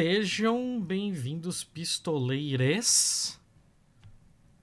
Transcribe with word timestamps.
Sejam 0.00 0.80
bem-vindos, 0.80 1.64
pistoleires. 1.64 3.36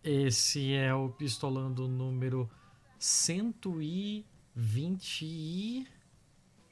Esse 0.01 0.73
é 0.73 0.93
o 0.93 1.09
Pistolando 1.09 1.89
número 1.89 2.49
120 2.97 5.25
e... 5.25 5.85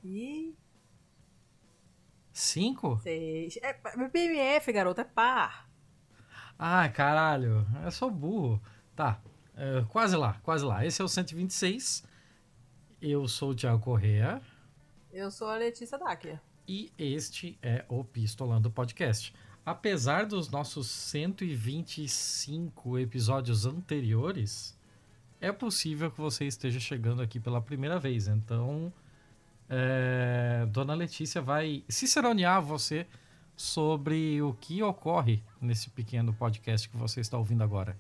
E... 0.02 0.55
Cinco? 2.31 2.98
Seis. 3.04 3.59
É 3.62 3.73
PMF, 4.07 4.71
garoto, 4.71 5.02
é 5.02 5.04
par. 5.04 5.70
Ah, 6.57 6.88
caralho, 6.88 7.68
eu 7.84 7.91
sou 7.91 8.09
burro. 8.09 8.62
Tá, 8.95 9.21
é, 9.57 9.84
quase 9.90 10.16
lá, 10.16 10.40
quase 10.41 10.63
lá. 10.63 10.85
Esse 10.85 11.02
é 11.02 11.04
o 11.04 11.09
126. 11.09 12.05
Eu 13.02 13.27
sou 13.27 13.49
o 13.49 13.55
Thiago 13.55 13.84
Correa. 13.84 14.41
Eu 15.12 15.30
sou 15.30 15.49
a 15.49 15.57
Letícia 15.57 15.98
Dacker. 15.98 16.40
E 16.67 16.91
este 16.98 17.58
é 17.62 17.85
o 17.90 18.03
Pistolando 18.03 18.71
Podcast. 18.71 19.34
Apesar 19.66 20.26
dos 20.26 20.49
nossos 20.49 20.90
125 20.90 22.99
episódios 22.99 23.66
anteriores, 23.66 24.77
é 25.41 25.52
possível 25.52 26.10
que 26.10 26.21
você 26.21 26.46
esteja 26.46 26.79
chegando 26.79 27.21
aqui 27.21 27.37
pela 27.40 27.62
primeira 27.62 27.99
vez. 27.99 28.29
Então, 28.29 28.93
é, 29.70 30.65
Dona 30.70 30.93
Letícia 30.93 31.41
vai 31.41 31.84
ciceronear 31.90 32.62
você 32.62 33.05
sobre 33.55 34.41
o 34.41 34.54
que 34.54 34.82
ocorre 34.82 35.43
nesse 35.62 35.90
pequeno 35.90 36.34
podcast 36.34 36.87
que 36.87 36.96
você 36.96 37.20
está 37.20 37.37
ouvindo 37.37 37.63
agora. 37.63 37.98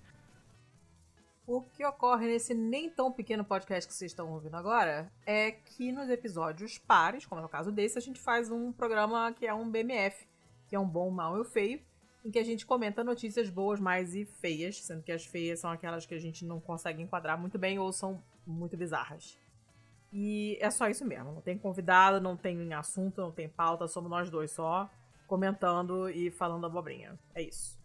O 1.45 1.61
que 1.61 1.85
ocorre 1.85 2.27
nesse 2.27 2.53
nem 2.53 2.89
tão 2.89 3.11
pequeno 3.11 3.43
podcast 3.43 3.85
que 3.85 3.93
vocês 3.93 4.11
estão 4.11 4.31
ouvindo 4.31 4.55
agora 4.55 5.11
é 5.25 5.51
que 5.51 5.91
nos 5.91 6.09
episódios 6.09 6.77
pares, 6.77 7.25
como 7.25 7.41
é 7.41 7.45
o 7.45 7.49
caso 7.49 7.69
desse, 7.69 7.97
a 7.97 8.01
gente 8.01 8.19
faz 8.19 8.49
um 8.49 8.71
programa 8.71 9.33
que 9.33 9.45
é 9.45 9.53
um 9.53 9.69
BMF, 9.69 10.25
que 10.69 10.75
é 10.75 10.79
um 10.79 10.87
bom, 10.87 11.11
mal 11.11 11.35
e 11.35 11.41
o 11.41 11.43
feio, 11.43 11.81
em 12.23 12.31
que 12.31 12.39
a 12.39 12.43
gente 12.45 12.65
comenta 12.65 13.03
notícias 13.03 13.49
boas, 13.49 13.79
mais 13.79 14.15
e 14.15 14.23
feias, 14.23 14.81
sendo 14.81 15.03
que 15.03 15.11
as 15.11 15.25
feias 15.25 15.59
são 15.59 15.69
aquelas 15.69 16.05
que 16.05 16.15
a 16.15 16.19
gente 16.19 16.45
não 16.45 16.61
consegue 16.61 17.01
enquadrar 17.01 17.37
muito 17.37 17.59
bem 17.59 17.77
ou 17.77 17.91
são 17.91 18.23
muito 18.47 18.77
bizarras. 18.77 19.37
E 20.13 20.57
é 20.61 20.71
só 20.71 20.87
isso 20.87 21.05
mesmo. 21.05 21.33
Não 21.33 21.41
tem 21.41 21.57
convidado, 21.57 22.21
não 22.21 22.37
tem 22.37 22.73
assunto, 22.73 23.19
não 23.19 23.31
tem 23.31 23.49
pauta, 23.49 23.87
somos 23.87 24.09
nós 24.09 24.29
dois 24.29 24.51
só 24.51 24.89
comentando 25.27 26.09
e 26.09 26.31
falando 26.31 26.65
abobrinha. 26.65 27.19
É 27.35 27.41
isso. 27.41 27.77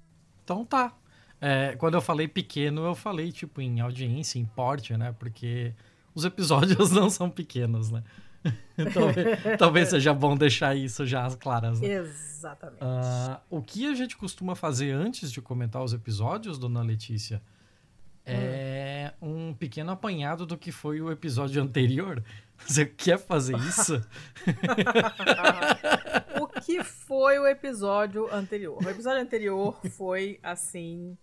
Então 0.45 0.65
tá. 0.65 0.97
É, 1.41 1.77
quando 1.77 1.95
eu 1.95 2.01
falei 2.01 2.27
pequeno, 2.27 2.85
eu 2.85 2.95
falei 2.95 3.31
tipo 3.31 3.61
em 3.61 3.81
audiência, 3.81 4.39
em 4.39 4.45
porte, 4.45 4.97
né? 4.97 5.15
Porque 5.19 5.73
os 6.15 6.25
episódios 6.25 6.91
não 6.93 7.09
são 7.09 7.31
pequenos, 7.31 7.91
né? 7.91 8.03
talvez, 8.95 9.59
talvez, 9.59 9.89
seja 9.89 10.15
bom 10.15 10.37
deixar 10.37 10.77
isso 10.77 11.07
já 11.07 11.25
às 11.25 11.35
claras. 11.35 11.81
Né? 11.81 11.89
Exatamente. 11.89 12.83
Uh, 12.83 13.41
o 13.51 13.63
que 13.63 13.87
a 13.87 13.95
gente 13.95 14.17
costuma 14.17 14.55
fazer 14.55 14.93
antes 14.93 15.31
de 15.31 15.41
comentar 15.41 15.83
os 15.83 15.93
episódios, 15.93 16.59
dona 16.59 16.83
Letícia, 16.83 17.43
é 18.25 19.13
hum. 19.21 19.49
um 19.49 19.55
pequeno 19.55 19.91
apanhado 19.91 20.47
do 20.47 20.57
que 20.57 20.71
foi 20.71 21.01
o 21.01 21.11
episódio 21.11 21.63
anterior. 21.63 22.23
Você 22.59 22.85
quer 22.85 23.19
fazer 23.19 23.57
isso? 23.59 24.05
o 26.41 26.47
que 26.61 26.83
foi 26.83 27.39
o 27.39 27.47
episódio 27.47 28.33
anterior? 28.33 28.79
O 28.85 28.89
episódio 28.89 29.23
anterior 29.23 29.79
foi 29.91 30.41
assim 30.43 31.17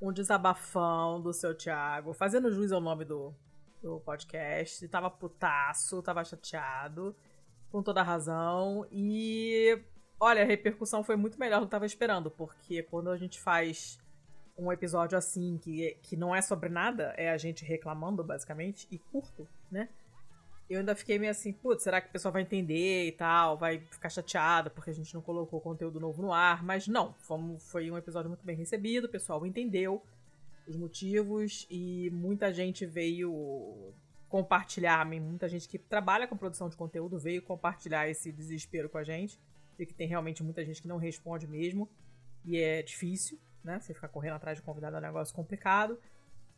um 0.00 0.12
desabafão 0.12 1.20
do 1.20 1.32
seu 1.32 1.54
Thiago, 1.54 2.12
fazendo 2.12 2.52
juiz 2.52 2.72
ao 2.72 2.80
nome 2.80 3.04
do, 3.04 3.34
do 3.82 4.00
podcast. 4.00 4.86
Tava 4.88 5.10
putaço, 5.10 6.02
tava 6.02 6.24
chateado, 6.24 7.14
com 7.70 7.82
toda 7.82 8.02
razão. 8.02 8.86
E 8.90 9.80
olha, 10.20 10.42
a 10.42 10.46
repercussão 10.46 11.02
foi 11.02 11.16
muito 11.16 11.38
melhor 11.38 11.60
do 11.60 11.62
que 11.62 11.66
eu 11.66 11.70
tava 11.70 11.86
esperando, 11.86 12.30
porque 12.30 12.82
quando 12.82 13.10
a 13.10 13.16
gente 13.16 13.40
faz 13.40 13.98
um 14.56 14.72
episódio 14.72 15.16
assim, 15.16 15.58
que, 15.58 15.96
que 16.02 16.16
não 16.16 16.34
é 16.34 16.42
sobre 16.42 16.68
nada, 16.68 17.14
é 17.16 17.30
a 17.30 17.36
gente 17.36 17.64
reclamando, 17.64 18.24
basicamente, 18.24 18.88
e 18.90 18.98
curto, 18.98 19.46
né? 19.70 19.88
Eu 20.68 20.80
ainda 20.80 20.94
fiquei 20.94 21.18
meio 21.18 21.30
assim, 21.30 21.52
putz, 21.52 21.82
será 21.82 22.00
que 22.00 22.08
o 22.08 22.12
pessoal 22.12 22.32
vai 22.32 22.42
entender 22.42 23.06
e 23.06 23.12
tal? 23.12 23.56
Vai 23.56 23.78
ficar 23.78 24.10
chateado 24.10 24.70
porque 24.70 24.90
a 24.90 24.94
gente 24.94 25.14
não 25.14 25.22
colocou 25.22 25.60
conteúdo 25.60 25.98
novo 25.98 26.20
no 26.20 26.32
ar? 26.32 26.62
Mas 26.62 26.86
não, 26.86 27.14
foi 27.58 27.90
um 27.90 27.96
episódio 27.96 28.28
muito 28.28 28.44
bem 28.44 28.54
recebido, 28.54 29.04
o 29.06 29.08
pessoal 29.08 29.46
entendeu 29.46 30.02
os 30.66 30.76
motivos 30.76 31.66
e 31.70 32.10
muita 32.12 32.52
gente 32.52 32.84
veio 32.84 33.94
compartilhar, 34.28 35.06
muita 35.06 35.48
gente 35.48 35.66
que 35.66 35.78
trabalha 35.78 36.28
com 36.28 36.36
produção 36.36 36.68
de 36.68 36.76
conteúdo 36.76 37.18
veio 37.18 37.40
compartilhar 37.40 38.06
esse 38.10 38.30
desespero 38.30 38.90
com 38.90 38.98
a 38.98 39.04
gente. 39.04 39.38
E 39.78 39.86
que 39.86 39.94
tem 39.94 40.08
realmente 40.08 40.42
muita 40.42 40.64
gente 40.64 40.82
que 40.82 40.88
não 40.88 40.96
responde 40.96 41.46
mesmo. 41.46 41.88
E 42.44 42.58
é 42.58 42.82
difícil 42.82 43.38
né? 43.68 43.78
Você 43.80 43.94
ficar 43.94 44.08
correndo 44.08 44.34
atrás 44.34 44.56
de 44.58 44.62
convidado 44.62 44.96
é 44.96 44.98
um 44.98 45.02
negócio 45.02 45.34
complicado. 45.34 45.98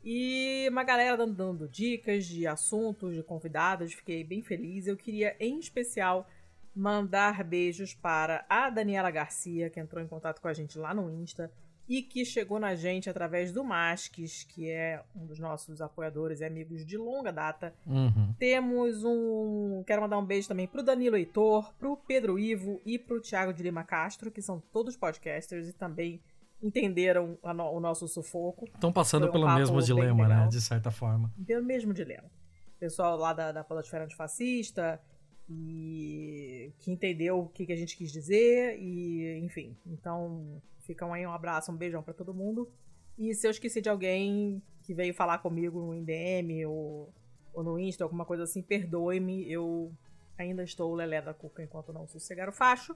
E 0.05 0.67
uma 0.71 0.83
galera 0.83 1.17
dando, 1.17 1.35
dando 1.35 1.69
dicas 1.69 2.25
de 2.25 2.47
assuntos, 2.47 3.15
de 3.15 3.23
convidados, 3.23 3.93
fiquei 3.93 4.25
bem 4.25 4.43
feliz. 4.43 4.87
Eu 4.87 4.97
queria, 4.97 5.37
em 5.39 5.59
especial, 5.59 6.27
mandar 6.75 7.45
beijos 7.45 7.95
para 7.95 8.45
a 8.49 8.71
Daniela 8.71 9.11
Garcia, 9.11 9.69
que 9.69 9.81
entrou 9.81 10.03
em 10.03 10.09
contato 10.09 10.41
com 10.41 10.49
a 10.49 10.55
gente 10.55 10.79
lá 10.79 10.95
no 10.95 11.11
Insta 11.11 11.51
e 11.91 12.03
que 12.03 12.25
chegou 12.25 12.61
na 12.61 12.77
gente 12.77 13.11
através 13.11 13.51
do 13.51 13.65
Masques, 13.65 14.45
que 14.45 14.71
é 14.71 15.03
um 15.13 15.27
dos 15.27 15.41
nossos 15.41 15.83
apoiadores 15.83 16.41
e 16.41 16.45
amigos 16.45 16.87
de 16.87 16.97
longa 16.97 17.33
data. 17.33 17.75
Uhum. 17.85 18.33
Temos 18.39 19.03
um. 19.03 19.83
Quero 19.85 20.01
mandar 20.01 20.17
um 20.19 20.25
beijo 20.25 20.47
também 20.47 20.69
pro 20.69 20.85
Danilo 20.85 21.17
Heitor, 21.17 21.75
pro 21.75 21.97
Pedro 21.97 22.39
Ivo 22.39 22.81
e 22.87 22.97
pro 22.97 23.21
Thiago 23.21 23.53
de 23.53 23.65
Lima 23.65 23.83
Castro, 23.83 24.31
que 24.31 24.41
são 24.41 24.63
todos 24.73 24.97
podcasters 24.97 25.69
e 25.69 25.73
também 25.73 26.21
entenderam 26.63 27.39
no, 27.43 27.71
o 27.71 27.81
nosso 27.81 28.07
sufoco. 28.07 28.67
Estão 28.67 28.93
passando 28.93 29.29
um 29.29 29.33
pelo 29.33 29.53
mesmo 29.55 29.81
dilema, 29.83 30.29
né? 30.29 30.49
De 30.49 30.61
certa 30.61 30.91
forma. 30.91 31.33
Pelo 31.47 31.65
mesmo 31.65 31.93
dilema. 31.93 32.31
Pessoal 32.79 33.17
lá 33.17 33.33
da, 33.33 33.53
da 33.53 33.65
Podosfera 33.65 34.05
Antifascista 34.05 35.01
e 35.49 36.73
que 36.79 36.93
entendeu 36.93 37.41
o 37.41 37.49
que, 37.49 37.67
que 37.67 37.73
a 37.73 37.77
gente 37.77 37.97
quis 37.97 38.13
dizer 38.13 38.79
e 38.79 39.39
enfim. 39.39 39.77
Então, 39.87 40.63
ficam 40.81 41.13
aí 41.13 41.27
um 41.27 41.33
abraço, 41.33 41.73
um 41.73 41.77
beijão 41.77 42.03
para 42.03 42.15
todo 42.15 42.33
mundo. 42.33 42.71
E 43.19 43.35
se 43.35 43.47
eu 43.47 43.51
esqueci 43.51 43.81
de 43.81 43.89
alguém 43.89 44.63
que 44.83 44.95
veio 44.95 45.13
falar 45.13 45.39
comigo 45.39 45.81
no 45.81 45.95
IDM 45.95 46.67
ou, 46.67 47.13
ou 47.53 47.63
no 47.63 47.79
Insta, 47.79 48.05
alguma 48.05 48.25
coisa 48.25 48.45
assim, 48.45 48.63
perdoe-me. 48.63 49.51
Eu 49.51 49.93
ainda 50.39 50.63
estou 50.63 50.95
lelé 50.95 51.21
da 51.21 51.35
cuca 51.35 51.63
enquanto 51.63 51.93
não 51.93 52.07
sossegar 52.07 52.49
o 52.49 52.53
facho. 52.53 52.95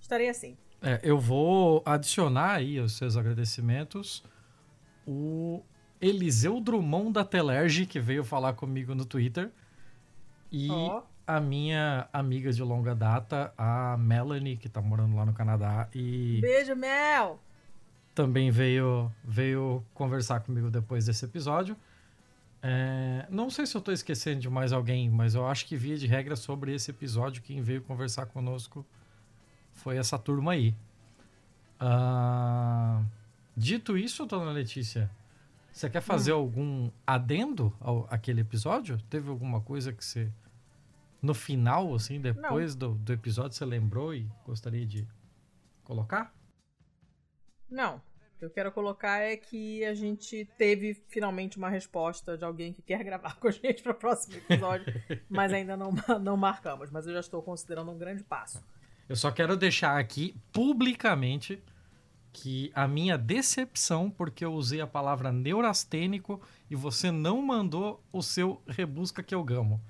Estarei 0.00 0.28
assim. 0.28 0.56
É, 0.82 0.98
eu 1.02 1.18
vou 1.18 1.82
adicionar 1.84 2.52
aí 2.52 2.78
aos 2.78 2.92
seus 2.92 3.16
agradecimentos 3.16 4.24
o 5.06 5.62
Eliseu 6.00 6.60
Drummond 6.60 7.12
da 7.12 7.24
Telerge, 7.24 7.84
que 7.84 8.00
veio 8.00 8.24
falar 8.24 8.54
comigo 8.54 8.94
no 8.94 9.04
Twitter. 9.04 9.50
E 10.50 10.70
oh. 10.70 11.02
a 11.26 11.40
minha 11.40 12.08
amiga 12.12 12.52
de 12.52 12.62
longa 12.62 12.94
data, 12.94 13.52
a 13.56 13.96
Melanie, 13.98 14.56
que 14.56 14.68
tá 14.68 14.80
morando 14.80 15.14
lá 15.14 15.26
no 15.26 15.32
Canadá. 15.32 15.88
E 15.94 16.40
Beijo, 16.40 16.74
Mel! 16.74 17.38
Também 18.14 18.50
veio, 18.50 19.12
veio 19.22 19.84
conversar 19.94 20.40
comigo 20.40 20.70
depois 20.70 21.06
desse 21.06 21.24
episódio. 21.24 21.76
É, 22.62 23.26
não 23.30 23.48
sei 23.48 23.66
se 23.66 23.74
eu 23.76 23.80
tô 23.80 23.92
esquecendo 23.92 24.40
de 24.40 24.50
mais 24.50 24.72
alguém, 24.72 25.08
mas 25.08 25.34
eu 25.34 25.46
acho 25.46 25.66
que 25.66 25.76
via 25.76 25.96
de 25.96 26.06
regra 26.06 26.36
sobre 26.36 26.74
esse 26.74 26.90
episódio, 26.90 27.42
quem 27.42 27.62
veio 27.62 27.82
conversar 27.82 28.26
conosco 28.26 28.84
foi 29.82 29.96
essa 29.96 30.18
turma 30.18 30.52
aí. 30.52 30.74
Uh, 31.80 33.04
dito 33.56 33.96
isso, 33.96 34.26
dona 34.26 34.52
Letícia, 34.52 35.10
você 35.72 35.88
quer 35.88 36.00
fazer 36.00 36.32
hum. 36.32 36.36
algum 36.36 36.90
adendo 37.06 37.72
ao 37.80 38.06
aquele 38.10 38.42
episódio? 38.42 38.98
Teve 39.08 39.30
alguma 39.30 39.60
coisa 39.60 39.92
que 39.92 40.04
você 40.04 40.30
no 41.22 41.34
final, 41.34 41.94
assim, 41.94 42.20
depois 42.20 42.74
do, 42.74 42.94
do 42.94 43.12
episódio, 43.12 43.56
você 43.56 43.64
lembrou 43.64 44.14
e 44.14 44.26
gostaria 44.44 44.86
de 44.86 45.06
colocar? 45.84 46.34
Não. 47.68 47.96
O 47.96 48.38
que 48.40 48.44
eu 48.46 48.50
quero 48.50 48.72
colocar 48.72 49.18
é 49.18 49.36
que 49.36 49.84
a 49.84 49.92
gente 49.92 50.48
teve 50.56 50.94
finalmente 51.08 51.58
uma 51.58 51.68
resposta 51.68 52.38
de 52.38 52.44
alguém 52.44 52.72
que 52.72 52.80
quer 52.80 53.04
gravar 53.04 53.36
com 53.36 53.48
a 53.48 53.50
gente 53.50 53.82
para 53.82 53.92
o 53.92 53.94
próximo 53.94 54.36
episódio, 54.36 54.86
mas 55.28 55.52
ainda 55.52 55.76
não, 55.76 55.92
não 56.20 56.38
marcamos. 56.38 56.90
Mas 56.90 57.06
eu 57.06 57.12
já 57.12 57.20
estou 57.20 57.42
considerando 57.42 57.90
um 57.90 57.98
grande 57.98 58.24
passo. 58.24 58.64
Eu 59.10 59.16
só 59.16 59.32
quero 59.32 59.56
deixar 59.56 59.98
aqui 59.98 60.36
publicamente 60.52 61.60
que 62.32 62.70
a 62.72 62.86
minha 62.86 63.18
decepção 63.18 64.08
porque 64.08 64.44
eu 64.44 64.52
usei 64.52 64.80
a 64.80 64.86
palavra 64.86 65.32
neurastênico 65.32 66.40
e 66.70 66.76
você 66.76 67.10
não 67.10 67.42
mandou 67.42 68.00
o 68.12 68.22
seu 68.22 68.62
rebusca 68.68 69.20
que 69.20 69.34
eu 69.34 69.42
gamo. 69.42 69.80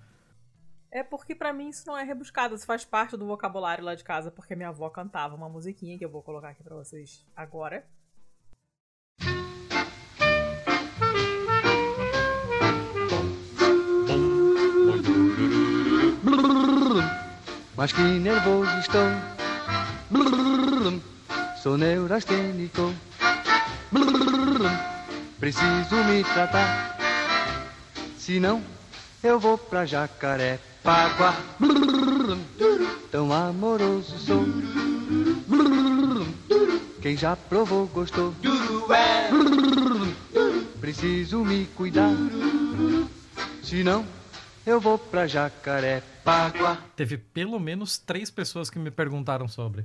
É 0.90 1.02
porque 1.02 1.34
para 1.34 1.52
mim 1.52 1.68
isso 1.68 1.86
não 1.86 1.98
é 1.98 2.02
rebuscado, 2.02 2.54
isso 2.54 2.64
faz 2.64 2.82
parte 2.82 3.14
do 3.14 3.26
vocabulário 3.26 3.84
lá 3.84 3.94
de 3.94 4.02
casa, 4.02 4.30
porque 4.30 4.56
minha 4.56 4.70
avó 4.70 4.88
cantava 4.88 5.36
uma 5.36 5.50
musiquinha 5.50 5.98
que 5.98 6.04
eu 6.06 6.10
vou 6.10 6.22
colocar 6.22 6.48
aqui 6.48 6.64
para 6.64 6.76
vocês 6.76 7.26
agora. 7.36 7.86
Mas 17.80 17.92
que 17.92 18.02
nervoso 18.02 18.70
estou. 18.78 19.08
sou 21.62 21.78
neurastênico. 21.78 22.92
Preciso 25.38 25.96
me 26.04 26.22
tratar, 26.22 26.98
senão 28.18 28.62
eu 29.22 29.40
vou 29.40 29.56
pra 29.56 29.86
Jacarepaguá. 29.86 31.34
Tão 33.10 33.32
amoroso 33.32 34.18
sou. 34.18 34.44
Quem 37.00 37.16
já 37.16 37.34
provou 37.34 37.86
gostou. 37.86 38.34
Preciso 40.78 41.42
me 41.42 41.64
cuidar, 41.64 42.12
senão 43.62 44.04
eu 44.70 44.80
vou 44.80 44.96
pra 44.96 45.26
Jacarepaguá. 45.26 46.78
Teve 46.94 47.18
pelo 47.18 47.58
menos 47.58 47.98
três 47.98 48.30
pessoas 48.30 48.70
que 48.70 48.78
me 48.78 48.90
perguntaram 48.90 49.48
sobre. 49.48 49.84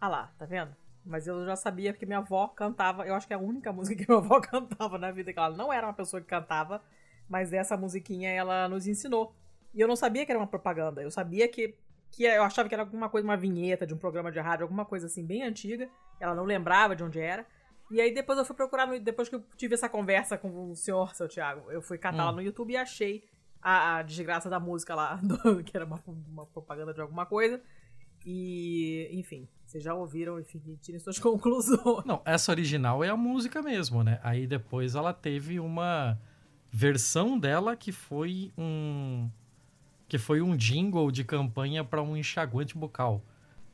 Ah 0.00 0.06
lá, 0.06 0.32
tá 0.38 0.46
vendo? 0.46 0.70
Mas 1.04 1.26
eu 1.26 1.44
já 1.44 1.56
sabia 1.56 1.92
porque 1.92 2.06
minha 2.06 2.18
avó 2.18 2.46
cantava. 2.46 3.04
Eu 3.04 3.14
acho 3.16 3.26
que 3.26 3.32
é 3.32 3.36
a 3.36 3.40
única 3.40 3.72
música 3.72 4.00
que 4.00 4.08
minha 4.08 4.18
avó 4.22 4.40
cantava 4.40 4.96
na 4.96 5.10
vida. 5.10 5.32
Que 5.32 5.38
ela 5.40 5.50
não 5.56 5.72
era 5.72 5.88
uma 5.88 5.92
pessoa 5.92 6.20
que 6.20 6.28
cantava, 6.28 6.80
mas 7.28 7.52
essa 7.52 7.76
musiquinha 7.76 8.30
ela 8.30 8.68
nos 8.68 8.86
ensinou. 8.86 9.34
E 9.74 9.80
eu 9.80 9.88
não 9.88 9.96
sabia 9.96 10.24
que 10.24 10.30
era 10.30 10.38
uma 10.38 10.46
propaganda. 10.46 11.02
Eu 11.02 11.10
sabia 11.10 11.48
que. 11.48 11.74
que 12.12 12.22
eu 12.22 12.44
achava 12.44 12.68
que 12.68 12.74
era 12.74 12.84
alguma 12.84 13.08
coisa, 13.08 13.26
uma 13.26 13.36
vinheta 13.36 13.84
de 13.84 13.92
um 13.92 13.98
programa 13.98 14.30
de 14.30 14.38
rádio, 14.38 14.62
alguma 14.62 14.84
coisa 14.84 15.06
assim, 15.06 15.26
bem 15.26 15.42
antiga. 15.42 15.88
Ela 16.20 16.34
não 16.34 16.44
lembrava 16.44 16.94
de 16.94 17.02
onde 17.02 17.18
era. 17.18 17.44
E 17.90 18.00
aí 18.00 18.14
depois 18.14 18.38
eu 18.38 18.44
fui 18.44 18.54
procurar, 18.54 18.86
no, 18.86 19.00
depois 19.00 19.28
que 19.28 19.34
eu 19.34 19.44
tive 19.56 19.74
essa 19.74 19.88
conversa 19.88 20.38
com 20.38 20.70
o 20.70 20.76
senhor, 20.76 21.12
seu 21.12 21.26
Thiago, 21.26 21.72
eu 21.72 21.82
fui 21.82 21.98
catar 21.98 22.22
hum. 22.22 22.26
lá 22.26 22.32
no 22.32 22.40
YouTube 22.40 22.72
e 22.72 22.76
achei 22.76 23.24
a, 23.62 23.98
a 23.98 24.02
desgraça 24.02 24.48
da 24.48 24.60
música 24.60 24.94
lá, 24.94 25.16
do, 25.22 25.62
que 25.62 25.76
era 25.76 25.84
uma, 25.84 26.02
uma 26.06 26.46
propaganda 26.46 26.92
de 26.92 27.00
alguma 27.00 27.26
coisa. 27.26 27.60
E, 28.24 29.08
enfim, 29.12 29.48
vocês 29.64 29.82
já 29.82 29.94
ouviram, 29.94 30.38
enfim, 30.38 30.60
tirem 30.82 30.98
suas 30.98 31.18
conclusões. 31.20 32.04
Não, 32.04 32.20
essa 32.24 32.52
original 32.52 33.02
é 33.02 33.08
a 33.08 33.16
música 33.16 33.62
mesmo, 33.62 34.02
né? 34.02 34.20
Aí 34.22 34.46
depois 34.46 34.94
ela 34.94 35.12
teve 35.12 35.58
uma 35.58 36.18
versão 36.70 37.38
dela 37.38 37.76
que 37.76 37.92
foi 37.92 38.52
um 38.56 39.28
que 40.06 40.18
foi 40.18 40.42
um 40.42 40.56
jingle 40.56 41.08
de 41.12 41.22
campanha 41.22 41.84
para 41.84 42.02
um 42.02 42.16
enxaguante 42.16 42.76
bucal. 42.76 43.22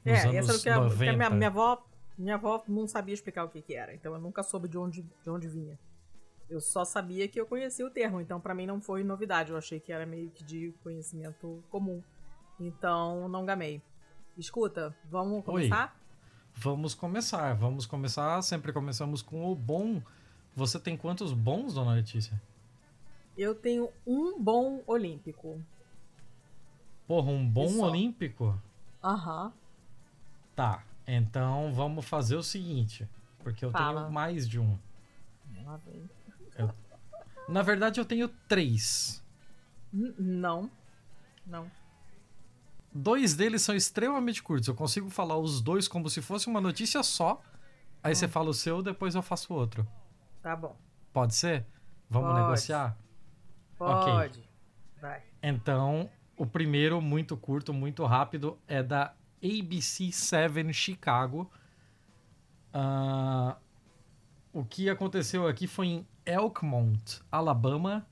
Nos 0.05 0.19
é, 0.19 0.29
anos 0.29 0.50
essa 0.50 0.62
que, 0.62 0.71
90. 0.71 1.11
A, 1.11 1.17
minha, 1.17 1.31
minha 1.31 1.49
avó 1.49 1.83
minha 2.19 2.35
avó 2.35 2.62
não 2.69 2.87
sabia 2.87 3.15
explicar 3.15 3.44
o 3.44 3.49
que, 3.49 3.61
que 3.61 3.75
era, 3.75 3.94
então 3.94 4.12
eu 4.15 4.21
nunca 4.21 4.43
soube 4.43 4.69
de 4.69 4.79
onde, 4.79 5.03
de 5.03 5.31
onde 5.31 5.49
vinha. 5.49 5.79
Eu 6.48 6.60
só 6.60 6.84
sabia 6.84 7.26
que 7.26 7.40
eu 7.40 7.46
conhecia 7.46 7.84
o 7.84 7.90
termo, 7.90 8.20
então 8.20 8.40
para 8.40 8.54
mim 8.54 8.66
não 8.66 8.81
foi 8.81 9.02
novidade. 9.02 9.50
Eu 9.50 9.56
achei 9.56 9.81
que 9.81 9.93
era 9.93 10.06
meio 10.06 10.31
que 10.31 10.44
de 10.44 10.72
conhecimento 10.82 11.62
comum. 11.70 12.02
Então 12.58 13.28
não 13.28 13.44
gamei. 13.44 13.82
Escuta, 14.37 14.94
vamos 15.10 15.44
começar? 15.44 15.96
Oi. 15.98 16.06
Vamos 16.58 16.94
começar, 16.94 17.54
vamos 17.54 17.84
começar. 17.84 18.40
Sempre 18.43 18.72
começamos 18.72 19.22
com 19.22 19.50
o 19.50 19.54
bom. 19.54 20.00
Você 20.54 20.78
tem 20.78 20.96
quantos 20.96 21.32
bons, 21.32 21.75
dona 21.75 21.93
Letícia? 21.93 22.40
Eu 23.37 23.54
tenho 23.54 23.90
um 24.06 24.40
bom 24.40 24.82
olímpico. 24.87 25.60
Porra, 27.06 27.31
um 27.31 27.46
bom 27.46 27.81
olímpico? 27.81 28.58
Aham. 29.04 29.52
Tá, 30.54 30.84
então 31.06 31.72
vamos 31.75 32.06
fazer 32.06 32.37
o 32.37 32.42
seguinte, 32.42 33.06
porque 33.40 33.64
eu 33.64 33.70
Fala. 33.70 34.02
tenho 34.02 34.12
mais 34.12 34.49
de 34.49 34.58
um. 34.58 34.78
Eu... 35.54 36.15
Na 37.48 37.62
verdade, 37.62 38.00
eu 38.00 38.04
tenho 38.04 38.28
três. 38.48 39.22
não. 39.93 40.70
Não. 41.46 41.70
Dois 42.93 43.34
deles 43.34 43.62
são 43.62 43.75
extremamente 43.75 44.43
curtos. 44.43 44.69
Eu 44.69 44.75
consigo 44.75 45.10
falar 45.10 45.37
os 45.37 45.60
dois 45.60 45.87
como 45.87 46.08
se 46.08 46.20
fosse 46.22 46.48
uma 46.48 46.60
notícia 46.60 47.02
só. 47.02 47.43
Aí 48.02 48.12
hum. 48.12 48.14
você 48.14 48.26
fala 48.26 48.50
o 48.50 48.54
seu, 48.54 48.82
depois 48.82 49.14
eu 49.14 49.22
faço 49.22 49.52
o 49.52 49.56
outro. 49.56 49.87
Tá 50.43 50.56
bom. 50.56 50.76
Pode 51.12 51.34
ser? 51.34 51.66
Vamos 52.08 52.31
Pode. 52.31 52.40
negociar? 52.40 52.96
Pode. 53.78 54.38
Okay. 54.38 54.49
Vai. 55.00 55.22
Então, 55.42 56.10
o 56.37 56.46
primeiro, 56.46 57.00
muito 57.00 57.37
curto, 57.37 57.72
muito 57.72 58.04
rápido, 58.04 58.58
é 58.66 58.82
da 58.82 59.14
ABC7 59.42 60.72
Chicago. 60.72 61.50
Uh, 62.75 63.54
o 64.56 64.64
que 64.64 64.88
aconteceu 64.88 65.47
aqui 65.47 65.67
foi 65.67 65.87
em 65.87 66.06
Elkmont, 66.25 67.20
Alabama, 67.31 68.06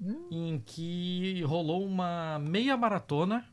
hum. 0.00 0.26
em 0.28 0.58
que 0.58 1.40
rolou 1.44 1.86
uma 1.86 2.36
meia 2.40 2.76
maratona 2.76 3.46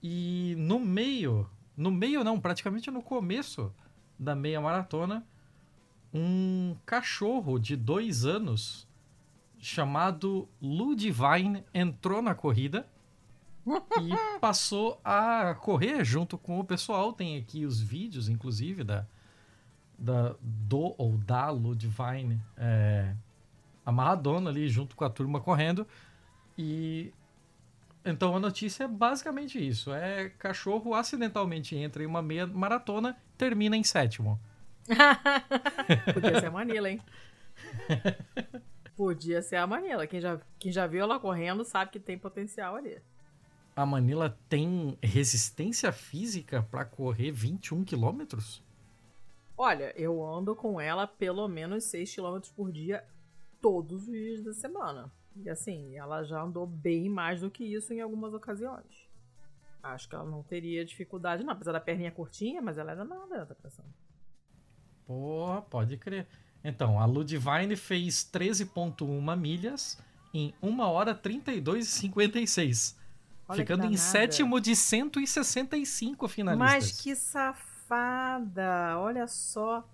e 0.00 0.54
no 0.56 0.78
meio, 0.78 1.50
no 1.76 1.90
meio 1.90 2.22
não, 2.22 2.38
praticamente 2.38 2.88
no 2.88 3.02
começo 3.02 3.74
da 4.16 4.36
meia 4.36 4.60
maratona, 4.60 5.26
um 6.14 6.76
cachorro 6.86 7.58
de 7.58 7.74
dois 7.74 8.24
anos 8.24 8.86
chamado 9.58 10.48
Ludivine 10.62 11.64
entrou 11.74 12.22
na 12.22 12.32
corrida 12.32 12.88
e 13.66 14.08
passou 14.38 15.00
a 15.04 15.52
correr 15.56 16.04
junto 16.04 16.38
com 16.38 16.60
o 16.60 16.64
pessoal. 16.64 17.12
Tem 17.12 17.36
aqui 17.36 17.66
os 17.66 17.80
vídeos, 17.80 18.28
inclusive, 18.28 18.84
da, 18.84 19.04
da 19.98 20.34
do 20.40 20.94
ou 20.96 21.18
da 21.18 21.50
Ludivine 21.50 22.40
é, 22.56 23.14
amarradona 23.84 24.50
ali 24.50 24.68
junto 24.68 24.94
com 24.94 25.04
a 25.04 25.10
turma 25.10 25.40
correndo. 25.40 25.86
E 26.56 27.12
então 28.04 28.34
a 28.36 28.40
notícia 28.40 28.84
é 28.84 28.88
basicamente 28.88 29.58
isso: 29.58 29.92
é 29.92 30.30
cachorro 30.38 30.94
acidentalmente 30.94 31.76
entra 31.76 32.02
em 32.02 32.06
uma 32.06 32.22
meia 32.22 32.46
maratona, 32.46 33.16
termina 33.36 33.76
em 33.76 33.82
sétimo. 33.82 34.38
Podia 36.14 36.40
ser 36.40 36.46
a 36.46 36.50
Manila, 36.50 36.90
hein? 36.90 37.00
Podia 38.96 39.42
ser 39.42 39.56
a 39.56 39.66
Manila. 39.66 40.06
Quem 40.06 40.20
já, 40.20 40.40
quem 40.58 40.72
já 40.72 40.86
viu 40.86 41.02
ela 41.02 41.20
correndo 41.20 41.64
sabe 41.64 41.90
que 41.90 42.00
tem 42.00 42.16
potencial 42.16 42.76
ali 42.76 42.98
a 43.78 43.86
Manila 43.86 44.36
tem 44.48 44.98
resistência 45.00 45.92
física 45.92 46.66
para 46.68 46.84
correr 46.84 47.30
21 47.30 47.84
quilômetros? 47.84 48.60
Olha, 49.60 49.92
eu 50.00 50.24
ando 50.24 50.54
com 50.54 50.80
ela 50.80 51.04
pelo 51.04 51.48
menos 51.48 51.82
6 51.84 52.14
quilômetros 52.14 52.52
por 52.52 52.70
dia 52.70 53.04
todos 53.60 54.06
os 54.06 54.14
dias 54.14 54.44
da 54.44 54.54
semana. 54.54 55.12
E 55.34 55.50
assim, 55.50 55.96
ela 55.96 56.22
já 56.22 56.40
andou 56.40 56.64
bem 56.64 57.08
mais 57.08 57.40
do 57.40 57.50
que 57.50 57.64
isso 57.64 57.92
em 57.92 58.00
algumas 58.00 58.32
ocasiões. 58.32 59.08
Acho 59.82 60.08
que 60.08 60.14
ela 60.14 60.24
não 60.24 60.44
teria 60.44 60.84
dificuldade, 60.84 61.42
não. 61.42 61.52
Apesar 61.52 61.72
da 61.72 61.80
perninha 61.80 62.12
curtinha, 62.12 62.62
mas 62.62 62.78
ela 62.78 62.92
é 62.92 62.96
danada, 62.96 63.46
tá 63.46 63.54
pensando. 63.54 63.88
Porra, 65.04 65.60
pode 65.62 65.96
crer. 65.96 66.28
Então, 66.62 67.00
a 67.00 67.06
Ludivine 67.06 67.74
fez 67.74 68.28
13,1 68.32 69.36
milhas 69.36 69.98
em 70.32 70.54
1 70.62 70.80
hora 70.80 71.14
32 71.14 71.86
e 71.86 71.90
56. 71.90 72.96
Olha 73.48 73.56
ficando 73.56 73.86
em 73.86 73.96
sétimo 73.96 74.60
de 74.60 74.76
165 74.76 76.28
finalistas. 76.28 76.72
Mas 76.74 77.00
que 77.00 77.16
safada! 77.88 78.98
Olha 78.98 79.26
só. 79.26 79.88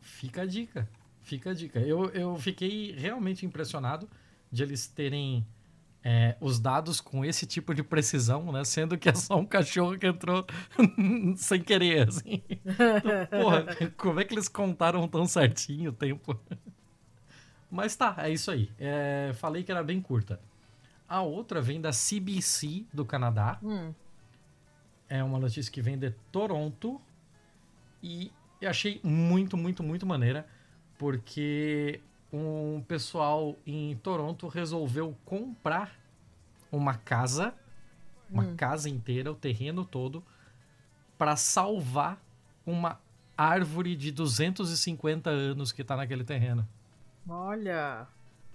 Fica 0.00 0.42
a 0.42 0.46
dica. 0.46 0.88
Fica 1.22 1.50
a 1.50 1.54
dica. 1.54 1.78
Eu, 1.78 2.10
eu 2.10 2.36
fiquei 2.36 2.92
realmente 2.92 3.46
impressionado 3.46 4.10
de 4.50 4.64
eles 4.64 4.88
terem 4.88 5.46
é, 6.02 6.36
os 6.40 6.58
dados 6.58 7.00
com 7.00 7.24
esse 7.24 7.46
tipo 7.46 7.72
de 7.72 7.84
precisão, 7.84 8.50
né? 8.50 8.64
Sendo 8.64 8.98
que 8.98 9.08
é 9.08 9.14
só 9.14 9.36
um 9.36 9.46
cachorro 9.46 9.96
que 9.96 10.06
entrou 10.06 10.44
sem 11.36 11.62
querer, 11.62 12.08
assim. 12.08 12.42
Então, 12.48 13.26
porra, 13.40 13.66
como 13.96 14.18
é 14.18 14.24
que 14.24 14.34
eles 14.34 14.48
contaram 14.48 15.06
tão 15.06 15.26
certinho 15.26 15.90
o 15.90 15.94
tempo? 15.94 16.38
Mas 17.70 17.94
tá, 17.94 18.16
é 18.18 18.30
isso 18.30 18.50
aí. 18.50 18.68
É, 18.78 19.30
falei 19.34 19.62
que 19.62 19.70
era 19.70 19.84
bem 19.84 20.00
curta. 20.00 20.40
A 21.08 21.22
outra 21.22 21.60
vem 21.60 21.80
da 21.80 21.90
CBC 21.90 22.86
do 22.92 23.04
Canadá. 23.04 23.58
Hum. 23.62 23.94
É 25.08 25.22
uma 25.22 25.38
notícia 25.38 25.70
que 25.70 25.82
vem 25.82 25.98
de 25.98 26.10
Toronto. 26.32 27.00
E 28.02 28.32
eu 28.60 28.70
achei 28.70 29.00
muito, 29.02 29.56
muito, 29.56 29.82
muito 29.82 30.06
maneira. 30.06 30.46
Porque 30.98 32.00
um 32.32 32.82
pessoal 32.86 33.56
em 33.66 33.96
Toronto 33.96 34.46
resolveu 34.48 35.16
comprar 35.24 35.98
uma 36.70 36.94
casa, 36.94 37.54
uma 38.30 38.44
hum. 38.44 38.56
casa 38.56 38.88
inteira, 38.88 39.32
o 39.32 39.34
terreno 39.34 39.84
todo, 39.84 40.22
para 41.18 41.36
salvar 41.36 42.22
uma 42.64 43.00
árvore 43.36 43.96
de 43.96 44.12
250 44.12 45.30
anos 45.30 45.72
que 45.72 45.82
está 45.82 45.96
naquele 45.96 46.24
terreno. 46.24 46.66
Olha! 47.28 48.06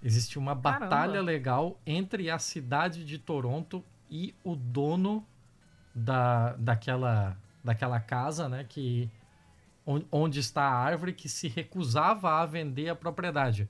Existe 0.02 0.38
uma 0.38 0.54
Caramba. 0.54 0.86
batalha 0.86 1.22
legal 1.22 1.78
entre 1.84 2.30
a 2.30 2.38
cidade 2.38 3.04
de 3.04 3.18
Toronto 3.18 3.84
e 4.10 4.34
o 4.44 4.54
dono 4.54 5.26
da, 5.94 6.54
daquela, 6.56 7.36
daquela 7.64 7.98
casa, 7.98 8.48
né? 8.48 8.64
Que, 8.68 9.10
onde 10.10 10.40
está 10.40 10.62
a 10.62 10.74
árvore 10.74 11.12
que 11.12 11.28
se 11.28 11.46
recusava 11.46 12.40
a 12.40 12.46
vender 12.46 12.88
a 12.88 12.96
propriedade. 12.96 13.68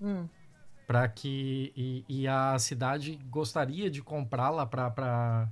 Hum. 0.00 0.28
Para 0.86 1.08
que. 1.08 1.72
E, 1.76 2.04
e, 2.08 2.28
a 2.28 2.58
cidade 2.58 3.16
gostaria 3.28 3.90
de 3.90 4.02
comprá-la 4.02 4.64
para 4.64 5.48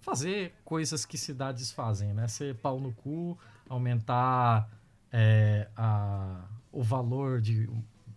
fazer 0.00 0.54
coisas 0.64 1.04
que 1.04 1.16
cidades 1.16 1.70
fazem, 1.70 2.12
né? 2.12 2.26
Ser 2.26 2.56
pau 2.56 2.80
no 2.80 2.92
cu 2.92 3.38
aumentar 3.68 4.68
é, 5.10 5.68
a, 5.76 6.44
o 6.70 6.82
valor 6.82 7.40
de 7.40 7.68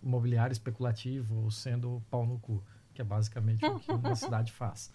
imobiliário 0.01 0.51
especulativo 0.51 1.49
sendo 1.51 2.03
pau 2.09 2.25
no 2.25 2.39
cu, 2.39 2.63
que 2.93 3.01
é 3.01 3.05
basicamente 3.05 3.65
o 3.65 3.79
que 3.79 3.91
uma 3.93 4.15
cidade 4.15 4.51
faz. 4.51 4.91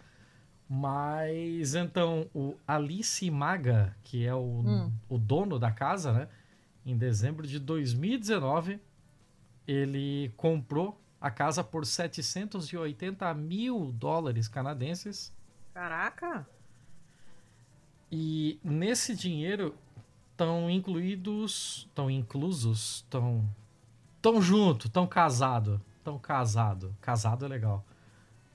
Mas 0.72 1.74
então 1.74 2.30
o 2.32 2.54
Alice 2.64 3.28
Maga, 3.28 3.96
que 4.04 4.24
é 4.24 4.32
o, 4.32 4.38
hum. 4.38 4.92
o 5.08 5.18
dono 5.18 5.58
da 5.58 5.72
casa, 5.72 6.12
né? 6.12 6.28
Em 6.86 6.96
dezembro 6.96 7.44
de 7.44 7.58
2019, 7.58 8.78
ele 9.66 10.32
comprou 10.36 10.96
a 11.20 11.28
casa 11.28 11.64
por 11.64 11.84
780 11.84 13.34
mil 13.34 13.90
dólares 13.90 14.46
canadenses. 14.46 15.34
Caraca! 15.74 16.46
E 18.10 18.60
nesse 18.62 19.16
dinheiro 19.16 19.74
estão 20.30 20.70
incluídos, 20.70 21.84
estão 21.88 22.08
inclusos, 22.08 23.02
estão 23.04 23.44
tão 24.22 24.40
junto, 24.40 24.88
tão 24.88 25.04
casado, 25.04 25.80
tão 26.04 26.16
casado. 26.16 26.94
Casado 27.00 27.44
é 27.44 27.48
legal. 27.48 27.84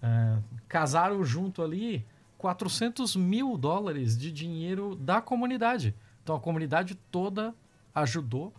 É, 0.06 0.38
casaram 0.68 1.24
junto 1.24 1.64
ali 1.64 2.06
400 2.38 3.16
mil 3.16 3.58
dólares 3.58 4.16
de 4.16 4.32
dinheiro 4.32 4.96
da 4.96 5.20
comunidade. 5.20 5.96
Então 6.22 6.36
a 6.36 6.40
comunidade 6.40 6.94
toda 7.10 7.56
ajudou 7.94 8.54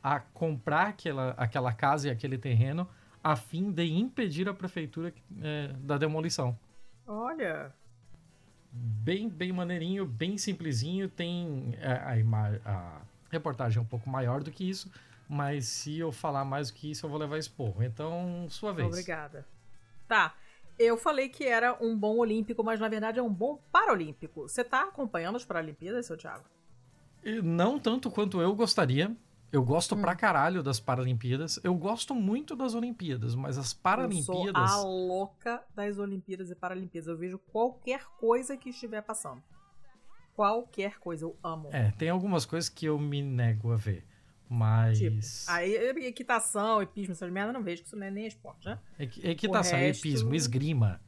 a 0.00 0.20
comprar 0.20 0.88
aquela, 0.88 1.30
aquela 1.30 1.72
casa 1.72 2.08
e 2.08 2.10
aquele 2.12 2.38
terreno 2.38 2.88
a 3.24 3.34
fim 3.34 3.72
de 3.72 3.84
impedir 3.86 4.48
a 4.48 4.54
prefeitura 4.54 5.12
é, 5.42 5.68
da 5.78 5.96
demolição. 5.96 6.56
Olha! 7.06 7.72
Bem, 8.70 9.28
bem 9.28 9.52
maneirinho, 9.52 10.04
bem 10.04 10.36
simplesinho. 10.36 11.08
Tem 11.08 11.74
é, 11.80 11.92
a, 11.92 12.70
a, 12.70 13.00
reportagem 13.30 13.78
é 13.78 13.82
um 13.82 13.86
pouco 13.86 14.08
maior 14.10 14.42
do 14.42 14.50
que 14.50 14.68
isso, 14.68 14.92
mas 15.28 15.66
se 15.66 15.98
eu 15.98 16.12
falar 16.12 16.44
mais 16.44 16.70
do 16.70 16.74
que 16.74 16.90
isso, 16.90 17.06
eu 17.06 17.10
vou 17.10 17.18
levar 17.18 17.38
esporro. 17.38 17.82
Então, 17.82 18.46
sua 18.48 18.72
vez. 18.72 18.88
Obrigada. 18.88 19.46
Tá. 20.06 20.34
Eu 20.78 20.96
falei 20.96 21.28
que 21.28 21.44
era 21.44 21.76
um 21.80 21.96
bom 21.96 22.16
olímpico, 22.18 22.64
mas 22.64 22.80
na 22.80 22.88
verdade 22.88 23.18
é 23.18 23.22
um 23.22 23.32
bom 23.32 23.60
paralímpico. 23.70 24.42
Você 24.42 24.64
tá 24.64 24.82
acompanhando 24.82 25.36
as 25.36 25.44
Paralimpíadas, 25.44 26.06
seu 26.06 26.16
Thiago? 26.16 26.44
Não 27.42 27.78
tanto 27.78 28.10
quanto 28.10 28.40
eu 28.40 28.54
gostaria. 28.54 29.16
Eu 29.52 29.62
gosto 29.62 29.94
hum. 29.94 30.00
pra 30.00 30.16
caralho 30.16 30.64
das 30.64 30.80
Paralimpíadas. 30.80 31.60
Eu 31.62 31.74
gosto 31.74 32.12
muito 32.12 32.56
das 32.56 32.74
Olimpíadas, 32.74 33.36
mas 33.36 33.56
as 33.56 33.72
Paralimpíadas. 33.72 34.62
Eu 34.72 34.78
sou 34.78 34.80
a 34.80 34.84
louca 34.84 35.64
das 35.74 35.98
Olimpíadas 35.98 36.50
e 36.50 36.56
Paralimpíadas. 36.56 37.08
Eu 37.08 37.16
vejo 37.16 37.38
qualquer 37.38 38.04
coisa 38.18 38.56
que 38.56 38.70
estiver 38.70 39.00
passando. 39.00 39.42
Qualquer 40.34 40.98
coisa, 40.98 41.24
eu 41.24 41.36
amo. 41.42 41.68
É, 41.72 41.92
tem 41.92 42.10
algumas 42.10 42.44
coisas 42.44 42.68
que 42.68 42.86
eu 42.86 42.98
me 42.98 43.22
nego 43.22 43.72
a 43.72 43.76
ver. 43.76 44.04
Mas. 44.48 44.98
Tipo, 44.98 45.18
aí, 45.48 45.74
equitação, 46.06 46.82
epismo, 46.82 47.12
essas 47.12 47.30
merda, 47.30 47.52
não 47.52 47.62
vejo, 47.62 47.82
que 47.82 47.88
isso 47.88 47.96
não 47.96 48.06
é 48.06 48.10
nem 48.10 48.26
esporte, 48.26 48.66
né? 48.66 48.78
Equitação, 48.98 49.78
resto... 49.78 50.06
epismo, 50.06 50.34
esgrima. 50.34 51.00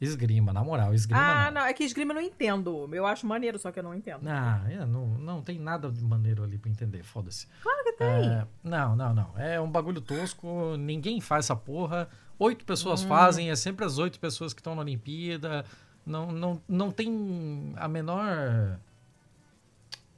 Esgrima, 0.00 0.52
na 0.52 0.62
moral, 0.62 0.92
esgrima. 0.92 1.20
Ah, 1.20 1.50
não. 1.50 1.60
não, 1.60 1.66
é 1.66 1.72
que 1.72 1.84
esgrima 1.84 2.12
eu 2.12 2.16
não 2.16 2.22
entendo. 2.22 2.88
Eu 2.92 3.06
acho 3.06 3.26
maneiro, 3.26 3.58
só 3.58 3.70
que 3.70 3.78
eu 3.78 3.82
não 3.82 3.94
entendo. 3.94 4.28
Ah, 4.28 4.62
é, 4.68 4.84
não, 4.84 5.06
não 5.06 5.40
tem 5.40 5.58
nada 5.58 5.90
de 5.90 6.02
maneiro 6.02 6.42
ali 6.42 6.58
pra 6.58 6.70
entender, 6.70 7.02
foda-se. 7.02 7.46
Claro 7.62 7.84
que 7.84 7.92
tem. 7.92 8.06
É, 8.06 8.46
não, 8.62 8.96
não, 8.96 9.14
não. 9.14 9.38
É 9.38 9.60
um 9.60 9.70
bagulho 9.70 10.00
tosco, 10.00 10.76
ninguém 10.76 11.20
faz 11.20 11.46
essa 11.46 11.56
porra. 11.56 12.08
Oito 12.38 12.64
pessoas 12.64 13.04
hum. 13.04 13.08
fazem, 13.08 13.50
é 13.50 13.56
sempre 13.56 13.84
as 13.84 13.98
oito 13.98 14.18
pessoas 14.18 14.52
que 14.52 14.60
estão 14.60 14.74
na 14.74 14.82
Olimpíada. 14.82 15.64
Não, 16.04 16.30
não, 16.32 16.60
não 16.68 16.90
tem 16.90 17.72
a 17.76 17.88
menor. 17.88 18.78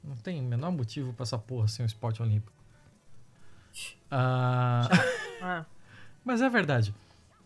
Não 0.07 0.15
tem 0.15 0.39
o 0.39 0.43
menor 0.43 0.71
motivo 0.71 1.13
pra 1.13 1.23
essa 1.23 1.37
porra 1.37 1.67
ser 1.67 1.83
um 1.83 1.85
esporte 1.85 2.21
olímpico. 2.21 2.51
Ah, 4.09 4.87
ah. 5.41 5.65
Mas 6.23 6.41
é 6.41 6.49
verdade. 6.49 6.95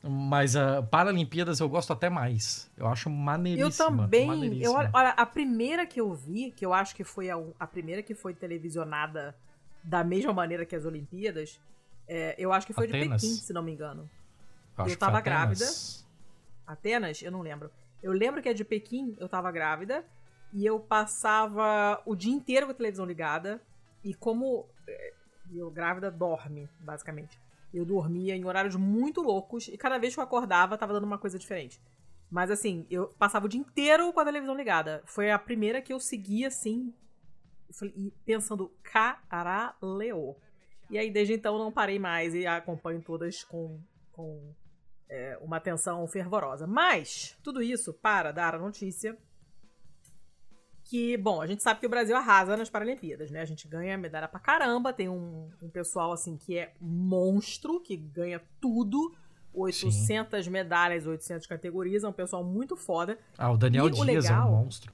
Mas 0.04 0.56
a 0.56 0.80
uh, 0.80 0.84
Paralimpíadas 0.84 1.60
eu 1.60 1.70
gosto 1.70 1.94
até 1.94 2.10
mais. 2.10 2.70
Eu 2.76 2.88
acho 2.88 3.10
maneiríssima. 3.10 3.86
Eu 3.86 3.98
também. 3.98 4.28
Maneiríssima. 4.28 4.84
Eu, 4.84 4.90
olha, 4.94 5.10
a 5.10 5.26
primeira 5.26 5.86
que 5.86 6.02
eu 6.02 6.14
vi, 6.14 6.52
que 6.52 6.66
eu 6.66 6.74
acho 6.74 6.96
que 6.96 7.04
foi 7.04 7.30
a, 7.30 7.40
a 7.60 7.68
primeira 7.68 8.02
que 8.02 8.16
foi 8.16 8.34
televisionada 8.34 9.36
da 9.84 10.04
mesma 10.04 10.34
maneira 10.34 10.66
que 10.66 10.76
as 10.76 10.86
Olimpíadas, 10.86 11.60
é, 12.08 12.36
eu 12.38 12.52
acho 12.52 12.66
que 12.66 12.74
foi 12.74 12.88
Atenas. 12.88 13.22
de 13.22 13.28
Pequim, 13.28 13.42
se 13.42 13.54
não 13.54 13.62
me 13.62 13.72
engano. 13.72 14.10
Eu, 14.78 14.88
eu 14.88 14.98
tava 14.98 15.22
grávida. 15.22 15.66
Atenas? 16.66 17.22
Eu 17.22 17.32
não 17.32 17.42
lembro. 17.42 17.70
Eu 18.02 18.12
lembro 18.12 18.42
que 18.42 18.50
é 18.50 18.54
de 18.54 18.66
Pequim, 18.66 19.16
eu 19.20 19.30
tava 19.30 19.52
grávida. 19.52 20.04
E 20.54 20.66
eu 20.66 20.80
passava 20.80 22.02
o 22.06 22.16
dia 22.16 22.34
inteiro 22.34 22.66
com 22.66 22.72
a 22.72 22.76
televisão 22.76 23.06
ligada. 23.06 23.62
E 24.04 24.14
como 24.14 24.68
é, 24.88 25.14
eu 25.54 25.70
grávida 25.70 26.10
dorme, 26.12 26.70
basicamente. 26.80 27.40
Eu 27.74 27.86
dormia 27.86 28.36
em 28.36 28.46
horários 28.46 28.76
muito 28.76 29.22
loucos 29.22 29.68
e 29.68 29.78
cada 29.78 29.98
vez 29.98 30.14
que 30.14 30.20
eu 30.20 30.24
acordava 30.24 30.78
tava 30.78 30.94
dando 30.94 31.06
uma 31.06 31.18
coisa 31.18 31.40
diferente. 31.40 31.82
Mas 32.30 32.50
assim, 32.50 32.86
eu 32.90 33.08
passava 33.20 33.46
o 33.46 33.50
dia 33.50 33.60
inteiro 33.60 34.12
com 34.12 34.20
a 34.20 34.26
televisão 34.26 34.56
ligada. 34.56 35.02
Foi 35.06 35.32
a 35.32 35.40
primeira 35.40 35.82
que 35.82 35.92
eu 35.92 36.00
segui 36.00 36.46
assim, 36.46 36.94
pensando, 38.26 38.72
caralho. 38.84 40.36
E 40.90 40.98
aí 40.98 41.10
desde 41.10 41.34
então 41.34 41.58
não 41.58 41.72
parei 41.72 42.00
mais 42.00 42.34
e 42.34 42.46
acompanho 42.46 43.02
todas 43.02 43.44
com, 43.44 43.80
com 44.12 44.54
é, 45.10 45.38
uma 45.42 45.58
atenção 45.58 46.06
fervorosa. 46.08 46.66
Mas, 46.66 47.38
tudo 47.44 47.62
isso 47.62 47.94
para 47.94 48.32
dar 48.32 48.56
a 48.56 48.60
notícia 48.60 49.18
que, 50.92 51.16
bom, 51.16 51.42
a 51.42 51.48
gente 51.48 51.64
sabe 51.64 51.80
que 51.80 51.86
o 51.86 51.90
Brasil 51.90 52.14
arrasa 52.18 52.58
nas 52.58 52.70
Paralimpíadas, 52.70 53.32
né? 53.32 53.40
A 53.40 53.46
gente 53.46 53.66
ganha 53.66 53.98
medalha 53.98 54.28
pra 54.28 54.42
caramba, 54.42 54.92
tem 54.92 55.08
um, 55.08 55.50
um 55.62 55.70
pessoal, 55.70 56.12
assim, 56.12 56.36
que 56.36 56.58
é 56.58 56.74
monstro, 56.82 57.80
que 57.80 57.96
ganha 57.96 58.42
tudo. 58.60 59.16
800 59.54 60.44
Sim. 60.44 60.52
medalhas, 60.52 61.08
800 61.08 61.48
categorias, 61.48 62.04
é 62.04 62.10
um 62.10 62.12
pessoal 62.12 62.44
muito 62.44 62.76
foda. 62.76 63.18
Ah, 63.38 63.50
o 63.50 63.58
Daniel 63.58 63.88
e 63.88 63.92
Dias 63.92 64.02
o 64.02 64.04
legal, 64.04 64.50
é 64.50 64.52
um 64.52 64.64
monstro. 64.64 64.94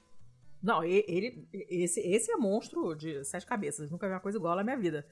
Não, 0.62 0.84
ele, 0.84 1.48
esse, 1.52 1.98
esse 2.00 2.30
é 2.30 2.36
monstro 2.36 2.94
de 2.94 3.24
sete 3.24 3.44
cabeças, 3.44 3.90
nunca 3.90 4.06
vi 4.06 4.14
uma 4.14 4.20
coisa 4.20 4.38
igual 4.38 4.54
na 4.54 4.62
minha 4.62 4.76
vida. 4.76 5.04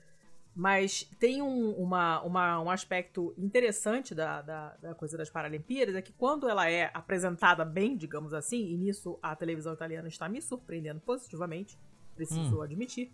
Mas 0.57 1.05
tem 1.21 1.43
um, 1.43 1.73
uma, 1.73 2.23
uma, 2.23 2.61
um 2.63 2.71
aspecto 2.71 3.35
interessante 3.37 4.15
da, 4.15 4.41
da, 4.41 4.77
da, 4.77 4.95
coisa 4.95 5.19
das 5.19 5.29
Paralimpíadas, 5.29 5.95
é 5.95 6.01
que 6.01 6.15
quando 6.15 6.49
ela 6.49 6.71
é 6.71 6.91
apresentada 6.95 7.63
bem, 7.63 7.95
digamos 7.95 8.33
assim, 8.33 8.73
e 8.73 8.77
nisso 8.79 9.19
a 9.23 9.37
televisão 9.37 9.75
italiana 9.75 10.09
está 10.09 10.31
me 10.31 10.41
surpreendendo 10.41 10.99
positivamente, 11.01 11.79
preciso 12.15 12.57
hum. 12.57 12.63
admitir, 12.63 13.13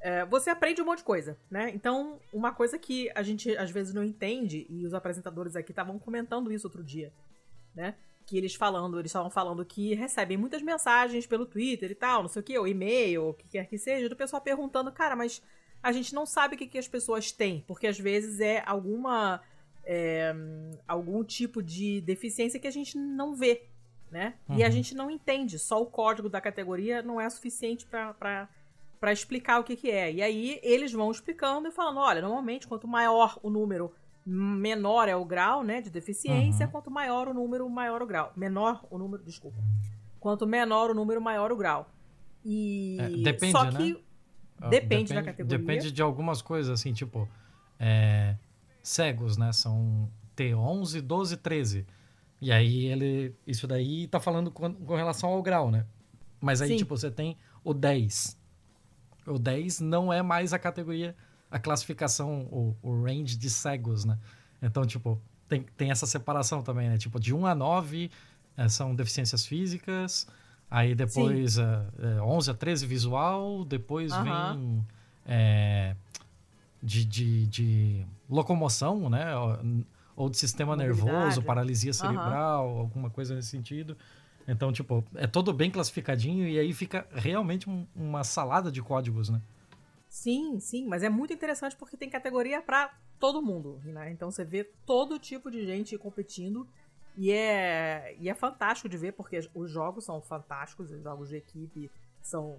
é, 0.00 0.24
você 0.24 0.50
aprende 0.50 0.82
um 0.82 0.84
monte 0.84 0.98
de 0.98 1.04
coisa, 1.04 1.38
né? 1.48 1.70
Então, 1.72 2.18
uma 2.32 2.52
coisa 2.52 2.76
que 2.76 3.08
a 3.14 3.22
gente 3.22 3.56
às 3.56 3.70
vezes 3.70 3.94
não 3.94 4.02
entende, 4.02 4.66
e 4.68 4.84
os 4.84 4.92
apresentadores 4.92 5.54
aqui 5.54 5.70
estavam 5.70 5.96
comentando 5.96 6.50
isso 6.50 6.66
outro 6.66 6.82
dia, 6.82 7.12
né? 7.72 7.94
Que 8.26 8.36
eles 8.36 8.54
falando, 8.56 8.98
eles 8.98 9.10
estavam 9.10 9.30
falando 9.30 9.64
que 9.64 9.94
recebem 9.94 10.36
muitas 10.36 10.60
mensagens 10.60 11.24
pelo 11.24 11.46
Twitter 11.46 11.90
e 11.90 11.94
tal, 11.94 12.22
não 12.22 12.28
sei 12.28 12.40
o 12.40 12.44
que, 12.44 12.58
ou 12.58 12.66
e-mail, 12.66 13.28
o 13.28 13.34
que 13.34 13.46
quer 13.46 13.68
que 13.68 13.78
seja, 13.78 14.08
do 14.08 14.16
pessoal 14.16 14.42
perguntando, 14.42 14.90
cara, 14.90 15.14
mas 15.14 15.40
a 15.82 15.92
gente 15.92 16.14
não 16.14 16.26
sabe 16.26 16.54
o 16.54 16.58
que, 16.58 16.66
que 16.66 16.78
as 16.78 16.88
pessoas 16.88 17.32
têm, 17.32 17.64
porque 17.66 17.86
às 17.86 17.98
vezes 17.98 18.40
é 18.40 18.62
alguma. 18.66 19.40
É, 19.82 20.32
algum 20.86 21.24
tipo 21.24 21.62
de 21.62 22.02
deficiência 22.02 22.60
que 22.60 22.66
a 22.66 22.70
gente 22.70 22.98
não 22.98 23.34
vê, 23.34 23.64
né? 24.10 24.34
Uhum. 24.48 24.58
E 24.58 24.62
a 24.62 24.66
uhum. 24.66 24.72
gente 24.72 24.94
não 24.94 25.10
entende. 25.10 25.58
Só 25.58 25.80
o 25.80 25.86
código 25.86 26.28
da 26.28 26.40
categoria 26.40 27.02
não 27.02 27.20
é 27.20 27.28
suficiente 27.28 27.86
para 27.86 28.48
explicar 29.12 29.58
o 29.58 29.64
que, 29.64 29.74
que 29.74 29.90
é. 29.90 30.12
E 30.12 30.22
aí 30.22 30.60
eles 30.62 30.92
vão 30.92 31.10
explicando 31.10 31.66
e 31.66 31.72
falando: 31.72 31.98
olha, 31.98 32.20
normalmente 32.20 32.68
quanto 32.68 32.86
maior 32.86 33.38
o 33.42 33.48
número, 33.48 33.92
menor 34.24 35.08
é 35.08 35.16
o 35.16 35.24
grau 35.24 35.64
né, 35.64 35.80
de 35.80 35.90
deficiência, 35.90 36.66
uhum. 36.66 36.72
quanto 36.72 36.90
maior 36.90 37.26
o 37.26 37.34
número, 37.34 37.68
maior 37.68 38.02
o 38.02 38.06
grau. 38.06 38.32
Menor 38.36 38.84
o 38.90 38.98
número, 38.98 39.24
desculpa. 39.24 39.58
Quanto 40.20 40.46
menor 40.46 40.90
o 40.90 40.94
número, 40.94 41.20
maior 41.20 41.50
o 41.50 41.56
grau. 41.56 41.90
E 42.44 42.98
é, 43.00 43.08
depende, 43.22 43.52
só 43.52 43.70
que 43.70 43.94
né? 43.94 44.00
Depende, 44.68 44.80
depende, 44.80 45.14
da 45.14 45.22
categoria. 45.22 45.58
Depende 45.58 45.92
de 45.92 46.02
algumas 46.02 46.42
coisas, 46.42 46.78
assim, 46.78 46.92
tipo, 46.92 47.28
é, 47.78 48.36
cegos, 48.82 49.36
né? 49.36 49.52
São 49.52 50.10
T11, 50.36 51.00
12, 51.00 51.36
13. 51.38 51.86
E 52.40 52.52
aí 52.52 52.86
ele. 52.86 53.34
Isso 53.46 53.66
daí 53.66 54.06
tá 54.06 54.20
falando 54.20 54.50
com, 54.50 54.72
com 54.72 54.96
relação 54.96 55.30
ao 55.30 55.42
grau, 55.42 55.70
né? 55.70 55.86
Mas 56.40 56.60
aí, 56.62 56.68
Sim. 56.68 56.76
tipo, 56.76 56.96
você 56.96 57.10
tem 57.10 57.36
o 57.62 57.74
10. 57.74 58.38
O 59.26 59.38
10 59.38 59.80
não 59.80 60.12
é 60.12 60.22
mais 60.22 60.52
a 60.52 60.58
categoria, 60.58 61.14
a 61.50 61.58
classificação, 61.58 62.48
o, 62.50 62.76
o 62.82 63.02
range 63.02 63.36
de 63.36 63.50
cegos, 63.50 64.04
né? 64.04 64.18
Então, 64.62 64.84
tipo, 64.86 65.20
tem, 65.48 65.62
tem 65.76 65.90
essa 65.90 66.06
separação 66.06 66.62
também, 66.62 66.88
né? 66.88 66.96
Tipo, 66.96 67.20
de 67.20 67.34
1 67.34 67.46
a 67.46 67.54
9 67.54 68.10
é, 68.56 68.68
são 68.68 68.94
deficiências 68.94 69.44
físicas. 69.44 70.26
Aí 70.70 70.94
depois 70.94 71.58
uh, 71.58 71.62
uh, 72.20 72.22
11 72.22 72.50
a 72.52 72.54
13 72.54 72.86
visual, 72.86 73.64
depois 73.64 74.12
vem 74.14 74.86
é, 75.26 75.96
de, 76.80 77.04
de, 77.04 77.46
de, 77.46 78.06
locomoção, 78.28 79.10
né? 79.10 79.32
Ou 80.14 80.30
de 80.30 80.38
sistema 80.38 80.76
nervoso, 80.76 81.42
paralisia 81.42 81.92
cerebral, 81.92 82.78
alguma 82.78 83.10
coisa 83.10 83.34
nesse 83.34 83.48
sentido. 83.48 83.96
Então, 84.46 84.72
tipo, 84.72 85.04
é 85.14 85.26
todo 85.26 85.52
bem 85.52 85.70
classificadinho 85.70 86.46
e 86.46 86.58
aí 86.58 86.72
fica 86.72 87.06
realmente 87.12 87.68
um, 87.68 87.86
uma 87.94 88.22
salada 88.22 88.70
de 88.70 88.82
códigos, 88.82 89.28
né? 89.28 89.40
Sim, 90.08 90.58
sim, 90.58 90.86
mas 90.86 91.02
é 91.02 91.08
muito 91.08 91.32
interessante 91.32 91.76
porque 91.76 91.96
tem 91.96 92.10
categoria 92.10 92.60
para 92.60 92.92
todo 93.18 93.40
mundo, 93.42 93.80
né? 93.84 94.10
Então 94.10 94.30
você 94.30 94.44
vê 94.44 94.64
todo 94.84 95.18
tipo 95.18 95.50
de 95.50 95.64
gente 95.64 95.96
competindo 95.96 96.66
e 97.16 97.32
é, 97.32 98.16
e 98.18 98.28
é 98.28 98.34
fantástico 98.34 98.88
de 98.88 98.96
ver 98.96 99.12
porque 99.12 99.40
os 99.54 99.70
jogos 99.70 100.04
são 100.04 100.20
fantásticos, 100.20 100.90
os 100.90 101.02
jogos 101.02 101.28
de 101.28 101.36
equipe 101.36 101.90
são 102.20 102.58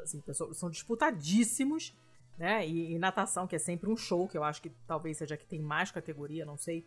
assim, 0.00 0.22
são 0.52 0.70
disputadíssimos, 0.70 1.96
né? 2.38 2.66
E, 2.66 2.92
e, 2.94 2.98
natação, 2.98 3.46
que 3.46 3.56
é 3.56 3.58
sempre 3.58 3.90
um 3.90 3.96
show, 3.96 4.26
que 4.26 4.36
eu 4.36 4.44
acho 4.44 4.62
que 4.62 4.70
talvez 4.86 5.18
seja 5.18 5.36
que 5.36 5.46
tem 5.46 5.60
mais 5.60 5.90
categoria, 5.90 6.44
não 6.44 6.56
sei. 6.56 6.86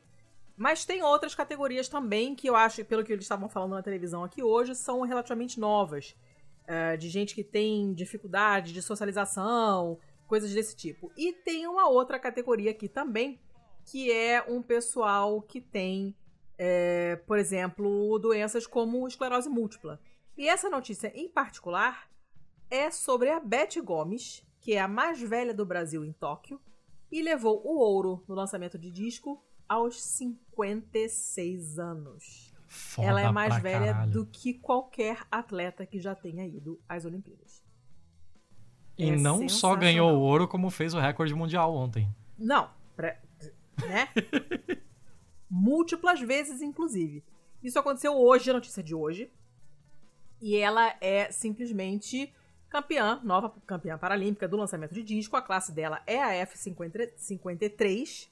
Mas 0.55 0.85
tem 0.85 1.01
outras 1.01 1.33
categorias 1.33 1.87
também 1.87 2.35
que 2.35 2.47
eu 2.47 2.55
acho, 2.55 2.83
pelo 2.85 3.03
que 3.03 3.11
eles 3.11 3.25
estavam 3.25 3.49
falando 3.49 3.71
na 3.73 3.81
televisão 3.81 4.23
aqui 4.23 4.43
hoje, 4.43 4.75
são 4.75 5.01
relativamente 5.01 5.59
novas. 5.59 6.15
Uh, 6.63 6.97
de 6.97 7.09
gente 7.09 7.35
que 7.35 7.43
tem 7.43 7.93
dificuldade 7.93 8.71
de 8.71 8.81
socialização, 8.81 9.99
coisas 10.27 10.53
desse 10.53 10.75
tipo. 10.75 11.11
E 11.17 11.33
tem 11.33 11.67
uma 11.67 11.89
outra 11.89 12.17
categoria 12.17 12.71
aqui 12.71 12.87
também, 12.87 13.39
que 13.85 14.11
é 14.11 14.41
um 14.47 14.61
pessoal 14.61 15.41
que 15.41 15.59
tem, 15.59 16.15
é, 16.57 17.15
por 17.27 17.37
exemplo, 17.37 18.17
doenças 18.19 18.67
como 18.67 19.07
esclerose 19.07 19.49
múltipla. 19.49 19.99
E 20.37 20.47
essa 20.47 20.69
notícia 20.69 21.11
em 21.15 21.29
particular 21.29 22.09
é 22.69 22.89
sobre 22.89 23.29
a 23.29 23.39
Beth 23.39 23.81
Gomes, 23.83 24.43
que 24.59 24.73
é 24.73 24.81
a 24.81 24.87
mais 24.87 25.21
velha 25.21 25.53
do 25.53 25.65
Brasil 25.65 26.03
em 26.03 26.11
Tóquio, 26.11 26.59
e 27.11 27.21
levou 27.21 27.61
o 27.65 27.77
ouro 27.77 28.23
no 28.27 28.33
lançamento 28.33 28.77
de 28.77 28.89
disco 28.89 29.43
aos 29.69 30.01
56 30.01 31.77
anos. 31.77 32.53
Foda 32.67 33.07
Ela 33.07 33.21
é 33.21 33.31
mais 33.31 33.61
velha 33.61 33.93
caralho. 33.93 34.11
do 34.11 34.25
que 34.25 34.55
qualquer 34.55 35.19
atleta 35.29 35.85
que 35.85 35.99
já 35.99 36.15
tenha 36.15 36.45
ido 36.45 36.81
às 36.89 37.05
Olimpíadas. 37.05 37.63
E 38.97 39.09
é 39.09 39.15
não 39.15 39.47
só 39.47 39.75
ganhou 39.75 40.11
o 40.11 40.21
ouro, 40.21 40.47
como 40.47 40.71
fez 40.71 40.93
o 40.93 40.99
recorde 40.99 41.35
mundial 41.35 41.75
ontem. 41.75 42.09
Não, 42.37 42.69
pra, 42.95 43.19
né? 43.87 44.09
Múltiplas 45.55 46.19
vezes, 46.19 46.63
inclusive. 46.63 47.23
Isso 47.61 47.77
aconteceu 47.77 48.17
hoje, 48.17 48.49
a 48.49 48.53
notícia 48.53 48.81
de 48.81 48.95
hoje. 48.95 49.31
E 50.41 50.57
ela 50.57 50.95
é 50.99 51.31
simplesmente 51.31 52.33
campeã, 52.67 53.21
nova 53.23 53.53
campeã 53.67 53.95
paralímpica 53.99 54.47
do 54.47 54.57
lançamento 54.57 54.95
de 54.95 55.03
disco. 55.03 55.37
A 55.37 55.43
classe 55.43 55.71
dela 55.71 56.01
é 56.07 56.23
a 56.23 56.47
F53. 56.47 58.29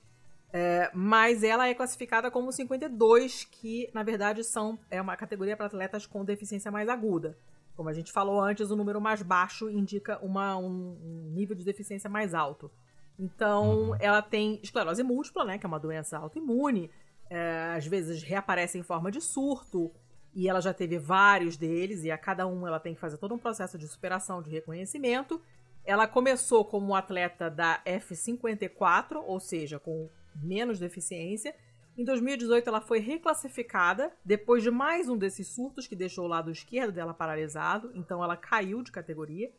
É, 0.51 0.90
mas 0.96 1.44
ela 1.44 1.68
é 1.68 1.75
classificada 1.75 2.32
como 2.32 2.51
52, 2.51 3.46
que 3.46 3.90
na 3.94 4.01
verdade 4.01 4.44
são 4.44 4.78
é 4.90 5.00
uma 5.00 5.16
categoria 5.16 5.56
para 5.56 5.68
atletas 5.68 6.08
com 6.08 6.25
deficiência 6.25 6.72
mais 6.72 6.90
aguda. 6.90 7.38
Como 7.75 7.88
a 7.88 7.94
gente 7.94 8.12
falou 8.12 8.42
antes, 8.42 8.72
o 8.72 8.75
número 8.75 9.00
mais 9.00 9.22
baixo 9.22 9.70
indica 9.70 10.18
uma, 10.25 10.58
um, 10.58 10.98
um 11.04 11.32
nível 11.32 11.56
de 11.56 11.63
deficiência 11.63 12.10
mais 12.10 12.34
alto. 12.34 12.70
Então, 13.18 13.90
uhum. 13.90 13.96
ela 14.00 14.24
tem 14.24 14.60
esclerose 14.63 15.04
múltipla, 15.04 15.46
né, 15.46 15.60
que 15.60 15.66
é 15.66 15.70
uma 15.70 15.80
doença 15.80 16.18
autoimune. 16.18 16.90
É, 17.34 17.76
às 17.78 17.88
vezes 17.88 18.22
reaparece 18.22 18.78
em 18.78 18.84
forma 18.84 19.10
de 19.10 19.22
surto, 19.22 19.89
e 20.34 20.50
ela 20.50 20.60
já 20.60 20.74
teve 20.74 20.98
vários 20.98 21.56
deles, 21.56 22.04
e 22.04 22.12
a 22.12 22.17
cada 22.17 22.46
um 22.46 22.67
ela 22.67 22.78
tem 22.78 22.94
que 22.94 23.00
fazer 23.00 23.17
todo 23.17 23.34
um 23.34 23.38
processo 23.38 23.78
de 23.78 23.88
superação, 23.88 24.41
de 24.41 24.50
reconhecimento. 24.50 25.41
Ela 25.86 26.08
começou 26.08 26.65
como 26.65 26.94
atleta 26.94 27.50
da 27.50 27.82
F54, 27.86 29.24
ou 29.26 29.39
seja, 29.39 29.80
com 29.80 30.10
menos 30.36 30.78
deficiência. 30.78 31.56
Em 31.98 32.04
2018, 32.04 32.67
ela 32.67 32.82
foi 32.82 33.00
reclassificada 33.00 34.12
depois 34.26 34.62
de 34.62 34.70
mais 34.70 35.08
um 35.08 35.17
desses 35.17 35.48
surtos 35.48 35.88
que 35.88 35.96
deixou 35.96 36.26
o 36.26 36.28
lado 36.28 36.52
esquerdo 36.52 36.91
dela 36.91 37.13
paralisado, 37.13 37.94
então 37.96 38.22
ela 38.22 38.36
caiu 38.36 38.84
de 38.84 38.91
categoria. 38.91 39.50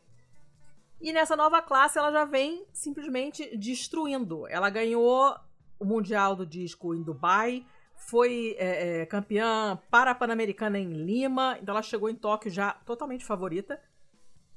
E 1.01 1.11
nessa 1.11 1.35
nova 1.35 1.59
classe, 1.59 1.97
ela 1.97 2.11
já 2.11 2.23
vem 2.23 2.67
simplesmente 2.71 3.57
destruindo. 3.57 4.47
Ela 4.47 4.69
ganhou 4.69 5.35
o 5.79 5.85
Mundial 5.85 6.35
do 6.35 6.45
Disco 6.45 6.93
em 6.93 7.03
Dubai, 7.03 7.65
foi 7.95 8.55
é, 8.57 9.01
é, 9.01 9.05
campeã 9.05 9.79
para-pan-americana 9.89 10.77
em 10.77 10.91
Lima, 10.91 11.57
então 11.61 11.73
ela 11.73 11.81
chegou 11.81 12.09
em 12.09 12.15
Tóquio 12.15 12.51
já 12.51 12.73
totalmente 12.85 13.25
favorita. 13.25 13.79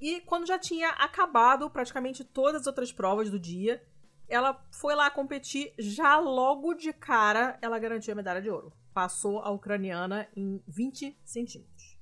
E 0.00 0.20
quando 0.20 0.46
já 0.46 0.58
tinha 0.58 0.90
acabado 0.90 1.70
praticamente 1.70 2.24
todas 2.24 2.62
as 2.62 2.66
outras 2.66 2.92
provas 2.92 3.30
do 3.30 3.38
dia, 3.38 3.82
ela 4.28 4.60
foi 4.72 4.94
lá 4.94 5.10
competir, 5.10 5.72
já 5.78 6.18
logo 6.18 6.74
de 6.74 6.92
cara 6.92 7.58
ela 7.62 7.78
garantiu 7.78 8.12
a 8.12 8.16
medalha 8.16 8.42
de 8.42 8.50
ouro. 8.50 8.72
Passou 8.92 9.40
a 9.40 9.50
ucraniana 9.50 10.28
em 10.36 10.62
20 10.66 11.16
centímetros. 11.24 11.96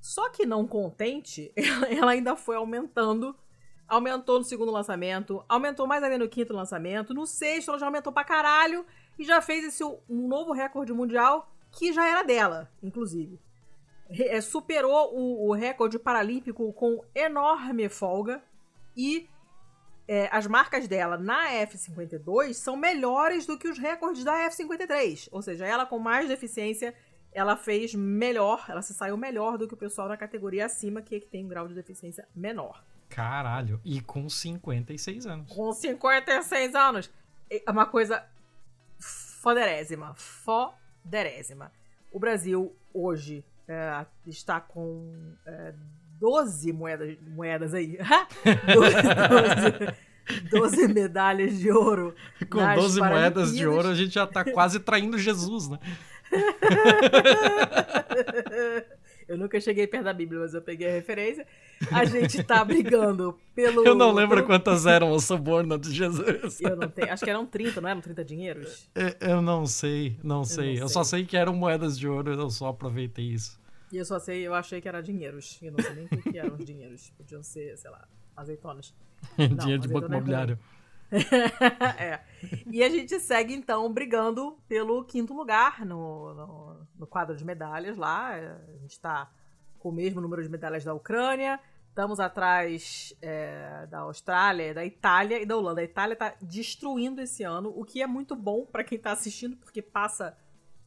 Só 0.00 0.30
que 0.30 0.46
não 0.46 0.66
contente, 0.66 1.52
ela 1.90 2.12
ainda 2.12 2.36
foi 2.36 2.56
aumentando. 2.56 3.36
Aumentou 3.88 4.38
no 4.38 4.44
segundo 4.44 4.70
lançamento, 4.70 5.42
aumentou 5.48 5.86
mais 5.86 6.02
ainda 6.02 6.18
no 6.18 6.28
quinto 6.28 6.52
lançamento, 6.52 7.14
no 7.14 7.26
sexto 7.26 7.70
ela 7.70 7.78
já 7.78 7.86
aumentou 7.86 8.12
pra 8.12 8.22
caralho 8.22 8.84
e 9.18 9.24
já 9.24 9.40
fez 9.40 9.64
esse 9.64 9.82
um 9.82 10.28
novo 10.28 10.52
recorde 10.52 10.92
mundial 10.92 11.50
que 11.72 11.92
já 11.92 12.06
era 12.06 12.22
dela, 12.22 12.70
inclusive. 12.82 13.40
É, 14.10 14.40
superou 14.40 15.14
o, 15.14 15.48
o 15.48 15.52
recorde 15.52 15.98
paralímpico 15.98 16.72
com 16.72 17.02
enorme 17.14 17.88
folga 17.88 18.42
e 18.96 19.28
é, 20.08 20.26
as 20.32 20.46
marcas 20.46 20.88
dela 20.88 21.18
na 21.18 21.50
F52 21.66 22.54
são 22.54 22.76
melhores 22.76 23.44
do 23.44 23.58
que 23.58 23.68
os 23.68 23.78
recordes 23.78 24.24
da 24.24 24.48
F53. 24.48 25.28
Ou 25.30 25.42
seja, 25.42 25.66
ela 25.66 25.84
com 25.84 25.98
mais 25.98 26.26
deficiência, 26.28 26.94
ela 27.30 27.56
fez 27.56 27.94
melhor, 27.94 28.64
ela 28.68 28.80
se 28.80 28.94
saiu 28.94 29.18
melhor 29.18 29.58
do 29.58 29.68
que 29.68 29.74
o 29.74 29.76
pessoal 29.76 30.08
na 30.08 30.16
categoria 30.16 30.64
acima, 30.64 31.02
que, 31.02 31.16
é 31.16 31.20
que 31.20 31.28
tem 31.28 31.44
um 31.44 31.48
grau 31.48 31.68
de 31.68 31.74
deficiência 31.74 32.26
menor. 32.34 32.82
Caralho, 33.08 33.80
e 33.84 34.00
com 34.00 34.28
56 34.28 35.26
anos. 35.26 35.52
Com 35.52 35.72
56 35.72 36.74
anos. 36.74 37.10
É 37.50 37.70
uma 37.70 37.86
coisa 37.86 38.24
foderésima. 38.98 40.14
Foderésima. 40.14 41.72
O 42.12 42.18
Brasil 42.18 42.76
hoje 42.92 43.44
é, 43.66 44.04
está 44.26 44.60
com 44.60 45.34
é, 45.46 45.72
12 46.18 46.72
moedas, 46.72 47.16
moedas 47.22 47.74
aí. 47.74 47.98
12, 48.74 50.50
12, 50.50 50.88
medalhas 50.88 51.58
de 51.58 51.70
ouro. 51.70 52.14
Com 52.50 52.74
12 52.74 53.00
moedas 53.00 53.54
de 53.54 53.66
ouro, 53.66 53.88
a 53.88 53.94
gente 53.94 54.14
já 54.14 54.26
tá 54.26 54.44
quase 54.44 54.80
traindo 54.80 55.18
Jesus, 55.18 55.68
né? 55.68 55.78
eu 59.28 59.36
nunca 59.36 59.60
cheguei 59.60 59.86
perto 59.86 60.04
da 60.04 60.12
Bíblia, 60.12 60.40
mas 60.40 60.54
eu 60.54 60.62
peguei 60.62 60.88
a 60.88 60.92
referência. 60.92 61.46
A 61.92 62.04
gente 62.04 62.42
tá 62.42 62.64
brigando 62.66 63.38
pelo. 63.54 63.84
Eu 63.84 63.94
não 63.94 64.12
lembro 64.12 64.36
pelo... 64.36 64.46
quantas 64.46 64.86
eram 64.86 65.12
o 65.12 65.20
suborno 65.20 65.78
de 65.78 65.92
Jesus. 65.92 66.60
Eu 66.60 66.74
não 66.74 66.88
tenho. 66.88 67.12
Acho 67.12 67.24
que 67.24 67.30
eram 67.30 67.46
30, 67.46 67.80
não 67.80 67.88
eram 67.88 68.00
30 68.00 68.24
dinheiros? 68.24 68.88
Eu 69.20 69.42
não 69.42 69.66
sei, 69.66 70.16
não 70.22 70.44
sei. 70.44 70.64
Eu, 70.64 70.68
não 70.68 70.76
sei. 70.76 70.82
eu 70.82 70.88
só 70.88 71.04
sei 71.04 71.26
que 71.26 71.36
eram 71.36 71.54
moedas 71.54 71.98
de 71.98 72.08
ouro, 72.08 72.32
eu 72.32 72.50
só 72.50 72.68
aproveitei 72.68 73.26
isso. 73.26 73.58
E 73.90 73.96
eu 73.96 74.04
só 74.04 74.18
sei, 74.18 74.46
eu 74.46 74.54
achei 74.54 74.80
que 74.80 74.88
era 74.88 75.02
dinheiros. 75.02 75.58
Eu 75.62 75.72
não 75.72 75.82
sei 75.82 75.94
nem 75.94 76.04
o 76.04 76.08
que, 76.08 76.38
eram 76.38 76.56
os 76.56 76.64
dinheiros. 76.64 77.10
Podiam 77.16 77.42
ser, 77.42 77.76
sei 77.76 77.90
lá, 77.90 78.06
azeitonas. 78.36 78.94
Dinheiro 79.36 79.82
de 79.82 79.88
banco 79.88 80.06
é 80.06 80.08
imobiliário. 80.08 80.58
é. 81.98 82.20
E 82.70 82.82
a 82.82 82.88
gente 82.90 83.18
segue, 83.18 83.54
então, 83.54 83.90
brigando 83.92 84.58
pelo 84.68 85.04
quinto 85.04 85.34
lugar 85.34 85.84
no, 85.86 86.34
no, 86.34 86.77
no 86.98 87.06
quadro 87.06 87.36
de 87.36 87.44
medalhas 87.44 87.96
lá. 87.96 88.34
A 88.34 88.76
gente 88.80 88.92
está 88.92 89.30
com 89.78 89.90
o 89.90 89.92
mesmo 89.92 90.20
número 90.20 90.42
de 90.42 90.48
medalhas 90.48 90.84
da 90.84 90.92
Ucrânia. 90.92 91.60
Estamos 91.88 92.20
atrás 92.20 93.12
é, 93.20 93.86
da 93.86 94.00
Austrália, 94.00 94.74
da 94.74 94.84
Itália 94.84 95.40
e 95.42 95.46
da 95.46 95.56
Holanda. 95.56 95.80
A 95.80 95.84
Itália 95.84 96.12
está 96.12 96.34
destruindo 96.40 97.20
esse 97.20 97.42
ano, 97.42 97.72
o 97.74 97.84
que 97.84 98.02
é 98.02 98.06
muito 98.06 98.36
bom 98.36 98.64
para 98.66 98.84
quem 98.84 98.96
está 98.96 99.10
assistindo, 99.12 99.56
porque 99.56 99.82
passa 99.82 100.36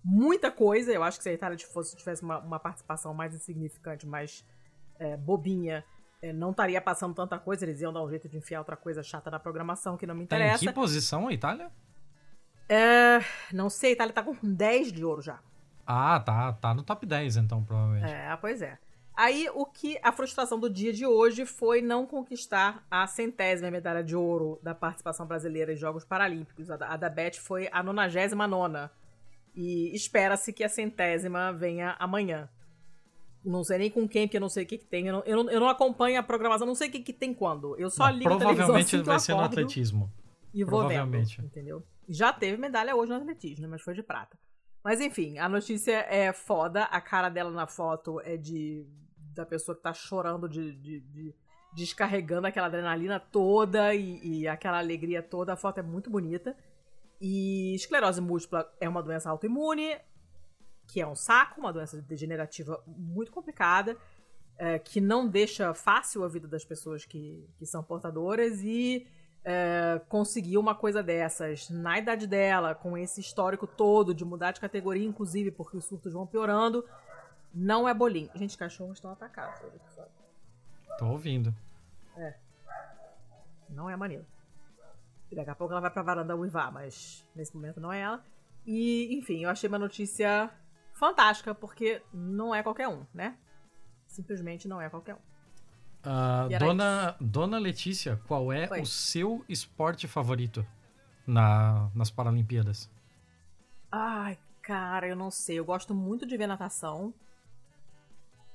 muita 0.03 0.49
coisa. 0.49 0.91
Eu 0.91 1.03
acho 1.03 1.17
que 1.17 1.23
se 1.23 1.29
a 1.29 1.33
Itália 1.33 1.57
fosse, 1.59 1.97
tivesse 1.97 2.23
uma, 2.23 2.39
uma 2.39 2.59
participação 2.59 3.13
mais 3.13 3.35
insignificante, 3.35 4.07
mais 4.07 4.45
é, 4.99 5.17
bobinha, 5.17 5.83
é, 6.21 6.31
não 6.31 6.51
estaria 6.51 6.79
passando 6.79 7.13
tanta 7.13 7.37
coisa. 7.37 7.65
Eles 7.65 7.81
iam 7.81 7.91
dar 7.91 8.03
um 8.03 8.09
jeito 8.09 8.29
de 8.29 8.37
enfiar 8.37 8.59
outra 8.59 8.77
coisa 8.77 9.03
chata 9.03 9.29
na 9.29 9.39
programação 9.39 9.97
que 9.97 10.07
não 10.07 10.15
me 10.15 10.23
interessa. 10.23 10.59
Tá 10.59 10.63
em 10.63 10.67
que 10.69 10.73
posição 10.73 11.27
a 11.27 11.33
Itália? 11.33 11.71
Não 13.51 13.69
sei, 13.69 13.89
a 13.89 13.93
Itália 13.93 14.13
tá 14.13 14.23
com 14.23 14.33
10 14.41 14.93
de 14.93 15.03
ouro 15.03 15.21
já. 15.21 15.41
Ah, 15.93 16.19
tá, 16.21 16.53
tá 16.53 16.73
no 16.73 16.83
top 16.83 17.05
10 17.05 17.35
então, 17.35 17.63
provavelmente. 17.63 18.09
É, 18.09 18.35
pois 18.37 18.61
é. 18.61 18.77
Aí 19.13 19.49
o 19.53 19.65
que 19.65 19.99
a 20.01 20.11
frustração 20.13 20.57
do 20.57 20.69
dia 20.69 20.93
de 20.93 21.05
hoje 21.05 21.45
foi 21.45 21.81
não 21.81 22.05
conquistar 22.05 22.85
a 22.89 23.05
centésima 23.05 23.69
medalha 23.69 24.01
de 24.01 24.15
ouro 24.15 24.57
da 24.63 24.73
participação 24.73 25.25
brasileira 25.25 25.73
em 25.73 25.75
Jogos 25.75 26.05
Paralímpicos. 26.05 26.71
A 26.71 26.77
da, 26.77 26.87
a 26.87 26.95
da 26.95 27.09
Beth 27.09 27.35
foi 27.35 27.67
a 27.73 27.83
99 27.83 28.49
nona. 28.49 28.89
E 29.53 29.93
espera-se 29.93 30.53
que 30.53 30.63
a 30.63 30.69
centésima 30.69 31.51
venha 31.51 31.97
amanhã. 31.99 32.47
Não 33.43 33.63
sei 33.63 33.79
nem 33.79 33.91
com 33.91 34.07
quem, 34.07 34.27
porque 34.27 34.37
eu 34.37 34.41
não 34.41 34.47
sei 34.47 34.63
o 34.63 34.67
que, 34.67 34.77
que 34.77 34.85
tem. 34.85 35.07
Eu 35.07 35.13
não, 35.13 35.23
eu 35.25 35.43
não, 35.43 35.51
eu 35.51 35.59
não 35.59 35.67
acompanho 35.67 36.17
a 36.17 36.23
programação, 36.23 36.65
não 36.65 36.75
sei 36.75 36.87
o 36.87 36.91
que, 36.91 37.01
que 37.01 37.11
tem 37.11 37.33
quando. 37.33 37.77
Eu 37.77 37.89
só 37.89 38.07
não, 38.07 38.13
ligo 38.13 38.29
Provavelmente 38.29 38.95
assim 38.95 39.03
vai 39.03 39.19
ser 39.19 39.33
no 39.33 39.41
atletismo. 39.41 40.09
E 40.53 40.63
vou 40.63 40.87
vendo, 40.87 41.17
entendeu? 41.17 41.83
Já 42.07 42.31
teve 42.31 42.55
medalha 42.57 42.95
hoje 42.95 43.11
no 43.11 43.17
atletismo, 43.17 43.63
né, 43.63 43.67
mas 43.69 43.81
foi 43.81 43.93
de 43.93 44.03
prata. 44.03 44.37
Mas 44.83 44.99
enfim, 44.99 45.37
a 45.37 45.47
notícia 45.47 46.05
é 46.09 46.33
foda. 46.33 46.83
A 46.85 46.99
cara 46.99 47.29
dela 47.29 47.51
na 47.51 47.67
foto 47.67 48.19
é 48.21 48.35
de 48.37 48.85
da 49.33 49.45
pessoa 49.45 49.75
que 49.75 49.81
tá 49.81 49.93
chorando 49.93 50.49
de, 50.49 50.73
de, 50.75 50.99
de 50.99 51.35
descarregando 51.73 52.47
aquela 52.47 52.67
adrenalina 52.67 53.19
toda 53.19 53.95
e, 53.95 54.19
e, 54.41 54.47
aquela 54.47 54.79
alegria 54.79 55.21
toda. 55.23 55.53
A 55.53 55.55
foto 55.55 55.79
é 55.79 55.83
muito 55.83 56.09
bonita. 56.09 56.55
E 57.19 57.73
esclerose 57.75 58.19
múltipla 58.19 58.69
é 58.79 58.89
uma 58.89 59.01
doença 59.01 59.29
autoimune, 59.29 59.95
que 60.87 60.99
é 60.99 61.07
um 61.07 61.15
saco, 61.15 61.59
uma 61.59 61.71
doença 61.71 62.01
degenerativa 62.01 62.83
muito 62.87 63.31
complicada, 63.31 63.95
é, 64.57 64.79
que 64.79 64.99
não 64.99 65.27
deixa 65.27 65.73
fácil 65.73 66.23
a 66.23 66.27
vida 66.27 66.47
das 66.47 66.65
pessoas 66.65 67.05
que, 67.05 67.47
que 67.57 67.65
são 67.65 67.83
portadoras 67.83 68.61
e 68.63 69.07
é, 69.43 70.01
conseguir 70.07 70.57
uma 70.57 70.75
coisa 70.75 71.01
dessas 71.01 71.69
na 71.69 71.97
idade 71.97 72.27
dela, 72.27 72.75
com 72.75 72.97
esse 72.97 73.19
histórico 73.19 73.65
todo 73.65 74.13
de 74.13 74.23
mudar 74.23 74.51
de 74.51 74.59
categoria, 74.59 75.07
inclusive 75.07 75.51
porque 75.51 75.77
os 75.77 75.85
surtos 75.85 76.13
vão 76.13 76.27
piorando, 76.27 76.85
não 77.53 77.87
é 77.87 77.93
bolinho. 77.93 78.29
Gente, 78.35 78.57
cachorros 78.57 78.97
estão 78.97 79.11
atacados. 79.11 79.59
Tô 80.97 81.07
ouvindo. 81.07 81.53
É. 82.15 82.35
Não 83.69 83.89
é 83.89 83.95
maneiro. 83.95 84.25
E 85.31 85.35
daqui 85.35 85.49
a 85.49 85.55
pouco 85.55 85.73
ela 85.73 85.81
vai 85.81 85.89
pra 85.89 86.03
varanda 86.03 86.35
uivar, 86.35 86.71
mas 86.71 87.25
nesse 87.35 87.55
momento 87.55 87.79
não 87.79 87.91
é 87.91 88.01
ela. 88.01 88.23
E, 88.65 89.17
enfim, 89.17 89.43
eu 89.43 89.49
achei 89.49 89.67
uma 89.67 89.79
notícia 89.79 90.51
fantástica, 90.93 91.55
porque 91.55 92.03
não 92.13 92.53
é 92.53 92.61
qualquer 92.61 92.87
um, 92.87 93.05
né? 93.13 93.37
Simplesmente 94.05 94.67
não 94.67 94.81
é 94.81 94.89
qualquer 94.89 95.15
um. 95.15 95.30
Uh, 96.03 96.57
dona, 96.57 97.15
dona 97.19 97.59
Letícia, 97.59 98.19
qual 98.27 98.51
é 98.51 98.67
o 98.81 98.85
seu 98.85 99.45
esporte 99.47 100.07
favorito 100.07 100.65
na, 101.27 101.89
nas 101.93 102.09
Paralimpíadas? 102.09 102.89
Ai, 103.91 104.37
cara, 104.61 105.07
eu 105.07 105.15
não 105.15 105.29
sei. 105.29 105.59
Eu 105.59 105.65
gosto 105.65 105.93
muito 105.93 106.25
de 106.25 106.35
ver 106.37 106.47
natação 106.47 107.13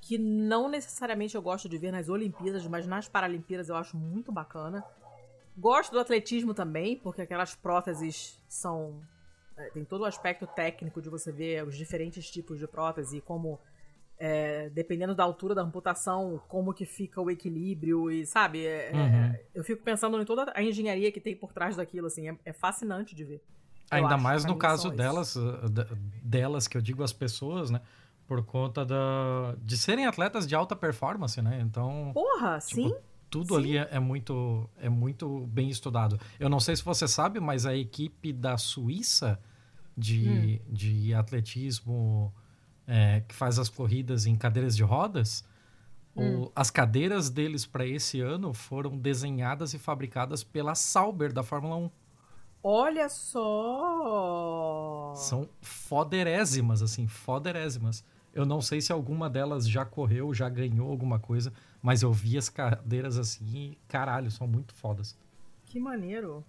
que 0.06 0.18
não 0.18 0.68
necessariamente 0.68 1.34
eu 1.34 1.42
gosto 1.42 1.68
de 1.68 1.76
ver 1.76 1.90
nas 1.90 2.08
Olimpíadas, 2.08 2.64
mas 2.66 2.86
nas 2.86 3.08
Paralimpíadas 3.08 3.68
eu 3.68 3.74
acho 3.74 3.96
muito 3.96 4.30
bacana. 4.30 4.84
Gosto 5.58 5.90
do 5.92 5.98
atletismo 5.98 6.54
também, 6.54 6.96
porque 6.96 7.22
aquelas 7.22 7.56
próteses 7.56 8.40
são. 8.48 9.00
É, 9.56 9.70
tem 9.70 9.84
todo 9.84 10.02
o 10.02 10.04
aspecto 10.04 10.46
técnico 10.46 11.02
de 11.02 11.08
você 11.08 11.32
ver 11.32 11.66
os 11.66 11.76
diferentes 11.76 12.30
tipos 12.30 12.58
de 12.58 12.68
prótese 12.68 13.16
e 13.16 13.20
como. 13.20 13.58
É, 14.18 14.70
dependendo 14.70 15.14
da 15.14 15.22
altura 15.22 15.54
da 15.54 15.60
amputação, 15.60 16.40
como 16.48 16.72
que 16.72 16.86
fica 16.86 17.20
o 17.20 17.30
equilíbrio 17.30 18.10
e, 18.10 18.24
sabe? 18.24 18.64
É, 18.64 18.90
é 18.90 18.94
uhum. 18.94 19.34
eu 19.54 19.64
fico 19.64 19.82
pensando 19.82 20.20
em 20.20 20.24
toda 20.24 20.50
a 20.54 20.62
engenharia 20.62 21.12
que 21.12 21.20
tem 21.20 21.36
por 21.36 21.52
trás 21.52 21.76
daquilo, 21.76 22.06
assim, 22.06 22.30
é, 22.30 22.36
é 22.46 22.52
fascinante 22.52 23.14
de 23.14 23.24
ver. 23.24 23.42
Ainda 23.90 24.14
acho, 24.14 24.24
mais 24.24 24.44
no 24.44 24.56
caso 24.56 24.90
delas, 24.90 25.36
delas, 26.22 26.66
que 26.66 26.76
eu 26.76 26.82
digo 26.82 27.02
as 27.02 27.12
pessoas, 27.12 27.70
né? 27.70 27.80
por 28.26 28.44
conta 28.44 28.84
da, 28.84 29.54
de 29.62 29.76
serem 29.78 30.06
atletas 30.06 30.46
de 30.46 30.54
alta 30.54 30.74
performance, 30.74 31.40
né? 31.40 31.60
Então. 31.60 32.10
Porra, 32.12 32.58
tipo, 32.58 32.88
sim. 32.88 32.94
Tudo 33.30 33.54
sim. 33.54 33.56
ali 33.56 33.78
é, 33.78 33.88
é, 33.92 34.00
muito, 34.00 34.68
é 34.78 34.88
muito 34.88 35.46
bem 35.46 35.68
estudado. 35.68 36.18
Eu 36.38 36.48
não 36.48 36.60
sei 36.60 36.76
se 36.76 36.84
você 36.84 37.06
sabe, 37.06 37.40
mas 37.40 37.66
a 37.66 37.74
equipe 37.74 38.32
da 38.32 38.56
Suíça 38.56 39.40
de, 39.96 40.60
hum. 40.68 40.72
de 40.72 41.14
atletismo 41.14 42.34
é, 42.86 43.20
que 43.26 43.34
faz 43.34 43.58
as 43.58 43.68
corridas 43.68 44.26
em 44.26 44.36
cadeiras 44.36 44.76
de 44.76 44.82
rodas, 44.82 45.44
hum. 46.14 46.42
o, 46.42 46.52
as 46.54 46.70
cadeiras 46.70 47.28
deles 47.30 47.66
para 47.66 47.86
esse 47.86 48.20
ano 48.20 48.52
foram 48.52 48.96
desenhadas 48.96 49.74
e 49.74 49.78
fabricadas 49.78 50.44
pela 50.44 50.74
Sauber 50.74 51.32
da 51.32 51.42
Fórmula 51.42 51.76
1. 51.76 51.90
Olha 52.62 53.08
só! 53.08 54.34
São 55.14 55.48
foderésimas, 55.60 56.82
assim, 56.82 57.06
foderésimas. 57.06 58.04
Eu 58.34 58.44
não 58.44 58.60
sei 58.60 58.80
se 58.80 58.92
alguma 58.92 59.30
delas 59.30 59.68
já 59.68 59.84
correu, 59.84 60.34
já 60.34 60.48
ganhou 60.48 60.90
alguma 60.90 61.18
coisa, 61.18 61.52
mas 61.80 62.02
eu 62.02 62.12
vi 62.12 62.36
as 62.36 62.48
cadeiras 62.48 63.16
assim 63.18 63.44
e, 63.46 63.78
caralho, 63.88 64.30
são 64.30 64.46
muito 64.46 64.74
fodas. 64.74 65.16
Que 65.64 65.78
maneiro. 65.78 66.44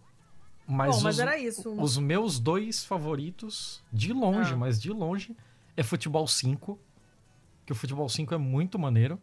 Mas, 0.68 0.90
Bom, 0.90 0.98
os, 0.98 1.04
mas 1.04 1.20
era 1.20 1.38
isso. 1.38 1.72
Os 1.80 1.98
meus 1.98 2.40
dois 2.40 2.84
favoritos, 2.84 3.82
de 3.94 4.12
longe, 4.12 4.54
ah. 4.54 4.58
mas 4.58 4.82
de 4.82 4.92
longe, 4.92 5.38
é 5.78 5.84
Futebol 5.84 6.28
5. 6.28 6.78
Que 7.66 7.72
o 7.72 7.76
Futebol 7.76 8.10
5 8.10 8.34
é 8.34 8.38
muito 8.38 8.80
maneiro 8.80 9.20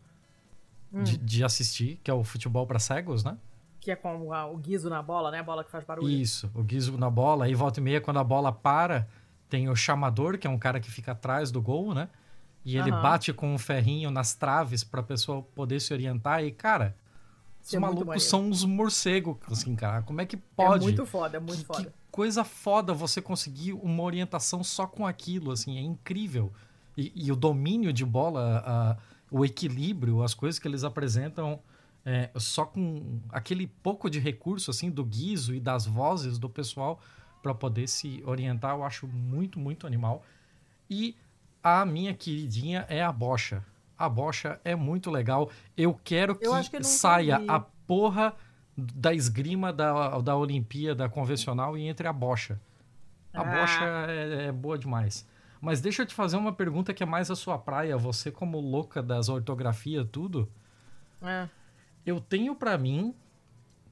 hum. 0.92 1.02
de, 1.02 1.18
de, 1.18 1.44
assistir, 1.44 2.00
que 2.02 2.10
é 2.10 2.14
o 2.14 2.22
futebol 2.22 2.66
para 2.66 2.78
cegos, 2.78 3.24
né? 3.24 3.36
Que 3.80 3.90
é 3.90 3.96
com 3.96 4.30
o 4.30 4.56
guizo 4.56 4.88
na 4.88 5.02
bola, 5.02 5.30
né? 5.30 5.40
A 5.40 5.42
bola 5.42 5.64
que 5.64 5.70
faz 5.70 5.84
barulho. 5.84 6.08
Isso, 6.08 6.50
o 6.54 6.62
guizo 6.62 6.96
na 6.96 7.10
bola. 7.10 7.46
Aí 7.46 7.54
volta 7.54 7.80
e 7.80 7.82
meia, 7.82 8.00
quando 8.00 8.18
a 8.18 8.24
bola 8.24 8.52
para, 8.52 9.06
tem 9.48 9.68
o 9.68 9.76
chamador, 9.76 10.38
que 10.38 10.46
é 10.46 10.50
um 10.50 10.58
cara 10.58 10.80
que 10.80 10.90
fica 10.90 11.12
atrás 11.12 11.50
do 11.50 11.60
gol, 11.60 11.92
né? 11.92 12.08
E 12.64 12.78
ele 12.78 12.90
uhum. 12.90 13.02
bate 13.02 13.32
com 13.32 13.52
um 13.52 13.58
ferrinho 13.58 14.10
nas 14.10 14.34
traves 14.34 14.82
pra 14.82 15.02
pessoa 15.02 15.42
poder 15.42 15.80
se 15.80 15.92
orientar. 15.92 16.42
E, 16.42 16.50
cara, 16.50 16.96
os 17.62 17.74
é 17.74 17.78
malucos 17.78 18.24
são 18.24 18.48
uns 18.48 18.64
morcegos, 18.64 19.36
assim, 19.50 19.74
cara. 19.74 20.02
Como 20.02 20.20
é 20.20 20.26
que 20.26 20.36
pode? 20.36 20.84
É 20.84 20.86
muito 20.86 21.04
foda, 21.04 21.36
é 21.36 21.40
muito 21.40 21.60
que, 21.60 21.64
foda. 21.66 21.92
Coisa 22.14 22.44
foda 22.44 22.94
você 22.94 23.20
conseguir 23.20 23.72
uma 23.72 24.00
orientação 24.04 24.62
só 24.62 24.86
com 24.86 25.04
aquilo, 25.04 25.50
assim, 25.50 25.76
é 25.76 25.80
incrível. 25.80 26.52
E, 26.96 27.10
e 27.12 27.32
o 27.32 27.34
domínio 27.34 27.92
de 27.92 28.04
bola, 28.04 28.62
a, 28.64 28.96
o 29.28 29.44
equilíbrio, 29.44 30.22
as 30.22 30.32
coisas 30.32 30.60
que 30.60 30.68
eles 30.68 30.84
apresentam 30.84 31.58
é, 32.04 32.30
só 32.36 32.66
com 32.66 33.18
aquele 33.30 33.66
pouco 33.66 34.08
de 34.08 34.20
recurso, 34.20 34.70
assim, 34.70 34.92
do 34.92 35.04
guiso 35.04 35.52
e 35.52 35.58
das 35.58 35.86
vozes 35.86 36.38
do 36.38 36.48
pessoal 36.48 37.00
para 37.42 37.52
poder 37.52 37.88
se 37.88 38.22
orientar, 38.24 38.76
eu 38.76 38.84
acho 38.84 39.08
muito, 39.08 39.58
muito 39.58 39.84
animal. 39.84 40.22
E 40.88 41.16
a 41.60 41.84
minha 41.84 42.14
queridinha 42.14 42.86
é 42.88 43.02
a 43.02 43.10
Bocha. 43.10 43.64
A 43.98 44.08
Bocha 44.08 44.60
é 44.64 44.76
muito 44.76 45.10
legal. 45.10 45.50
Eu 45.76 45.98
quero 46.04 46.36
que, 46.36 46.46
eu 46.46 46.52
que 46.62 46.84
saia 46.84 47.42
a 47.48 47.58
porra 47.58 48.36
da 48.76 49.12
esgrima 49.12 49.72
da, 49.72 50.18
da 50.20 50.36
Olimpíada 50.36 51.08
convencional 51.08 51.76
e 51.78 51.86
entre 51.86 52.08
a 52.08 52.12
Bocha. 52.12 52.60
A 53.32 53.40
ah. 53.40 53.44
Bocha 53.44 53.84
é, 54.08 54.46
é 54.46 54.52
boa 54.52 54.78
demais. 54.78 55.26
Mas 55.60 55.80
deixa 55.80 56.02
eu 56.02 56.06
te 56.06 56.14
fazer 56.14 56.36
uma 56.36 56.52
pergunta 56.52 56.92
que 56.92 57.02
é 57.02 57.06
mais 57.06 57.30
a 57.30 57.36
sua 57.36 57.58
praia. 57.58 57.96
Você, 57.96 58.30
como 58.30 58.60
louca 58.60 59.02
das 59.02 59.28
ortografias, 59.28 60.06
tudo. 60.10 60.48
É. 61.22 61.48
Eu 62.04 62.20
tenho 62.20 62.54
para 62.54 62.76
mim 62.76 63.14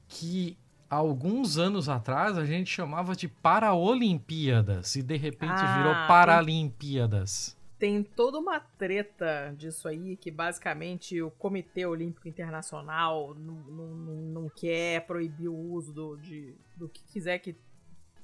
que 0.07 0.59
alguns 0.91 1.57
anos 1.57 1.89
atrás 1.89 2.37
a 2.37 2.45
gente 2.45 2.69
chamava 2.69 3.17
de 3.17 3.27
Paraolimpíadas 3.27 4.97
e 4.97 5.03
de 5.03 5.17
repente 5.17 5.55
ah, 5.57 5.77
virou 5.79 5.95
Paralimpíadas 6.07 7.57
tem 7.83 8.01
toda 8.01 8.39
uma 8.39 8.61
treta 8.61 9.53
disso 9.59 9.89
aí, 9.89 10.17
que 10.17 10.31
basicamente 10.31 11.21
o 11.21 11.33
Comitê 11.33 11.85
Olímpico 11.85 12.29
Internacional 12.29 13.35
não, 13.35 13.55
não, 13.55 13.87
não 13.87 14.49
quer 14.49 15.05
proibir 15.05 15.49
o 15.49 15.57
uso 15.57 15.93
do, 15.93 16.17
de, 16.17 16.55
do 16.77 16.89
que 16.89 17.03
quiser 17.03 17.41
que. 17.41 17.57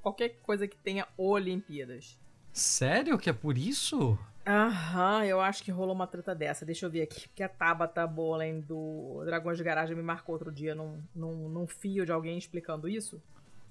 qualquer 0.01 0.39
coisa 0.45 0.69
que 0.69 0.77
tenha 0.77 1.09
Olimpíadas. 1.17 2.17
Sério 2.53 3.19
que 3.19 3.29
é 3.29 3.33
por 3.33 3.59
isso? 3.59 4.17
Aham, 4.47 5.25
eu 5.25 5.41
acho 5.41 5.65
que 5.65 5.73
rolou 5.73 5.93
uma 5.93 6.07
treta 6.07 6.37
dessa. 6.37 6.65
Deixa 6.65 6.87
eu 6.87 6.91
ver 6.91 7.03
aqui, 7.03 7.27
porque 7.27 7.43
a 7.43 7.49
Tabata 7.49 8.07
Bolen 8.07 8.61
do 8.61 9.25
Dragões 9.25 9.59
de 9.59 9.65
Garagem 9.65 9.97
me 9.97 10.03
marcou 10.05 10.37
outro 10.37 10.53
dia 10.53 10.73
num, 10.73 11.03
num, 11.13 11.49
num 11.49 11.67
fio 11.67 12.07
de 12.07 12.13
alguém 12.13 12.39
explicando 12.39 12.89
isso. 12.89 13.21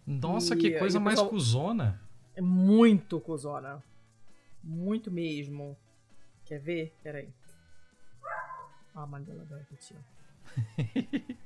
Nossa, 0.06 0.54
e, 0.54 0.58
que 0.58 0.72
coisa 0.72 1.00
mais 1.00 1.16
pessoal... 1.16 1.30
cuzona. 1.30 2.02
É 2.36 2.42
muito 2.42 3.22
cuzona. 3.22 3.82
Muito 4.68 5.10
mesmo. 5.10 5.78
Quer 6.44 6.60
ver? 6.60 6.94
Peraí. 7.02 7.34
Ó, 8.94 9.00
a 9.00 9.08
Mandela 9.08 9.46
vai 9.46 9.60
repetir. 9.60 9.96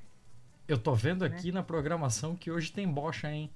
eu 0.66 0.76
tô 0.76 0.92
vendo 0.92 1.24
aqui 1.24 1.52
né? 1.52 1.60
na 1.60 1.62
programação 1.62 2.34
que 2.34 2.50
hoje 2.50 2.72
tem 2.72 2.90
bocha, 2.90 3.30
hein? 3.30 3.48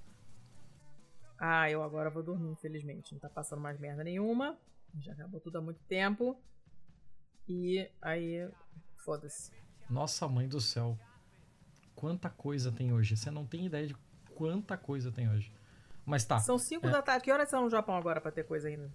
Ah, 1.37 1.69
eu 1.69 1.83
agora 1.83 2.09
vou 2.11 2.23
dormir, 2.23 2.51
infelizmente. 2.51 3.13
Não 3.13 3.19
tá 3.19 3.29
passando 3.29 3.61
mais 3.61 3.79
merda 3.81 4.05
nenhuma. 4.05 4.57
Já 5.01 5.13
acabou 5.13 5.41
tudo 5.41 5.59
há 5.59 5.61
muito 5.61 5.83
tempo. 5.89 6.41
E 7.49 7.91
aí, 8.01 8.49
foda-se. 8.95 9.51
Nossa 9.91 10.29
mãe 10.29 10.49
do 10.49 10.61
céu. 10.61 10.97
Quanta 11.97 12.31
coisa 12.31 12.71
tem 12.71 12.93
hoje. 12.93 13.17
Você 13.17 13.33
não 13.33 13.45
tem 13.45 13.67
ideia 13.67 13.89
de 13.89 13.97
quanta 14.33 14.77
coisa 14.77 15.11
tem 15.11 15.29
hoje. 15.29 15.53
Mas 16.05 16.25
tá. 16.25 16.39
São 16.39 16.57
5 16.57 16.87
é... 16.87 16.91
da 16.91 17.03
tarde. 17.03 17.25
Que 17.25 17.33
horas 17.33 17.51
são 17.51 17.65
no 17.65 17.71
Japão 17.71 17.97
agora 17.97 18.21
pra 18.21 18.31
ter 18.31 18.45
coisa 18.45 18.69
ainda? 18.69 18.91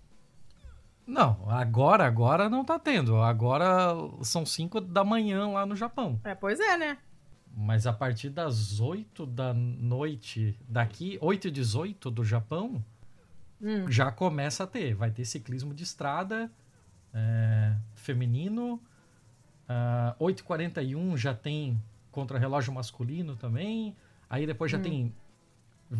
Não, 1.05 1.49
agora, 1.49 2.05
agora 2.05 2.49
não 2.49 2.63
tá 2.63 2.77
tendo. 2.79 3.17
Agora 3.17 3.93
são 4.21 4.45
5 4.45 4.79
da 4.81 5.03
manhã 5.03 5.47
lá 5.47 5.65
no 5.65 5.75
Japão. 5.75 6.19
É, 6.23 6.35
pois 6.35 6.59
é, 6.59 6.77
né? 6.77 6.97
Mas 7.55 7.85
a 7.85 7.91
partir 7.91 8.29
das 8.29 8.79
8 8.79 9.25
da 9.25 9.53
noite 9.53 10.57
daqui, 10.69 11.17
8 11.21 11.49
e 11.49 11.51
18 11.51 12.09
do 12.09 12.23
Japão, 12.23 12.83
hum. 13.61 13.89
já 13.89 14.11
começa 14.11 14.63
a 14.63 14.67
ter. 14.67 14.93
Vai 14.93 15.11
ter 15.11 15.25
ciclismo 15.25 15.73
de 15.73 15.83
estrada 15.83 16.49
é, 17.13 17.75
feminino. 17.93 18.81
Uh, 20.19 20.25
8h41 20.25 21.17
já 21.17 21.33
tem 21.33 21.81
contra-relógio 22.11 22.73
masculino 22.73 23.35
também. 23.35 23.95
Aí 24.29 24.45
depois 24.45 24.71
já 24.71 24.77
hum. 24.77 24.81
tem. 24.81 25.15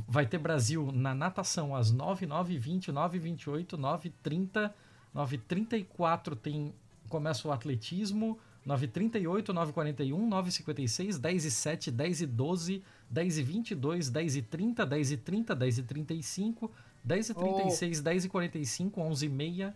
Vai 0.07 0.25
ter 0.25 0.37
Brasil 0.37 0.89
na 0.93 1.13
natação 1.13 1.75
às 1.75 1.91
9, 1.91 2.25
9 2.25 2.57
20 2.57 2.91
9 2.93 3.19
28 3.19 3.77
9 3.77 4.09
30 4.23 4.73
9h34 5.15 6.35
tem, 6.35 6.73
começa 7.09 7.47
o 7.47 7.51
atletismo, 7.51 8.39
938, 8.65 9.53
941, 9.53 10.27
956, 10.27 11.17
10 11.17 11.45
e 11.45 11.51
7, 11.51 11.91
10 11.91 12.21
e 12.21 12.25
12, 12.27 12.83
10 13.09 13.37
e 13.37 13.43
22, 13.43 14.09
10 14.09 14.35
e 14.35 14.41
30, 14.41 14.85
10 14.85 15.11
e 15.11 15.17
30, 15.17 15.55
10 15.55 15.77
e 15.77 15.83
35, 15.83 16.71
10 17.03 17.29
e 17.29 17.33
36, 17.33 17.99
oh. 17.99 18.03
10 18.03 18.25
e 18.25 18.29
45, 18.29 19.01
11 19.01 19.25
e 19.25 19.29
meia. 19.29 19.75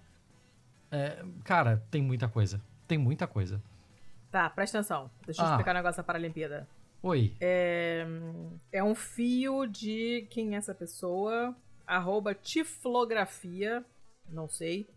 É, 0.92 1.26
cara, 1.44 1.84
tem 1.90 2.02
muita 2.02 2.28
coisa. 2.30 2.62
Tem 2.88 2.98
muita 2.98 3.26
coisa. 3.26 3.62
Tá, 4.32 4.50
presta 4.50 4.80
atenção. 4.80 5.10
Deixa 5.26 5.42
eu 5.42 5.46
ah. 5.46 5.50
explicar 5.52 5.72
o 5.72 5.74
um 5.74 5.78
negócio 5.78 5.98
da 5.98 6.04
Paralimpíada. 6.04 6.68
Oi. 7.02 7.36
É, 7.40 8.06
é 8.72 8.84
um 8.84 8.96
fio 8.96 9.66
de 9.66 10.28
quem 10.30 10.56
é 10.56 10.58
essa 10.58 10.76
pessoa? 10.76 11.56
Arroba 11.88 12.36
tiflografia. 12.36 13.84
Não 14.30 14.48
sei. 14.48 14.88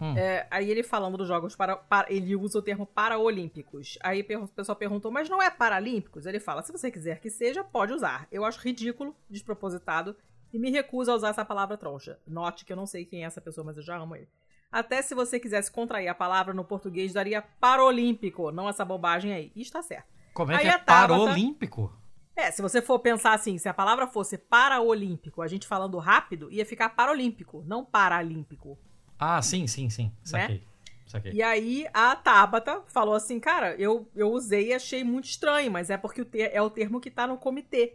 Hum. 0.00 0.16
É, 0.16 0.46
aí 0.50 0.70
ele 0.70 0.82
falando 0.82 1.16
dos 1.16 1.26
jogos 1.26 1.56
para, 1.56 1.76
para, 1.76 2.12
ele 2.12 2.36
usa 2.36 2.58
o 2.58 2.62
termo 2.62 2.86
paraolímpicos. 2.86 3.98
Aí 4.00 4.20
o 4.20 4.48
pessoal 4.48 4.76
perguntou, 4.76 5.10
mas 5.10 5.28
não 5.28 5.42
é 5.42 5.50
paralímpicos? 5.50 6.24
Ele 6.26 6.38
fala, 6.38 6.62
se 6.62 6.70
você 6.70 6.90
quiser 6.90 7.20
que 7.20 7.30
seja, 7.30 7.64
pode 7.64 7.92
usar. 7.92 8.28
Eu 8.30 8.44
acho 8.44 8.60
ridículo, 8.60 9.14
despropositado 9.28 10.16
e 10.52 10.58
me 10.58 10.70
recuso 10.70 11.10
a 11.10 11.14
usar 11.14 11.30
essa 11.30 11.44
palavra 11.44 11.76
troncha. 11.76 12.18
Note 12.26 12.64
que 12.64 12.72
eu 12.72 12.76
não 12.76 12.86
sei 12.86 13.04
quem 13.04 13.24
é 13.24 13.26
essa 13.26 13.40
pessoa, 13.40 13.64
mas 13.64 13.76
eu 13.76 13.82
já 13.82 13.96
amo 13.96 14.14
ele. 14.14 14.28
Até 14.70 15.00
se 15.00 15.14
você 15.14 15.40
quisesse 15.40 15.70
contrair 15.70 16.08
a 16.08 16.14
palavra 16.14 16.52
no 16.52 16.64
português, 16.64 17.12
daria 17.12 17.42
parolímpico, 17.42 18.52
não 18.52 18.68
essa 18.68 18.84
bobagem 18.84 19.32
aí. 19.32 19.52
E 19.56 19.62
está 19.62 19.82
certo. 19.82 20.06
Como 20.34 20.52
é 20.52 20.56
aí 20.56 20.62
que 20.62 20.68
é 20.68 20.78
parolímpico? 20.78 21.92
É, 22.36 22.52
se 22.52 22.62
você 22.62 22.80
for 22.80 23.00
pensar 23.00 23.32
assim, 23.32 23.58
se 23.58 23.68
a 23.68 23.74
palavra 23.74 24.06
fosse 24.06 24.38
paraolímpico, 24.38 25.42
a 25.42 25.48
gente 25.48 25.66
falando 25.66 25.98
rápido, 25.98 26.52
ia 26.52 26.64
ficar 26.64 26.90
paralímpico, 26.90 27.64
não 27.66 27.84
paralímpico. 27.84 28.78
Ah, 29.18 29.42
sim, 29.42 29.66
sim, 29.66 29.90
sim. 29.90 30.12
Saquei. 30.22 30.56
Né? 30.56 30.62
Saquei. 31.06 31.32
E 31.32 31.42
aí 31.42 31.86
a 31.92 32.14
Tabata 32.14 32.82
falou 32.86 33.14
assim, 33.14 33.40
cara, 33.40 33.74
eu, 33.76 34.06
eu 34.14 34.30
usei 34.30 34.68
e 34.68 34.74
achei 34.74 35.02
muito 35.02 35.24
estranho, 35.24 35.70
mas 35.70 35.90
é 35.90 35.96
porque 35.96 36.20
o 36.20 36.24
ter, 36.24 36.50
é 36.52 36.60
o 36.60 36.70
termo 36.70 37.00
que 37.00 37.10
tá 37.10 37.26
no 37.26 37.38
comitê. 37.38 37.94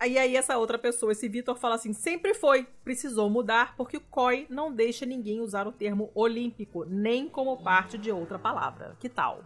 Aí 0.00 0.16
aí 0.16 0.36
essa 0.36 0.56
outra 0.56 0.78
pessoa, 0.78 1.10
esse 1.10 1.28
Vitor, 1.28 1.56
fala 1.56 1.74
assim, 1.74 1.92
sempre 1.92 2.32
foi, 2.32 2.68
precisou 2.84 3.28
mudar 3.28 3.74
porque 3.76 3.96
o 3.96 4.00
COI 4.00 4.46
não 4.48 4.72
deixa 4.72 5.04
ninguém 5.04 5.40
usar 5.40 5.66
o 5.66 5.72
termo 5.72 6.12
olímpico, 6.14 6.84
nem 6.84 7.28
como 7.28 7.56
parte 7.56 7.98
de 7.98 8.12
outra 8.12 8.38
palavra. 8.38 8.96
Que 9.00 9.08
tal? 9.08 9.42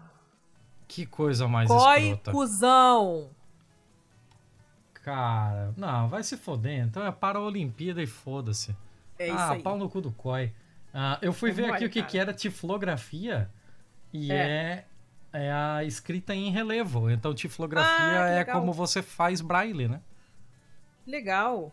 Que 0.87 1.07
coisa 1.07 1.49
mais 1.49 1.71
COI, 1.71 2.03
escrota. 2.03 2.33
cuzão! 2.33 3.31
Cara, 5.03 5.73
não, 5.77 6.09
vai 6.09 6.23
se 6.23 6.37
foder. 6.37 6.85
Então 6.85 7.05
é 7.05 7.11
para 7.11 7.39
a 7.39 7.43
Olimpíada 7.43 8.03
e 8.03 8.07
foda-se. 8.07 8.77
É 9.19 9.29
isso 9.29 9.37
ah, 9.37 9.53
aí. 9.53 9.63
pau 9.63 9.79
no 9.79 9.89
cu 9.89 10.03
do 10.03 10.13
COI. 10.13 10.53
Ah, 10.93 11.19
eu 11.23 11.33
fui 11.33 11.51
ver 11.51 11.67
aqui 11.71 11.85
o 11.85 11.91
que, 11.91 12.03
que 12.03 12.19
era 12.19 12.33
tiflografia 12.33 13.51
e 14.13 14.31
é. 14.31 14.85
é. 15.33 15.47
é 15.47 15.53
a 15.53 15.85
escrita 15.85 16.35
em 16.35 16.51
relevo. 16.51 17.11
Então, 17.11 17.35
tiflografia 17.35 18.23
ah, 18.23 18.31
é 18.31 18.45
como 18.45 18.73
você 18.73 19.03
faz 19.03 19.41
braille, 19.41 19.89
né? 19.89 20.01
Legal. 21.07 21.73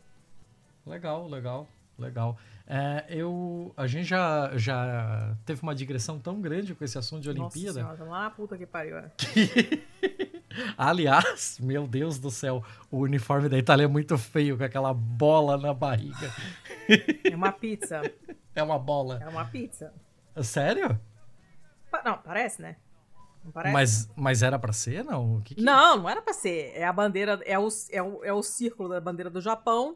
Legal, 0.85 1.27
legal, 1.27 1.67
legal. 1.97 2.37
É, 2.71 3.03
eu, 3.09 3.73
a 3.75 3.87
gente 3.87 4.05
já, 4.05 4.51
já 4.55 5.35
teve 5.43 5.63
uma 5.63 5.73
digressão 5.73 6.19
tão 6.19 6.39
grande 6.39 6.75
com 6.75 6.83
esse 6.83 6.99
assunto 6.99 7.23
de 7.23 7.29
Olimpíada. 7.31 7.81
Nossa 7.81 7.95
senhora, 7.95 8.11
lá 8.11 8.23
na 8.25 8.29
puta 8.29 8.55
que 8.55 8.65
pariu. 8.67 8.97
É. 8.97 9.11
Aliás, 10.77 11.57
meu 11.59 11.87
Deus 11.87 12.19
do 12.19 12.29
céu, 12.29 12.63
o 12.91 12.99
uniforme 12.99 13.49
da 13.49 13.57
Itália 13.57 13.85
é 13.85 13.87
muito 13.87 14.15
feio, 14.19 14.55
com 14.55 14.63
aquela 14.63 14.93
bola 14.93 15.57
na 15.57 15.73
barriga. 15.73 16.31
É 17.23 17.35
uma 17.35 17.51
pizza. 17.51 18.01
É 18.55 18.63
uma 18.63 18.79
bola. 18.79 19.19
É 19.21 19.27
uma 19.29 19.45
pizza. 19.45 19.93
Sério? 20.43 20.99
Não, 22.03 22.17
parece, 22.17 22.61
né? 22.61 22.75
Não 23.45 23.53
parece? 23.53 23.73
Mas, 23.73 24.11
mas 24.17 24.43
era 24.43 24.59
para 24.59 24.73
ser, 24.73 25.01
não? 25.05 25.39
Que 25.41 25.55
que... 25.55 25.61
Não, 25.61 25.97
não 25.97 26.09
era 26.09 26.21
para 26.21 26.33
ser. 26.33 26.73
É 26.75 26.83
a 26.83 26.91
bandeira, 26.91 27.39
é 27.45 27.57
o, 27.57 27.69
é, 27.89 28.03
o, 28.03 28.23
é 28.25 28.33
o 28.33 28.43
círculo 28.43 28.89
da 28.89 28.99
bandeira 28.99 29.29
do 29.29 29.39
Japão 29.39 29.95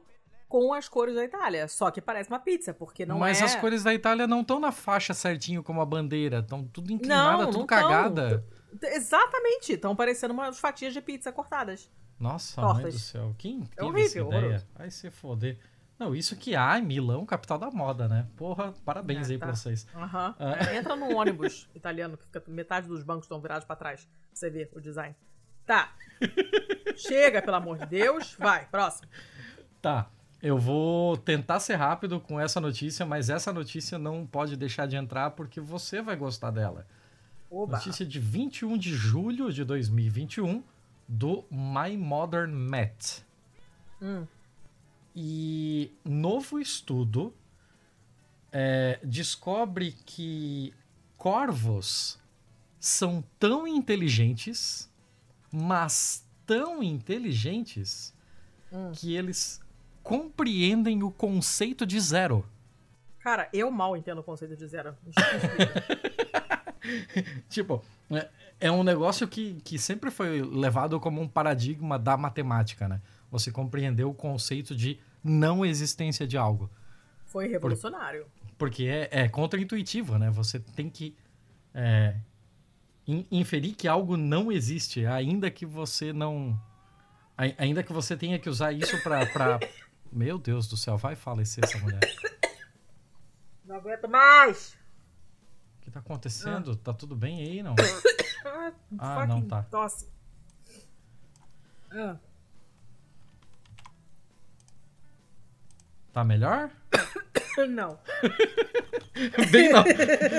com 0.54 0.72
as 0.72 0.88
cores 0.88 1.16
da 1.16 1.26
Itália. 1.26 1.68
Só 1.68 1.90
que 1.90 2.00
parece 2.00 2.30
uma 2.30 2.38
pizza, 2.38 2.76
porque 2.76 3.08
não 3.08 3.18
mas 3.18 3.42
é... 3.42 3.46
as 3.46 3.56
cores 3.56 3.82
da 3.82 3.92
Itália 3.92 4.28
não 4.28 4.42
estão 4.42 4.60
na 4.60 4.72
faixa 4.72 5.12
certinho 5.12 5.64
como 5.64 5.82
a 5.82 5.86
bandeira. 5.86 6.42
Estão 6.42 6.64
tudo 6.64 6.94
inclinada, 6.94 7.46
não, 7.46 7.46
tudo 7.48 7.58
não 7.62 7.66
cagada. 7.66 8.46
Tão. 8.80 8.90
Exatamente. 8.92 9.74
Estão 9.74 9.96
parecendo 9.96 10.32
umas 10.32 10.60
fatias 10.60 10.94
de 10.94 11.02
pizza 11.02 11.32
cortadas. 11.32 11.90
Nossa, 12.20 12.62
mãe 12.62 12.84
do 12.84 12.92
céu. 12.92 13.34
Quem 13.36 13.62
teve 13.62 13.82
é 13.82 13.84
horrível, 13.84 14.28
essa 14.28 14.38
ideia? 14.38 14.68
Vai 14.76 14.92
se 14.92 15.10
foder. 15.10 15.58
Não, 15.98 16.14
isso 16.14 16.36
que 16.36 16.56
há, 16.56 16.80
Milão, 16.80 17.26
capital 17.26 17.58
da 17.58 17.72
moda, 17.72 18.08
né? 18.08 18.28
Porra, 18.38 18.76
parabéns 18.86 19.32
é, 19.32 19.34
aí 19.34 19.40
tá. 19.40 19.48
pra 19.48 19.56
vocês. 19.56 19.88
Uhum. 19.96 20.36
É. 20.70 20.78
Entra 20.78 20.96
num 20.96 21.16
ônibus 21.16 21.68
italiano 21.74 22.16
que 22.16 22.26
fica 22.26 22.44
metade 22.46 22.88
dos 22.88 23.02
bancos 23.02 23.26
estão 23.26 23.42
virados 23.42 23.66
para 23.66 23.76
trás. 23.76 24.06
Pra 24.06 24.36
você 24.36 24.52
ver 24.52 24.70
o 24.72 24.80
design. 24.80 25.16
Tá. 25.66 25.96
Chega, 26.96 27.42
pelo 27.42 27.58
amor 27.58 27.80
de 27.80 27.88
Deus. 27.88 28.36
Vai, 28.38 28.68
próximo. 28.68 29.10
Tá. 29.82 30.12
Eu 30.44 30.58
vou 30.58 31.16
tentar 31.16 31.62
ser 31.62 31.76
rápido 31.76 32.20
com 32.20 32.38
essa 32.38 32.60
notícia, 32.60 33.06
mas 33.06 33.30
essa 33.30 33.54
notícia 33.54 33.98
não 33.98 34.26
pode 34.26 34.58
deixar 34.58 34.86
de 34.86 34.98
entrar 34.98 35.32
porque 35.32 35.62
você 35.62 36.02
vai 36.02 36.18
gostar 36.18 36.52
dela. 36.52 36.86
Oba. 37.50 37.78
Notícia 37.78 38.06
de 38.06 38.20
21 38.20 38.78
de 38.78 38.94
julho 38.94 39.54
de 39.54 39.64
2021 39.64 40.62
do 41.08 41.46
My 41.50 41.96
Modern 41.96 42.52
Met. 42.52 43.24
Hum. 44.02 44.28
E 45.16 45.94
novo 46.04 46.60
estudo 46.60 47.34
é, 48.52 49.00
descobre 49.02 49.94
que 50.06 50.74
corvos 51.16 52.20
são 52.82 53.24
tão 53.40 53.66
inteligentes, 53.66 54.92
mas 55.50 56.28
tão 56.46 56.84
inteligentes, 56.84 58.14
hum. 58.70 58.92
que 58.92 59.16
eles 59.16 59.63
compreendem 60.04 61.02
o 61.02 61.10
conceito 61.10 61.86
de 61.86 62.00
zero. 62.00 62.46
Cara, 63.20 63.48
eu 63.54 63.72
mal 63.72 63.96
entendo 63.96 64.20
o 64.20 64.24
conceito 64.24 64.56
de 64.56 64.68
zero. 64.68 64.96
tipo, 67.50 67.82
é, 68.12 68.30
é 68.60 68.72
um 68.72 68.84
negócio 68.84 69.28
que, 69.28 69.56
que 69.64 69.80
sempre 69.80 70.12
foi 70.12 70.42
levado 70.42 71.00
como 71.00 71.22
um 71.22 71.28
paradigma 71.28 71.98
da 71.98 72.18
matemática, 72.18 72.88
né? 72.88 73.02
Você 73.32 73.50
compreendeu 73.52 74.10
o 74.10 74.14
conceito 74.14 74.76
de 74.76 75.00
não 75.24 75.66
existência 75.66 76.28
de 76.28 76.38
algo. 76.38 76.70
Foi 77.26 77.48
revolucionário. 77.48 78.26
Por, 78.26 78.58
porque 78.58 78.84
é, 78.84 79.08
é 79.10 79.30
contra-intuitivo, 79.30 80.18
né? 80.18 80.30
Você 80.30 80.60
tem 80.60 80.90
que 80.90 81.16
é, 81.74 82.16
in, 83.08 83.26
inferir 83.32 83.76
que 83.76 83.88
algo 83.88 84.18
não 84.18 84.52
existe, 84.52 85.06
ainda 85.06 85.50
que 85.50 85.66
você 85.66 86.14
não. 86.14 86.60
Ainda 87.58 87.82
que 87.82 87.92
você 87.92 88.16
tenha 88.16 88.38
que 88.38 88.50
usar 88.50 88.72
isso 88.72 89.02
pra. 89.02 89.60
Meu 90.14 90.38
Deus 90.38 90.68
do 90.68 90.78
céu, 90.78 90.96
vai 90.96 91.16
falecer 91.16 91.64
essa 91.64 91.80
mulher. 91.80 92.00
Não 93.66 93.78
aguento 93.78 94.08
mais! 94.08 94.78
O 95.78 95.82
que 95.82 95.90
tá 95.90 96.00
acontecendo? 96.00 96.72
Ah. 96.72 96.84
Tá 96.84 96.94
tudo 96.94 97.16
bem 97.16 97.40
aí, 97.40 97.64
não? 97.64 97.76
ah, 99.00 99.26
não 99.26 99.42
tá. 99.42 99.64
Tosse. 99.64 100.08
Ah. 101.92 102.18
Tá 106.12 106.24
melhor? 106.24 106.70
Não. 107.70 108.00
Bem 109.52 109.72
não. 109.72 109.84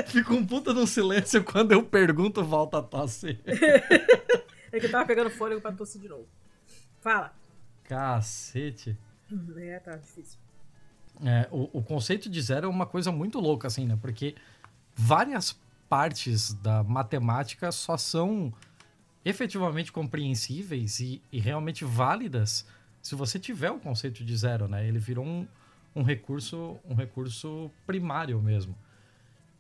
Fica 0.07 0.33
um 0.33 0.45
puta 0.45 0.75
no 0.75 0.85
silêncio 0.85 1.45
quando 1.45 1.71
eu 1.71 1.85
pergunto, 1.85 2.43
volta 2.43 2.79
a 2.79 2.83
tosse. 2.83 3.39
é 4.73 4.81
que 4.81 4.87
eu 4.87 4.91
tava 4.91 5.07
pegando 5.07 5.31
fôlego 5.31 5.61
pra 5.61 5.71
tossir 5.71 6.01
de 6.01 6.09
novo. 6.09 6.29
Fala. 7.01 7.33
Cacete. 7.85 8.99
É, 9.57 9.79
tá 9.79 9.97
difícil. 9.97 10.39
É, 11.25 11.49
o, 11.51 11.79
o 11.79 11.83
conceito 11.83 12.29
de 12.29 12.41
zero 12.41 12.67
é 12.67 12.69
uma 12.69 12.87
coisa 12.87 13.13
muito 13.13 13.39
louca, 13.39 13.69
assim, 13.69 13.87
né? 13.87 13.97
Porque 14.01 14.35
várias 14.95 15.59
partes 15.89 16.53
da 16.55 16.83
matemática 16.83 17.71
só 17.71 17.97
são 17.97 18.53
efetivamente 19.25 19.93
compreensíveis 19.93 21.01
e, 21.01 21.23
e 21.33 21.39
realmente 21.39 21.85
válidas 21.85 22.67
se 23.01 23.15
você 23.15 23.39
tiver 23.39 23.71
o 23.71 23.79
conceito 23.79 24.25
de 24.25 24.37
zero, 24.37 24.67
né? 24.67 24.87
Ele 24.87 24.99
virou 24.99 25.25
um, 25.25 25.47
um 25.95 26.03
recurso, 26.03 26.79
um 26.85 26.95
recurso 26.95 27.71
primário 27.87 28.41
mesmo. 28.41 28.77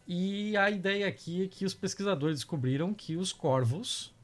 E 0.06 0.56
a 0.56 0.70
ideia 0.70 1.06
aqui 1.06 1.44
é 1.44 1.48
que 1.48 1.64
os 1.64 1.74
pesquisadores 1.74 2.38
descobriram 2.38 2.92
que 2.92 3.16
os 3.16 3.32
corvos 3.32 4.14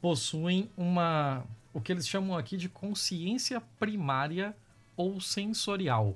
possuem 0.00 0.70
uma 0.76 1.44
o 1.74 1.80
que 1.80 1.92
eles 1.92 2.08
chamam 2.08 2.38
aqui 2.38 2.56
de 2.56 2.68
consciência 2.68 3.60
primária 3.60 4.56
ou 4.96 5.20
sensorial, 5.20 6.14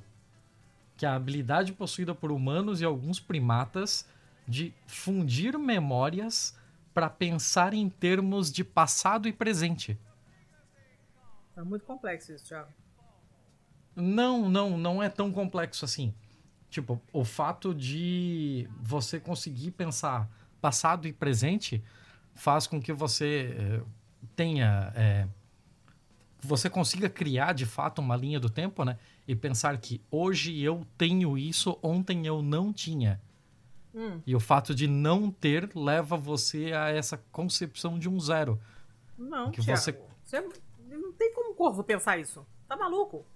que 0.97 1.05
é 1.05 1.09
a 1.09 1.17
habilidade 1.17 1.73
possuída 1.73 2.15
por 2.15 2.31
humanos 2.31 2.81
e 2.81 2.85
alguns 2.85 3.19
primatas 3.19 4.09
de 4.47 4.73
fundir 4.87 5.59
memórias 5.59 6.57
para 6.95 7.11
pensar 7.11 7.75
em 7.75 7.91
termos 7.91 8.51
de 8.51 8.63
passado 8.63 9.29
e 9.29 9.33
presente. 9.33 9.99
É 11.57 11.63
muito 11.63 11.85
complexo 11.85 12.33
isso, 12.33 12.47
Thiago. 12.47 12.73
Não, 13.95 14.49
não, 14.49 14.79
não 14.79 15.03
é 15.03 15.09
tão 15.09 15.33
complexo 15.33 15.85
assim. 15.85 16.15
Tipo, 16.71 17.01
o 17.13 17.25
fato 17.25 17.75
de 17.75 18.69
você 18.81 19.19
conseguir 19.19 19.73
pensar 19.73 20.31
passado 20.61 21.09
e 21.09 21.13
presente 21.13 21.83
faz 22.35 22.67
com 22.67 22.81
que 22.81 22.93
você 22.93 23.57
é, 23.59 23.83
tenha. 24.37 24.93
É, 24.95 25.27
você 26.41 26.71
consiga 26.71 27.09
criar 27.09 27.53
de 27.53 27.67
fato 27.67 28.01
uma 28.01 28.17
linha 28.17 28.39
do 28.39 28.49
tempo, 28.49 28.85
né? 28.85 28.99
E 29.27 29.35
pensar 29.35 29.77
que 29.79 30.01
hoje 30.11 30.61
eu 30.61 30.87
tenho 30.97 31.37
isso, 31.37 31.79
ontem 31.83 32.27
eu 32.27 32.43
não 32.43 32.73
tinha. 32.73 33.21
Hum. 33.95 34.21
E 34.27 34.35
o 34.35 34.41
fato 34.41 34.75
de 34.75 34.87
não 34.87 35.31
ter 35.31 35.71
leva 35.75 36.17
você 36.17 36.73
a 36.73 36.91
essa 36.91 37.17
concepção 37.33 37.99
de 37.99 38.09
um 38.09 38.21
zero. 38.21 38.61
Não, 39.17 39.51
que 39.51 39.61
Thiago, 39.61 39.81
você... 39.81 40.01
você 40.25 40.41
não 40.89 41.13
tem 41.13 41.33
como 41.35 41.55
corvo 41.55 41.83
pensar 41.83 42.19
isso. 42.19 42.47
Tá 42.69 42.77
maluco? 42.77 43.27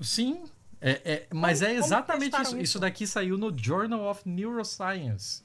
Sim, 0.00 0.44
é, 0.80 1.00
é, 1.04 1.26
mas 1.32 1.60
como, 1.60 1.70
é 1.70 1.74
exatamente 1.74 2.34
isso. 2.34 2.42
isso. 2.42 2.58
Isso 2.58 2.78
daqui 2.80 3.06
saiu 3.06 3.36
no 3.36 3.56
Journal 3.56 4.08
of 4.08 4.28
Neuroscience. 4.28 5.44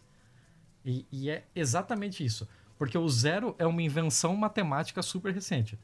E, 0.83 1.05
e, 1.11 1.29
é 1.29 1.43
exatamente 1.53 2.23
isso. 2.23 2.47
Porque 2.77 2.97
o 2.97 3.09
zero 3.09 3.55
é 3.59 3.65
uma 3.65 3.81
invenção 3.81 4.35
matemática 4.35 5.01
super 5.01 5.33
recente. 5.33 5.77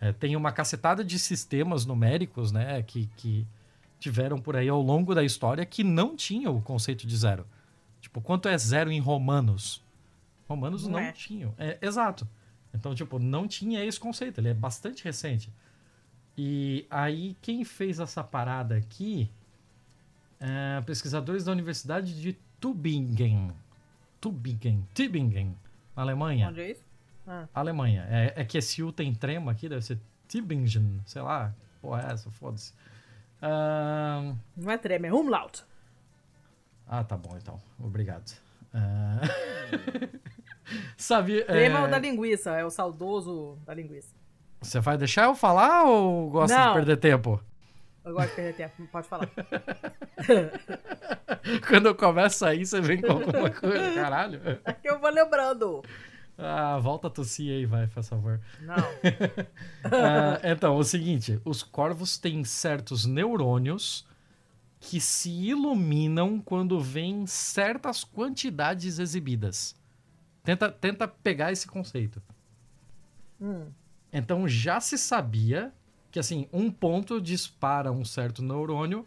É, 0.00 0.12
tem 0.12 0.36
uma 0.36 0.52
cacetada 0.52 1.04
de 1.04 1.18
sistemas 1.18 1.84
numéricos 1.84 2.52
né, 2.52 2.82
que, 2.82 3.08
que 3.16 3.46
tiveram 3.98 4.40
por 4.40 4.56
aí 4.56 4.68
ao 4.68 4.80
longo 4.80 5.14
da 5.14 5.24
história 5.24 5.64
que 5.66 5.82
não 5.82 6.14
tinham 6.16 6.56
o 6.56 6.62
conceito 6.62 7.06
de 7.06 7.16
zero. 7.16 7.46
Tipo, 8.00 8.20
quanto 8.20 8.48
é 8.48 8.56
zero 8.56 8.92
em 8.92 9.00
romanos? 9.00 9.82
Romanos 10.48 10.84
não, 10.84 10.92
não 10.92 10.98
é. 11.00 11.12
tinham. 11.12 11.52
É, 11.58 11.78
exato. 11.82 12.26
Então, 12.72 12.94
tipo, 12.94 13.18
não 13.18 13.48
tinha 13.48 13.84
esse 13.84 13.98
conceito. 13.98 14.40
Ele 14.40 14.48
é 14.48 14.54
bastante 14.54 15.04
recente. 15.04 15.52
E 16.36 16.86
aí, 16.88 17.36
quem 17.42 17.64
fez 17.64 17.98
essa 17.98 18.22
parada 18.22 18.76
aqui? 18.76 19.28
É, 20.38 20.80
pesquisadores 20.82 21.44
da 21.44 21.52
Universidade 21.52 22.20
de 22.20 22.36
Tübingen. 22.60 23.50
Tübingen. 24.20 24.86
Tübingen, 24.94 25.56
na 25.96 26.02
Alemanha. 26.02 26.48
Onde 26.48 26.60
é 26.60 26.70
isso? 26.70 26.87
Ah. 27.28 27.46
Alemanha. 27.54 28.06
É, 28.08 28.32
é, 28.36 28.44
que 28.44 28.56
esse 28.56 28.82
U 28.82 28.90
tem 28.90 29.14
trema 29.14 29.52
aqui, 29.52 29.68
deve 29.68 29.82
ser 29.82 29.98
Tübingen, 30.26 31.02
sei 31.04 31.20
lá. 31.20 31.52
Porra, 31.82 32.06
é 32.08 32.12
essa, 32.12 32.30
foda-se. 32.30 32.72
Uh... 33.42 34.34
Não 34.56 34.72
é 34.72 34.78
trema, 34.78 35.06
é 35.06 35.12
umlaut. 35.12 35.62
Ah, 36.86 37.04
tá 37.04 37.16
bom 37.16 37.36
então. 37.36 37.60
Obrigado. 37.78 38.32
Uh... 38.72 40.08
Sabe. 40.96 41.44
Trema 41.44 41.80
é... 41.80 41.84
o 41.84 41.90
da 41.90 41.98
linguiça, 41.98 42.52
é 42.52 42.64
o 42.64 42.70
saudoso 42.70 43.58
da 43.66 43.74
linguiça. 43.74 44.16
Você 44.60 44.80
vai 44.80 44.96
deixar 44.96 45.24
eu 45.24 45.34
falar 45.34 45.84
ou 45.84 46.30
gosta 46.30 46.56
Não. 46.56 46.68
de 46.68 46.74
perder 46.74 46.96
tempo? 46.96 47.40
Eu 48.04 48.14
gosto 48.14 48.30
de 48.30 48.36
perder 48.36 48.54
tempo, 48.54 48.88
pode 48.90 49.06
falar. 49.06 49.28
Quando 51.68 51.86
eu 51.86 51.94
começo 51.94 52.44
aí, 52.44 52.66
você 52.66 52.80
vem 52.80 53.00
com 53.00 53.12
alguma 53.12 53.50
coisa, 53.50 53.94
caralho. 53.94 54.40
É 54.64 54.72
que 54.72 54.88
eu 54.88 54.98
vou 54.98 55.10
lembrando. 55.10 55.84
Ah, 56.38 56.78
volta 56.78 57.08
a 57.08 57.10
tossir 57.10 57.52
aí, 57.52 57.66
vai, 57.66 57.88
faz 57.88 58.08
favor. 58.08 58.40
Não. 58.60 58.76
ah, 59.84 60.40
então, 60.44 60.76
o 60.76 60.84
seguinte: 60.84 61.40
os 61.44 61.64
corvos 61.64 62.16
têm 62.16 62.44
certos 62.44 63.04
neurônios 63.04 64.06
que 64.80 65.00
se 65.00 65.30
iluminam 65.30 66.40
quando 66.40 66.80
vêm 66.80 67.26
certas 67.26 68.04
quantidades 68.04 69.00
exibidas. 69.00 69.74
Tenta, 70.44 70.70
tenta 70.70 71.08
pegar 71.08 71.52
esse 71.52 71.66
conceito. 71.66 72.22
Hum. 73.40 73.66
Então 74.12 74.48
já 74.48 74.80
se 74.80 74.96
sabia 74.96 75.72
que 76.10 76.18
assim 76.18 76.48
um 76.52 76.70
ponto 76.70 77.20
dispara 77.20 77.92
um 77.92 78.04
certo 78.04 78.42
neurônio, 78.42 79.06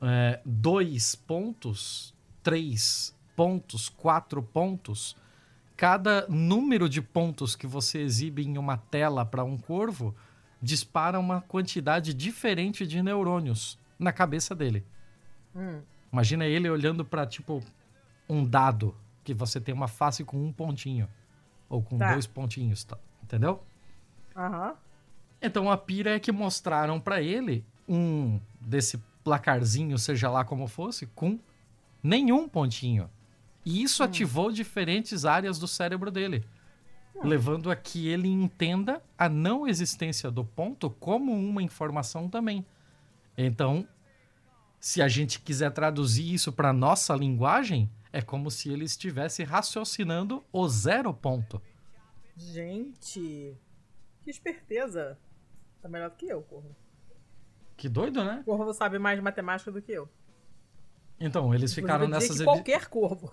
é, 0.00 0.40
dois 0.44 1.14
pontos, 1.14 2.14
três 2.42 3.14
pontos, 3.34 3.88
quatro 3.88 4.42
pontos. 4.42 5.16
Cada 5.78 6.26
número 6.26 6.88
de 6.88 7.00
pontos 7.00 7.54
que 7.54 7.64
você 7.64 8.00
exibe 8.00 8.44
em 8.44 8.58
uma 8.58 8.76
tela 8.76 9.24
para 9.24 9.44
um 9.44 9.56
corvo 9.56 10.12
dispara 10.60 11.20
uma 11.20 11.40
quantidade 11.40 12.12
diferente 12.12 12.84
de 12.84 13.00
neurônios 13.00 13.78
na 13.96 14.12
cabeça 14.12 14.56
dele. 14.56 14.84
Hum. 15.54 15.80
Imagina 16.12 16.46
ele 16.46 16.68
olhando 16.68 17.04
para 17.04 17.24
tipo 17.24 17.62
um 18.28 18.44
dado 18.44 18.92
que 19.22 19.32
você 19.32 19.60
tem 19.60 19.72
uma 19.72 19.86
face 19.86 20.24
com 20.24 20.44
um 20.44 20.52
pontinho 20.52 21.08
ou 21.68 21.80
com 21.80 21.96
tá. 21.96 22.10
dois 22.10 22.26
pontinhos, 22.26 22.82
tá? 22.82 22.98
entendeu? 23.22 23.62
Uhum. 24.34 24.74
Então 25.40 25.70
a 25.70 25.76
pira 25.76 26.16
é 26.16 26.18
que 26.18 26.32
mostraram 26.32 26.98
para 26.98 27.22
ele 27.22 27.64
um 27.88 28.40
desse 28.60 28.98
placarzinho, 29.22 29.96
seja 29.96 30.28
lá 30.28 30.44
como 30.44 30.66
fosse, 30.66 31.06
com 31.06 31.38
nenhum 32.02 32.48
pontinho. 32.48 33.08
E 33.68 33.82
isso 33.82 34.02
hum. 34.02 34.06
ativou 34.06 34.50
diferentes 34.50 35.26
áreas 35.26 35.58
do 35.58 35.68
cérebro 35.68 36.10
dele, 36.10 36.42
hum. 37.14 37.20
levando 37.22 37.70
a 37.70 37.76
que 37.76 38.08
ele 38.08 38.26
entenda 38.26 39.02
a 39.18 39.28
não 39.28 39.68
existência 39.68 40.30
do 40.30 40.42
ponto 40.42 40.88
como 40.88 41.34
uma 41.34 41.62
informação 41.62 42.30
também. 42.30 42.64
Então, 43.36 43.86
se 44.80 45.02
a 45.02 45.08
gente 45.08 45.38
quiser 45.40 45.70
traduzir 45.70 46.32
isso 46.32 46.50
para 46.50 46.72
nossa 46.72 47.14
linguagem, 47.14 47.90
é 48.10 48.22
como 48.22 48.50
se 48.50 48.70
ele 48.70 48.86
estivesse 48.86 49.44
raciocinando 49.44 50.42
o 50.50 50.66
zero 50.66 51.12
ponto. 51.12 51.60
Gente, 52.38 53.54
que 54.22 54.30
esperteza. 54.30 55.18
Tá 55.82 55.90
melhor 55.90 56.08
do 56.08 56.16
que 56.16 56.26
eu, 56.26 56.40
Corvo. 56.40 56.74
Que 57.76 57.86
doido, 57.86 58.24
né? 58.24 58.42
Corvo 58.46 58.72
sabe 58.72 58.98
mais 58.98 59.18
de 59.18 59.22
matemática 59.22 59.70
do 59.70 59.82
que 59.82 59.92
eu. 59.92 60.08
Então, 61.20 61.52
eles 61.52 61.72
Inclusive, 61.72 61.80
ficaram 61.80 62.08
nessas... 62.08 62.42
qualquer 62.42 62.86
corvo. 62.86 63.32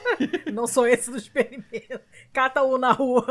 Não 0.52 0.66
sou 0.66 0.86
esse 0.86 1.10
do 1.10 1.18
experimento. 1.18 2.00
Cata 2.32 2.62
um 2.62 2.78
na 2.78 2.92
rua. 2.92 3.26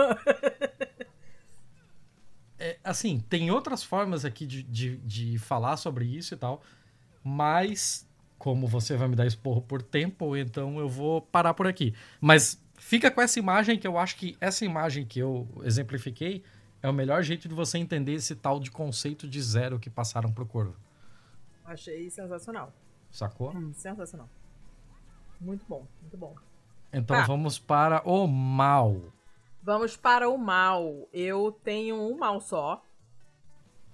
é, 2.59 2.77
assim, 2.83 3.19
tem 3.19 3.49
outras 3.49 3.83
formas 3.83 4.23
aqui 4.23 4.45
de, 4.45 4.61
de, 4.63 4.97
de 4.97 5.39
falar 5.39 5.77
sobre 5.77 6.05
isso 6.05 6.35
e 6.35 6.37
tal, 6.37 6.61
mas 7.23 8.07
como 8.37 8.67
você 8.67 8.95
vai 8.95 9.07
me 9.07 9.15
dar 9.15 9.25
esporro 9.25 9.61
por 9.61 9.81
tempo, 9.81 10.37
então 10.37 10.77
eu 10.77 10.87
vou 10.87 11.21
parar 11.21 11.55
por 11.55 11.65
aqui. 11.65 11.95
Mas 12.21 12.61
fica 12.77 13.09
com 13.09 13.21
essa 13.21 13.39
imagem 13.39 13.79
que 13.79 13.87
eu 13.87 13.97
acho 13.97 14.15
que 14.17 14.37
essa 14.39 14.63
imagem 14.63 15.03
que 15.03 15.19
eu 15.19 15.47
exemplifiquei 15.63 16.43
é 16.81 16.87
o 16.87 16.93
melhor 16.93 17.23
jeito 17.23 17.47
de 17.47 17.55
você 17.55 17.79
entender 17.79 18.13
esse 18.13 18.35
tal 18.35 18.59
de 18.59 18.69
conceito 18.69 19.27
de 19.27 19.41
zero 19.41 19.79
que 19.79 19.89
passaram 19.89 20.31
pro 20.31 20.45
corvo. 20.45 20.75
Achei 21.63 22.07
sensacional. 22.11 22.71
Sacou? 23.15 23.55
Hum, 23.55 23.73
sensacional. 23.73 24.29
Muito 25.39 25.65
bom, 25.69 25.87
muito 26.01 26.17
bom. 26.17 26.35
Então 26.91 27.15
tá. 27.15 27.25
vamos 27.25 27.57
para 27.57 28.05
o 28.05 28.27
mal. 28.27 29.01
Vamos 29.63 29.95
para 29.95 30.29
o 30.29 30.37
mal. 30.37 31.07
Eu 31.13 31.49
tenho 31.63 31.95
um 31.95 32.17
mal 32.17 32.41
só. 32.41 32.83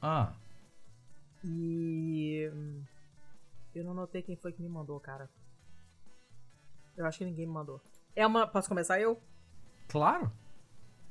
Ah. 0.02 0.34
E. 1.46 2.52
Eu 3.76 3.84
não 3.84 3.94
notei 3.94 4.24
quem 4.24 4.36
foi 4.36 4.54
que 4.54 4.62
me 4.62 4.68
mandou, 4.68 5.00
cara. 5.00 5.30
Eu 6.98 7.06
acho 7.06 7.20
que 7.20 7.26
ninguém 7.26 7.46
me 7.46 7.54
mandou. 7.54 7.80
É 8.16 8.26
uma. 8.26 8.48
Posso 8.48 8.68
começar 8.68 9.00
eu? 9.00 9.22
Claro. 9.88 10.32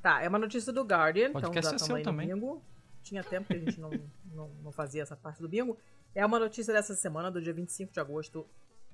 Tá, 0.01 0.21
é 0.21 0.27
uma 0.27 0.39
notícia 0.39 0.73
do 0.73 0.83
Guardian. 0.83 1.31
Podcast 1.31 1.75
então 1.75 1.87
já 1.87 1.93
é 1.93 1.97
seu 1.97 2.03
também. 2.03 2.27
Bingo. 2.27 2.61
Tinha 3.03 3.23
tempo 3.23 3.47
que 3.47 3.53
a 3.53 3.59
gente 3.59 3.79
não, 3.79 3.89
não, 4.25 4.49
não, 4.61 4.71
fazia 4.73 5.01
essa 5.01 5.15
parte 5.15 5.41
do 5.41 5.47
bingo. 5.47 5.77
É 6.13 6.25
uma 6.25 6.39
notícia 6.39 6.73
dessa 6.73 6.95
semana, 6.95 7.31
do 7.31 7.41
dia 7.41 7.53
25 7.53 7.93
de 7.93 7.99
agosto, 7.99 8.45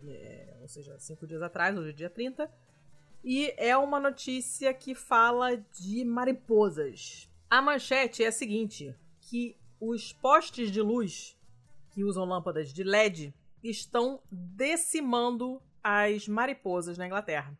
é, 0.06 0.58
ou 0.62 0.68
seja, 0.68 0.98
cinco 1.00 1.26
dias 1.26 1.42
atrás, 1.42 1.78
hoje 1.78 1.90
é 1.90 1.94
dia 1.94 2.10
30. 2.10 2.52
E 3.24 3.54
é 3.58 3.76
uma 3.76 4.00
notícia 4.00 4.74
que 4.74 4.94
fala 4.94 5.58
de 5.58 6.06
mariposas. 6.06 7.30
A 7.50 7.62
manchete 7.62 8.24
é 8.24 8.28
a 8.28 8.32
seguinte: 8.32 8.96
que 9.22 9.58
os 9.80 10.14
postes 10.14 10.72
de 10.72 10.82
luz 10.82 11.38
que 11.90 12.04
usam 12.04 12.26
lâmpadas 12.26 12.72
de 12.72 12.84
LED 12.84 13.34
estão 13.64 14.22
decimando 14.32 15.62
as 15.84 16.28
mariposas 16.28 16.98
na 16.98 17.08
Inglaterra. 17.08 17.58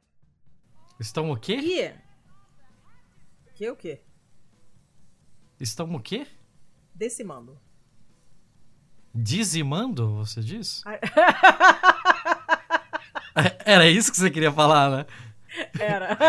Estão 1.00 1.32
o 1.32 1.40
quê? 1.40 1.96
O 3.48 3.54
que 3.54 3.70
o 3.70 3.76
quê? 3.76 4.02
Estão 5.60 5.94
o 5.96 6.00
quê? 6.00 6.28
Decimando. 6.94 7.60
Dizimando, 9.20 10.14
você 10.14 10.42
diz? 10.42 10.84
Era 13.66 13.88
isso 13.88 14.12
que 14.12 14.18
você 14.18 14.30
queria 14.30 14.52
falar, 14.52 14.92
né? 14.92 15.08
Era. 15.80 16.16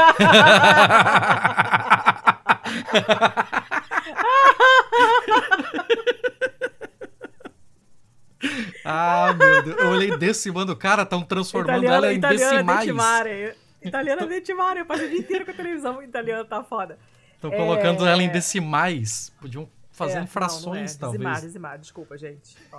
ah, 8.87 9.35
meu 9.35 9.63
Deus. 9.63 9.79
Eu 9.79 9.89
olhei 9.89 10.17
decimando. 10.17 10.75
Cara, 10.75 11.03
estão 11.03 11.23
transformando 11.23 11.85
italiano, 11.85 12.07
ela 12.07 12.15
em 12.15 12.21
decimais. 12.21 12.81
Detimare. 12.81 13.55
Italiana 13.83 14.27
detimare. 14.27 14.81
Eu 14.81 14.87
passei 14.87 15.09
o 15.09 15.11
dia 15.11 15.19
inteiro 15.19 15.45
com 15.45 15.51
a 15.51 15.55
televisão 15.55 16.03
italiana, 16.03 16.47
tá 16.47 16.65
foda. 16.65 16.99
Estão 17.35 17.53
é... 17.53 17.57
colocando 17.57 18.07
ela 18.07 18.23
em 18.23 18.31
decimais. 18.31 19.31
Podiam 19.39 19.69
fazer 19.99 20.19
é, 20.19 20.27
frações, 20.27 20.65
não, 20.65 20.73
não 20.73 20.81
é. 20.83 20.99
talvez. 20.99 21.13
Dizimar, 21.13 21.41
dizimar. 21.41 21.79
Desculpa, 21.79 22.17
gente. 22.17 22.57
Ó, 22.73 22.79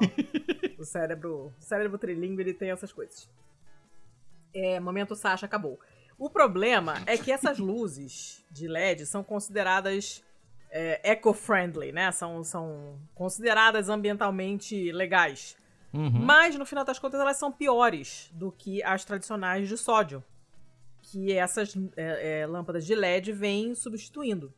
o 0.82 0.86
cérebro, 0.86 1.53
o 1.59 1.61
cérebro 1.61 1.97
trilingue, 1.97 2.41
ele 2.41 2.53
tem 2.53 2.72
essas 2.72 2.91
coisas. 2.91 3.30
É, 4.53 4.80
momento 4.80 5.15
Sasha 5.15 5.45
acabou. 5.45 5.80
O 6.17 6.30
problema 6.30 6.95
é 7.05 7.17
que 7.17 7.32
essas 7.32 7.59
luzes 7.59 8.43
de 8.49 8.67
LED 8.67 9.05
são 9.05 9.24
consideradas 9.24 10.24
é, 10.72 11.11
eco-friendly, 11.11 11.91
né? 11.91 12.11
São, 12.11 12.43
são 12.43 12.97
consideradas 13.13 13.89
ambientalmente 13.89 14.91
legais. 14.91 15.57
Uhum. 15.93 16.11
Mas, 16.11 16.55
no 16.55 16.65
final 16.65 16.86
das 16.86 16.99
contas, 16.99 17.20
elas 17.20 17.38
são 17.38 17.51
piores 17.51 18.30
do 18.34 18.51
que 18.51 18.84
as 18.84 19.03
tradicionais 19.03 19.67
de 19.67 19.78
sódio. 19.78 20.24
Que 21.01 21.34
essas 21.34 21.76
é, 21.95 22.41
é, 22.41 22.47
lâmpadas 22.47 22.86
de 22.86 22.93
LED 22.93 23.32
vêm 23.32 23.74
substituindo. 23.74 24.53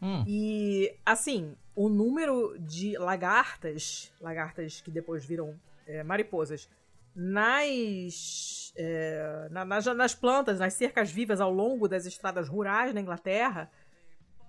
Hum. 0.00 0.22
E, 0.26 0.94
assim, 1.04 1.56
o 1.78 1.88
número 1.88 2.58
de 2.58 2.98
lagartas, 2.98 4.12
lagartas 4.20 4.80
que 4.80 4.90
depois 4.90 5.24
viram 5.24 5.54
é, 5.86 6.02
mariposas, 6.02 6.68
nas, 7.14 8.72
é, 8.76 9.46
na, 9.48 9.64
nas, 9.64 9.86
nas 9.86 10.12
plantas, 10.12 10.58
nas 10.58 10.74
cercas 10.74 11.12
vivas 11.12 11.40
ao 11.40 11.52
longo 11.52 11.86
das 11.86 12.04
estradas 12.04 12.48
rurais 12.48 12.92
na 12.92 13.00
Inglaterra, 13.00 13.70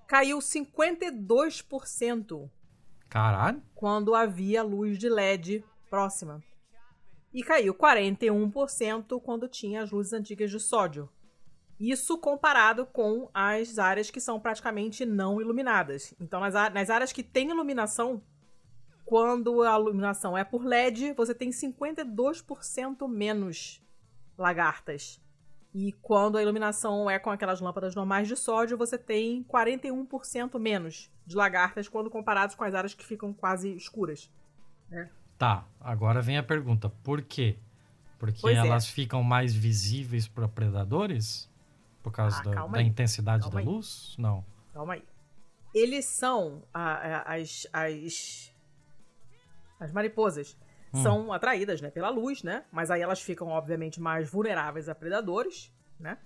caiu 0.08 0.40
52%. 0.40 2.50
Caralho! 3.08 3.62
Quando 3.76 4.16
havia 4.16 4.64
luz 4.64 4.98
de 4.98 5.08
LED 5.08 5.64
próxima. 5.88 6.44
E 7.32 7.44
caiu 7.44 7.76
41% 7.76 9.22
quando 9.22 9.48
tinha 9.48 9.84
as 9.84 9.92
luzes 9.92 10.14
antigas 10.14 10.50
de 10.50 10.60
sódio. 10.60 11.08
Isso 11.80 12.18
comparado 12.18 12.86
com 12.86 13.30
as 13.34 13.80
áreas 13.80 14.12
que 14.12 14.20
são 14.20 14.40
praticamente 14.40 15.06
não 15.06 15.40
iluminadas. 15.40 16.14
Então, 16.20 16.40
nas, 16.42 16.54
nas 16.74 16.90
áreas 16.90 17.14
que 17.14 17.24
tem 17.24 17.50
iluminação, 17.50 18.22
quando 19.06 19.64
a 19.64 19.80
iluminação 19.80 20.38
é 20.38 20.44
por 20.44 20.66
LED, 20.66 21.14
você 21.14 21.34
tem 21.34 21.52
52% 21.52 23.08
menos 23.08 23.82
lagartas. 24.38 25.22
E 25.74 25.94
quando 26.02 26.38
a 26.38 26.42
iluminação 26.42 27.10
é 27.10 27.18
com 27.18 27.30
aquelas 27.30 27.62
lâmpadas 27.62 27.96
normais 27.96 28.28
de 28.28 28.36
sódio, 28.36 28.78
você 28.78 28.98
tem 28.98 29.44
41% 29.44 30.60
menos 30.60 31.10
de 31.26 31.36
lagartas 31.36 31.88
quando 31.88 32.10
comparados 32.10 32.56
com 32.56 32.64
as 32.64 32.74
áreas 32.74 32.94
que 32.94 33.06
ficam 33.06 33.32
quase 33.32 33.74
escuras. 33.76 34.32
Né? 34.90 35.10
Tá, 35.38 35.66
agora 35.80 36.22
vem 36.22 36.38
a 36.38 36.44
pergunta: 36.44 36.90
por 36.90 37.22
quê? 37.22 37.58
Porque 38.18 38.42
pois 38.42 38.58
é. 38.58 38.60
elas 38.60 38.86
é. 38.86 38.92
ficam 38.92 39.24
mais 39.24 39.56
visíveis 39.56 40.28
para 40.28 40.48
predadores? 40.48 41.49
Por 42.10 42.16
causa 42.16 42.40
ah, 42.40 42.44
da, 42.44 42.68
da 42.68 42.82
intensidade 42.82 43.44
calma 43.44 43.54
da 43.54 43.60
aí. 43.60 43.66
luz? 43.66 44.16
Não. 44.18 44.44
Calma 44.74 44.94
aí. 44.94 45.04
Eles 45.74 46.06
são 46.06 46.64
a, 46.74 46.94
a, 46.94 47.36
as, 47.36 47.68
as. 47.72 48.54
As 49.80 49.92
mariposas 49.92 50.58
hum. 50.94 51.04
são 51.04 51.32
atraídas 51.32 51.80
né, 51.82 51.90
pela 51.90 52.10
luz, 52.10 52.44
né? 52.44 52.66
Mas 52.72 52.90
aí 52.92 53.02
elas 53.02 53.22
ficam, 53.22 53.48
obviamente, 53.50 54.02
mais 54.02 54.30
vulneráveis 54.30 54.90
a 54.90 54.96
predadores, 54.96 55.72
né? 56.00 56.18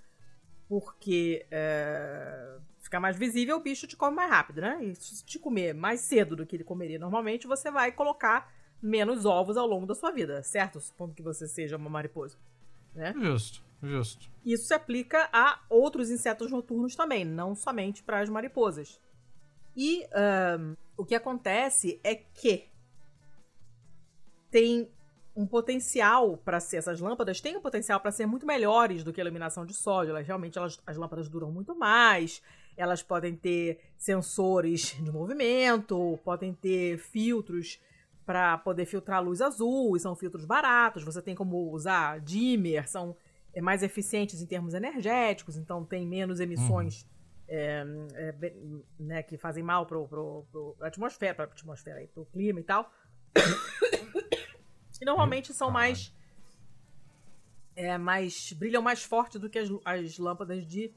Porque 0.66 1.46
é, 1.50 2.56
fica 2.80 2.98
mais 2.98 3.16
visível, 3.16 3.58
o 3.58 3.60
bicho 3.60 3.86
te 3.86 3.96
come 3.96 4.16
mais 4.16 4.30
rápido, 4.30 4.62
né? 4.62 4.82
E 4.82 4.94
se 4.96 5.24
te 5.24 5.38
comer 5.38 5.74
mais 5.74 6.00
cedo 6.00 6.34
do 6.34 6.46
que 6.46 6.56
ele 6.56 6.64
comeria 6.64 6.98
normalmente, 6.98 7.46
você 7.46 7.70
vai 7.70 7.92
colocar 7.92 8.50
menos 8.82 9.24
ovos 9.24 9.56
ao 9.56 9.66
longo 9.66 9.86
da 9.86 9.94
sua 9.94 10.10
vida, 10.10 10.42
certo? 10.42 10.80
Supondo 10.80 11.14
que 11.14 11.22
você 11.22 11.46
seja 11.46 11.76
uma 11.76 11.90
mariposa. 11.90 12.38
Né? 12.94 13.12
Justo, 13.20 13.62
justo. 13.88 14.30
Isso 14.44 14.66
se 14.66 14.74
aplica 14.74 15.28
a 15.32 15.60
outros 15.68 16.10
insetos 16.10 16.50
noturnos 16.50 16.94
também, 16.94 17.24
não 17.24 17.54
somente 17.54 18.02
para 18.02 18.20
as 18.20 18.28
mariposas. 18.28 19.00
E 19.76 20.04
um, 20.58 20.76
o 20.96 21.04
que 21.04 21.14
acontece 21.14 22.00
é 22.04 22.14
que 22.14 22.68
tem 24.50 24.88
um 25.36 25.46
potencial 25.46 26.36
para 26.36 26.60
ser 26.60 26.76
essas 26.76 27.00
lâmpadas 27.00 27.40
têm 27.40 27.56
um 27.56 27.60
potencial 27.60 27.98
para 27.98 28.12
ser 28.12 28.24
muito 28.24 28.46
melhores 28.46 29.02
do 29.02 29.12
que 29.12 29.20
a 29.20 29.24
iluminação 29.24 29.66
de 29.66 29.74
sódio. 29.74 30.10
Elas 30.10 30.26
realmente 30.26 30.56
elas, 30.56 30.80
as 30.86 30.96
lâmpadas 30.96 31.28
duram 31.28 31.50
muito 31.50 31.74
mais. 31.74 32.40
Elas 32.76 33.02
podem 33.02 33.34
ter 33.34 33.80
sensores 33.96 34.96
de 35.00 35.10
movimento, 35.10 36.18
podem 36.24 36.52
ter 36.52 36.98
filtros 36.98 37.80
para 38.24 38.56
poder 38.58 38.86
filtrar 38.86 39.22
luz 39.22 39.40
azul, 39.40 39.96
e 39.96 40.00
são 40.00 40.16
filtros 40.16 40.44
baratos. 40.44 41.02
Você 41.02 41.20
tem 41.20 41.34
como 41.34 41.70
usar 41.72 42.20
dimmer, 42.20 42.88
são 42.88 43.16
mais 43.60 43.82
eficientes 43.82 44.40
em 44.42 44.46
termos 44.46 44.74
energéticos, 44.74 45.56
então 45.56 45.84
tem 45.84 46.06
menos 46.06 46.40
emissões 46.40 47.02
uhum. 47.02 47.08
é, 47.48 47.86
é, 48.14 48.54
né, 48.98 49.22
que 49.22 49.36
fazem 49.36 49.62
mal 49.62 49.86
para 49.86 49.98
a 50.80 50.86
atmosfera, 50.86 51.34
para 51.34 51.44
a 51.44 51.48
atmosfera, 51.48 52.06
para 52.12 52.22
o 52.22 52.26
clima 52.26 52.60
e 52.60 52.64
tal. 52.64 52.90
e 55.00 55.04
normalmente 55.04 55.52
são 55.52 55.70
mais 55.70 56.14
é, 57.76 57.98
mais 57.98 58.52
brilham 58.52 58.82
mais 58.82 59.02
forte 59.02 59.38
do 59.38 59.50
que 59.50 59.58
as, 59.58 59.68
as 59.84 60.18
lâmpadas 60.18 60.66
de 60.66 60.92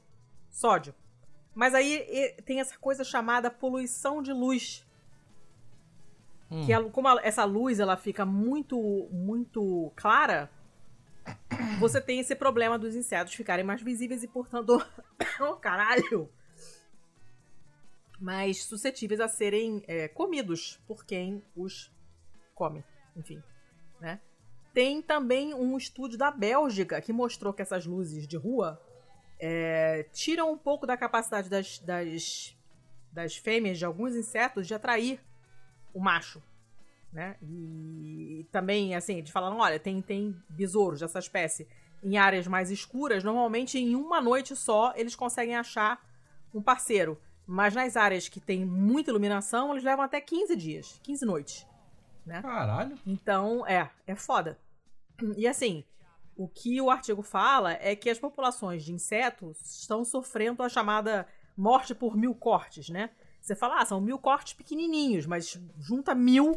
sódio. 0.50 0.94
Mas 1.54 1.74
aí 1.74 2.34
tem 2.44 2.60
essa 2.60 2.78
coisa 2.78 3.02
chamada 3.02 3.50
poluição 3.50 4.22
de 4.22 4.32
luz, 4.32 4.86
Hum. 6.50 6.64
Que 6.64 6.72
ela, 6.72 6.88
como 6.90 7.08
essa 7.20 7.44
luz 7.44 7.78
ela 7.78 7.96
fica 7.96 8.24
muito, 8.24 9.08
muito 9.12 9.92
clara, 9.94 10.50
você 11.78 12.00
tem 12.00 12.20
esse 12.20 12.34
problema 12.34 12.78
dos 12.78 12.94
insetos 12.94 13.34
ficarem 13.34 13.64
mais 13.64 13.82
visíveis 13.82 14.22
e, 14.22 14.28
portanto, 14.28 14.80
oh, 15.40 15.54
caralho, 15.54 16.30
mais 18.18 18.64
suscetíveis 18.64 19.20
a 19.20 19.28
serem 19.28 19.82
é, 19.86 20.08
comidos 20.08 20.80
por 20.86 21.04
quem 21.04 21.42
os 21.56 21.92
come. 22.54 22.84
Enfim, 23.16 23.42
né? 24.00 24.20
Tem 24.74 25.02
também 25.02 25.54
um 25.54 25.76
estudo 25.76 26.16
da 26.16 26.30
Bélgica 26.30 27.00
que 27.00 27.12
mostrou 27.12 27.52
que 27.52 27.62
essas 27.62 27.86
luzes 27.86 28.26
de 28.26 28.36
rua 28.36 28.80
é, 29.38 30.04
tiram 30.12 30.52
um 30.52 30.58
pouco 30.58 30.86
da 30.86 30.96
capacidade 30.96 31.48
das, 31.48 31.78
das, 31.78 32.56
das 33.12 33.36
fêmeas 33.36 33.78
de 33.78 33.84
alguns 33.84 34.14
insetos 34.14 34.66
de 34.66 34.74
atrair 34.74 35.20
o 35.92 36.00
macho, 36.00 36.42
né? 37.12 37.36
E 37.42 38.46
também, 38.52 38.94
assim, 38.94 39.18
eles 39.18 39.30
falaram, 39.30 39.58
olha, 39.58 39.78
tem, 39.78 40.00
tem 40.02 40.36
besouros 40.48 41.00
dessa 41.00 41.18
espécie 41.18 41.66
em 42.02 42.16
áreas 42.16 42.46
mais 42.46 42.70
escuras, 42.70 43.24
normalmente 43.24 43.78
em 43.78 43.96
uma 43.96 44.20
noite 44.20 44.54
só 44.54 44.92
eles 44.94 45.16
conseguem 45.16 45.56
achar 45.56 46.00
um 46.54 46.62
parceiro. 46.62 47.20
Mas 47.46 47.74
nas 47.74 47.96
áreas 47.96 48.28
que 48.28 48.40
tem 48.40 48.64
muita 48.64 49.10
iluminação, 49.10 49.72
eles 49.72 49.82
levam 49.82 50.04
até 50.04 50.20
15 50.20 50.54
dias, 50.54 51.00
15 51.02 51.24
noites. 51.24 51.66
Né? 52.26 52.42
Caralho. 52.42 52.96
Então, 53.06 53.66
é, 53.66 53.90
é 54.06 54.14
foda. 54.14 54.58
E 55.36 55.48
assim, 55.48 55.82
o 56.36 56.46
que 56.46 56.80
o 56.80 56.90
artigo 56.90 57.22
fala 57.22 57.72
é 57.80 57.96
que 57.96 58.10
as 58.10 58.18
populações 58.18 58.84
de 58.84 58.92
insetos 58.92 59.58
estão 59.80 60.04
sofrendo 60.04 60.62
a 60.62 60.68
chamada 60.68 61.26
morte 61.56 61.94
por 61.94 62.16
mil 62.16 62.34
cortes, 62.34 62.90
né? 62.90 63.10
Você 63.40 63.56
fala, 63.56 63.80
ah, 63.80 63.86
são 63.86 64.00
mil 64.00 64.18
cortes 64.18 64.52
pequenininhos, 64.52 65.26
mas 65.26 65.58
junta 65.78 66.14
mil 66.14 66.54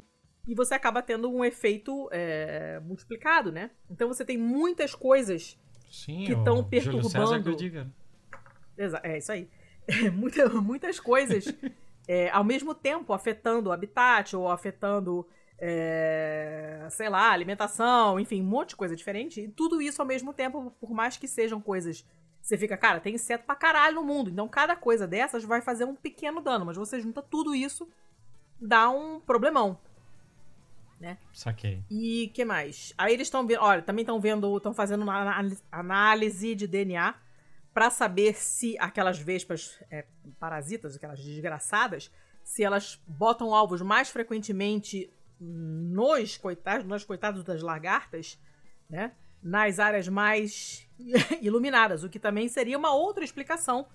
e 0.47 0.55
você 0.55 0.73
acaba 0.73 1.01
tendo 1.01 1.29
um 1.31 1.43
efeito 1.45 2.09
é, 2.11 2.79
multiplicado, 2.83 3.51
né? 3.51 3.71
Então 3.89 4.07
você 4.07 4.25
tem 4.25 4.37
muitas 4.37 4.95
coisas 4.95 5.57
Sim, 5.89 6.25
que 6.25 6.33
estão 6.33 6.63
perturbando. 6.63 7.91
É 9.03 9.17
isso 9.17 9.31
aí. 9.31 9.49
Muita, 10.13 10.47
muitas 10.49 10.99
coisas 10.99 11.53
é, 12.07 12.29
ao 12.29 12.43
mesmo 12.43 12.73
tempo 12.73 13.13
afetando 13.13 13.69
o 13.69 13.71
habitat 13.71 14.35
ou 14.35 14.49
afetando, 14.49 15.27
é, 15.57 16.85
sei 16.89 17.09
lá, 17.09 17.31
alimentação, 17.31 18.19
enfim, 18.19 18.41
um 18.41 18.45
monte 18.45 18.69
de 18.69 18.75
coisa 18.75 18.95
diferente. 18.95 19.41
E 19.41 19.47
tudo 19.47 19.81
isso 19.81 20.01
ao 20.01 20.07
mesmo 20.07 20.33
tempo, 20.33 20.71
por 20.79 20.91
mais 20.91 21.17
que 21.17 21.27
sejam 21.27 21.59
coisas 21.59 22.05
você 22.41 22.57
fica, 22.57 22.75
cara, 22.75 22.99
tem 22.99 23.15
inseto 23.15 23.45
pra 23.45 23.55
caralho 23.55 23.95
no 23.95 24.03
mundo. 24.03 24.29
Então 24.29 24.47
cada 24.47 24.75
coisa 24.75 25.07
dessas 25.07 25.43
vai 25.43 25.61
fazer 25.61 25.85
um 25.85 25.95
pequeno 25.95 26.41
dano. 26.41 26.65
Mas 26.65 26.77
você 26.77 26.99
junta 26.99 27.21
tudo 27.21 27.53
isso, 27.53 27.87
dá 28.59 28.89
um 28.89 29.19
problemão. 29.19 29.79
Né? 31.01 31.17
Saquei. 31.33 31.83
E 31.89 32.31
que 32.31 32.45
mais? 32.45 32.93
Aí 32.95 33.15
eles 33.15 33.25
estão 33.25 33.45
vendo. 33.47 33.61
Olha, 33.61 33.81
também 33.81 34.03
estão 34.03 34.21
vendo. 34.21 34.55
Estão 34.55 34.71
fazendo 34.71 35.01
uma 35.01 35.35
análise 35.71 36.53
de 36.53 36.67
DNA 36.67 37.15
para 37.73 37.89
saber 37.89 38.35
se 38.35 38.77
aquelas 38.79 39.17
vespas 39.17 39.81
é, 39.89 40.05
parasitas, 40.39 40.95
aquelas 40.95 41.19
desgraçadas, 41.19 42.11
se 42.43 42.63
elas 42.63 43.01
botam 43.07 43.47
ovos 43.47 43.81
mais 43.81 44.11
frequentemente 44.11 45.11
nos 45.39 46.37
coitados, 46.37 46.85
nos 46.85 47.03
coitados 47.03 47.43
das 47.43 47.63
lagartas, 47.63 48.39
né? 48.87 49.13
Nas 49.41 49.79
áreas 49.79 50.07
mais 50.07 50.87
iluminadas, 51.41 52.03
o 52.03 52.09
que 52.09 52.19
também 52.19 52.47
seria 52.47 52.77
uma 52.77 52.93
outra 52.93 53.23
explicação 53.23 53.87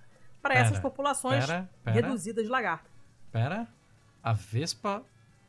para 0.42 0.54
essas 0.54 0.80
populações 0.80 1.46
pera, 1.46 1.70
pera, 1.84 1.94
reduzidas 1.94 2.44
de 2.44 2.50
lagarta. 2.50 2.90
Pera, 3.30 3.68
a 4.20 4.32
vespa 4.32 5.04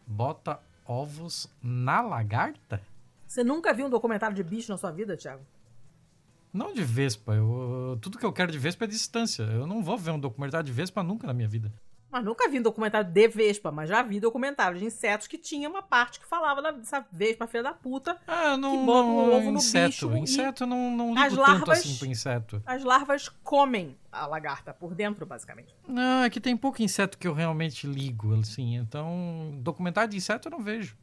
bota 0.06 0.60
ovos 0.88 1.50
na 1.62 2.02
lagarta? 2.02 2.82
Você 3.28 3.44
nunca 3.44 3.74
viu 3.74 3.88
um 3.88 3.90
documentário 3.90 4.36
de 4.36 4.44
bicho 4.44 4.72
na 4.72 4.78
sua 4.78 4.92
vida, 4.92 5.18
Thiago? 5.18 5.44
Não 6.54 6.74
de 6.74 6.84
vespa. 6.84 7.34
Eu, 7.34 7.98
tudo 8.02 8.18
que 8.18 8.26
eu 8.26 8.32
quero 8.32 8.52
de 8.52 8.58
vespa 8.58 8.86
é 8.86 8.88
distância. 8.88 9.44
Eu 9.44 9.68
não 9.68 9.84
vou 9.84 9.98
ver 9.98 10.12
um 10.12 10.20
documentário 10.20 10.66
de 10.66 10.72
vespa 10.72 11.04
nunca 11.04 11.28
na 11.28 11.34
minha 11.34 11.48
vida. 11.48 11.72
Mas 12.10 12.24
nunca 12.24 12.48
vi 12.48 12.60
um 12.60 12.62
documentário 12.62 13.10
de 13.10 13.28
Vespa, 13.28 13.70
mas 13.70 13.90
já 13.90 14.02
vi 14.02 14.20
documentário 14.20 14.80
de 14.80 14.86
insetos 14.86 15.28
que 15.28 15.38
tinha 15.38 15.70
uma 15.70 15.82
parte 15.82 16.20
que 16.20 16.26
falava 16.26 16.72
dessa 16.72 17.06
Vespa 17.12 17.48
filha 17.48 17.64
da 17.64 17.74
puta. 17.74 18.18
Ah, 18.26 18.56
não, 18.56 18.72
que 18.72 18.86
bota 18.86 19.08
um 19.08 19.36
ovo 19.36 19.52
no 19.52 19.58
inseto. 19.58 20.08
bicho. 20.08 20.18
Inseto 20.18 20.66
não, 20.66 20.90
não 20.90 21.10
ligo 21.10 21.20
as 21.20 21.34
larvas, 21.34 21.60
tanto 21.60 21.72
assim 21.72 21.98
pro 21.98 22.08
inseto. 22.08 22.64
As 22.66 22.84
larvas 22.84 23.28
comem 23.44 23.98
a 24.10 24.26
lagarta 24.26 24.74
por 24.74 24.96
dentro, 24.96 25.26
basicamente. 25.26 25.76
Não, 25.86 26.24
é 26.24 26.30
que 26.30 26.40
tem 26.40 26.56
pouco 26.56 26.82
inseto 26.82 27.18
que 27.18 27.28
eu 27.28 27.34
realmente 27.34 27.86
ligo, 27.86 28.34
assim. 28.40 28.76
Então, 28.76 29.60
documentário 29.62 30.10
de 30.10 30.18
inseto 30.18 30.48
eu 30.48 30.52
não 30.52 30.64
vejo. 30.64 30.98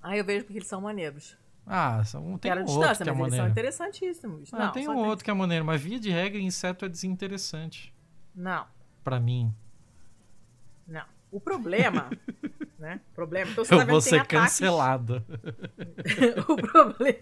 Ah, 0.00 0.16
eu 0.16 0.24
vejo 0.24 0.44
porque 0.44 0.58
eles 0.58 0.68
são 0.68 0.80
maneiros. 0.80 1.36
Ah, 1.66 2.04
são, 2.04 2.36
tem 2.38 2.52
um 2.52 2.66
outro 2.66 3.02
que 3.02 3.08
é 3.08 3.12
maneiro. 3.12 3.36
são 3.36 3.48
interessantíssimos. 3.48 4.52
Ah, 4.52 4.66
não, 4.66 4.72
tem 4.72 4.88
um 4.88 4.98
outro 4.98 5.24
que 5.24 5.30
é 5.30 5.34
maneiro, 5.34 5.64
mas 5.64 5.80
via 5.80 5.98
de 5.98 6.10
regra, 6.10 6.38
inseto 6.38 6.84
é 6.84 6.88
desinteressante. 6.88 7.92
Não. 8.34 8.66
Pra 9.02 9.18
mim. 9.18 9.52
Não. 10.86 11.04
O 11.30 11.40
problema, 11.40 12.10
né? 12.78 13.00
O 13.12 13.14
problema, 13.14 13.50
então 13.50 13.64
você 13.64 13.74
Eu 13.74 13.78
tá 13.78 13.84
vou 13.84 14.00
ser 14.00 14.26
cancelado. 14.26 15.24
o, 16.48 16.56
problema, 16.56 17.18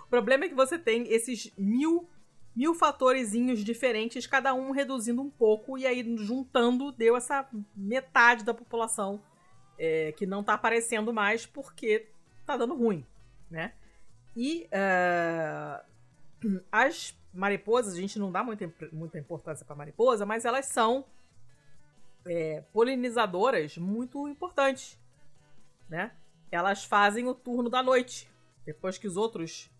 o 0.00 0.08
problema 0.08 0.44
é 0.44 0.48
que 0.48 0.54
você 0.54 0.78
tem 0.78 1.12
esses 1.12 1.52
mil, 1.58 2.08
mil 2.56 2.74
fatorezinhos 2.74 3.62
diferentes, 3.62 4.26
cada 4.26 4.54
um 4.54 4.70
reduzindo 4.70 5.20
um 5.20 5.30
pouco, 5.30 5.76
e 5.76 5.86
aí 5.86 6.16
juntando 6.16 6.90
deu 6.92 7.16
essa 7.16 7.46
metade 7.76 8.44
da 8.44 8.54
população 8.54 9.20
é, 9.78 10.12
que 10.12 10.26
não 10.26 10.42
tá 10.42 10.54
aparecendo 10.54 11.12
mais 11.12 11.44
porque 11.44 12.08
tá 12.46 12.56
dando 12.56 12.74
ruim, 12.74 13.04
né? 13.50 13.72
E 14.36 14.68
uh, 14.72 16.60
as 16.70 17.14
mariposas, 17.32 17.94
a 17.94 18.00
gente 18.00 18.18
não 18.18 18.30
dá 18.30 18.42
muita, 18.42 18.72
muita 18.92 19.18
importância 19.18 19.66
para 19.66 19.74
mariposa, 19.74 20.24
mas 20.24 20.44
elas 20.44 20.66
são 20.66 21.04
é, 22.26 22.62
polinizadoras 22.72 23.76
muito 23.76 24.28
importantes, 24.28 24.98
né? 25.88 26.12
Elas 26.50 26.84
fazem 26.84 27.26
o 27.26 27.34
turno 27.34 27.68
da 27.68 27.82
noite, 27.82 28.30
depois 28.64 28.98
que 28.98 29.06
os 29.06 29.16
outros 29.16 29.70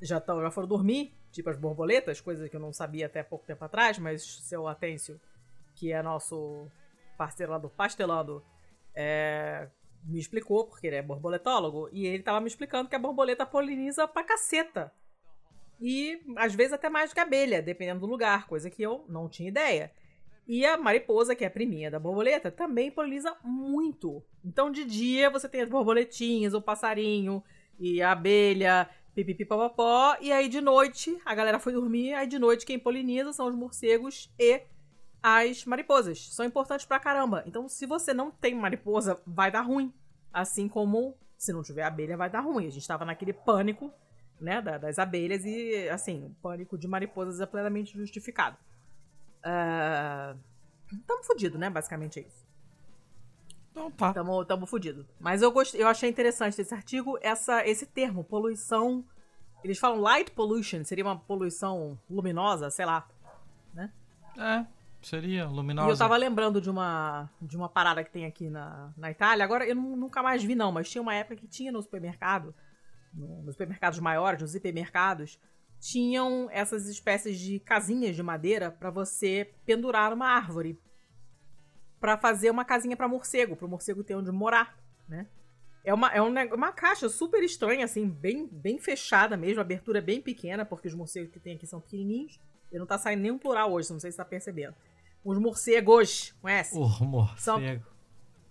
já, 0.00 0.20
tão, 0.20 0.40
já 0.40 0.50
foram 0.50 0.68
dormir, 0.68 1.12
tipo 1.30 1.50
as 1.50 1.56
borboletas, 1.56 2.20
coisa 2.20 2.48
que 2.48 2.56
eu 2.56 2.60
não 2.60 2.72
sabia 2.72 3.06
até 3.06 3.22
pouco 3.22 3.46
tempo 3.46 3.64
atrás, 3.64 3.98
mas 3.98 4.22
seu 4.22 4.66
Atêncio, 4.66 5.20
que 5.74 5.92
é 5.92 6.02
nosso 6.02 6.66
parceiro 7.16 7.52
lá 7.52 7.58
do 7.58 7.68
Pastelando, 7.68 8.42
é, 8.94 9.68
me 10.04 10.18
explicou, 10.18 10.64
porque 10.64 10.86
ele 10.86 10.96
é 10.96 11.02
borboletólogo, 11.02 11.88
e 11.92 12.06
ele 12.06 12.22
tava 12.22 12.40
me 12.40 12.46
explicando 12.46 12.88
que 12.88 12.96
a 12.96 12.98
borboleta 12.98 13.44
poliniza 13.44 14.08
pra 14.08 14.24
caceta. 14.24 14.92
E 15.80 16.22
às 16.36 16.54
vezes 16.54 16.72
até 16.72 16.88
mais 16.88 17.10
do 17.10 17.14
que 17.14 17.20
a 17.20 17.24
abelha, 17.24 17.60
dependendo 17.60 18.00
do 18.00 18.06
lugar, 18.06 18.46
coisa 18.46 18.70
que 18.70 18.82
eu 18.82 19.04
não 19.08 19.28
tinha 19.28 19.48
ideia. 19.48 19.92
E 20.46 20.64
a 20.64 20.76
mariposa, 20.76 21.34
que 21.34 21.42
é 21.42 21.48
a 21.48 21.50
priminha 21.50 21.90
da 21.90 21.98
borboleta, 21.98 22.50
também 22.50 22.90
poliniza 22.90 23.36
muito. 23.42 24.22
Então, 24.44 24.70
de 24.70 24.84
dia, 24.84 25.28
você 25.28 25.48
tem 25.48 25.60
as 25.60 25.68
borboletinhas, 25.68 26.54
o 26.54 26.62
passarinho 26.62 27.42
e 27.78 28.00
a 28.00 28.12
abelha, 28.12 28.88
pipipipopopó. 29.14 30.16
E 30.20 30.30
aí, 30.30 30.48
de 30.48 30.60
noite, 30.60 31.18
a 31.24 31.34
galera 31.34 31.58
foi 31.58 31.72
dormir. 31.72 32.14
Aí, 32.14 32.28
de 32.28 32.38
noite, 32.38 32.64
quem 32.64 32.78
poliniza 32.78 33.32
são 33.32 33.48
os 33.48 33.56
morcegos 33.56 34.32
e 34.38 34.62
as 35.20 35.64
mariposas. 35.64 36.32
São 36.32 36.46
importantes 36.46 36.86
pra 36.86 37.00
caramba. 37.00 37.42
Então, 37.44 37.68
se 37.68 37.84
você 37.84 38.14
não 38.14 38.30
tem 38.30 38.54
mariposa, 38.54 39.20
vai 39.26 39.50
dar 39.50 39.62
ruim. 39.62 39.92
Assim 40.32 40.68
como 40.68 41.16
se 41.36 41.52
não 41.52 41.62
tiver 41.62 41.82
abelha, 41.82 42.16
vai 42.16 42.30
dar 42.30 42.40
ruim. 42.40 42.66
A 42.66 42.70
gente 42.70 42.86
tava 42.86 43.04
naquele 43.04 43.32
pânico, 43.32 43.92
né, 44.40 44.62
das 44.62 44.98
abelhas 44.98 45.44
e, 45.44 45.88
assim, 45.88 46.24
o 46.24 46.30
pânico 46.42 46.78
de 46.78 46.86
mariposas 46.86 47.40
é 47.40 47.46
plenamente 47.46 47.96
justificado. 47.96 48.56
Uh, 49.46 50.36
tamo 51.06 51.22
fudido, 51.22 51.56
né? 51.56 51.70
Basicamente 51.70 52.18
é 52.18 52.22
isso. 52.22 52.44
Então 53.70 53.90
tá. 53.90 54.12
Tamo, 54.12 54.44
tamo 54.44 54.66
fudido. 54.66 55.06
Mas 55.20 55.42
eu, 55.42 55.52
gostei, 55.52 55.82
eu 55.82 55.86
achei 55.86 56.10
interessante 56.10 56.56
desse 56.56 56.74
artigo 56.74 57.16
essa, 57.20 57.64
esse 57.66 57.86
termo, 57.86 58.24
poluição. 58.24 59.04
Eles 59.62 59.78
falam 59.78 60.00
light 60.00 60.30
pollution, 60.32 60.82
seria 60.84 61.04
uma 61.04 61.18
poluição 61.18 61.98
luminosa, 62.10 62.70
sei 62.70 62.86
lá. 62.86 63.06
Né? 63.74 63.92
É, 64.38 64.66
seria 65.02 65.46
luminosa. 65.46 65.88
E 65.88 65.92
eu 65.92 65.96
tava 65.96 66.16
lembrando 66.16 66.60
de 66.60 66.70
uma, 66.70 67.30
de 67.40 67.56
uma 67.56 67.68
parada 67.68 68.02
que 68.02 68.10
tem 68.10 68.24
aqui 68.24 68.48
na, 68.48 68.92
na 68.96 69.10
Itália. 69.10 69.44
Agora 69.44 69.66
eu 69.66 69.74
nunca 69.74 70.22
mais 70.22 70.42
vi, 70.42 70.54
não, 70.54 70.72
mas 70.72 70.90
tinha 70.90 71.02
uma 71.02 71.14
época 71.14 71.36
que 71.36 71.46
tinha 71.46 71.70
no 71.70 71.82
supermercado, 71.82 72.54
no, 73.12 73.42
nos 73.42 73.54
supermercados 73.54 73.98
maiores, 74.00 74.40
nos 74.40 74.54
hipermercados, 74.54 75.38
tinham 75.80 76.48
essas 76.50 76.88
espécies 76.88 77.38
de 77.38 77.60
casinhas 77.60 78.16
de 78.16 78.22
madeira 78.22 78.70
para 78.70 78.90
você 78.90 79.52
pendurar 79.64 80.10
numa 80.10 80.26
árvore. 80.26 80.78
para 82.00 82.16
fazer 82.16 82.50
uma 82.50 82.64
casinha 82.64 82.96
para 82.96 83.08
morcego, 83.08 83.56
para 83.56 83.66
o 83.66 83.68
morcego 83.68 84.04
ter 84.04 84.14
onde 84.14 84.30
morar, 84.30 84.78
né? 85.08 85.26
É 85.82 85.94
uma, 85.94 86.12
é 86.12 86.20
uma 86.20 86.72
caixa 86.72 87.08
super 87.08 87.42
estranha, 87.42 87.84
assim, 87.84 88.08
bem, 88.08 88.46
bem 88.46 88.78
fechada 88.78 89.36
mesmo, 89.36 89.60
abertura 89.60 90.00
bem 90.00 90.20
pequena, 90.20 90.64
porque 90.64 90.88
os 90.88 90.94
morcegos 90.94 91.30
que 91.30 91.38
tem 91.38 91.54
aqui 91.54 91.66
são 91.66 91.80
pequenininhos. 91.80 92.40
E 92.72 92.78
não 92.78 92.86
tá 92.86 92.98
saindo 92.98 93.22
nenhum 93.22 93.38
plural 93.38 93.72
hoje, 93.72 93.92
não 93.92 94.00
sei 94.00 94.10
se 94.10 94.16
tá 94.16 94.24
percebendo. 94.24 94.74
Os 95.24 95.38
morcegos, 95.38 96.34
conhece? 96.42 96.76
O 96.76 96.88
morcego. 97.04 97.86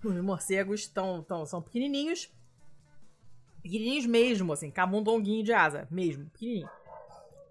São, 0.01 0.11
os 0.11 0.23
morcegos 0.23 0.87
tão, 0.87 1.21
tão, 1.23 1.45
são 1.45 1.61
pequenininhos. 1.61 2.33
Pequenininhos 3.61 4.05
mesmo, 4.05 4.53
assim, 4.53 4.71
camundonguinho 4.71 5.43
de 5.43 5.51
asa, 5.51 5.87
mesmo, 5.91 6.25
pequenininho. 6.29 6.69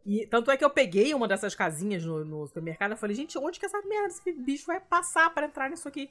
E 0.04 0.26
tanto 0.26 0.50
é 0.50 0.56
que 0.56 0.64
eu 0.64 0.70
peguei 0.70 1.14
uma 1.14 1.26
dessas 1.26 1.54
casinhas 1.54 2.04
no, 2.04 2.24
no 2.24 2.46
supermercado 2.46 2.92
e 2.92 2.96
falei, 2.96 3.16
gente, 3.16 3.38
onde 3.38 3.58
que 3.58 3.64
essa 3.64 3.80
merda, 3.82 4.08
esse 4.08 4.32
bicho 4.32 4.66
vai 4.66 4.78
passar 4.78 5.32
para 5.32 5.46
entrar 5.46 5.70
nisso 5.70 5.88
aqui? 5.88 6.10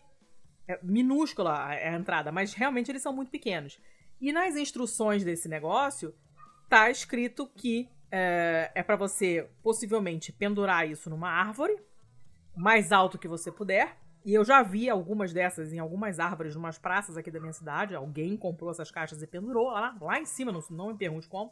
É 0.68 0.80
minúscula 0.82 1.66
a 1.66 1.96
entrada, 1.96 2.32
mas 2.32 2.54
realmente 2.54 2.89
eles 2.89 3.02
são 3.02 3.14
muito 3.14 3.30
pequenos. 3.30 3.80
E 4.20 4.32
nas 4.32 4.56
instruções 4.56 5.24
desse 5.24 5.48
negócio, 5.48 6.16
tá 6.70 6.89
escrito 6.89 7.46
que 7.46 7.88
é, 8.10 8.72
é 8.74 8.82
para 8.82 8.96
você 8.96 9.50
possivelmente 9.62 10.32
pendurar 10.32 10.89
isso 10.89 11.10
numa 11.10 11.30
árvore, 11.30 11.78
mais 12.56 12.91
alto 12.91 13.18
que 13.18 13.28
você 13.28 13.52
puder. 13.52 13.98
E 14.26 14.34
eu 14.34 14.46
já 14.46 14.64
vi 14.64 14.89
algumas 14.89 15.34
dessas 15.34 15.74
em 15.74 15.80
algumas 15.80 16.20
árvores, 16.20 16.56
numas 16.56 16.78
praças 16.78 17.18
aqui 17.18 17.30
da 17.30 17.39
minha 17.39 17.52
cidade. 17.52 17.94
Alguém 17.94 18.38
comprou 18.38 18.72
essas 18.72 18.89
caixas 18.89 19.22
e 19.22 19.28
pendurou 19.28 19.70
lá, 19.70 19.98
lá 20.00 20.20
em 20.20 20.26
cima, 20.26 20.52
não, 20.52 20.64
não 20.70 20.88
me 20.88 20.98
pergunte 20.98 21.28
como. 21.28 21.52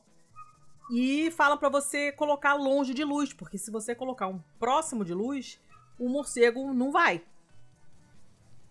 E 0.92 1.32
fala 1.32 1.56
para 1.56 1.70
você 1.70 2.12
colocar 2.12 2.54
longe 2.56 2.94
de 2.94 3.04
luz, 3.06 3.32
porque 3.32 3.58
se 3.58 3.72
você 3.72 3.96
colocar 3.96 4.28
um 4.28 4.39
próximo 4.60 5.06
de 5.06 5.14
luz, 5.14 5.58
o 5.98 6.10
morcego 6.10 6.74
não 6.74 6.92
vai. 6.92 7.24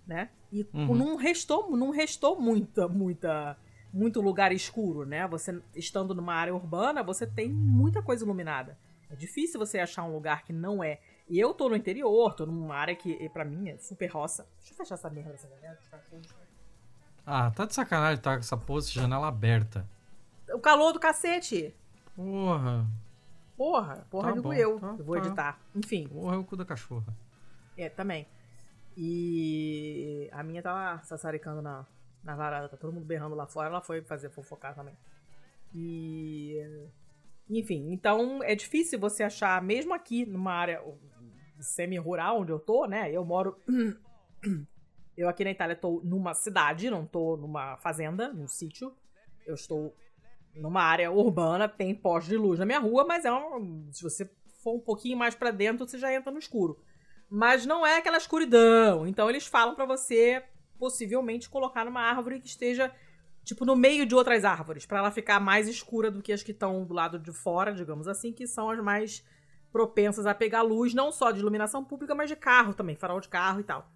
Né? 0.06 0.28
E 0.52 0.66
uhum. 0.74 0.94
não 0.94 1.16
restou, 1.16 1.74
não 1.74 1.90
restou 1.90 2.38
muita, 2.38 2.86
muita, 2.88 3.56
muito 3.92 4.20
lugar 4.20 4.52
escuro, 4.52 5.06
né? 5.06 5.26
Você 5.28 5.62
estando 5.74 6.14
numa 6.14 6.34
área 6.34 6.54
urbana, 6.54 7.02
você 7.02 7.26
tem 7.26 7.48
muita 7.48 8.02
coisa 8.02 8.24
iluminada. 8.24 8.76
É 9.08 9.16
difícil 9.16 9.58
você 9.58 9.78
achar 9.78 10.02
um 10.02 10.12
lugar 10.12 10.44
que 10.44 10.52
não 10.52 10.84
é. 10.84 11.00
E 11.28 11.38
eu 11.38 11.54
tô 11.54 11.68
no 11.68 11.76
interior, 11.76 12.34
tô 12.34 12.44
numa 12.44 12.74
área 12.74 12.94
que 12.94 13.28
para 13.30 13.44
mim 13.44 13.70
é 13.70 13.78
super 13.78 14.08
roça. 14.08 14.46
Deixa 14.58 14.74
eu 14.74 14.76
fechar 14.76 14.94
essa 14.96 15.08
merda 15.08 15.30
dessa 15.30 15.48
janela. 15.48 15.78
Ah, 17.24 17.50
tá 17.50 17.64
de 17.64 17.74
sacanagem 17.74 18.20
tá 18.20 18.34
com 18.34 18.40
essa 18.40 18.56
pose 18.56 18.90
janela 18.90 19.28
aberta. 19.28 19.88
O 20.52 20.58
calor 20.58 20.92
do 20.92 21.00
cacete. 21.00 21.74
Porra. 22.14 22.86
Porra, 23.56 24.06
porra 24.10 24.28
tá 24.28 24.34
digo 24.34 24.48
bom, 24.48 24.54
eu. 24.54 24.80
Tá, 24.80 24.96
eu 24.98 25.04
vou 25.04 25.20
tá. 25.20 25.26
editar. 25.26 25.60
Enfim. 25.74 26.08
Porra 26.08 26.34
é 26.34 26.38
o 26.38 26.44
cu 26.44 26.56
da 26.56 26.64
cachorra. 26.64 27.14
É, 27.76 27.88
também. 27.88 28.26
E 28.96 30.28
a 30.32 30.42
minha 30.42 30.62
tava 30.62 31.02
sassaricando 31.04 31.62
na, 31.62 31.86
na 32.22 32.36
varanda, 32.36 32.68
tá 32.68 32.76
todo 32.76 32.92
mundo 32.92 33.04
berrando 33.04 33.34
lá 33.34 33.46
fora, 33.46 33.68
ela 33.68 33.80
foi 33.80 34.02
fazer 34.02 34.30
fofocar 34.30 34.74
também. 34.74 34.96
E. 35.74 36.58
Enfim, 37.48 37.92
então 37.92 38.42
é 38.42 38.54
difícil 38.54 38.98
você 38.98 39.24
achar, 39.24 39.60
mesmo 39.62 39.92
aqui 39.92 40.24
numa 40.24 40.52
área 40.52 40.82
semi-rural 41.58 42.40
onde 42.40 42.52
eu 42.52 42.58
tô, 42.58 42.86
né? 42.86 43.10
Eu 43.10 43.24
moro. 43.24 43.56
Eu 45.16 45.28
aqui 45.28 45.44
na 45.44 45.50
Itália 45.50 45.76
tô 45.76 46.00
numa 46.02 46.32
cidade, 46.32 46.88
não 46.88 47.04
tô 47.04 47.36
numa 47.36 47.76
fazenda, 47.76 48.32
num 48.32 48.48
sítio. 48.48 48.94
Eu 49.44 49.54
estou 49.54 49.94
numa 50.54 50.82
área 50.82 51.10
urbana, 51.10 51.68
tem 51.68 51.94
poste 51.94 52.30
de 52.30 52.36
luz 52.36 52.58
na 52.58 52.66
minha 52.66 52.78
rua, 52.78 53.04
mas 53.04 53.24
é 53.24 53.30
uma, 53.30 53.92
se 53.92 54.02
você 54.02 54.28
for 54.62 54.74
um 54.74 54.80
pouquinho 54.80 55.16
mais 55.16 55.34
para 55.34 55.50
dentro, 55.50 55.86
você 55.86 55.98
já 55.98 56.12
entra 56.12 56.30
no 56.30 56.38
escuro. 56.38 56.78
Mas 57.28 57.64
não 57.64 57.86
é 57.86 57.98
aquela 57.98 58.18
escuridão. 58.18 59.06
Então 59.06 59.30
eles 59.30 59.46
falam 59.46 59.74
para 59.74 59.86
você 59.86 60.42
possivelmente 60.78 61.48
colocar 61.48 61.84
numa 61.84 62.00
árvore 62.00 62.40
que 62.40 62.48
esteja 62.48 62.92
tipo 63.44 63.64
no 63.64 63.74
meio 63.74 64.06
de 64.06 64.14
outras 64.14 64.44
árvores, 64.44 64.86
para 64.86 64.98
ela 64.98 65.10
ficar 65.10 65.40
mais 65.40 65.66
escura 65.66 66.10
do 66.10 66.22
que 66.22 66.32
as 66.32 66.42
que 66.42 66.52
estão 66.52 66.84
do 66.84 66.94
lado 66.94 67.18
de 67.18 67.32
fora, 67.32 67.72
digamos 67.72 68.06
assim, 68.06 68.32
que 68.32 68.46
são 68.46 68.70
as 68.70 68.78
mais 68.82 69.24
propensas 69.72 70.26
a 70.26 70.34
pegar 70.34 70.62
luz, 70.62 70.94
não 70.94 71.10
só 71.12 71.30
de 71.30 71.40
iluminação 71.40 71.84
pública, 71.84 72.14
mas 72.14 72.28
de 72.28 72.36
carro 72.36 72.74
também, 72.74 72.96
farol 72.96 73.20
de 73.20 73.28
carro 73.28 73.60
e 73.60 73.64
tal. 73.64 73.90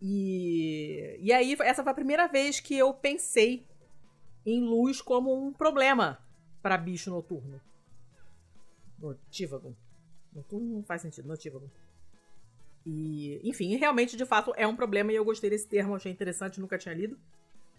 E, 0.00 1.16
e 1.20 1.32
aí, 1.32 1.56
essa 1.60 1.82
foi 1.82 1.92
a 1.92 1.94
primeira 1.94 2.26
vez 2.26 2.58
que 2.58 2.76
eu 2.76 2.92
pensei 2.92 3.68
em 4.44 4.62
luz 4.62 5.00
como 5.00 5.34
um 5.34 5.52
problema 5.52 6.18
para 6.62 6.76
bicho 6.76 7.10
noturno. 7.10 7.60
Notívago. 8.98 9.76
Noturno 10.32 10.76
não 10.76 10.82
faz 10.82 11.02
sentido, 11.02 11.28
notívago. 11.28 11.70
E, 12.84 13.40
enfim, 13.44 13.76
realmente, 13.76 14.16
de 14.16 14.26
fato, 14.26 14.52
é 14.56 14.66
um 14.66 14.74
problema 14.74 15.12
e 15.12 15.16
eu 15.16 15.24
gostei 15.24 15.50
desse 15.50 15.68
termo, 15.68 15.94
achei 15.94 16.10
interessante, 16.10 16.60
nunca 16.60 16.78
tinha 16.78 16.94
lido 16.94 17.18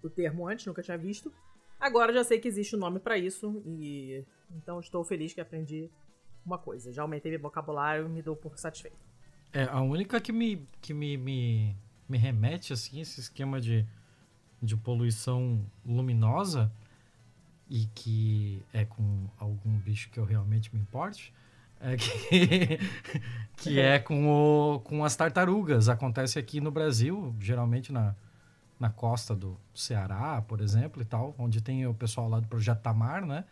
o 0.02 0.10
termo 0.10 0.48
antes, 0.48 0.66
nunca 0.66 0.82
tinha 0.82 0.98
visto. 0.98 1.34
Agora 1.80 2.14
já 2.14 2.24
sei 2.24 2.40
que 2.40 2.48
existe 2.48 2.76
um 2.76 2.80
nome 2.80 3.00
para 3.00 3.18
isso 3.18 3.62
e 3.66 4.24
então 4.56 4.80
estou 4.80 5.04
feliz 5.04 5.34
que 5.34 5.42
aprendi 5.42 5.90
uma 6.46 6.58
coisa. 6.58 6.92
Já 6.92 7.02
aumentei 7.02 7.32
meu 7.32 7.40
vocabulário 7.40 8.06
e 8.06 8.10
me 8.10 8.22
dou 8.22 8.36
por 8.36 8.58
satisfeito. 8.58 8.98
É, 9.52 9.64
a 9.64 9.82
única 9.82 10.20
que 10.20 10.32
me, 10.32 10.68
que 10.82 10.94
me, 10.94 11.18
me, 11.18 11.76
me 12.08 12.18
remete, 12.18 12.74
assim, 12.74 13.00
esse 13.00 13.20
esquema 13.20 13.62
de, 13.62 13.86
de 14.64 14.78
poluição 14.78 15.60
luminosa 15.86 16.72
e 17.70 17.86
que 17.94 18.64
é 18.72 18.86
com 18.86 19.28
algum 19.38 19.78
bicho 19.78 20.10
que 20.10 20.20
eu 20.20 20.26
realmente 20.26 20.74
me 20.74 20.82
importe, 20.82 21.34
é 21.82 21.98
que, 21.98 22.80
que 23.58 23.80
é 23.80 24.00
com, 24.00 24.28
o, 24.28 24.80
com 24.80 25.04
as 25.04 25.16
tartarugas. 25.16 25.90
Acontece 25.90 26.40
aqui 26.40 26.62
no 26.62 26.72
Brasil, 26.72 27.36
geralmente 27.40 27.92
na, 27.92 28.16
na 28.80 28.90
costa 28.90 29.36
do 29.36 29.58
Ceará, 29.74 30.42
por 30.48 30.62
exemplo, 30.62 31.02
e 31.02 31.06
tal, 31.06 31.36
onde 31.38 31.62
tem 31.62 31.86
o 31.86 31.94
pessoal 31.94 32.30
lá 32.30 32.40
do 32.40 32.48
Projeto 32.48 32.82
Tamar, 32.82 33.26
né? 33.26 33.44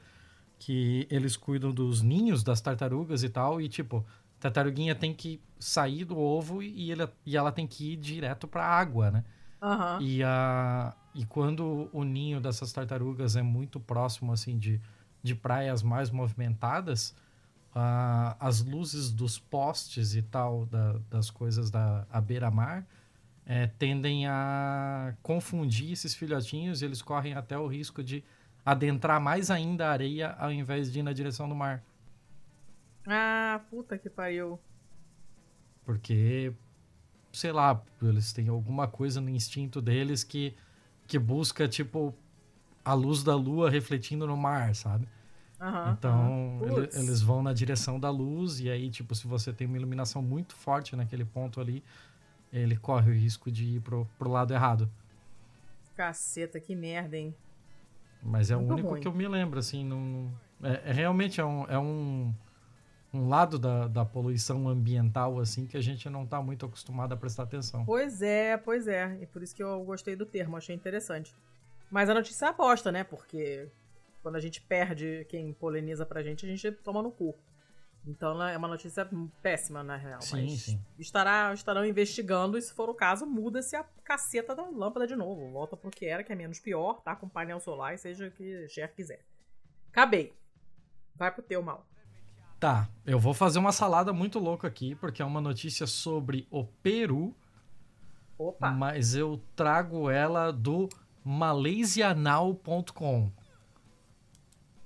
Que 0.58 1.08
eles 1.10 1.36
cuidam 1.36 1.72
dos 1.72 2.02
ninhos 2.02 2.44
das 2.44 2.62
tartarugas 2.62 3.24
e 3.24 3.30
tal, 3.30 3.60
e 3.60 3.68
tipo, 3.68 4.06
a 4.38 4.42
tartaruguinha 4.42 4.96
tem 4.96 5.14
que 5.14 5.42
sair 5.60 6.06
do 6.06 6.18
ovo 6.18 6.64
e, 6.64 6.92
ele, 6.92 7.08
e 7.26 7.36
ela 7.36 7.52
tem 7.52 7.68
que 7.68 7.94
ir 7.94 7.98
direto 7.98 8.48
pra 8.48 8.66
água, 8.66 9.12
né? 9.12 9.24
Uhum. 9.62 10.02
E, 10.02 10.24
a, 10.24 10.96
e 11.14 11.26
quando 11.26 11.90
o 11.92 12.04
ninho 12.04 12.40
dessas 12.40 12.72
tartarugas 12.72 13.36
é 13.36 13.42
muito 13.42 13.80
próximo, 13.80 14.32
assim, 14.32 14.58
de, 14.58 14.80
de 15.22 15.36
praias 15.36 15.84
mais 15.84 16.10
movimentadas, 16.10 17.16
as 18.40 18.62
luzes 18.62 19.12
dos 19.12 19.40
postes 19.40 20.16
e 20.16 20.22
tal, 20.22 20.66
da, 20.66 21.00
das 21.10 21.30
coisas 21.30 21.70
da 21.70 22.06
beira-mar, 22.22 22.86
é, 23.46 23.68
tendem 23.68 24.28
a 24.28 25.14
confundir 25.22 25.92
esses 25.92 26.14
filhotinhos 26.14 26.82
e 26.82 26.86
eles 26.86 27.02
correm 27.02 27.34
até 27.34 27.58
o 27.58 27.68
risco 27.68 28.04
de 28.04 28.24
adentrar 28.66 29.20
mais 29.20 29.50
ainda 29.50 29.88
a 29.88 29.92
areia 29.92 30.32
ao 30.38 30.52
invés 30.52 30.92
de 30.92 31.00
ir 31.00 31.04
na 31.04 31.14
direção 31.14 31.50
do 31.50 31.56
mar. 31.56 31.84
Ah, 33.08 33.62
puta 33.70 33.98
que 33.98 34.10
pariu. 34.10 34.60
Porque, 35.84 36.54
sei 37.34 37.52
lá, 37.52 37.82
eles 38.02 38.32
têm 38.32 38.48
alguma 38.48 38.88
coisa 38.88 39.20
no 39.20 39.30
instinto 39.30 39.82
deles 39.82 40.24
que, 40.24 40.56
que 41.12 41.20
busca, 41.20 41.68
tipo, 41.68 42.16
a 42.86 42.94
luz 42.94 43.22
da 43.22 43.36
lua 43.36 43.70
refletindo 43.70 44.26
no 44.26 44.38
mar, 44.38 44.74
sabe? 44.74 45.06
Uhum, 45.60 45.92
então, 45.92 46.58
uhum. 46.62 46.78
Ele, 46.78 46.90
eles 46.94 47.22
vão 47.22 47.44
na 47.44 47.52
direção 47.52 48.00
da 48.00 48.10
luz, 48.10 48.62
e 48.62 48.70
aí, 48.70 48.90
tipo, 48.90 49.14
se 49.14 49.28
você 49.28 49.52
tem 49.52 49.68
uma 49.68 49.76
iluminação 49.76 50.22
muito 50.22 50.56
forte 50.56 50.96
naquele 50.96 51.26
ponto 51.26 51.60
ali, 51.60 51.84
ele 52.54 52.78
corre 52.78 53.12
o 53.12 53.14
risco 53.14 53.52
de 53.52 53.76
ir 53.76 53.82
pro, 53.82 54.08
pro 54.18 54.32
lado 54.32 54.54
errado. 54.54 54.90
Caceta, 55.98 56.62
que 56.62 56.74
merda, 56.74 57.18
hein? 57.18 57.36
Mas 58.24 58.50
é 58.50 58.56
muito 58.56 58.70
o 58.70 58.74
único 58.74 58.90
ruim. 58.92 59.02
que 59.02 59.08
eu 59.10 59.14
me 59.14 59.28
lembro, 59.28 59.60
assim, 59.60 59.84
não, 59.84 60.32
é, 60.64 60.92
é, 60.92 60.94
realmente 60.94 61.42
é 61.42 61.46
um, 61.46 61.66
é 61.66 61.78
um, 61.78 62.34
um 63.14 63.28
lado 63.28 63.60
da, 63.60 63.88
da 63.88 64.06
poluição 64.06 64.68
ambiental, 64.70 65.40
assim, 65.40 65.68
que 65.68 65.76
a 65.76 65.82
gente 65.82 66.10
não 66.10 66.26
tá 66.26 66.42
muito 66.42 66.66
acostumado 66.66 67.14
a 67.14 67.18
prestar 67.18 67.44
atenção. 67.44 67.86
Pois 67.86 68.22
é, 68.22 68.58
pois 68.58 68.88
é. 68.88 69.18
E 69.22 69.26
por 69.26 69.44
isso 69.44 69.56
que 69.56 69.64
eu 69.64 69.84
gostei 69.84 70.16
do 70.16 70.26
termo, 70.26 70.56
achei 70.56 70.76
interessante. 70.76 71.36
Mas 71.90 72.10
a 72.10 72.14
notícia 72.14 72.46
é 72.46 72.50
aposta, 72.50 72.92
né? 72.92 73.04
Porque 73.04 73.68
quando 74.22 74.38
a 74.38 74.40
gente 74.40 74.62
perde 74.62 75.26
quem 75.30 75.52
poliniza 75.54 76.06
pra 76.06 76.24
gente, 76.24 76.46
a 76.46 76.50
gente 76.50 76.72
toma 76.72 77.02
no 77.02 77.12
cu. 77.12 77.36
Então 78.08 78.42
é 78.42 78.58
uma 78.58 78.68
notícia 78.68 79.08
péssima, 79.44 79.84
na 79.84 79.96
real. 79.96 80.22
Sim, 80.22 80.50
mas 80.50 80.62
sim. 80.62 80.82
Estará, 80.98 81.54
estarão 81.54 81.86
investigando 81.86 82.58
e, 82.58 82.62
se 82.62 82.74
for 82.74 82.90
o 82.90 82.96
caso, 82.96 83.26
muda-se 83.28 83.76
a 83.76 83.84
caceta 84.04 84.56
da 84.56 84.68
lâmpada 84.70 85.06
de 85.06 85.16
novo. 85.16 85.52
Volta 85.52 85.78
pro 85.78 85.92
que 85.92 86.06
era, 86.06 86.24
que 86.24 86.32
é 86.32 86.36
menos 86.36 86.60
pior, 86.60 87.02
tá? 87.02 87.16
Com 87.16 87.30
painel 87.30 87.60
solar 87.60 87.94
e 87.94 87.98
seja 87.98 88.28
o 88.28 88.32
que 88.32 88.66
o 88.66 88.70
chefe 88.70 88.96
quiser. 88.96 89.20
Acabei. 89.90 90.34
Vai 91.14 91.32
pro 91.32 91.44
teu 91.44 91.62
mal. 91.62 91.86
Tá, 92.62 92.88
eu 93.08 93.18
vou 93.18 93.34
fazer 93.34 93.58
uma 93.58 93.72
salada 93.72 94.14
muito 94.14 94.38
louca 94.38 94.68
aqui, 94.68 94.94
porque 94.94 95.20
é 95.20 95.26
uma 95.26 95.42
notícia 95.42 95.88
sobre 95.88 96.48
o 96.52 96.64
Peru. 96.64 97.36
Opa! 98.38 98.70
Mas 98.70 99.16
eu 99.16 99.42
trago 99.56 100.12
ela 100.12 100.54
do 100.54 100.88
malaysianal.com. 101.26 103.32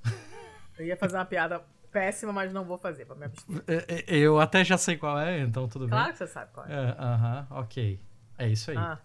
Eu 0.80 0.86
ia 0.86 0.96
fazer 0.96 1.18
uma 1.18 1.26
piada 1.26 1.66
péssima, 1.92 2.32
mas 2.32 2.54
não 2.54 2.64
vou 2.64 2.78
fazer 2.78 3.04
pra 3.06 3.16
me 3.16 3.26
abster. 3.26 3.62
É, 3.68 4.06
é, 4.08 4.18
eu 4.18 4.40
até 4.40 4.64
já 4.64 4.78
sei 4.78 4.96
qual 4.98 5.20
é, 5.20 5.42
então 5.42 5.68
tudo 5.68 5.86
claro 5.88 5.90
bem. 5.90 5.90
Claro 5.90 6.14
que 6.14 6.18
você 6.18 6.28
sabe 6.28 6.54
qual 6.54 6.66
é. 6.66 6.74
é 6.74 6.96
aham, 6.98 7.48
uh 7.50 7.54
-huh, 7.54 7.62
ok. 7.62 8.00
É 8.38 8.48
isso 8.48 8.72
aí. 8.72 8.78
Ah. 8.78 9.00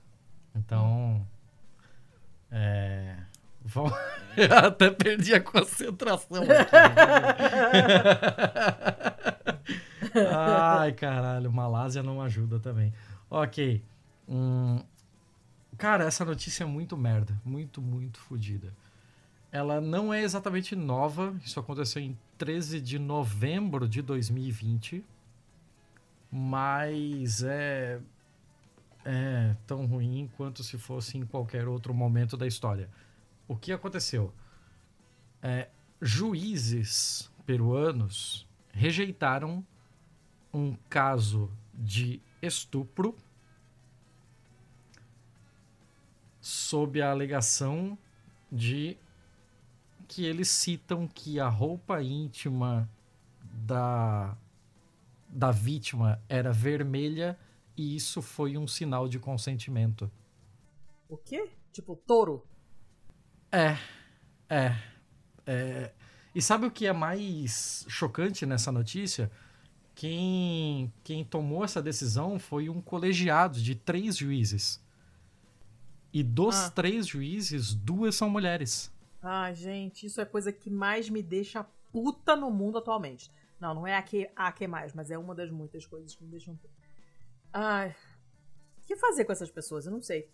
Então. 0.55 1.27
É. 2.53 3.17
Eu 4.37 4.59
até 4.59 4.91
perdi 4.91 5.35
a 5.35 5.41
concentração 5.41 6.43
aqui. 6.43 6.77
Ai, 10.33 10.93
caralho, 10.93 11.53
Malásia 11.53 12.03
não 12.03 12.23
ajuda 12.23 12.59
também. 12.59 12.93
Ok. 13.29 13.83
Hum... 14.29 14.81
Cara, 15.81 16.05
essa 16.05 16.27
notícia 16.27 16.63
é 16.63 16.67
muito 16.67 16.95
merda. 16.95 17.41
Muito, 17.43 17.81
muito 17.81 18.19
fodida. 18.21 18.71
Ela 19.51 19.81
não 19.81 20.13
é 20.13 20.23
exatamente 20.23 20.77
nova. 20.77 21.35
Isso 21.43 21.59
aconteceu 21.59 22.03
em 22.03 22.17
13 22.37 22.83
de 22.83 22.99
novembro 22.99 23.89
de 23.89 24.03
2020. 24.03 25.03
Mas 26.31 27.43
é, 27.43 27.99
é 29.05 29.57
tão 29.67 29.87
ruim 29.87 30.31
quanto 30.37 30.63
se 30.63 30.77
fosse 30.77 31.17
em 31.17 31.25
qualquer 31.25 31.67
outro 31.67 31.95
momento 31.95 32.37
da 32.37 32.47
história. 32.47 32.91
O 33.51 33.57
que 33.57 33.73
aconteceu? 33.73 34.33
É, 35.43 35.69
juízes 36.01 37.29
peruanos 37.45 38.49
rejeitaram 38.71 39.67
um 40.55 40.77
caso 40.89 41.51
de 41.75 42.23
estupro 42.41 43.17
sob 46.41 47.03
a 47.03 47.11
alegação 47.11 47.99
de 48.53 48.97
que 50.07 50.25
eles 50.25 50.49
citam 50.49 51.09
que 51.09 51.41
a 51.41 51.49
roupa 51.49 52.01
íntima 52.01 52.89
da, 53.43 54.39
da 55.29 55.51
vítima 55.51 56.23
era 56.29 56.53
vermelha 56.53 57.37
e 57.77 57.97
isso 57.97 58.23
foi 58.23 58.57
um 58.57 58.69
sinal 58.69 59.09
de 59.09 59.19
consentimento. 59.19 60.09
O 61.09 61.17
quê? 61.17 61.51
Tipo, 61.73 61.97
touro? 61.97 62.49
É, 63.53 63.77
é. 64.49 64.77
é. 65.47 65.93
E 66.35 66.41
sabe 66.41 66.67
o 66.67 66.71
que 66.71 66.87
é 66.87 66.93
mais 66.93 67.85
chocante 67.89 68.47
nessa 68.47 68.71
notícia? 68.71 69.31
Quem, 69.95 70.93
quem 71.03 71.25
tomou 71.25 71.65
essa 71.65 71.83
decisão 71.83 72.39
foi 72.39 72.69
um 72.69 72.81
colegiado 72.81 73.61
de 73.61 73.75
três 73.75 74.17
juízes. 74.17 74.81
E 76.13 76.23
dos 76.23 76.57
ah. 76.57 76.71
três 76.71 77.07
juízes, 77.07 77.75
duas 77.75 78.15
são 78.15 78.31
mulheres. 78.31 78.93
Ai, 79.23 79.55
gente, 79.55 80.07
isso 80.07 80.21
é 80.21 80.25
coisa 80.25 80.53
que 80.53 80.71
mais 80.71 81.11
me 81.11 81.23
deixa 81.23 81.65
puta 81.93 82.35
no 82.35 82.51
mundo 82.51 82.79
atualmente. 82.79 83.31
Não, 83.61 83.75
não 83.75 83.87
é 83.87 83.97
a 83.97 84.03
que, 84.03 84.31
a 84.35 84.51
que 84.51 84.67
mais, 84.67 84.95
mas 84.95 85.11
é 85.11 85.19
uma 85.19 85.35
das 85.35 85.51
muitas 85.51 85.85
coisas 85.85 86.15
que 86.15 86.25
me 86.25 86.31
deixam 86.31 86.57
puta. 86.57 86.75
Ai. 87.53 87.95
O 88.79 88.87
que 88.87 88.97
fazer 88.97 89.25
com 89.25 89.33
essas 89.33 89.51
pessoas? 89.51 89.85
Eu 89.85 89.93
não 89.93 90.01
sei. 90.01 90.31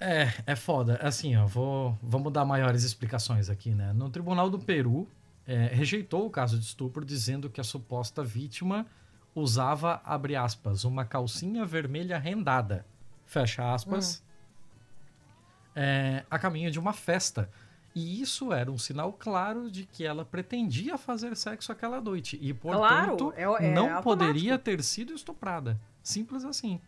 É, 0.00 0.32
é 0.46 0.56
foda. 0.56 0.98
Assim, 1.02 1.36
ó, 1.36 1.46
vou, 1.46 1.96
vamos 2.02 2.32
dar 2.32 2.44
maiores 2.44 2.82
explicações 2.82 3.50
aqui, 3.50 3.70
né? 3.70 3.92
No 3.92 4.08
Tribunal 4.08 4.48
do 4.48 4.58
Peru, 4.58 5.06
é, 5.46 5.66
rejeitou 5.66 6.26
o 6.26 6.30
caso 6.30 6.58
de 6.58 6.64
estupro, 6.64 7.04
dizendo 7.04 7.50
que 7.50 7.60
a 7.60 7.64
suposta 7.64 8.24
vítima 8.24 8.86
usava, 9.34 10.00
abre 10.04 10.34
aspas, 10.34 10.84
uma 10.84 11.04
calcinha 11.04 11.64
vermelha 11.66 12.18
rendada, 12.18 12.84
fecha 13.26 13.72
aspas, 13.72 14.22
hum. 14.24 15.72
é, 15.76 16.24
a 16.30 16.38
caminho 16.38 16.70
de 16.70 16.78
uma 16.78 16.92
festa 16.92 17.48
e 17.94 18.20
isso 18.20 18.52
era 18.52 18.70
um 18.70 18.78
sinal 18.78 19.12
claro 19.12 19.70
de 19.70 19.84
que 19.84 20.04
ela 20.04 20.24
pretendia 20.24 20.96
fazer 20.96 21.36
sexo 21.36 21.72
aquela 21.72 22.00
noite. 22.00 22.38
E, 22.40 22.54
portanto, 22.54 23.32
claro, 23.34 23.58
é, 23.60 23.66
é 23.66 23.74
não 23.74 23.84
automático. 23.84 24.02
poderia 24.02 24.58
ter 24.58 24.82
sido 24.82 25.12
estuprada. 25.12 25.80
Simples 26.02 26.44
assim. 26.44 26.80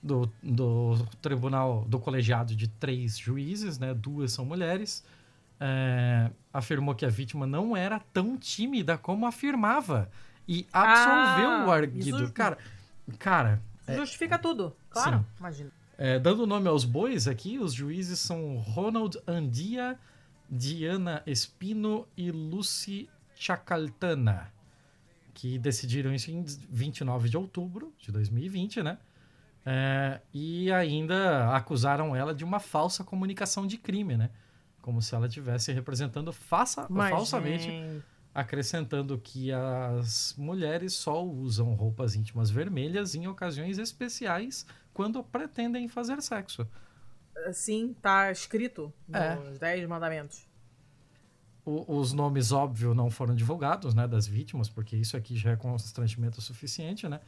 Do, 0.00 0.30
do 0.42 1.06
tribunal, 1.20 1.84
do 1.88 1.98
colegiado 1.98 2.54
de 2.54 2.68
três 2.68 3.18
juízes, 3.18 3.78
né? 3.78 3.92
Duas 3.92 4.32
são 4.32 4.44
mulheres. 4.44 5.04
É, 5.60 6.30
afirmou 6.52 6.94
que 6.94 7.04
a 7.04 7.08
vítima 7.08 7.46
não 7.46 7.76
era 7.76 7.98
tão 7.98 8.36
tímida 8.36 8.96
como 8.96 9.26
afirmava. 9.26 10.08
E 10.46 10.66
absolveu 10.72 11.50
ah, 11.50 11.66
o 11.66 11.70
arguido. 11.70 12.32
Cara, 12.32 12.58
cara. 13.18 13.60
É 13.86 13.96
justifica 13.96 14.36
é, 14.36 14.38
tudo. 14.38 14.74
Claro, 14.88 15.18
sim. 15.18 15.24
imagina. 15.40 15.70
É, 15.96 16.18
dando 16.18 16.46
nome 16.46 16.68
aos 16.68 16.84
bois 16.84 17.26
aqui, 17.26 17.58
os 17.58 17.74
juízes 17.74 18.20
são 18.20 18.56
Ronald 18.58 19.18
Andia 19.26 19.98
Diana 20.48 21.22
Espino 21.26 22.06
e 22.16 22.30
Lucy 22.30 23.10
Chacaltana, 23.34 24.50
que 25.34 25.58
decidiram 25.58 26.12
isso 26.14 26.30
em 26.30 26.42
29 26.70 27.28
de 27.28 27.36
outubro 27.36 27.92
de 27.98 28.10
2020, 28.10 28.82
né? 28.82 28.98
É, 29.70 30.22
e 30.32 30.72
ainda 30.72 31.54
acusaram 31.54 32.16
ela 32.16 32.34
de 32.34 32.42
uma 32.42 32.58
falsa 32.58 33.04
comunicação 33.04 33.66
de 33.66 33.76
crime, 33.76 34.16
né? 34.16 34.30
Como 34.80 35.02
se 35.02 35.14
ela 35.14 35.26
estivesse 35.26 35.70
representando 35.72 36.32
faça, 36.32 36.86
Mas, 36.88 37.10
falsamente, 37.10 37.70
acrescentando 38.34 39.18
que 39.18 39.52
as 39.52 40.34
mulheres 40.38 40.94
só 40.94 41.22
usam 41.22 41.74
roupas 41.74 42.14
íntimas 42.14 42.48
vermelhas 42.50 43.14
em 43.14 43.26
ocasiões 43.26 43.76
especiais 43.78 44.64
quando 44.94 45.22
pretendem 45.22 45.86
fazer 45.86 46.22
sexo. 46.22 46.66
Sim, 47.52 47.94
tá 48.00 48.32
escrito 48.32 48.90
É. 49.12 49.34
nos 49.34 49.58
10 49.58 49.86
mandamentos. 49.86 50.46
O- 51.62 51.98
os 51.98 52.14
nomes, 52.14 52.52
óbvio, 52.52 52.94
não 52.94 53.10
foram 53.10 53.34
divulgados, 53.34 53.92
né, 53.92 54.08
das 54.08 54.26
vítimas, 54.26 54.70
porque 54.70 54.96
isso 54.96 55.14
aqui 55.14 55.36
já 55.36 55.50
é 55.50 55.56
constrangimento 55.56 56.40
suficiente, 56.40 57.06
né? 57.06 57.20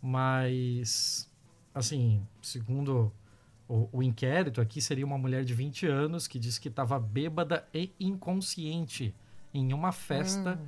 Mas, 0.00 1.30
assim, 1.74 2.26
segundo 2.40 3.12
o, 3.68 3.88
o 3.92 4.02
inquérito 4.02 4.60
aqui, 4.60 4.80
seria 4.80 5.04
uma 5.04 5.18
mulher 5.18 5.44
de 5.44 5.52
20 5.52 5.86
anos 5.86 6.26
que 6.26 6.38
disse 6.38 6.60
que 6.60 6.68
estava 6.68 6.98
bêbada 6.98 7.66
e 7.74 7.92
inconsciente 7.98 9.14
em 9.52 9.72
uma 9.72 9.92
festa 9.92 10.60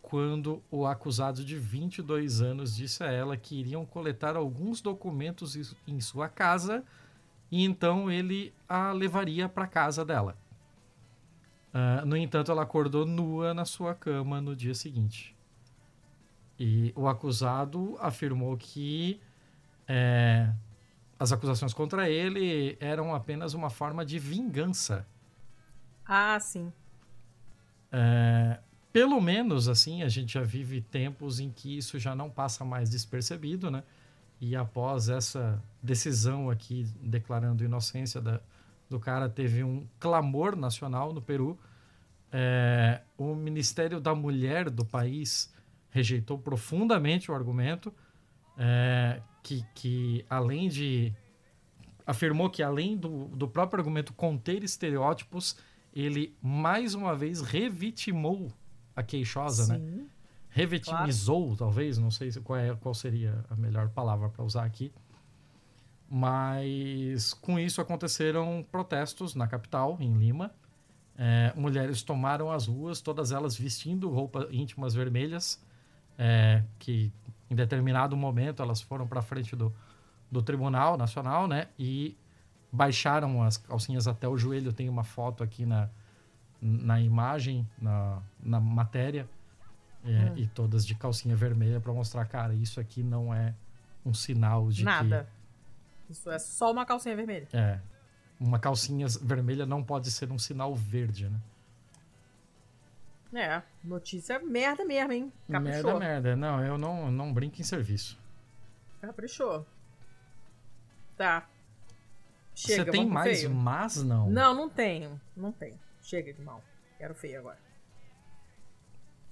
quando 0.00 0.62
o 0.70 0.86
acusado 0.86 1.44
de 1.44 1.56
22 1.56 2.42
anos 2.42 2.76
disse 2.76 3.02
a 3.02 3.10
ela 3.10 3.36
que 3.36 3.58
iriam 3.58 3.86
coletar 3.86 4.36
alguns 4.36 4.80
documentos 4.80 5.74
em 5.86 6.00
sua 6.00 6.28
casa 6.28 6.84
e 7.50 7.64
então 7.64 8.10
ele 8.10 8.52
a 8.68 8.92
levaria 8.92 9.48
para 9.48 9.66
casa 9.66 10.04
dela. 10.04 10.36
Ah, 11.72 12.04
no 12.04 12.16
entanto, 12.16 12.50
ela 12.50 12.62
acordou 12.62 13.06
nua 13.06 13.54
na 13.54 13.64
sua 13.64 13.94
cama 13.94 14.40
no 14.40 14.54
dia 14.54 14.74
seguinte. 14.74 15.34
E 16.58 16.92
o 16.94 17.08
acusado 17.08 17.96
afirmou 17.98 18.56
que 18.56 19.20
é, 19.86 20.52
as 21.18 21.32
acusações 21.32 21.72
contra 21.72 22.08
ele 22.08 22.76
eram 22.80 23.14
apenas 23.14 23.54
uma 23.54 23.70
forma 23.70 24.04
de 24.04 24.18
vingança. 24.18 25.06
Ah, 26.04 26.38
sim. 26.40 26.72
É, 27.90 28.58
pelo 28.92 29.20
menos, 29.20 29.68
assim, 29.68 30.02
a 30.02 30.08
gente 30.08 30.34
já 30.34 30.42
vive 30.42 30.80
tempos 30.80 31.40
em 31.40 31.50
que 31.50 31.76
isso 31.78 31.98
já 31.98 32.14
não 32.14 32.28
passa 32.28 32.64
mais 32.64 32.90
despercebido, 32.90 33.70
né? 33.70 33.82
E 34.40 34.56
após 34.56 35.08
essa 35.08 35.62
decisão 35.82 36.50
aqui 36.50 36.84
declarando 37.00 37.62
inocência 37.62 38.20
da, 38.20 38.40
do 38.90 38.98
cara, 38.98 39.28
teve 39.28 39.62
um 39.62 39.86
clamor 40.00 40.56
nacional 40.56 41.12
no 41.12 41.22
Peru. 41.22 41.58
É, 42.32 43.02
o 43.16 43.34
Ministério 43.34 44.00
da 44.00 44.14
Mulher 44.14 44.68
do 44.68 44.84
país 44.84 45.52
rejeitou 45.90 46.38
profundamente 46.38 47.30
o 47.30 47.34
argumento, 47.34 47.94
é, 48.58 49.20
que, 49.42 49.64
que 49.74 50.24
além 50.30 50.68
de. 50.68 51.12
afirmou 52.06 52.48
que 52.50 52.62
além 52.62 52.96
do, 52.96 53.26
do 53.28 53.48
próprio 53.48 53.80
argumento 53.80 54.12
conter 54.12 54.62
estereótipos, 54.62 55.56
ele 55.94 56.36
mais 56.42 56.94
uma 56.94 57.14
vez 57.14 57.40
revitimou 57.40 58.52
a 58.94 59.02
queixosa, 59.02 59.66
né? 59.74 59.78
sim. 59.78 60.06
revitimizou, 60.48 61.56
talvez, 61.56 61.98
não 61.98 62.10
sei 62.10 62.30
se- 62.30 62.40
qual, 62.40 62.58
é, 62.58 62.74
qual 62.76 62.94
seria 62.94 63.44
a 63.50 63.56
melhor 63.56 63.88
palavra 63.88 64.28
para 64.28 64.44
usar 64.44 64.64
aqui. 64.64 64.92
Mas 66.08 67.32
com 67.32 67.58
isso 67.58 67.80
aconteceram 67.80 68.64
protestos 68.70 69.34
na 69.34 69.46
capital, 69.46 69.96
em 69.98 70.12
Lima. 70.12 70.52
É, 71.16 71.52
mulheres 71.56 72.02
tomaram 72.02 72.50
as 72.50 72.66
ruas, 72.66 73.00
todas 73.00 73.32
elas 73.32 73.56
vestindo 73.56 74.10
roupas 74.10 74.46
íntimas 74.50 74.92
vermelhas, 74.94 75.62
é, 76.18 76.62
que 76.78 77.10
em 77.52 77.54
determinado 77.54 78.16
momento 78.16 78.62
elas 78.62 78.80
foram 78.80 79.06
para 79.06 79.20
frente 79.20 79.54
do, 79.54 79.72
do 80.30 80.42
Tribunal 80.42 80.96
Nacional, 80.96 81.46
né? 81.46 81.68
E 81.78 82.16
baixaram 82.72 83.42
as 83.42 83.58
calcinhas 83.58 84.08
até 84.08 84.26
o 84.26 84.38
joelho. 84.38 84.72
Tem 84.72 84.88
uma 84.88 85.04
foto 85.04 85.44
aqui 85.44 85.66
na, 85.66 85.90
na 86.60 86.98
imagem, 86.98 87.68
na, 87.80 88.22
na 88.42 88.58
matéria. 88.58 89.28
É, 90.04 90.32
E 90.36 90.46
todas 90.48 90.84
de 90.84 90.94
calcinha 90.94 91.36
vermelha 91.36 91.78
para 91.78 91.92
mostrar, 91.92 92.24
cara, 92.24 92.54
isso 92.54 92.80
aqui 92.80 93.02
não 93.02 93.32
é 93.32 93.54
um 94.04 94.12
sinal 94.14 94.68
de 94.70 94.82
Nada. 94.82 95.28
Isso 96.10 96.28
é 96.30 96.38
só 96.38 96.72
uma 96.72 96.84
calcinha 96.84 97.14
vermelha. 97.14 97.46
que. 97.46 97.56
É. 97.56 97.80
Uma 98.40 98.58
calcinha 98.58 99.06
vermelha 99.22 99.64
não 99.64 99.84
pode 99.84 100.10
ser 100.10 100.32
um 100.32 100.38
sinal 100.38 100.74
verde, 100.74 101.28
né? 101.28 101.38
É, 103.34 103.62
notícia 103.82 104.38
merda 104.40 104.84
mesmo, 104.84 105.12
hein? 105.12 105.32
Caprichou. 105.50 105.98
Merda, 105.98 105.98
merda. 105.98 106.36
Não, 106.36 106.64
eu 106.64 106.76
não, 106.76 107.10
não 107.10 107.32
brinco 107.32 107.60
em 107.60 107.64
serviço. 107.64 108.18
Caprichou. 109.00 109.66
Tá. 111.16 111.48
Chega, 112.54 112.84
Você 112.84 112.90
tem 112.90 113.06
mais, 113.06 113.38
feio? 113.40 113.50
mas 113.54 114.02
não. 114.02 114.28
Não, 114.28 114.54
não 114.54 114.68
tenho. 114.68 115.18
Não 115.34 115.50
tenho. 115.50 115.78
Chega 116.02 116.32
de 116.32 116.42
mal. 116.42 116.62
Quero 116.98 117.14
feio 117.14 117.38
agora. 117.40 117.58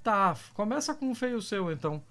Tá, 0.03 0.35
começa 0.55 0.95
com 0.95 1.07
um 1.11 1.15
feio 1.15 1.43
seu, 1.43 1.71
então. 1.71 2.03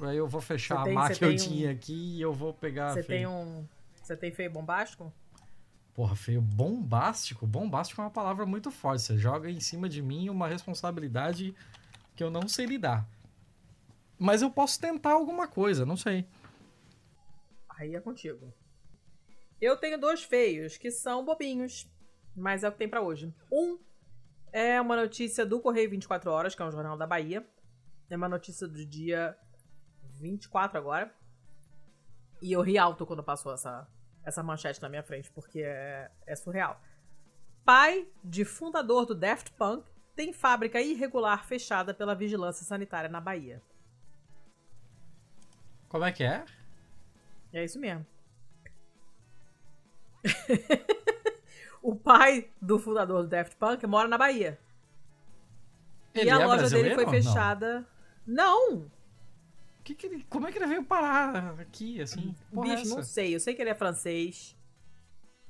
Aí 0.00 0.16
eu 0.16 0.26
vou 0.26 0.40
fechar 0.40 0.82
tem- 0.82 0.92
a 0.92 0.94
má 0.94 1.10
que 1.10 1.24
eu 1.24 1.28
um- 1.30 1.36
tinha 1.36 1.70
aqui 1.70 2.16
e 2.16 2.20
eu 2.22 2.32
vou 2.32 2.54
pegar 2.54 2.94
Você 2.94 3.02
tem 3.02 3.26
um. 3.26 3.66
Você 4.02 4.16
tem 4.16 4.32
feio 4.32 4.50
bombástico? 4.50 5.12
Porra, 5.94 6.16
feio 6.16 6.42
bombástico. 6.42 7.46
Bombástico 7.46 8.00
é 8.00 8.04
uma 8.04 8.10
palavra 8.10 8.44
muito 8.44 8.70
forte. 8.70 9.02
Você 9.02 9.16
joga 9.16 9.48
em 9.48 9.60
cima 9.60 9.88
de 9.88 10.02
mim 10.02 10.28
uma 10.28 10.48
responsabilidade 10.48 11.54
que 12.16 12.22
eu 12.22 12.30
não 12.30 12.48
sei 12.48 12.66
lidar. 12.66 13.08
Mas 14.18 14.42
eu 14.42 14.50
posso 14.50 14.80
tentar 14.80 15.12
alguma 15.12 15.46
coisa, 15.46 15.86
não 15.86 15.96
sei. 15.96 16.26
Aí 17.68 17.94
é 17.94 18.00
contigo. 18.00 18.52
Eu 19.60 19.76
tenho 19.76 19.98
dois 19.98 20.22
feios 20.22 20.76
que 20.76 20.90
são 20.90 21.24
bobinhos, 21.24 21.88
mas 22.36 22.64
é 22.64 22.68
o 22.68 22.72
que 22.72 22.78
tem 22.78 22.88
pra 22.88 23.00
hoje. 23.00 23.32
Um 23.50 23.78
é 24.52 24.80
uma 24.80 24.96
notícia 24.96 25.46
do 25.46 25.60
Correio 25.60 25.90
24 25.90 26.30
Horas, 26.30 26.54
que 26.54 26.62
é 26.62 26.64
um 26.64 26.70
jornal 26.70 26.96
da 26.96 27.06
Bahia. 27.06 27.46
É 28.10 28.16
uma 28.16 28.28
notícia 28.28 28.68
do 28.68 28.84
dia 28.84 29.36
24 30.20 30.78
agora. 30.78 31.14
E 32.42 32.52
eu 32.52 32.60
ri 32.62 32.78
alto 32.78 33.06
quando 33.06 33.22
passou 33.22 33.52
essa, 33.54 33.88
essa 34.24 34.42
manchete 34.42 34.80
na 34.80 34.88
minha 34.88 35.02
frente, 35.02 35.30
porque 35.30 35.60
é, 35.60 36.10
é 36.26 36.36
surreal. 36.36 36.80
Pai 37.64 38.06
de 38.22 38.44
fundador 38.44 39.06
do 39.06 39.14
Daft 39.14 39.52
Punk 39.52 39.84
tem 40.14 40.32
fábrica 40.32 40.80
irregular 40.80 41.44
fechada 41.44 41.92
pela 41.92 42.14
vigilância 42.14 42.64
sanitária 42.64 43.08
na 43.08 43.20
Bahia. 43.20 43.62
Como 45.88 46.04
é 46.04 46.12
que 46.12 46.24
é? 46.24 46.44
É 47.52 47.64
isso 47.64 47.78
mesmo. 47.78 48.04
o 51.82 51.94
pai 51.94 52.50
do 52.60 52.78
fundador 52.78 53.22
do 53.22 53.28
Daft 53.28 53.56
Punk 53.56 53.86
mora 53.86 54.08
na 54.08 54.18
Bahia. 54.18 54.58
Ele 56.14 56.26
e 56.26 56.30
a 56.30 56.40
é 56.40 56.46
loja 56.46 56.70
dele 56.70 56.94
foi 56.94 57.04
ou 57.04 57.12
não? 57.12 57.22
fechada. 57.22 57.86
Não, 58.26 58.90
Que 59.84 59.94
que 59.94 60.06
ele- 60.06 60.24
como 60.30 60.46
é 60.48 60.52
que 60.52 60.58
ele 60.58 60.66
veio 60.66 60.82
parar 60.84 61.60
aqui, 61.60 62.00
assim? 62.00 62.34
Porra 62.52 62.72
é 62.72 62.76
bicho, 62.76 62.88
não 62.88 63.00
essa? 63.00 63.08
sei. 63.12 63.34
Eu 63.34 63.40
sei 63.40 63.54
que 63.54 63.60
ele 63.62 63.70
é 63.70 63.74
francês. 63.74 64.56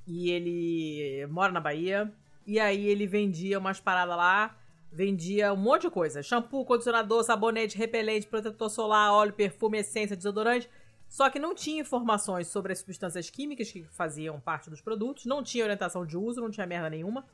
E 0.06 0.30
ele 0.30 1.26
mora 1.28 1.52
na 1.52 1.60
Bahia. 1.60 2.12
E 2.46 2.58
aí 2.60 2.84
ele 2.86 3.06
vendia 3.06 3.58
umas 3.58 3.80
paradas 3.80 4.16
lá. 4.16 4.58
Vendia 4.92 5.52
um 5.52 5.56
monte 5.56 5.82
de 5.82 5.90
coisa. 5.90 6.22
Shampoo, 6.22 6.64
condicionador, 6.64 7.22
sabonete, 7.24 7.76
repelente, 7.78 8.26
protetor 8.26 8.68
solar, 8.70 9.12
óleo, 9.12 9.32
perfume, 9.32 9.78
essência, 9.78 10.16
desodorante. 10.16 10.68
Só 11.08 11.30
que 11.30 11.38
não 11.38 11.54
tinha 11.54 11.80
informações 11.80 12.48
sobre 12.48 12.72
as 12.72 12.80
substâncias 12.80 13.30
químicas 13.30 13.70
que 13.70 13.84
faziam 13.84 14.40
parte 14.40 14.68
dos 14.68 14.80
produtos. 14.80 15.26
Não 15.26 15.42
tinha 15.42 15.64
orientação 15.64 16.04
de 16.04 16.16
uso, 16.16 16.40
não 16.40 16.50
tinha 16.50 16.66
merda 16.66 16.90
nenhuma. 16.90 17.24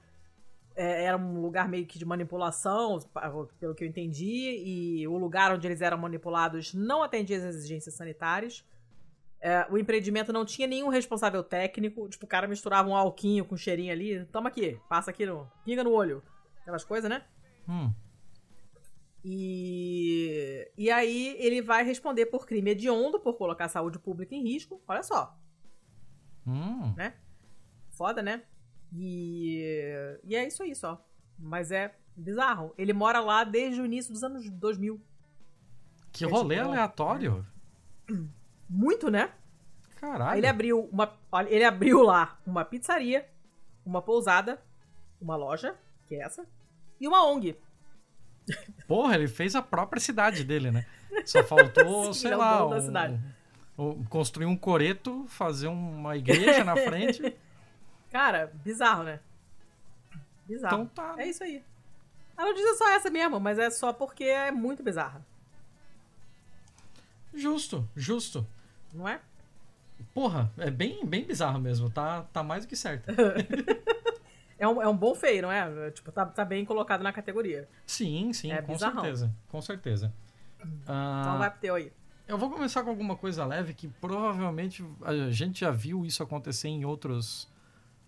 É, 0.81 1.05
era 1.05 1.18
um 1.18 1.43
lugar 1.43 1.68
meio 1.68 1.85
que 1.85 1.99
de 1.99 2.07
manipulação, 2.07 2.99
pelo 3.59 3.74
que 3.74 3.85
eu 3.85 3.89
entendi. 3.89 4.62
E 4.64 5.07
o 5.07 5.18
lugar 5.18 5.53
onde 5.53 5.66
eles 5.66 5.83
eram 5.83 5.99
manipulados 5.99 6.72
não 6.72 7.03
atendia 7.03 7.37
às 7.37 7.45
exigências 7.45 7.95
sanitárias. 7.95 8.64
É, 9.43 9.66
o 9.70 9.76
empreendimento 9.76 10.33
não 10.33 10.43
tinha 10.43 10.66
nenhum 10.66 10.89
responsável 10.89 11.45
técnico. 11.45 12.09
Tipo, 12.09 12.24
o 12.24 12.28
cara 12.28 12.49
misturava 12.49 12.89
um 12.89 12.97
alquinho 12.97 13.45
com 13.45 13.59
cheirinho 13.59 13.93
ali. 13.93 14.24
Toma 14.33 14.49
aqui, 14.49 14.81
passa 14.89 15.11
aqui, 15.11 15.26
no, 15.26 15.47
pinga 15.66 15.85
no 15.85 15.93
olho. 15.93 16.22
Aquelas 16.62 16.83
coisas, 16.83 17.11
né? 17.11 17.26
Hum, 17.68 17.93
E, 19.22 20.66
e 20.78 20.91
aí 20.91 21.37
ele 21.39 21.61
vai 21.61 21.85
responder 21.85 22.24
por 22.24 22.47
crime 22.47 22.70
hediondo, 22.70 23.20
por 23.20 23.35
colocar 23.35 23.66
a 23.66 23.68
saúde 23.68 23.99
pública 23.99 24.35
em 24.35 24.43
risco. 24.43 24.81
Olha 24.89 25.03
só, 25.03 25.37
hum. 26.47 26.95
né? 26.97 27.16
Foda, 27.91 28.22
né? 28.22 28.45
E, 28.93 30.18
e 30.24 30.34
é 30.36 30.47
isso 30.47 30.62
aí 30.62 30.74
só. 30.74 31.03
Mas 31.38 31.70
é 31.70 31.95
bizarro. 32.16 32.74
Ele 32.76 32.93
mora 32.93 33.20
lá 33.20 33.45
desde 33.45 33.80
o 33.80 33.84
início 33.84 34.12
dos 34.12 34.22
anos 34.22 34.49
2000. 34.51 35.01
Que 36.12 36.24
É 36.24 36.28
rolê 36.28 36.57
tipo, 36.57 36.68
aleatório. 36.68 37.47
Muito, 38.68 39.11
né? 39.11 39.30
Caralho. 39.97 40.38
Ele 40.38 40.47
abriu 40.47 40.88
uma, 40.91 41.12
ele 41.49 41.64
abriu 41.64 42.03
lá 42.03 42.38
uma 42.47 42.64
pizzaria, 42.64 43.28
uma 43.84 44.01
pousada, 44.01 44.61
uma 45.20 45.36
loja, 45.36 45.76
que 46.07 46.14
é 46.14 46.22
essa, 46.22 46.47
e 46.99 47.07
uma 47.07 47.26
ONG. 47.26 47.57
Porra, 48.88 49.14
ele 49.14 49.28
fez 49.28 49.55
a 49.55 49.61
própria 49.61 50.01
cidade 50.01 50.43
dele, 50.43 50.70
né? 50.70 50.86
Só 51.26 51.43
faltou, 51.45 52.14
Sim, 52.14 52.20
sei 52.20 52.32
é 52.32 52.36
lá, 52.36 52.66
um- 52.66 53.20
um- 53.78 54.05
construir 54.05 54.47
um 54.47 54.57
coreto, 54.57 55.26
fazer 55.28 55.68
uma 55.68 56.16
igreja 56.16 56.64
na 56.64 56.76
frente. 56.76 57.36
Cara, 58.11 58.51
bizarro, 58.65 59.05
né? 59.05 59.21
Bizarro. 60.47 60.83
Então 60.83 60.87
tá. 60.87 61.15
É 61.19 61.27
isso 61.29 61.43
aí. 61.45 61.63
A 62.37 62.45
notícia 62.45 62.71
é 62.71 62.75
só 62.75 62.89
essa 62.91 63.11
mesmo, 63.11 63.39
mas 63.39 63.59
é 63.59 63.71
só 63.71 63.93
porque 63.93 64.25
é 64.25 64.51
muito 64.51 64.83
bizarra, 64.83 65.25
Justo, 67.33 67.89
justo. 67.95 68.47
não 68.93 69.09
é? 69.09 69.21
Porra, 70.15 70.51
é 70.59 70.71
bem, 70.71 71.05
bem 71.07 71.25
bizarro 71.25 71.61
mesmo. 71.61 71.91
Tá, 71.91 72.23
tá 72.33 72.43
mais 72.43 72.65
do 72.65 72.69
que 72.69 72.77
certo. 72.77 73.11
É 74.59 74.69
um, 74.69 74.83
é 74.83 74.87
um 74.87 74.95
bom 74.95 75.15
feio, 75.15 75.41
não 75.41 75.51
é? 75.51 75.91
Tipo, 75.91 76.13
tá, 76.13 76.27
tá 76.27 76.45
bem 76.45 76.67
colocado 76.67 77.01
na 77.01 77.11
categoria. 77.15 77.67
Sim, 77.87 78.31
sim, 78.35 78.53
É 78.53 78.61
com 78.61 78.75
bizarrão. 78.75 79.01
certeza. 79.01 79.35
Com 79.49 79.63
certeza. 79.63 80.13
Ah, 80.87 81.23
Então 81.25 81.39
vai 81.39 81.51
pro 81.51 81.61
teu 81.61 81.75
aí. 81.77 81.91
Eu 82.29 82.37
vou 82.37 82.51
começar 82.51 82.83
com 82.85 82.91
alguma 82.91 83.17
coisa 83.17 83.47
leve 83.47 83.73
que 83.73 83.89
provavelmente 83.89 84.85
a 85.01 85.31
gente 85.31 85.61
já 85.61 85.71
viu 85.71 86.05
isso 86.05 86.23
acontecer 86.23 86.69
em 86.69 86.85
outros 86.85 87.50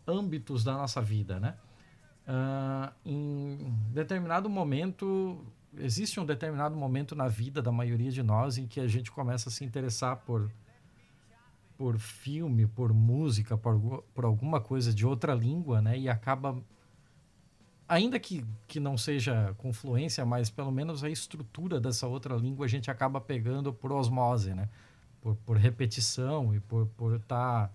âmbitos 0.07 0.64
da 0.64 0.72
nossa 0.74 1.00
vida, 1.00 1.38
né? 1.38 1.57
Ah, 2.26 2.92
em 3.05 3.74
determinado 3.90 4.48
momento, 4.48 5.44
existe 5.76 6.20
um 6.20 6.26
determinado 6.26 6.76
momento 6.76 7.14
na 7.14 7.28
vida 7.28 7.61
da 7.61 7.72
maioria 7.72 8.11
de 8.11 8.22
nós 8.22 8.59
em 8.59 8.66
que 8.66 8.80
a 8.80 8.86
gente 8.86 9.11
começa 9.11 9.48
a 9.48 9.53
se 9.53 9.64
interessar 9.64 10.16
por 10.16 10.50
por 11.76 11.98
filme, 11.98 12.64
por 12.64 12.92
música, 12.92 13.57
por, 13.57 14.05
por 14.14 14.24
alguma 14.24 14.61
coisa 14.61 14.94
de 14.94 15.05
outra 15.05 15.34
língua, 15.34 15.82
né? 15.82 15.98
E 15.98 16.09
acaba 16.09 16.62
ainda 17.88 18.20
que, 18.20 18.46
que 18.68 18.78
não 18.78 18.96
seja 18.96 19.53
com 19.59 19.72
fluência, 19.72 20.24
mas 20.24 20.48
pelo 20.48 20.70
menos 20.70 21.03
a 21.03 21.11
estrutura 21.11 21.80
dessa 21.80 22.07
outra 22.07 22.36
língua 22.36 22.66
a 22.66 22.68
gente 22.68 22.90
acaba 22.90 23.20
pegando 23.20 23.72
por 23.72 23.90
osmose, 23.90 24.55
né? 24.55 24.68
Por, 25.20 25.34
por 25.36 25.57
repetição 25.57 26.55
e 26.55 26.61
por 26.61 26.84
estar 26.84 26.96
por 26.96 27.18
tá, 27.20 27.70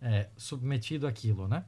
é, 0.00 0.28
submetido 0.36 1.06
àquilo, 1.06 1.48
né? 1.48 1.64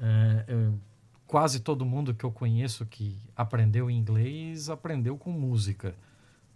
É, 0.00 0.44
eu- 0.48 0.78
quase 1.26 1.60
todo 1.60 1.84
mundo 1.84 2.14
que 2.14 2.24
eu 2.24 2.30
conheço 2.30 2.86
que 2.86 3.18
aprendeu 3.34 3.90
inglês 3.90 4.68
aprendeu 4.68 5.16
com 5.18 5.30
música. 5.30 5.94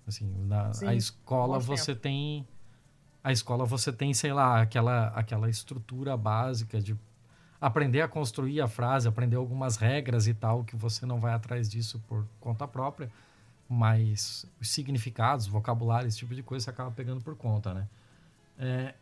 Assim, 0.06 0.26
na 0.46 0.72
Sim, 0.72 0.86
a 0.88 0.94
escola 0.94 1.58
você 1.58 1.94
tem 1.94 2.46
a 3.22 3.32
escola 3.32 3.64
você 3.64 3.92
tem, 3.92 4.14
sei 4.14 4.32
lá, 4.32 4.61
aquela 4.62 5.08
aquela 5.08 5.48
estrutura 5.50 6.16
básica 6.16 6.80
de 6.80 6.96
aprender 7.61 8.00
a 8.00 8.08
construir 8.08 8.61
a 8.61 8.68
frase, 8.68 9.08
aprender 9.08 9.36
algumas 9.36 9.76
regras 9.76 10.26
e 10.26 10.34
tal, 10.34 10.64
que 10.64 10.76
você 10.76 11.04
não 11.04 11.20
vai 11.20 11.34
atrás 11.34 11.68
disso 11.68 12.00
por 12.08 12.26
conta 12.40 12.66
própria, 12.66 13.11
mas 13.68 14.46
os 14.61 14.70
significados, 14.70 15.46
vocabulário, 15.46 16.08
esse 16.08 16.18
tipo 16.18 16.34
de 16.34 16.42
coisa 16.42 16.64
você 16.64 16.70
acaba 16.70 16.90
pegando 16.90 17.20
por 17.22 17.36
conta, 17.36 17.74
né? 17.74 17.88
É, 18.58 18.94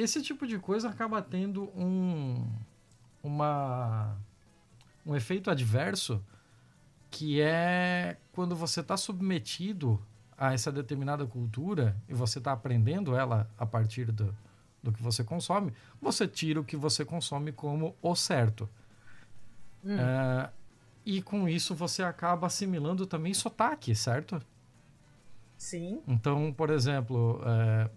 esse 0.00 0.22
tipo 0.22 0.46
de 0.46 0.58
coisa 0.58 0.88
acaba 0.88 1.20
tendo 1.22 1.64
um, 1.76 2.44
uma, 3.22 4.16
um 5.04 5.14
efeito 5.16 5.50
adverso 5.50 6.22
que 7.10 7.40
é 7.40 8.18
quando 8.32 8.54
você 8.54 8.80
está 8.80 8.96
submetido 8.96 10.00
a 10.36 10.52
essa 10.52 10.70
determinada 10.70 11.26
cultura 11.26 11.96
e 12.08 12.14
você 12.14 12.38
está 12.38 12.52
aprendendo 12.52 13.16
ela 13.16 13.50
a 13.58 13.66
partir 13.66 14.12
do, 14.12 14.34
do 14.82 14.92
que 14.92 15.02
você 15.02 15.24
consome, 15.24 15.72
você 16.00 16.28
tira 16.28 16.60
o 16.60 16.64
que 16.64 16.76
você 16.76 17.04
consome 17.04 17.50
como 17.50 17.96
o 18.00 18.14
certo. 18.14 18.68
É, 19.84 20.50
e 21.04 21.22
com 21.22 21.48
isso 21.48 21.74
você 21.74 22.02
acaba 22.02 22.46
assimilando 22.46 23.06
também 23.06 23.32
sotaque, 23.32 23.94
certo? 23.94 24.40
Sim. 25.56 26.02
Então, 26.06 26.52
por 26.52 26.70
exemplo, 26.70 27.40
é, 27.44 27.90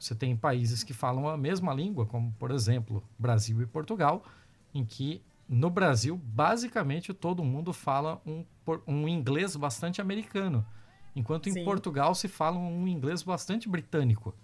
você 0.00 0.14
tem 0.14 0.34
países 0.34 0.82
que 0.82 0.94
falam 0.94 1.28
a 1.28 1.36
mesma 1.36 1.74
língua, 1.74 2.06
como 2.06 2.32
por 2.38 2.50
exemplo 2.50 3.04
Brasil 3.18 3.60
e 3.60 3.66
Portugal, 3.66 4.24
em 4.74 4.82
que 4.82 5.22
no 5.46 5.68
Brasil 5.68 6.16
basicamente 6.16 7.12
todo 7.12 7.44
mundo 7.44 7.70
fala 7.74 8.18
um, 8.26 8.42
um 8.86 9.06
inglês 9.06 9.54
bastante 9.54 10.00
americano, 10.00 10.64
enquanto 11.14 11.50
em 11.50 11.52
Sim. 11.52 11.64
Portugal 11.64 12.14
se 12.14 12.28
fala 12.28 12.56
um 12.56 12.88
inglês 12.88 13.22
bastante 13.22 13.68
britânico. 13.68 14.34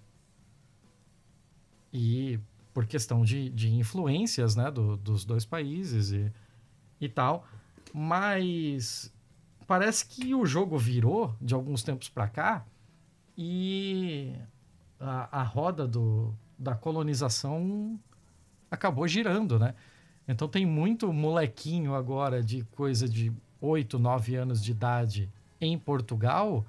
E 1.91 2.39
por 2.75 2.85
questão 2.85 3.25
de, 3.25 3.49
de 3.49 3.73
influências 3.73 4.55
né, 4.55 4.71
do- 4.71 4.99
dos 4.99 5.25
dois 5.25 5.47
países 5.47 6.11
e, 6.13 6.31
e 7.01 7.09
tal. 7.09 7.47
Mas 7.95 9.11
parece 9.67 10.05
que 10.07 10.35
o 10.35 10.45
jogo 10.45 10.77
virou 10.77 11.35
de 11.41 11.55
alguns 11.55 11.83
tempos 11.83 12.11
para 12.11 12.29
cá 12.29 12.67
e 13.39 14.35
a, 15.01 15.40
a 15.40 15.42
roda 15.42 15.86
do, 15.86 16.34
da 16.59 16.74
colonização 16.74 17.99
acabou 18.70 19.07
girando, 19.07 19.59
né? 19.59 19.74
Então 20.28 20.49
tem 20.49 20.66
muito 20.66 21.12
molequinho 21.12 21.94
agora 21.94 22.42
de 22.42 22.64
coisa 22.72 23.09
de 23.09 23.32
8, 23.61 23.99
9 23.99 24.36
anos 24.36 24.62
de 24.62 24.72
idade 24.72 25.30
em 25.61 25.78
Portugal 25.78 26.66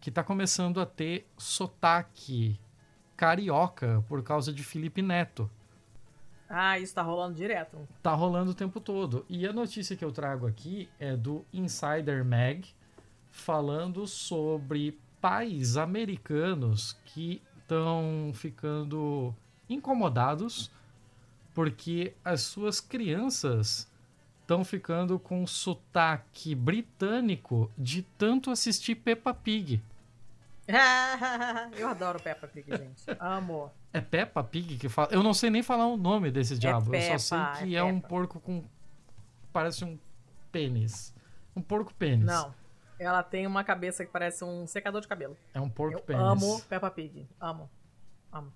que 0.00 0.10
está 0.10 0.22
começando 0.22 0.80
a 0.80 0.86
ter 0.86 1.26
sotaque 1.36 2.60
carioca 3.16 4.04
por 4.06 4.22
causa 4.22 4.52
de 4.52 4.62
Felipe 4.62 5.00
Neto. 5.00 5.50
Ah, 6.48 6.78
isso 6.78 6.94
tá 6.94 7.02
rolando 7.02 7.34
direto. 7.34 7.88
Tá 8.02 8.12
rolando 8.12 8.50
o 8.50 8.54
tempo 8.54 8.80
todo. 8.80 9.24
E 9.28 9.46
a 9.46 9.52
notícia 9.52 9.96
que 9.96 10.04
eu 10.04 10.12
trago 10.12 10.46
aqui 10.46 10.88
é 10.98 11.16
do 11.16 11.44
Insider 11.52 12.24
Mag, 12.24 12.68
falando 13.30 14.06
sobre 14.06 15.00
pais 15.20 15.76
americanos 15.76 16.98
que 17.06 17.40
estão 17.64 18.30
ficando 18.34 19.34
incomodados 19.68 20.70
porque 21.54 22.14
as 22.24 22.42
suas 22.42 22.80
crianças 22.80 23.90
estão 24.42 24.64
ficando 24.64 25.18
com 25.18 25.46
sotaque 25.46 26.54
britânico 26.54 27.70
de 27.76 28.02
tanto 28.18 28.50
assistir 28.50 28.96
Peppa 28.96 29.32
Pig. 29.32 29.82
Eu 31.78 31.88
adoro 31.88 32.20
Peppa 32.20 32.46
Pig, 32.46 32.66
gente. 32.70 33.04
Amo. 33.18 33.70
É 33.92 34.00
Peppa 34.00 34.42
Pig 34.42 34.76
que 34.76 34.88
fala. 34.88 35.08
Eu 35.10 35.22
não 35.22 35.32
sei 35.32 35.48
nem 35.48 35.62
falar 35.62 35.86
o 35.86 35.96
nome 35.96 36.30
desse 36.30 36.58
diabo. 36.58 36.94
eu 36.94 37.18
só 37.18 37.36
Peppa, 37.36 37.54
sei 37.56 37.66
que 37.68 37.76
é 37.76 37.78
é, 37.78 37.82
um 37.82 37.96
Peppa. 37.96 38.08
porco 38.08 38.40
com. 38.40 38.64
Parece 39.52 39.84
um 39.84 39.98
pênis. 40.50 41.14
Um 41.54 41.62
porco 41.62 41.94
pênis. 41.94 42.26
Não. 42.26 42.52
Ela 42.98 43.22
tem 43.22 43.46
uma 43.46 43.64
cabeça 43.64 44.04
que 44.04 44.10
parece 44.12 44.44
um 44.44 44.66
secador 44.66 45.00
de 45.00 45.08
cabelo. 45.08 45.36
É 45.52 45.60
um 45.60 45.68
porco 45.68 45.98
Eu 45.98 46.02
pênis. 46.02 46.22
amo 46.22 46.60
Peppa 46.62 46.90
Pig. 46.90 47.28
Amo. 47.40 47.68
Amo. 48.32 48.52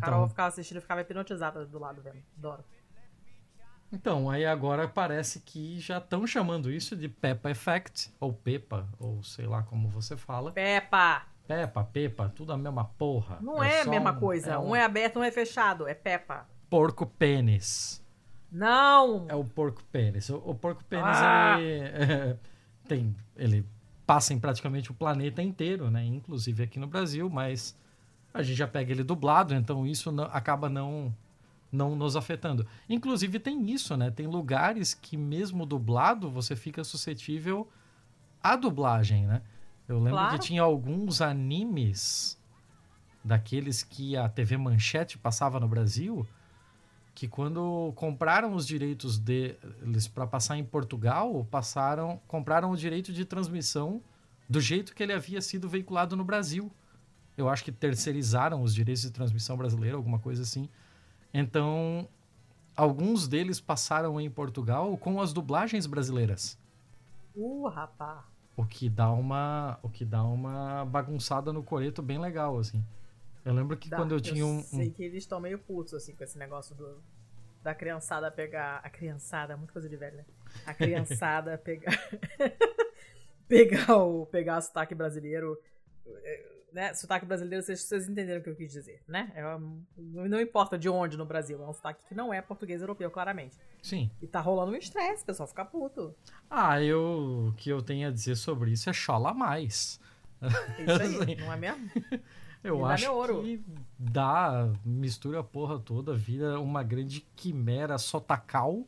Carol 0.00 0.20
Então, 0.20 0.28
ficava 0.30 0.48
assistindo 0.48 0.78
e 0.78 0.80
ficava 0.80 1.00
hipnotizada 1.02 1.66
do 1.66 1.78
lado 1.78 2.00
vendo. 2.00 2.22
Adoro. 2.38 2.64
então, 3.92 4.30
aí 4.30 4.46
agora 4.46 4.88
parece 4.88 5.40
que 5.40 5.78
já 5.78 5.98
estão 5.98 6.26
chamando 6.26 6.70
isso 6.70 6.96
de 6.96 7.08
Peppa 7.08 7.50
Effect, 7.50 8.10
ou 8.18 8.32
Peppa, 8.32 8.88
ou 8.98 9.22
sei 9.22 9.46
lá 9.46 9.62
como 9.62 9.88
você 9.88 10.16
fala. 10.16 10.50
Peppa! 10.52 11.26
Peppa, 11.46 11.84
Peppa, 11.84 12.28
tudo 12.34 12.52
a 12.52 12.56
mesma 12.56 12.84
porra. 12.84 13.36
Não 13.42 13.62
é, 13.62 13.80
a 13.80 13.84
só 13.84 13.90
mesma 13.90 14.14
coisa. 14.14 14.58
um 14.58 14.70
um 14.70 14.76
é 14.76 14.82
aberto, 14.82 15.18
um 15.18 15.24
é 15.24 15.30
fechado. 15.30 15.86
É 15.86 15.92
Peppa. 15.92 16.46
porco 16.70 17.04
pênis. 17.04 18.02
Não! 18.50 19.26
É 19.28 19.34
o 19.34 19.44
porco 19.44 19.82
pênis. 19.84 20.30
O, 20.30 20.36
o 20.38 20.54
porco 20.54 20.82
pênis, 20.84 21.04
Ah! 21.18 21.56
ele, 21.60 21.80
é, 21.82 22.36
tem, 22.88 23.14
ele 23.36 23.66
passa 24.06 24.34
em 24.34 24.38
praticamente 24.38 24.90
o 24.90 24.94
planeta 24.94 25.42
inteiro, 25.42 25.90
né? 25.90 26.04
Inclusive 26.04 26.62
aqui 26.64 26.78
no 26.78 26.86
Brasil, 26.86 27.28
mas 27.30 27.76
a 28.34 28.42
gente 28.42 28.56
já 28.56 28.66
pega 28.66 28.90
ele 28.92 29.04
dublado, 29.04 29.54
então 29.54 29.86
isso 29.86 30.10
não- 30.10 30.24
acaba 30.24 30.68
não, 30.68 31.14
não 31.70 31.94
nos 31.94 32.16
afetando. 32.16 32.66
Inclusive 32.88 33.38
tem 33.38 33.70
isso, 33.70 33.96
né? 33.96 34.10
Tem 34.10 34.26
lugares 34.26 34.94
que 34.94 35.16
mesmo 35.16 35.64
dublado 35.66 36.30
você 36.30 36.56
fica 36.56 36.82
suscetível 36.82 37.68
à 38.42 38.56
dublagem, 38.56 39.26
né? 39.26 39.42
Eu 39.88 39.96
lembro 39.98 40.12
Claro. 40.12 40.38
que 40.38 40.46
tinha 40.46 40.62
alguns 40.62 41.20
animes 41.20 42.38
daqueles 43.24 43.82
que 43.82 44.16
a 44.16 44.28
TV 44.28 44.56
Manchete 44.56 45.18
passava 45.18 45.60
no 45.60 45.68
Brasil, 45.68 46.26
que 47.14 47.28
quando 47.28 47.92
compraram 47.94 48.54
os 48.54 48.66
direitos 48.66 49.18
deles 49.18 50.08
para 50.08 50.26
passar 50.26 50.56
em 50.56 50.64
Portugal, 50.64 51.46
passaram, 51.50 52.20
compraram 52.26 52.70
o 52.70 52.76
direito 52.76 53.12
de 53.12 53.24
transmissão 53.24 54.02
do 54.48 54.60
jeito 54.60 54.94
que 54.94 55.02
ele 55.02 55.12
havia 55.12 55.40
sido 55.40 55.68
veiculado 55.68 56.16
no 56.16 56.24
Brasil. 56.24 56.70
Eu 57.36 57.48
acho 57.48 57.64
que 57.64 57.72
terceirizaram 57.72 58.62
os 58.62 58.74
direitos 58.74 59.02
de 59.02 59.10
transmissão 59.10 59.56
brasileira, 59.56 59.96
alguma 59.96 60.18
coisa 60.18 60.42
assim. 60.42 60.68
Então, 61.32 62.08
alguns 62.76 63.26
deles 63.26 63.60
passaram 63.60 64.20
em 64.20 64.30
Portugal 64.30 64.96
com 64.96 65.20
as 65.20 65.32
dublagens 65.32 65.86
brasileiras. 65.86 66.58
Uh, 67.34 67.68
rapá. 67.68 68.24
O 68.54 68.66
que 68.66 68.88
dá 68.88 69.10
uma, 69.10 69.78
o 69.82 69.88
que 69.88 70.04
dá 70.04 70.22
uma 70.22 70.84
bagunçada 70.84 71.52
no 71.52 71.62
coreto 71.62 72.02
bem 72.02 72.18
legal, 72.18 72.58
assim. 72.58 72.84
Eu 73.44 73.52
lembro 73.54 73.76
que 73.76 73.88
Dá. 73.88 73.96
quando 73.96 74.12
eu 74.14 74.20
tinha 74.20 74.46
um, 74.46 74.62
sei 74.62 74.90
que 74.90 75.02
eles 75.02 75.24
estão 75.24 75.40
meio 75.40 75.58
putos, 75.58 75.94
assim, 75.94 76.14
com 76.14 76.22
esse 76.22 76.38
negócio 76.38 76.74
do, 76.74 77.02
da 77.62 77.74
criançada 77.74 78.30
pegar. 78.30 78.80
A 78.84 78.88
criançada, 78.90 79.56
muita 79.56 79.72
coisa 79.72 79.88
de 79.88 79.96
velho, 79.96 80.16
né? 80.18 80.24
A 80.66 80.72
criançada 80.74 81.58
pegar. 81.64 81.92
pegar 83.48 83.96
o 83.96 84.26
pegar 84.26 84.58
o 84.58 84.62
sotaque 84.62 84.94
brasileiro. 84.94 85.58
é, 86.06 86.52
Né? 86.72 86.94
Sotaque 86.94 87.26
brasileiro, 87.26 87.62
vocês, 87.62 87.82
vocês 87.82 88.08
entenderam 88.08 88.40
o 88.40 88.42
que 88.44 88.48
eu 88.48 88.56
quis 88.56 88.72
dizer, 88.72 89.02
né? 89.06 89.30
É 89.34 89.46
um- 89.56 89.84
não 89.98 90.40
importa 90.40 90.78
de 90.78 90.88
onde 90.88 91.18
no 91.18 91.26
Brasil, 91.26 91.62
é 91.62 91.68
um 91.68 91.72
sotaque 91.74 92.06
que 92.06 92.14
não 92.14 92.32
é 92.32 92.40
português 92.40 92.80
europeu, 92.80 93.10
claramente. 93.10 93.58
Sim. 93.82 94.10
E 94.22 94.26
tá 94.26 94.40
rolando 94.40 94.72
um 94.72 94.76
estresse, 94.76 95.22
o 95.22 95.26
pessoal 95.26 95.46
fica 95.46 95.64
puto. 95.66 96.14
Ah, 96.48 96.80
eu, 96.82 97.48
o 97.50 97.52
que 97.58 97.68
eu 97.68 97.82
tenho 97.82 98.08
a 98.08 98.10
dizer 98.10 98.36
sobre 98.36 98.70
isso 98.70 98.88
é 98.88 98.92
chola 98.94 99.34
mais. 99.34 100.00
É 100.40 100.82
isso 100.82 101.02
aí, 101.02 101.12
Sim. 101.36 101.36
não 101.42 101.52
é 101.52 101.56
mesmo? 101.56 101.90
Eu 102.62 102.86
acho 102.86 103.10
ouro. 103.12 103.42
que 103.42 103.60
dá, 103.98 104.70
mistura 104.84 105.40
a 105.40 105.44
porra 105.44 105.78
toda, 105.78 106.14
vira 106.14 106.60
uma 106.60 106.82
grande 106.82 107.20
quimera 107.34 107.98
sotacal 107.98 108.86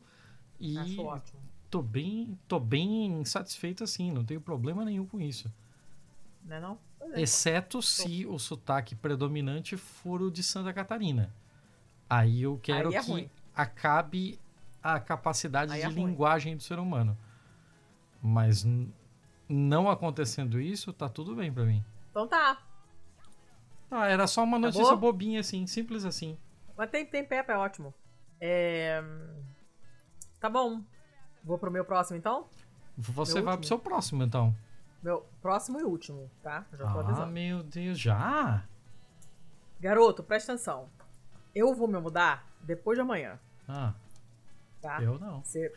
e 0.59 0.77
Acho 0.77 1.01
ótimo. 1.03 1.39
tô 1.69 1.81
bem, 1.81 2.39
tô 2.47 2.59
bem 2.59 3.25
satisfeito 3.25 3.83
assim, 3.83 4.11
não 4.11 4.23
tenho 4.23 4.39
problema 4.39 4.85
nenhum 4.85 5.05
com 5.05 5.19
isso. 5.19 5.51
Né 6.43 6.59
não? 6.59 6.77
Pois 6.97 7.13
é. 7.13 7.21
Exceto 7.21 7.81
se 7.81 8.25
o 8.25 8.39
sotaque 8.39 8.95
predominante 8.95 9.75
for 9.75 10.21
o 10.21 10.31
de 10.31 10.41
Santa 10.41 10.71
Catarina. 10.71 11.33
Aí 12.09 12.43
eu 12.43 12.57
quero 12.61 12.89
Aí 12.89 12.95
é 12.95 13.01
que 13.03 13.11
ruim. 13.11 13.29
acabe 13.53 14.39
a 14.81 14.99
capacidade 14.99 15.73
Aí 15.73 15.81
de 15.81 15.85
é 15.87 15.89
linguagem 15.89 16.55
do 16.55 16.63
ser 16.63 16.79
humano. 16.79 17.17
Mas 18.21 18.65
não 19.49 19.89
acontecendo 19.89 20.61
isso, 20.61 20.93
tá 20.93 21.09
tudo 21.09 21.35
bem 21.35 21.51
pra 21.51 21.65
mim. 21.65 21.83
Então 22.11 22.27
tá. 22.27 22.57
Ah, 23.89 24.07
era 24.07 24.27
só 24.27 24.43
uma 24.43 24.57
Acabou? 24.57 24.71
notícia 24.81 24.95
bobinha 24.95 25.39
assim, 25.39 25.65
simples 25.67 26.05
assim. 26.05 26.37
Mas 26.77 26.89
tem, 26.89 27.05
tem 27.05 27.23
Peppa, 27.23 27.53
é 27.53 27.57
ótimo. 27.57 27.93
É... 28.41 29.01
Tá 30.39 30.49
bom. 30.49 30.81
Vou 31.43 31.57
pro 31.57 31.71
meu 31.71 31.85
próximo, 31.85 32.17
então? 32.17 32.47
Você 32.97 33.35
Meu 33.35 33.43
vai 33.43 33.53
último. 33.53 33.59
pro 33.61 33.67
seu 33.67 33.79
próximo, 33.79 34.23
então. 34.23 34.55
Meu 35.03 35.21
próximo 35.41 35.79
e 35.79 35.83
último, 35.83 36.29
tá? 36.41 36.65
Já 36.71 36.77
tô 36.91 36.99
Ah, 36.99 37.01
avisando. 37.01 37.31
meu 37.31 37.61
Deus, 37.63 37.99
já? 37.99 38.63
Garoto, 39.79 40.23
presta 40.23 40.53
atenção. 40.53 40.89
Eu 41.53 41.73
vou 41.75 41.87
me 41.87 41.99
mudar 41.99 42.45
depois 42.61 42.97
de 42.97 43.01
amanhã, 43.01 43.39
Ah, 43.67 43.93
tá? 44.81 45.01
eu 45.01 45.19
não. 45.19 45.43
Você... 45.43 45.71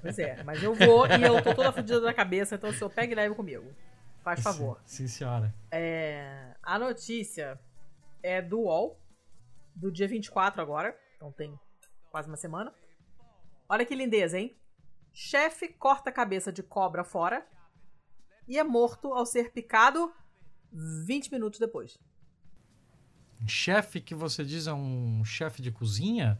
Pois 0.00 0.18
é, 0.18 0.42
mas 0.42 0.62
eu 0.62 0.74
vou 0.74 1.06
e 1.06 1.22
eu 1.22 1.42
tô 1.42 1.54
toda 1.54 1.70
fodida 1.72 2.00
da 2.00 2.14
cabeça, 2.14 2.54
então 2.54 2.70
o 2.70 2.72
senhor 2.72 2.90
pega 2.90 3.12
e 3.12 3.16
leve 3.16 3.34
comigo. 3.34 3.70
Faz 4.22 4.42
favor. 4.42 4.80
Sim, 4.84 5.06
sim, 5.06 5.08
senhora. 5.08 5.54
É, 5.70 6.54
A 6.62 6.78
notícia 6.78 7.58
é 8.22 8.42
do 8.42 8.60
UOL, 8.60 9.00
do 9.74 9.90
dia 9.90 10.06
24 10.06 10.60
agora, 10.60 10.96
então 11.16 11.32
tem 11.32 11.58
quase 12.10 12.28
uma 12.28 12.36
semana. 12.36 12.72
Olha 13.68 13.86
que 13.86 13.94
lindeza, 13.94 14.38
hein? 14.38 14.56
Chefe 15.12 15.68
corta 15.68 16.10
a 16.10 16.12
cabeça 16.12 16.52
de 16.52 16.62
cobra 16.62 17.02
fora 17.02 17.46
e 18.46 18.58
é 18.58 18.64
morto 18.64 19.12
ao 19.12 19.24
ser 19.24 19.52
picado 19.52 20.12
20 21.06 21.32
minutos 21.32 21.58
depois. 21.58 21.98
Chefe 23.46 24.00
que 24.00 24.14
você 24.14 24.44
diz 24.44 24.66
é 24.66 24.72
um 24.72 25.24
chefe 25.24 25.62
de 25.62 25.72
cozinha? 25.72 26.38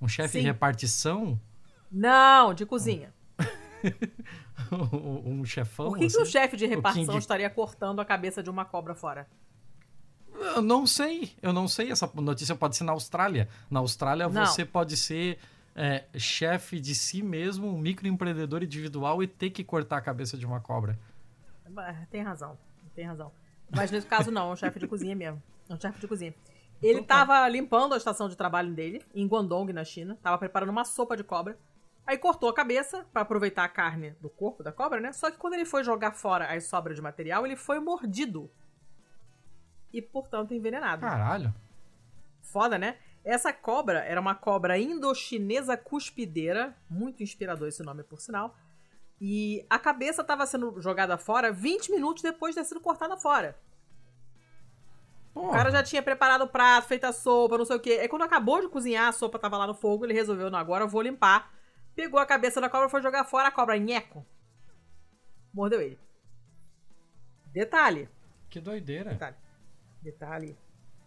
Um 0.00 0.08
chefe 0.08 0.40
de 0.40 0.46
repartição? 0.46 1.40
Não, 1.90 2.52
de 2.52 2.66
cozinha. 2.66 3.14
um 5.24 5.44
chefão? 5.44 5.88
Por 5.88 5.98
que, 5.98 6.06
que 6.06 6.12
assim? 6.12 6.22
o 6.22 6.26
chefe 6.26 6.56
de 6.56 6.66
repartição 6.66 7.18
estaria 7.18 7.48
cortando 7.48 8.00
a 8.00 8.04
cabeça 8.04 8.42
de 8.42 8.50
uma 8.50 8.64
cobra 8.64 8.94
fora? 8.94 9.26
Eu 10.32 10.62
não 10.62 10.86
sei, 10.86 11.32
eu 11.42 11.52
não 11.52 11.68
sei. 11.68 11.90
Essa 11.90 12.10
notícia 12.14 12.54
pode 12.54 12.76
ser 12.76 12.84
na 12.84 12.92
Austrália. 12.92 13.48
Na 13.70 13.80
Austrália 13.80 14.28
Não. 14.28 14.46
você 14.46 14.64
pode 14.64 14.96
ser 14.96 15.38
é, 15.74 16.04
chefe 16.16 16.80
de 16.80 16.94
si 16.94 17.22
mesmo, 17.22 17.68
um 17.68 17.78
microempreendedor 17.78 18.62
individual 18.62 19.22
e 19.22 19.26
ter 19.26 19.50
que 19.50 19.62
cortar 19.62 19.98
a 19.98 20.00
cabeça 20.00 20.36
de 20.36 20.46
uma 20.46 20.60
cobra. 20.60 20.98
Tem 22.10 22.22
razão, 22.22 22.58
tem 22.94 23.04
razão. 23.04 23.30
Mas 23.70 23.90
nesse 23.90 24.06
caso 24.06 24.30
não, 24.30 24.50
é 24.50 24.52
um 24.52 24.56
chefe 24.56 24.80
de 24.80 24.88
cozinha 24.88 25.14
mesmo. 25.14 25.40
É 25.68 25.74
um 25.74 25.80
chefe 25.80 26.00
de 26.00 26.08
cozinha. 26.08 26.34
Ele 26.82 27.00
Então 27.00 27.26
tá. 27.26 27.48
limpando 27.48 27.94
a 27.94 27.96
estação 27.96 28.28
de 28.28 28.36
trabalho 28.36 28.72
dele, 28.72 29.02
em 29.14 29.26
Guangdong, 29.26 29.72
na 29.72 29.84
China. 29.84 30.18
Tava 30.22 30.38
preparando 30.38 30.70
uma 30.70 30.84
sopa 30.84 31.16
de 31.16 31.22
cobra. 31.22 31.56
Aí 32.06 32.18
cortou 32.18 32.48
a 32.48 32.54
cabeça 32.54 33.06
pra 33.12 33.22
aproveitar 33.22 33.64
a 33.64 33.68
carne 33.68 34.10
do 34.20 34.28
corpo 34.28 34.62
da 34.62 34.72
cobra, 34.72 35.00
né? 35.00 35.12
Só 35.12 35.30
que 35.30 35.36
quando 35.36 35.54
ele 35.54 35.64
foi 35.64 35.84
jogar 35.84 36.12
fora 36.12 36.52
as 36.52 36.64
sobras 36.64 36.96
de 36.96 37.02
material, 37.02 37.46
ele 37.46 37.56
foi 37.56 37.78
mordido. 37.78 38.50
E, 39.92 40.00
portanto, 40.02 40.54
envenenado. 40.54 41.02
Caralho. 41.02 41.54
Foda, 42.42 42.78
né? 42.78 42.96
Essa 43.24 43.52
cobra 43.52 44.00
era 44.00 44.20
uma 44.20 44.34
cobra 44.34 44.78
indochinesa 44.78 45.76
cuspideira, 45.76 46.74
muito 46.88 47.22
inspirador 47.22 47.68
esse 47.68 47.82
nome, 47.82 48.02
por 48.02 48.20
sinal. 48.20 48.56
E 49.20 49.64
a 49.68 49.78
cabeça 49.78 50.22
estava 50.22 50.46
sendo 50.46 50.80
jogada 50.80 51.18
fora 51.18 51.52
20 51.52 51.92
minutos 51.92 52.22
depois 52.22 52.54
de 52.54 52.60
ter 52.60 52.66
sido 52.66 52.80
cortada 52.80 53.16
fora. 53.18 53.56
O 55.34 55.50
cara 55.50 55.70
já 55.70 55.82
tinha 55.82 56.02
preparado 56.02 56.42
o 56.42 56.48
prato, 56.48 56.88
feito 56.88 57.04
a 57.04 57.12
sopa, 57.12 57.58
não 57.58 57.64
sei 57.64 57.76
o 57.76 57.80
quê. 57.80 57.98
Aí 58.00 58.08
quando 58.08 58.22
acabou 58.22 58.60
de 58.60 58.68
cozinhar, 58.68 59.08
a 59.08 59.12
sopa 59.12 59.38
tava 59.38 59.58
lá 59.58 59.66
no 59.66 59.74
fogo, 59.74 60.04
ele 60.04 60.14
resolveu, 60.14 60.50
não, 60.50 60.58
agora 60.58 60.84
eu 60.84 60.88
vou 60.88 61.02
limpar. 61.02 61.52
Pegou 61.94 62.18
a 62.20 62.26
cabeça 62.26 62.60
da 62.60 62.68
cobra, 62.70 62.88
foi 62.88 63.02
jogar 63.02 63.24
fora, 63.24 63.48
a 63.48 63.52
cobra, 63.52 63.76
nheco. 63.78 64.24
Mordeu 65.52 65.80
ele. 65.80 65.98
Detalhe, 67.46 68.08
Que 68.48 68.60
doideira. 68.60 69.10
detalhe, 69.10 69.36
detalhe. 70.02 70.58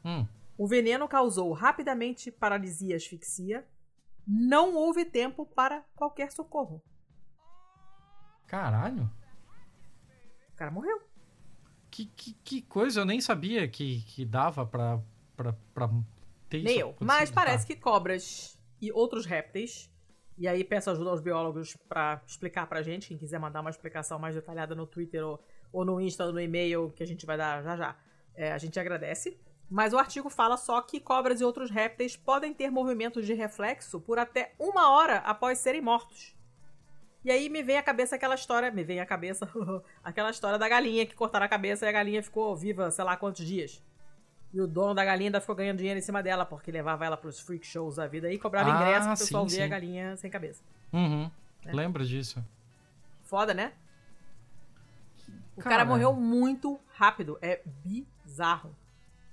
Hum. 0.03 0.27
O 0.57 0.67
veneno 0.67 1.07
causou 1.07 1.51
rapidamente 1.53 2.29
paralisia 2.31 2.93
e 2.93 2.97
asfixia. 2.97 3.65
Não 4.27 4.75
houve 4.75 5.05
tempo 5.05 5.45
para 5.45 5.83
qualquer 5.95 6.31
socorro. 6.31 6.81
Caralho. 8.47 9.09
O 10.51 10.55
cara 10.55 10.69
morreu. 10.71 11.01
Que, 11.89 12.05
que, 12.07 12.33
que 12.33 12.61
coisa, 12.61 13.01
eu 13.01 13.05
nem 13.05 13.21
sabia 13.21 13.67
que, 13.67 14.01
que 14.03 14.25
dava 14.25 14.65
pra, 14.65 15.01
pra, 15.35 15.53
pra 15.73 15.87
ter 16.49 16.63
Nem 16.63 16.73
isso 16.77 16.81
eu. 16.81 16.95
Mas 16.99 17.31
parece 17.31 17.67
Tá. 17.67 17.73
que 17.73 17.79
cobras 17.79 18.57
e 18.81 18.91
outros 18.91 19.25
répteis. 19.25 19.91
E 20.37 20.47
aí 20.47 20.63
peço 20.63 20.89
ajuda 20.89 21.09
aos 21.09 21.21
biólogos 21.21 21.75
pra 21.87 22.21
explicar 22.25 22.67
pra 22.67 22.81
gente. 22.81 23.07
Quem 23.07 23.17
quiser 23.17 23.39
mandar 23.39 23.61
uma 23.61 23.69
explicação 23.69 24.17
mais 24.17 24.35
detalhada 24.35 24.73
no 24.73 24.87
Twitter 24.87 25.25
ou, 25.25 25.39
ou 25.71 25.85
no 25.85 26.01
Insta 26.01 26.25
ou 26.25 26.33
no 26.33 26.41
e-mail 26.41 26.91
que 26.95 27.03
a 27.03 27.07
gente 27.07 27.25
vai 27.25 27.37
dar 27.37 27.61
já 27.63 27.77
já. 27.77 27.95
É, 28.35 28.51
a 28.51 28.57
gente 28.57 28.79
agradece. 28.79 29.39
Mas 29.69 29.93
o 29.93 29.97
artigo 29.97 30.29
fala 30.29 30.57
só 30.57 30.81
que 30.81 30.99
cobras 30.99 31.41
e 31.41 31.43
outros 31.43 31.69
répteis 31.69 32.15
podem 32.15 32.53
ter 32.53 32.69
movimentos 32.69 33.25
de 33.25 33.33
reflexo 33.33 33.99
por 33.99 34.19
até 34.19 34.53
uma 34.59 34.91
hora 34.91 35.17
após 35.17 35.59
serem 35.59 35.81
mortos. 35.81 36.35
E 37.23 37.31
aí 37.31 37.47
me 37.47 37.63
vem 37.63 37.77
à 37.77 37.83
cabeça 37.83 38.15
aquela 38.15 38.35
história, 38.35 38.69
me 38.69 38.83
vem 38.83 38.99
à 38.99 39.05
cabeça 39.05 39.47
aquela 40.03 40.29
história 40.29 40.59
da 40.59 40.67
galinha 40.67 41.05
que 41.05 41.15
cortaram 41.15 41.45
a 41.45 41.49
cabeça 41.49 41.85
e 41.85 41.89
a 41.89 41.91
galinha 41.91 42.21
ficou 42.21 42.55
viva 42.55 42.91
sei 42.91 43.03
lá 43.03 43.15
quantos 43.15 43.45
dias. 43.45 43.81
E 44.53 44.61
o 44.61 44.67
dono 44.67 44.93
da 44.93 45.03
galinha 45.03 45.29
ainda 45.29 45.41
ficou 45.41 45.55
ganhando 45.55 45.77
dinheiro 45.77 45.97
em 45.97 46.01
cima 46.01 46.21
dela, 46.21 46.45
porque 46.45 46.71
levava 46.71 47.03
ela 47.05 47.17
pros 47.17 47.39
freak 47.39 47.65
shows 47.65 47.95
da 47.95 48.05
vida 48.05 48.31
e 48.31 48.37
cobrava 48.37 48.71
Ah, 48.71 48.75
ingresso 48.75 49.07
pro 49.07 49.17
pessoal 49.17 49.49
sim, 49.49 49.57
ver 49.57 49.63
a 49.63 49.67
galinha 49.67 50.15
sem 50.17 50.29
cabeça. 50.29 50.61
Uhum. 50.91 51.29
É. 51.65 51.71
Lembro 51.73 52.05
disso. 52.05 52.43
Foda, 53.23 53.53
né? 53.53 53.73
O 55.55 55.61
Cara. 55.61 55.77
cara 55.77 55.85
morreu 55.85 56.13
muito 56.13 56.79
rápido. 56.93 57.37
É 57.41 57.61
bizarro. 57.83 58.75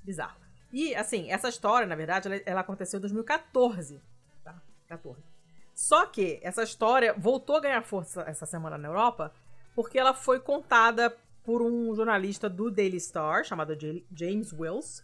Bizarro. 0.02 0.36
E, 0.72 0.94
assim, 0.94 1.30
essa 1.30 1.48
história, 1.48 1.86
na 1.86 1.94
verdade, 1.96 2.28
ela, 2.28 2.40
ela 2.46 2.60
aconteceu 2.60 2.98
em 2.98 3.00
2014. 3.00 4.00
Tá? 4.44 4.54
14. 4.88 5.20
Só 5.74 6.06
que 6.06 6.38
essa 6.42 6.62
história 6.62 7.14
voltou 7.16 7.56
a 7.56 7.60
ganhar 7.60 7.82
força 7.82 8.22
essa 8.22 8.46
semana 8.46 8.76
na 8.78 8.88
Europa, 8.88 9.32
porque 9.74 9.98
ela 9.98 10.14
foi 10.14 10.38
contada 10.38 11.14
por 11.42 11.62
um 11.62 11.94
jornalista 11.94 12.48
do 12.48 12.70
Daily 12.70 13.00
Star, 13.00 13.44
chamado 13.44 13.76
James 14.14 14.52
Wills, 14.52 15.02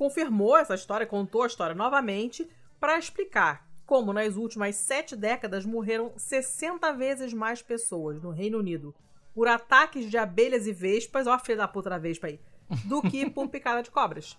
confirmou 0.00 0.56
essa 0.56 0.74
história, 0.74 1.06
contou 1.06 1.42
a 1.42 1.46
história 1.46 1.74
novamente, 1.74 2.50
para 2.80 2.98
explicar 2.98 3.68
como 3.84 4.14
nas 4.14 4.34
últimas 4.34 4.76
sete 4.76 5.14
décadas 5.14 5.66
morreram 5.66 6.14
60 6.16 6.90
vezes 6.94 7.34
mais 7.34 7.60
pessoas 7.60 8.22
no 8.22 8.30
Reino 8.30 8.56
Unido 8.56 8.94
por 9.34 9.46
ataques 9.46 10.10
de 10.10 10.16
abelhas 10.16 10.66
e 10.66 10.72
vespas, 10.72 11.26
ó 11.26 11.34
a 11.34 11.38
filha 11.38 11.58
da 11.58 11.68
puta 11.68 11.90
da 11.90 11.98
vespa 11.98 12.28
aí, 12.28 12.40
do 12.86 13.02
que 13.02 13.28
por 13.28 13.46
picada 13.48 13.82
de 13.82 13.90
cobras. 13.90 14.38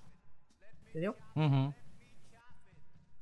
Entendeu? 0.90 1.16
Uhum. 1.36 1.72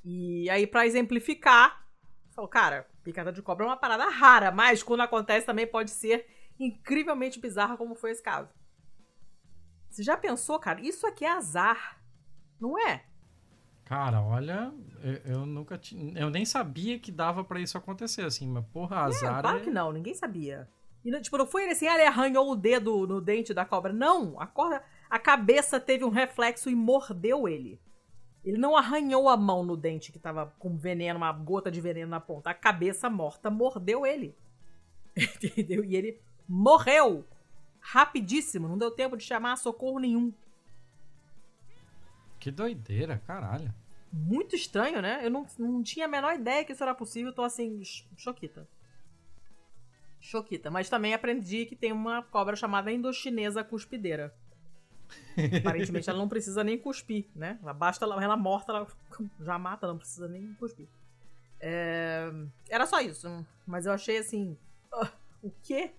E 0.05 0.49
aí, 0.49 0.65
pra 0.65 0.87
exemplificar, 0.87 1.85
falou, 2.31 2.47
cara, 2.47 2.87
picada 3.03 3.33
de 3.33 3.41
cobra 3.41 3.65
é 3.65 3.67
uma 3.67 3.75
parada 3.75 4.07
rara, 4.07 4.49
mas 4.49 4.81
quando 4.81 5.01
acontece 5.01 5.45
também 5.45 5.67
pode 5.67 5.91
ser 5.91 6.25
incrivelmente 6.57 7.37
bizarra, 7.37 7.75
como 7.75 7.95
foi 7.95 8.11
esse 8.11 8.23
caso. 8.23 8.49
Você 9.89 10.03
já 10.03 10.15
pensou, 10.15 10.57
cara? 10.57 10.79
Isso 10.79 11.05
aqui 11.05 11.25
é 11.25 11.31
azar, 11.31 11.98
não 12.59 12.77
é? 12.77 13.03
Cara, 13.85 14.21
olha, 14.21 14.71
eu, 15.01 15.13
eu 15.33 15.45
nunca 15.45 15.77
tinha. 15.77 16.19
Eu 16.19 16.29
nem 16.29 16.45
sabia 16.45 16.99
que 16.99 17.11
dava 17.11 17.43
pra 17.43 17.59
isso 17.59 17.77
acontecer, 17.77 18.21
assim, 18.23 18.47
mas 18.47 18.63
porra, 18.67 18.97
É, 18.97 18.99
azar. 18.99 19.41
claro 19.41 19.57
é- 19.57 19.61
que 19.61 19.71
não, 19.71 19.91
ninguém 19.91 20.13
sabia. 20.13 20.69
E, 21.03 21.09
não- 21.09 21.21
tipo, 21.21 21.37
não 21.37 21.47
foi 21.47 21.63
ele 21.63 21.71
assim, 21.71 21.87
ah, 21.87 21.95
ele 21.95 22.03
arranhou 22.03 22.51
o 22.51 22.55
dedo 22.55 23.07
no 23.07 23.19
dente 23.21 23.53
da 23.53 23.65
cobra. 23.65 23.91
Não, 23.91 24.39
a, 24.39 24.45
corda, 24.45 24.83
a 25.09 25.17
cabeça 25.17 25.79
teve 25.79 26.03
um 26.03 26.09
reflexo 26.09 26.69
e 26.69 26.75
mordeu 26.75 27.47
ele. 27.47 27.79
Ele 28.43 28.57
não 28.57 28.75
arranhou 28.77 29.27
a 29.27 29.35
mão 29.35 29.63
no 29.63 29.75
dente 29.75 30.11
que 30.11 30.19
tava 30.19 30.53
com 30.59 30.77
veneno, 30.77 31.17
uma 31.17 31.31
gota 31.31 31.71
de 31.71 31.81
veneno 31.81 32.09
na 32.11 32.19
ponta. 32.19 32.49
A 32.49 32.53
cabeça 32.53 33.09
morta 33.09 33.49
mordeu 33.49 34.05
ele. 34.05 34.35
Entendeu? 35.17 35.83
E 35.83 35.95
ele 35.95 36.21
morreu 36.47 37.25
rapidíssimo, 37.79 38.67
não 38.67 38.77
deu 38.77 38.91
tempo 38.91 39.17
de 39.17 39.23
chamar 39.23 39.55
socorro 39.57 39.99
nenhum. 39.99 40.33
Que 42.39 42.51
doideira, 42.51 43.21
caralho. 43.27 43.73
Muito 44.11 44.55
estranho, 44.55 45.01
né? 45.01 45.19
Eu 45.23 45.29
não, 45.29 45.45
não 45.57 45.83
tinha 45.83 46.05
a 46.05 46.09
menor 46.09 46.33
ideia 46.33 46.63
que 46.63 46.71
isso 46.71 46.83
era 46.83 46.95
possível, 46.95 47.33
tô 47.33 47.43
assim, 47.43 47.81
choquita. 48.17 48.67
Choquita. 50.19 50.71
Mas 50.71 50.89
também 50.89 51.13
aprendi 51.13 51.65
que 51.65 51.75
tem 51.75 51.91
uma 51.91 52.23
cobra 52.23 52.55
chamada 52.55 52.91
endochinesa 52.91 53.63
cuspideira. 53.63 54.33
Aparentemente 55.59 56.09
ela 56.09 56.19
não 56.19 56.29
precisa 56.29 56.63
nem 56.63 56.77
cuspir, 56.77 57.25
né? 57.35 57.59
Ela 57.61 57.73
basta 57.73 58.05
ela, 58.05 58.23
ela 58.23 58.37
morta, 58.37 58.71
ela 58.71 58.87
já 59.39 59.57
mata, 59.57 59.87
não 59.87 59.97
precisa 59.97 60.27
nem 60.27 60.53
cuspir. 60.55 60.87
É... 61.59 62.29
Era 62.69 62.85
só 62.85 62.99
isso. 62.99 63.45
Mas 63.65 63.85
eu 63.85 63.93
achei 63.93 64.17
assim. 64.17 64.57
Uh, 64.93 65.07
o 65.43 65.51
quê? 65.63 65.91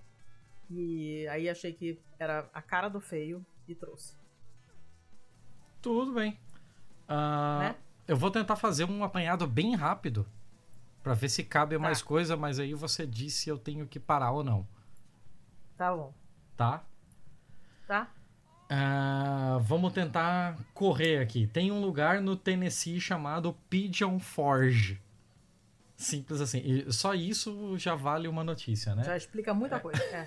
E 0.71 1.27
aí 1.29 1.49
achei 1.49 1.73
que 1.73 1.99
era 2.19 2.49
a 2.53 2.63
cara 2.63 2.89
do 2.89 3.01
feio 3.01 3.45
e 3.67 3.75
trouxe. 3.75 4.17
Tudo 5.81 6.13
bem. 6.13 6.39
Uh, 7.09 7.61
né? 7.61 7.75
Eu 8.07 8.17
vou 8.17 8.31
tentar 8.31 8.57
fazer 8.57 8.85
um 8.85 9.03
apanhado 9.05 9.47
bem 9.47 9.75
rápido 9.75 10.27
para 11.03 11.15
ver 11.15 11.29
se 11.29 11.43
cabe 11.45 11.77
tá. 11.77 11.83
mais 11.83 12.03
coisa, 12.03 12.37
mas 12.37 12.59
aí 12.59 12.75
você 12.75 13.07
diz 13.07 13.35
se 13.35 13.49
eu 13.49 13.59
tenho 13.59 13.87
que 13.87 13.99
parar 13.99 14.33
ou 14.33 14.45
não. 14.45 14.67
Tá 15.77 15.95
bom. 15.95 16.13
Tá? 16.57 16.85
Tá. 17.87 18.09
Uh, 18.71 19.59
vamos 19.61 19.93
tentar 19.93 20.57
correr 20.75 21.19
aqui. 21.19 21.47
Tem 21.47 21.73
um 21.73 21.81
lugar 21.81 22.21
no 22.21 22.37
Tennessee 22.37 23.01
chamado 23.01 23.57
Pigeon 23.69 24.19
Forge. 24.19 25.01
Simples 26.01 26.41
assim. 26.41 26.63
E 26.65 26.91
só 26.91 27.15
isso 27.15 27.77
já 27.77 27.95
vale 27.95 28.27
uma 28.27 28.43
notícia, 28.43 28.95
né? 28.95 29.05
Já 29.05 29.19
explica 29.19 29.53
muita 29.53 29.79
coisa. 29.79 30.03
É. 30.03 30.27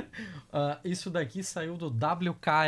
uh, 0.00 0.76
isso 0.84 1.08
daqui 1.10 1.44
saiu 1.44 1.76
do 1.76 1.86
WKRN.com, 1.86 2.66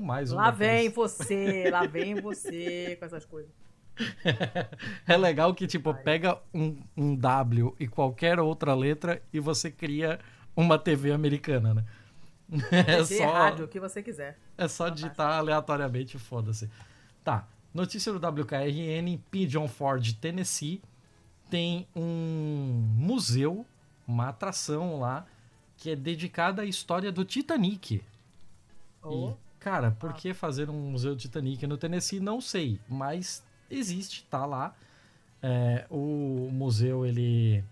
mais 0.00 0.32
um. 0.32 0.36
Lá 0.36 0.50
vem 0.50 0.88
você, 0.88 1.68
lá 1.70 1.84
vem 1.84 2.14
você 2.14 2.96
com 2.98 3.04
essas 3.04 3.26
coisas. 3.26 3.50
é 5.06 5.14
legal 5.18 5.54
que, 5.54 5.66
tipo, 5.66 5.92
pega 5.92 6.40
um, 6.54 6.78
um 6.96 7.14
W 7.14 7.76
e 7.78 7.86
qualquer 7.86 8.40
outra 8.40 8.74
letra 8.74 9.20
e 9.30 9.38
você 9.38 9.70
cria 9.70 10.18
uma 10.56 10.78
TV 10.78 11.12
americana, 11.12 11.74
né? 11.74 11.84
É 12.88 13.04
só. 13.04 13.30
rádio, 13.30 13.66
o 13.66 13.68
que 13.68 13.78
você 13.78 14.02
quiser. 14.02 14.38
É 14.56 14.66
só 14.68 14.88
digitar 14.88 15.32
aleatoriamente, 15.32 16.18
foda-se. 16.18 16.70
Tá. 17.22 17.46
Notícia 17.74 18.10
do 18.10 18.26
WKRN, 18.26 19.18
Pigeon 19.30 19.68
Ford, 19.68 20.14
Tennessee 20.14 20.80
tem 21.50 21.86
um 21.94 22.84
museu, 22.96 23.66
uma 24.06 24.28
atração 24.28 24.98
lá, 24.98 25.26
que 25.76 25.90
é 25.90 25.96
dedicada 25.96 26.62
à 26.62 26.64
história 26.64 27.12
do 27.12 27.24
Titanic. 27.24 28.02
Oh. 29.02 29.30
E, 29.30 29.60
cara, 29.60 29.90
por 29.92 30.10
ah. 30.10 30.12
que 30.12 30.34
fazer 30.34 30.70
um 30.70 30.90
museu 30.90 31.14
do 31.14 31.20
Titanic 31.20 31.66
no 31.66 31.76
Tennessee? 31.76 32.20
Não 32.20 32.40
sei, 32.40 32.80
mas 32.88 33.44
existe, 33.70 34.24
tá 34.24 34.44
lá. 34.46 34.74
É, 35.42 35.86
o 35.90 36.48
museu, 36.52 37.04
ele 37.04 37.62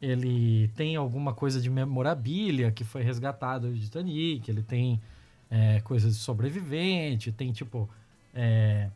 ele 0.00 0.66
tem 0.74 0.96
alguma 0.96 1.32
coisa 1.32 1.60
de 1.60 1.70
memorabilia 1.70 2.72
que 2.72 2.82
foi 2.82 3.04
resgatado 3.04 3.70
do 3.70 3.78
Titanic, 3.78 4.50
ele 4.50 4.62
tem 4.62 5.00
é, 5.48 5.80
coisas 5.82 6.16
de 6.16 6.20
sobrevivente, 6.20 7.30
tem 7.30 7.52
tipo 7.52 7.88
é, 8.34 8.90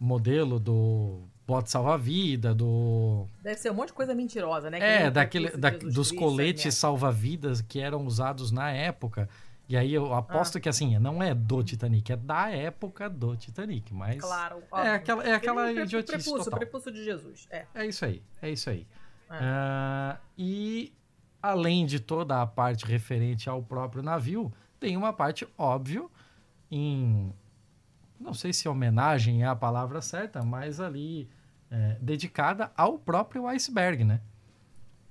modelo 0.00 0.58
do 0.58 1.20
bote 1.46 1.70
salva-vida, 1.70 2.54
do. 2.54 3.26
Deve 3.42 3.58
ser 3.60 3.70
um 3.70 3.74
monte 3.74 3.88
de 3.88 3.94
coisa 3.94 4.14
mentirosa, 4.14 4.68
né? 4.68 4.78
Que 4.78 4.84
é, 4.84 5.10
daquele, 5.10 5.50
da, 5.50 5.70
dos 5.70 6.10
coletes 6.10 6.74
salva-vidas 6.74 7.60
que 7.60 7.80
eram 7.80 8.04
usados 8.04 8.50
na 8.50 8.70
época. 8.70 9.28
E 9.68 9.76
aí 9.76 9.92
eu 9.92 10.12
aposto 10.14 10.58
ah. 10.58 10.60
que 10.60 10.68
assim, 10.68 10.98
não 10.98 11.22
é 11.22 11.34
do 11.34 11.62
Titanic, 11.62 12.12
é 12.12 12.16
da 12.16 12.50
época 12.50 13.08
do 13.08 13.36
Titanic, 13.36 13.92
mas. 13.94 14.20
Claro, 14.20 14.56
é 14.56 14.74
óbvio. 14.74 14.90
É 14.90 14.94
aquela, 14.94 15.24
é 15.24 15.34
aquela 15.34 15.72
idiotice. 15.72 16.16
Prepúcio, 16.16 16.44
total. 16.44 16.58
prepúcio 16.58 16.92
de 16.92 17.04
Jesus. 17.04 17.46
É. 17.50 17.66
é 17.74 17.86
isso 17.86 18.04
aí, 18.04 18.22
é 18.42 18.50
isso 18.50 18.68
aí. 18.70 18.86
É. 19.30 19.34
Uh, 19.34 20.18
e 20.38 20.92
além 21.42 21.84
de 21.86 22.00
toda 22.00 22.42
a 22.42 22.46
parte 22.46 22.84
referente 22.84 23.48
ao 23.48 23.62
próprio 23.62 24.02
navio, 24.02 24.52
tem 24.78 24.96
uma 24.96 25.12
parte, 25.12 25.46
óbvio, 25.58 26.10
em 26.70 27.32
não 28.18 28.32
sei 28.32 28.52
se 28.52 28.68
homenagem 28.68 29.42
é 29.42 29.46
a 29.46 29.54
palavra 29.54 30.00
certa, 30.00 30.42
mas 30.42 30.80
ali 30.80 31.28
é, 31.70 31.96
dedicada 32.00 32.70
ao 32.76 32.98
próprio 32.98 33.46
iceberg, 33.46 34.04
né? 34.04 34.20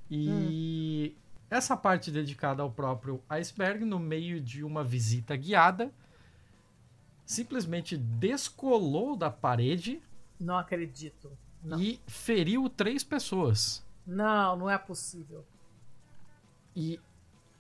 E 0.09 1.15
hum. 1.15 1.21
essa 1.49 1.75
parte 1.75 2.11
dedicada 2.11 2.61
ao 2.61 2.71
próprio 2.71 3.21
iceberg, 3.29 3.83
no 3.83 3.99
meio 3.99 4.39
de 4.39 4.63
uma 4.63 4.83
visita 4.83 5.35
guiada, 5.35 5.91
simplesmente 7.25 7.97
descolou 7.97 9.15
da 9.15 9.29
parede. 9.29 10.01
Não 10.39 10.57
acredito. 10.57 11.31
Não. 11.63 11.81
E 11.81 11.99
feriu 12.05 12.69
três 12.69 13.03
pessoas. 13.03 13.83
Não, 14.05 14.55
não 14.55 14.69
é 14.69 14.77
possível. 14.77 15.43
E 16.75 16.99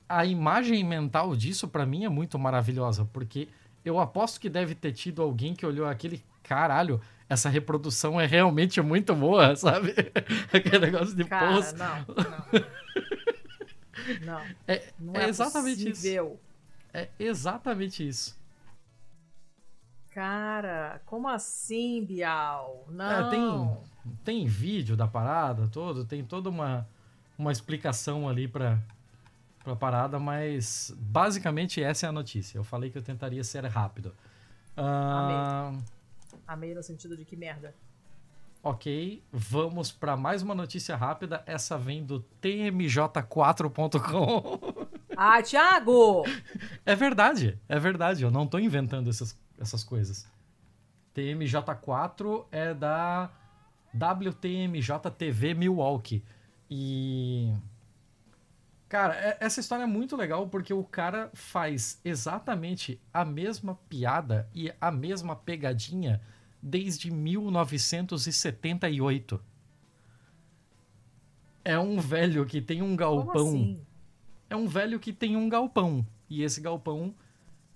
a 0.07 0.25
imagem 0.25 0.83
mental 0.83 1.35
disso 1.35 1.67
para 1.67 1.85
mim 1.85 2.05
é 2.05 2.09
muito 2.09 2.37
maravilhosa, 2.37 3.05
porque 3.11 3.47
eu 3.83 3.99
aposto 3.99 4.39
que 4.39 4.49
deve 4.49 4.75
ter 4.75 4.91
tido 4.91 5.21
alguém 5.21 5.55
que 5.55 5.65
olhou 5.65 5.87
aquele 5.87 6.23
caralho, 6.43 7.01
essa 7.27 7.49
reprodução 7.49 8.19
é 8.19 8.25
realmente 8.25 8.81
muito 8.81 9.15
boa, 9.15 9.55
sabe? 9.57 9.93
Aquele 10.53 10.79
negócio 10.79 11.15
de 11.15 11.25
Cara, 11.25 11.55
post. 11.55 11.75
Não, 11.75 12.05
não. 12.07 12.65
não. 14.25 14.41
É, 14.67 14.93
não 14.99 15.15
é, 15.15 15.25
é 15.25 15.29
exatamente 15.29 15.89
possível. 15.89 16.25
isso. 16.27 16.45
É 16.93 17.09
exatamente 17.19 18.07
isso. 18.07 18.37
Cara, 20.13 21.01
como 21.05 21.27
assim, 21.27 22.05
Bial? 22.05 22.85
Não. 22.89 23.27
É, 23.27 23.29
tem, 23.29 23.77
tem 24.23 24.45
vídeo 24.45 24.95
da 24.95 25.07
parada 25.07 25.67
todo, 25.67 26.05
tem 26.05 26.23
toda 26.23 26.49
uma, 26.49 26.87
uma 27.37 27.51
explicação 27.51 28.29
ali 28.29 28.47
pra, 28.47 28.79
pra 29.61 29.75
parada, 29.75 30.17
mas 30.17 30.95
basicamente 30.97 31.83
essa 31.83 32.05
é 32.05 32.09
a 32.09 32.13
notícia. 32.13 32.57
Eu 32.57 32.63
falei 32.63 32.89
que 32.89 32.97
eu 32.97 33.01
tentaria 33.01 33.43
ser 33.43 33.65
rápido. 33.65 34.15
Amei. 34.77 35.83
Amei 36.47 36.75
no 36.75 36.83
sentido 36.83 37.17
de 37.17 37.25
que 37.25 37.35
merda. 37.35 37.73
Ok, 38.61 39.23
vamos 39.31 39.91
para 39.91 40.15
mais 40.17 40.41
uma 40.41 40.55
notícia 40.55 40.95
rápida. 40.95 41.43
Essa 41.45 41.77
vem 41.77 42.03
do 42.03 42.25
tmj4.com. 42.41 44.59
Ah, 45.15 45.41
Thiago! 45.41 46.23
É 46.85 46.95
verdade, 46.95 47.57
é 47.69 47.79
verdade. 47.79 48.23
Eu 48.23 48.31
não 48.31 48.45
tô 48.45 48.59
inventando 48.59 49.09
essas, 49.09 49.39
essas 49.59 49.83
coisas. 49.83 50.27
TMJ4 51.15 52.45
é 52.51 52.73
da 52.73 53.29
WTMJ 53.93 55.11
TV 55.17 55.53
Milwaukee. 55.53 56.23
E. 56.69 57.53
Cara, 58.89 59.15
é, 59.15 59.37
essa 59.39 59.59
história 59.59 59.83
é 59.83 59.87
muito 59.87 60.15
legal 60.15 60.47
porque 60.47 60.73
o 60.73 60.83
cara 60.83 61.29
faz 61.33 61.99
exatamente 62.03 62.99
a 63.13 63.25
mesma 63.25 63.75
piada 63.89 64.47
e 64.53 64.71
a 64.79 64.91
mesma 64.91 65.35
pegadinha 65.35 66.21
desde 66.65 67.11
1978. 67.11 69.39
É 71.63 71.77
um 71.77 71.99
velho 71.99 72.43
que 72.43 72.59
tem 72.59 72.81
um 72.81 72.95
galpão. 72.95 73.49
Assim? 73.49 73.79
É 74.49 74.55
um 74.55 74.67
velho 74.67 74.99
que 74.99 75.13
tem 75.13 75.37
um 75.37 75.47
galpão. 75.47 76.03
E 76.27 76.41
esse 76.41 76.59
galpão. 76.59 77.13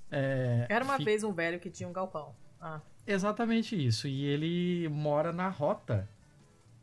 É, 0.09 0.65
Era 0.67 0.83
uma 0.83 0.97
vez 0.97 1.23
um 1.23 1.31
velho 1.31 1.59
que 1.59 1.69
tinha 1.69 1.87
um 1.87 1.93
galpão. 1.93 2.33
Ah. 2.59 2.81
Exatamente 3.05 3.75
isso. 3.75 4.07
E 4.07 4.25
ele 4.25 4.89
mora 4.89 5.31
na 5.31 5.49
rota. 5.49 6.09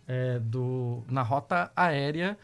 É, 0.06 0.38
do, 0.38 1.02
na 1.08 1.22
rota 1.22 1.72
aérea 1.74 2.38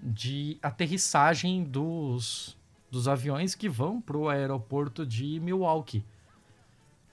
de 0.00 0.56
aterrissagem 0.62 1.62
dos, 1.62 2.56
dos 2.90 3.06
aviões 3.06 3.54
que 3.54 3.68
vão 3.68 4.00
para 4.00 4.16
o 4.16 4.30
aeroporto 4.30 5.04
de 5.04 5.38
Milwaukee. 5.40 6.02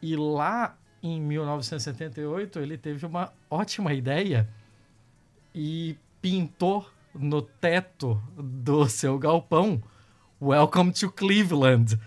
E 0.01 0.15
lá 0.15 0.77
em 1.01 1.19
1978, 1.19 2.59
ele 2.59 2.77
teve 2.77 3.05
uma 3.05 3.33
ótima 3.49 3.93
ideia 3.93 4.47
e 5.53 5.97
pintou 6.21 6.87
no 7.13 7.41
teto 7.41 8.21
do 8.37 8.87
seu 8.87 9.17
galpão 9.17 9.81
Welcome 10.41 10.91
to 10.93 11.11
Cleveland. 11.11 11.99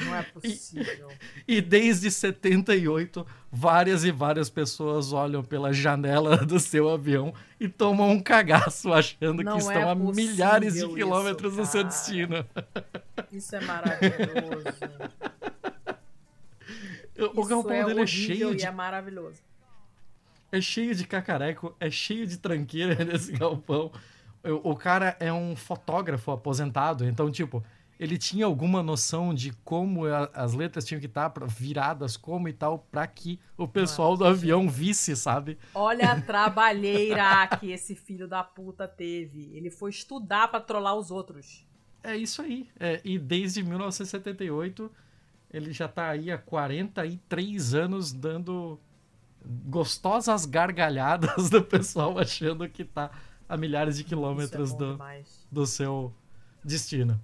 Não 0.00 0.14
é 0.14 0.22
possível. 0.32 1.08
E, 1.46 1.56
e, 1.56 1.60
desde 1.60 2.10
78, 2.10 3.26
várias 3.50 4.04
e 4.04 4.10
várias 4.10 4.50
pessoas 4.50 5.12
olham 5.12 5.42
pela 5.42 5.72
janela 5.72 6.38
do 6.44 6.58
seu 6.58 6.90
avião 6.90 7.32
e 7.60 7.68
tomam 7.68 8.10
um 8.10 8.20
cagaço 8.20 8.92
achando 8.92 9.42
Não 9.42 9.52
que 9.52 9.58
estão 9.58 9.82
é 9.82 9.90
a 9.90 9.94
milhares 9.94 10.74
de 10.74 10.88
quilômetros 10.88 11.52
isso, 11.52 11.62
do 11.62 11.66
seu 11.66 11.84
destino. 11.84 12.44
Isso 13.32 13.54
é 13.54 13.60
maravilhoso. 13.60 14.64
o 17.34 17.44
galpão 17.44 17.72
é 17.72 17.84
dele 17.84 18.00
é 18.00 18.06
cheio 18.06 18.54
de. 18.54 18.64
é 18.64 18.70
maravilhoso. 18.70 19.40
É 20.50 20.60
cheio 20.60 20.94
de 20.94 21.06
cacareco, 21.06 21.74
é 21.80 21.90
cheio 21.90 22.26
de 22.26 22.38
tranqueira 22.38 23.02
nesse 23.04 23.32
galpão. 23.32 23.90
O, 24.62 24.76
cara 24.76 25.16
é 25.18 25.32
um 25.32 25.56
fotógrafo 25.56 26.30
aposentado, 26.30 27.06
então, 27.06 27.30
tipo, 27.30 27.64
ele 27.98 28.18
tinha 28.18 28.44
alguma 28.44 28.82
noção 28.82 29.32
de 29.32 29.52
como 29.64 30.04
a, 30.04 30.30
as 30.34 30.52
letras 30.52 30.84
tinham 30.84 31.00
que 31.00 31.06
estar 31.06 31.30
tá 31.30 31.46
viradas, 31.46 32.16
como 32.16 32.46
e 32.46 32.52
tal, 32.52 32.86
para 32.90 33.06
que 33.06 33.40
o 33.56 33.66
pessoal 33.66 34.10
Nossa, 34.10 34.24
do 34.24 34.28
avião 34.28 34.68
visse, 34.68 35.16
sabe? 35.16 35.58
Olha 35.74 36.12
a 36.12 36.20
trabalheira 36.22 37.46
que 37.58 37.72
esse 37.72 37.94
filho 37.94 38.28
da 38.28 38.44
puta 38.44 38.86
teve. 38.86 39.50
Ele 39.54 39.70
foi 39.70 39.90
estudar 39.90 40.48
para 40.48 40.60
trollar 40.60 40.94
os 40.94 41.10
outros. 41.10 41.66
É 42.02 42.14
isso 42.14 42.42
aí. 42.42 42.68
É, 42.78 43.00
e 43.02 43.18
desde 43.18 43.62
1978 43.62 44.90
ele 45.54 45.72
já 45.72 45.86
tá 45.86 46.08
aí 46.08 46.32
há 46.32 46.36
43 46.36 47.74
anos 47.74 48.12
dando 48.12 48.78
gostosas 49.66 50.46
gargalhadas 50.46 51.48
do 51.48 51.62
pessoal 51.62 52.18
achando 52.18 52.68
que 52.68 52.84
tá 52.84 53.12
a 53.48 53.56
milhares 53.56 53.96
de 53.96 54.02
é 54.02 54.04
quilômetros 54.04 54.72
é 54.72 54.76
do, 54.76 54.98
do 55.52 55.64
seu 55.64 56.12
destino. 56.64 57.20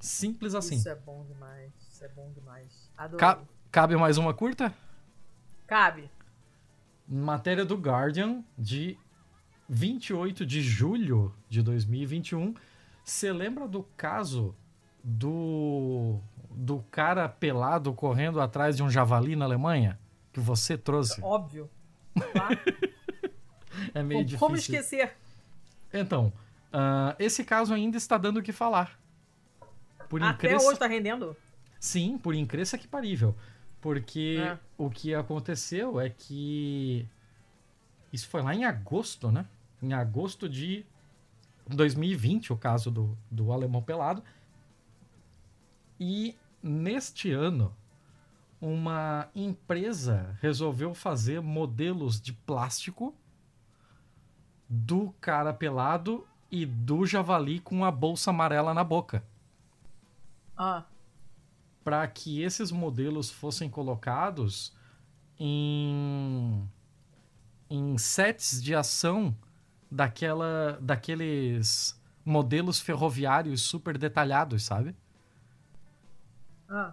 Simples 0.00 0.56
assim. 0.56 0.74
Isso 0.74 0.88
é 0.88 0.96
bom 0.96 1.24
demais. 1.24 1.72
Isso 1.88 2.04
é 2.04 2.08
bom 2.08 2.32
demais. 2.34 2.90
Ca 3.16 3.38
cabe 3.70 3.96
mais 3.96 4.18
uma 4.18 4.34
curta? 4.34 4.74
Cabe. 5.68 6.10
Matéria 7.06 7.64
do 7.64 7.76
Guardian 7.76 8.42
de 8.58 8.98
28 9.68 10.44
de 10.44 10.60
julho 10.62 11.32
de 11.48 11.62
2021. 11.62 12.54
Você 13.04 13.32
lembra 13.32 13.68
do 13.68 13.84
caso 13.96 14.52
do 15.02 16.20
do 16.50 16.84
cara 16.90 17.28
pelado 17.28 17.92
correndo 17.92 18.40
atrás 18.40 18.76
de 18.76 18.82
um 18.82 18.90
javali 18.90 19.36
na 19.36 19.44
Alemanha 19.44 19.98
que 20.32 20.40
você 20.40 20.76
trouxe? 20.76 21.20
Óbvio. 21.22 21.70
é 23.94 24.02
meio 24.02 24.20
como, 24.20 24.24
difícil. 24.24 24.38
Como 24.38 24.56
esquecer? 24.56 25.16
Então, 25.92 26.32
uh, 26.72 27.14
esse 27.18 27.44
caso 27.44 27.72
ainda 27.72 27.96
está 27.96 28.18
dando 28.18 28.38
o 28.38 28.42
que 28.42 28.52
falar. 28.52 28.98
Por 30.08 30.22
Até 30.22 30.48
incrível... 30.48 30.66
hoje 30.66 30.78
tá 30.78 30.86
rendendo? 30.86 31.36
Sim, 31.78 32.18
por 32.18 32.34
incrível 32.34 32.78
que 32.78 32.88
parível. 32.88 33.34
Porque 33.80 34.38
é. 34.40 34.58
o 34.76 34.90
que 34.90 35.14
aconteceu 35.14 36.00
é 36.00 36.10
que. 36.10 37.06
Isso 38.12 38.28
foi 38.28 38.42
lá 38.42 38.54
em 38.54 38.64
agosto, 38.64 39.30
né? 39.30 39.46
Em 39.82 39.92
agosto 39.92 40.48
de 40.48 40.84
2020, 41.66 42.52
o 42.52 42.56
caso 42.56 42.90
do, 42.90 43.16
do 43.30 43.52
Alemão 43.52 43.82
Pelado. 43.82 44.22
E 46.00 46.34
neste 46.62 47.30
ano, 47.30 47.76
uma 48.58 49.28
empresa 49.34 50.38
resolveu 50.40 50.94
fazer 50.94 51.42
modelos 51.42 52.18
de 52.18 52.32
plástico 52.32 53.14
do 54.66 55.14
cara 55.20 55.52
pelado 55.52 56.26
e 56.50 56.64
do 56.64 57.04
javali 57.04 57.60
com 57.60 57.84
a 57.84 57.90
bolsa 57.90 58.30
amarela 58.30 58.72
na 58.72 58.82
boca. 58.82 59.22
Ah. 60.56 60.84
Para 61.84 62.06
que 62.08 62.40
esses 62.40 62.72
modelos 62.72 63.30
fossem 63.30 63.68
colocados 63.68 64.74
em, 65.38 66.66
em 67.68 67.98
sets 67.98 68.62
de 68.62 68.74
ação 68.74 69.36
daquela, 69.90 70.78
daqueles 70.80 72.00
modelos 72.24 72.80
ferroviários 72.80 73.60
super 73.62 73.98
detalhados, 73.98 74.62
sabe? 74.62 74.94
Ah. 76.70 76.92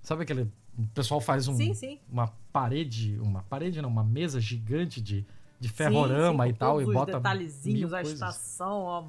Sabe 0.00 0.22
aquele. 0.22 0.50
O 0.78 0.86
pessoal 0.94 1.20
faz 1.20 1.46
um, 1.48 1.54
sim, 1.54 1.74
sim. 1.74 2.00
uma 2.10 2.32
parede, 2.50 3.18
uma 3.20 3.42
parede 3.42 3.82
não, 3.82 3.90
uma 3.90 4.02
mesa 4.02 4.40
gigante 4.40 5.02
de, 5.02 5.24
de 5.60 5.68
ferrorama 5.68 6.44
sim, 6.44 6.50
e 6.50 6.54
tal, 6.54 6.80
e 6.80 6.86
bota. 6.86 7.18
detalhezinhos, 7.18 7.92
a 7.92 8.00
estação, 8.00 8.80
ó, 8.80 9.04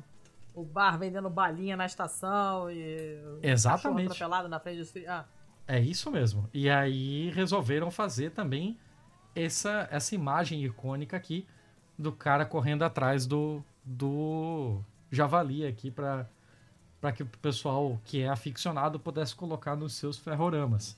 o 0.54 0.64
bar 0.64 0.98
vendendo 1.00 1.30
balinha 1.30 1.78
na 1.78 1.86
estação 1.86 2.70
e 2.70 3.18
Exatamente. 3.42 4.08
atropelado 4.08 4.50
na 4.50 4.60
frente 4.60 4.80
dos 4.80 4.94
ah. 5.08 5.26
É 5.66 5.80
isso 5.80 6.12
mesmo. 6.12 6.50
E 6.54 6.70
aí 6.70 7.30
resolveram 7.30 7.90
fazer 7.90 8.32
também 8.32 8.78
essa, 9.34 9.88
essa 9.90 10.14
imagem 10.14 10.64
icônica 10.64 11.16
aqui 11.16 11.48
do 11.98 12.12
cara 12.12 12.46
correndo 12.46 12.84
atrás 12.84 13.26
do, 13.26 13.64
do 13.84 14.82
javali 15.10 15.66
aqui 15.66 15.90
para 15.90 16.28
para 17.04 17.12
que 17.12 17.22
o 17.22 17.26
pessoal 17.26 18.00
que 18.06 18.22
é 18.22 18.30
aficionado 18.30 18.98
pudesse 18.98 19.36
colocar 19.36 19.76
nos 19.76 19.92
seus 19.92 20.18
ferroramas. 20.18 20.98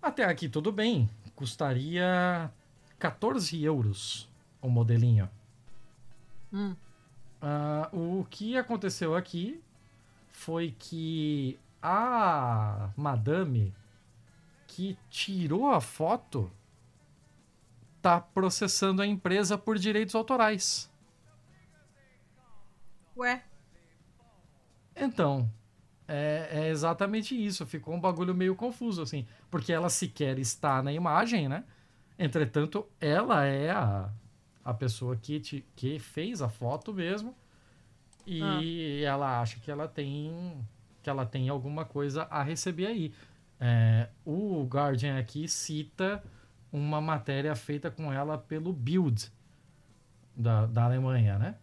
Até 0.00 0.22
aqui 0.22 0.48
tudo 0.48 0.70
bem. 0.70 1.10
Custaria 1.34 2.48
14 2.96 3.60
euros 3.64 4.28
o 4.62 4.70
modelinho. 4.70 5.28
Hum. 6.52 6.76
Uh, 7.42 8.20
o 8.20 8.24
que 8.30 8.56
aconteceu 8.56 9.16
aqui 9.16 9.60
foi 10.28 10.72
que 10.78 11.58
a 11.82 12.90
madame 12.96 13.74
que 14.68 14.96
tirou 15.10 15.68
a 15.68 15.80
foto 15.80 16.48
tá 18.00 18.20
processando 18.20 19.02
a 19.02 19.06
empresa 19.06 19.58
por 19.58 19.76
direitos 19.76 20.14
autorais. 20.14 20.88
Ué? 23.16 23.49
Então, 25.00 25.50
é, 26.06 26.48
é, 26.50 26.68
exatamente 26.68 27.34
isso. 27.34 27.64
Ficou 27.66 27.94
um 27.94 28.00
bagulho 28.00 28.34
meio 28.34 28.54
confuso, 28.54 29.02
assim. 29.02 29.26
Porque 29.50 29.72
ela 29.72 29.88
sequer 29.88 30.38
está 30.38 30.82
na 30.82 30.92
imagem, 30.92 31.48
né? 31.48 31.64
Entretanto, 32.18 32.86
ela 33.00 33.44
é 33.44 33.70
a, 33.70 34.10
a 34.64 34.74
pessoa 34.74 35.16
que, 35.16 35.40
te, 35.40 35.64
que 35.74 35.98
fez 35.98 36.42
a 36.42 36.48
foto 36.48 36.92
mesmo 36.92 37.34
e 38.26 39.02
ah. 39.04 39.08
ela 39.08 39.40
acha 39.40 39.58
que 39.58 39.70
ela 39.70 39.88
tem 39.88 40.64
que 41.02 41.08
ela 41.08 41.24
tem 41.24 41.48
alguma 41.48 41.84
coisa 41.84 42.24
a 42.24 42.42
receber 42.42 42.86
aí. 42.86 43.14
É, 43.58 44.08
o 44.24 44.64
Guardian 44.64 45.18
aqui 45.18 45.48
cita 45.48 46.22
uma 46.70 47.00
matéria 47.00 47.54
feita 47.54 47.90
com 47.90 48.12
ela 48.12 48.36
pelo 48.36 48.72
Bild 48.72 49.30
da, 50.36 50.66
da 50.66 50.84
Alemanha, 50.84 51.38
né? 51.38 51.54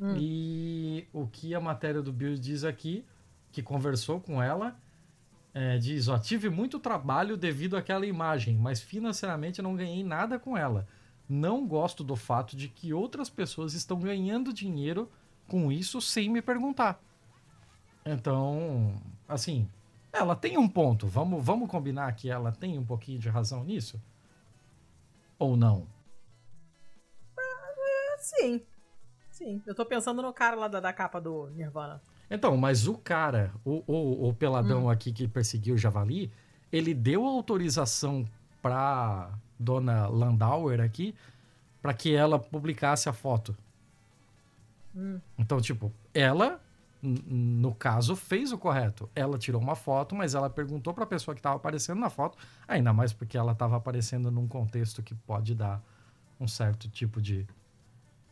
Hum. 0.00 0.14
E 0.18 1.06
o 1.12 1.26
que 1.26 1.54
a 1.54 1.60
matéria 1.60 2.02
do 2.02 2.12
Bild 2.12 2.38
diz 2.40 2.64
aqui, 2.64 3.04
que 3.50 3.62
conversou 3.62 4.20
com 4.20 4.42
ela, 4.42 4.78
é, 5.54 5.78
diz: 5.78 6.08
ó, 6.08 6.18
tive 6.18 6.50
muito 6.50 6.78
trabalho 6.78 7.36
devido 7.36 7.76
àquela 7.76 8.06
imagem, 8.06 8.56
mas 8.56 8.80
financeiramente 8.80 9.62
não 9.62 9.74
ganhei 9.74 10.04
nada 10.04 10.38
com 10.38 10.56
ela 10.56 10.86
não 11.28 11.66
gosto 11.66 12.04
do 12.04 12.14
fato 12.16 12.56
de 12.56 12.68
que 12.68 12.92
outras 12.92 13.28
pessoas 13.28 13.74
estão 13.74 13.98
ganhando 13.98 14.52
dinheiro 14.52 15.10
com 15.48 15.70
isso 15.70 16.00
sem 16.00 16.28
me 16.28 16.40
perguntar. 16.40 17.00
Então, 18.04 19.00
assim, 19.28 19.68
ela 20.12 20.36
tem 20.36 20.56
um 20.56 20.68
ponto. 20.68 21.06
Vamos, 21.06 21.44
vamos 21.44 21.68
combinar 21.68 22.12
que 22.14 22.30
ela 22.30 22.52
tem 22.52 22.78
um 22.78 22.84
pouquinho 22.84 23.18
de 23.18 23.28
razão 23.28 23.64
nisso? 23.64 24.00
Ou 25.38 25.56
não? 25.56 25.86
É, 27.38 28.18
sim. 28.18 28.62
Sim. 29.36 29.60
Eu 29.66 29.74
tô 29.74 29.84
pensando 29.84 30.22
no 30.22 30.32
cara 30.32 30.56
lá 30.56 30.66
da, 30.66 30.80
da 30.80 30.94
capa 30.94 31.20
do 31.20 31.50
Nirvana. 31.50 32.00
Então, 32.30 32.56
mas 32.56 32.88
o 32.88 32.96
cara, 32.96 33.52
o, 33.62 33.84
o, 33.86 34.28
o 34.28 34.34
peladão 34.34 34.86
hum. 34.86 34.90
aqui 34.90 35.12
que 35.12 35.28
perseguiu 35.28 35.74
o 35.74 35.78
Javali, 35.78 36.32
ele 36.72 36.94
deu 36.94 37.22
autorização 37.26 38.24
pra 38.62 39.30
dona 39.58 40.06
Landauer 40.06 40.80
aqui 40.80 41.14
para 41.82 41.92
que 41.92 42.14
ela 42.14 42.38
publicasse 42.38 43.10
a 43.10 43.12
foto. 43.12 43.54
Hum. 44.96 45.20
Então, 45.38 45.60
tipo, 45.60 45.92
ela, 46.14 46.58
no 47.02 47.74
caso, 47.74 48.16
fez 48.16 48.52
o 48.52 48.58
correto. 48.58 49.06
Ela 49.14 49.36
tirou 49.36 49.60
uma 49.60 49.76
foto, 49.76 50.14
mas 50.14 50.34
ela 50.34 50.48
perguntou 50.48 50.94
para 50.94 51.04
a 51.04 51.06
pessoa 51.06 51.34
que 51.34 51.40
estava 51.40 51.56
aparecendo 51.56 52.00
na 52.00 52.08
foto, 52.08 52.38
ainda 52.66 52.90
mais 52.90 53.12
porque 53.12 53.36
ela 53.36 53.52
estava 53.52 53.76
aparecendo 53.76 54.30
num 54.30 54.48
contexto 54.48 55.02
que 55.02 55.14
pode 55.14 55.54
dar 55.54 55.82
um 56.40 56.48
certo 56.48 56.88
tipo 56.88 57.20
de, 57.20 57.46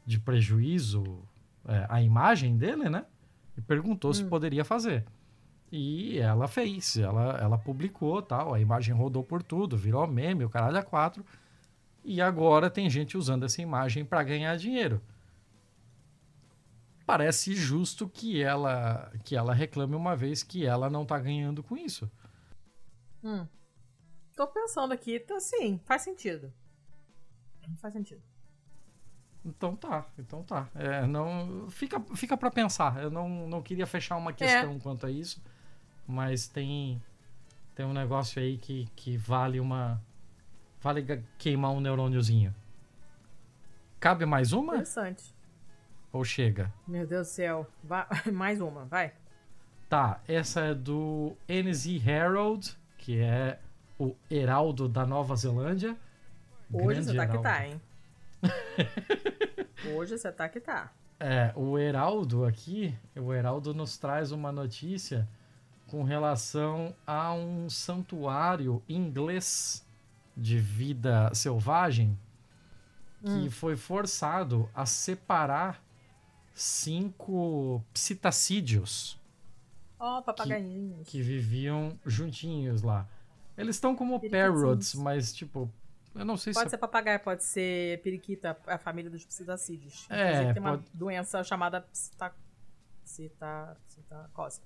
de 0.05 0.19
prejuízo 0.21 1.23
é, 1.67 1.87
à 1.89 2.03
imagem 2.03 2.57
dele, 2.57 2.89
né? 2.89 3.07
E 3.57 3.61
perguntou 3.61 4.11
hum. 4.11 4.15
se 4.15 4.25
poderia 4.25 4.65
fazer. 4.65 5.05
E 5.73 6.19
ela 6.19 6.47
fez, 6.47 6.97
ela, 6.97 7.39
ela 7.41 7.59
publicou 7.59 8.23
tal, 8.23 8.55
a 8.55 8.61
imagem 8.61 8.95
rodou 8.95 9.25
por 9.25 9.43
tudo, 9.43 9.77
virou 9.77 10.07
meme, 10.07 10.45
o 10.45 10.51
caralho 10.51 10.79
a 10.79 10.83
quatro. 10.83 11.25
E 12.05 12.21
agora 12.21 12.71
tem 12.71 12.89
gente 12.91 13.17
usando 13.17 13.45
essa 13.45 13.63
imagem 13.63 14.05
para 14.05 14.23
ganhar 14.23 14.57
dinheiro. 14.57 15.01
Parece 17.07 17.55
justo 17.55 18.09
que 18.09 18.43
ela 18.43 19.11
que 19.25 19.37
ela 19.37 19.53
reclame 19.53 19.95
uma 19.95 20.15
vez 20.15 20.43
que 20.43 20.65
ela 20.65 20.89
não 20.89 21.05
tá 21.05 21.19
ganhando 21.19 21.63
com 21.63 21.77
isso. 21.77 22.11
Hum. 23.23 23.47
Tô 24.37 24.47
pensando 24.47 24.93
aqui, 24.93 25.19
tá 25.21 25.39
sim, 25.41 25.79
faz 25.85 26.03
sentido. 26.03 26.53
Faz 27.79 27.93
sentido. 27.93 28.23
Então 29.45 29.77
tá, 29.77 30.07
então 30.19 30.43
tá. 30.43 30.69
É, 30.75 31.07
não 31.07 31.69
fica 31.71 32.01
fica 32.15 32.37
para 32.37 32.51
pensar. 32.51 33.03
Eu 33.03 33.11
não, 33.11 33.47
não 33.47 33.61
queria 33.61 33.87
fechar 33.87 34.16
uma 34.16 34.33
questão 34.33 34.75
é. 34.75 34.79
quanto 34.79 35.07
a 35.07 35.11
isso 35.11 35.41
mas 36.07 36.47
tem 36.47 37.03
tem 37.75 37.85
um 37.85 37.93
negócio 37.93 38.41
aí 38.41 38.57
que, 38.57 38.89
que 38.95 39.16
vale 39.16 39.59
uma 39.59 40.01
vale 40.81 41.25
queimar 41.39 41.73
um 41.73 41.81
neurôniozinho. 41.81 42.55
Cabe 43.99 44.27
mais 44.27 44.53
uma? 44.53 44.75
Interessante. 44.75 45.35
Ou 46.12 46.25
chega? 46.25 46.73
Meu 46.87 47.07
Deus 47.07 47.27
do 47.27 47.31
céu. 47.31 47.66
Vai, 47.83 48.07
mais 48.33 48.61
uma, 48.61 48.85
vai. 48.85 49.12
Tá, 49.89 50.21
essa 50.29 50.61
é 50.61 50.75
do 50.75 51.37
NZ 51.49 52.07
Herald, 52.07 52.77
que 52.99 53.19
é 53.19 53.59
o 53.99 54.15
Heraldo 54.31 54.89
da 54.89 55.05
Nova 55.05 55.35
Zelândia. 55.35 55.97
Hoje 56.73 57.03
você 57.03 57.15
tá 57.15 57.25
Heraldo. 57.25 57.39
que 57.39 57.43
tá, 57.43 57.66
hein? 57.66 57.81
Hoje 59.97 60.19
você 60.19 60.31
tá 60.33 60.49
que 60.49 60.61
tá. 60.61 60.93
É, 61.19 61.53
o 61.55 61.79
Heraldo 61.79 62.45
aqui, 62.45 62.95
o 63.16 63.33
Heraldo 63.33 63.73
nos 63.73 63.97
traz 63.97 64.33
uma 64.33 64.51
notícia 64.51 65.29
com 65.87 66.03
relação 66.03 66.95
a 67.07 67.33
um 67.33 67.71
santuário 67.71 68.83
inglês 68.89 69.87
de 70.37 70.59
vida 70.59 71.33
selvagem 71.35 72.19
que 73.23 73.31
hum. 73.31 73.51
foi 73.51 73.75
forçado 73.75 74.69
a 74.75 74.85
separar 74.85 75.83
cinco 76.53 77.83
psitacídeos. 77.93 79.19
Ó, 79.99 80.19
oh, 80.19 80.23
papagainhos. 80.23 80.99
Que, 81.09 81.12
que, 81.12 81.23
viviam 81.23 81.99
juntinhos 82.05 82.83
lá. 82.83 83.09
Eles 83.57 83.77
estão 83.77 83.97
como 83.97 84.21
parrots, 84.29 84.95
mas 84.95 85.33
tipo, 85.33 85.71
eu 86.15 86.24
não 86.24 86.36
sei 86.36 86.53
pode 86.53 86.61
se. 86.61 86.65
Pode 86.65 86.70
ser 86.70 86.78
papagaio, 86.78 87.20
pode 87.20 87.45
ser 87.45 88.01
periquita, 88.03 88.57
a 88.66 88.78
família 88.78 89.11
dos 89.11 89.24
psitacídeos. 89.24 90.07
É. 90.11 90.53
Tem 90.53 90.62
pode... 90.62 90.77
uma 90.77 90.85
doença 90.93 91.43
chamada 91.43 91.81
psita... 91.81 92.35
Psita... 93.03 93.77
psitacose. 93.86 94.61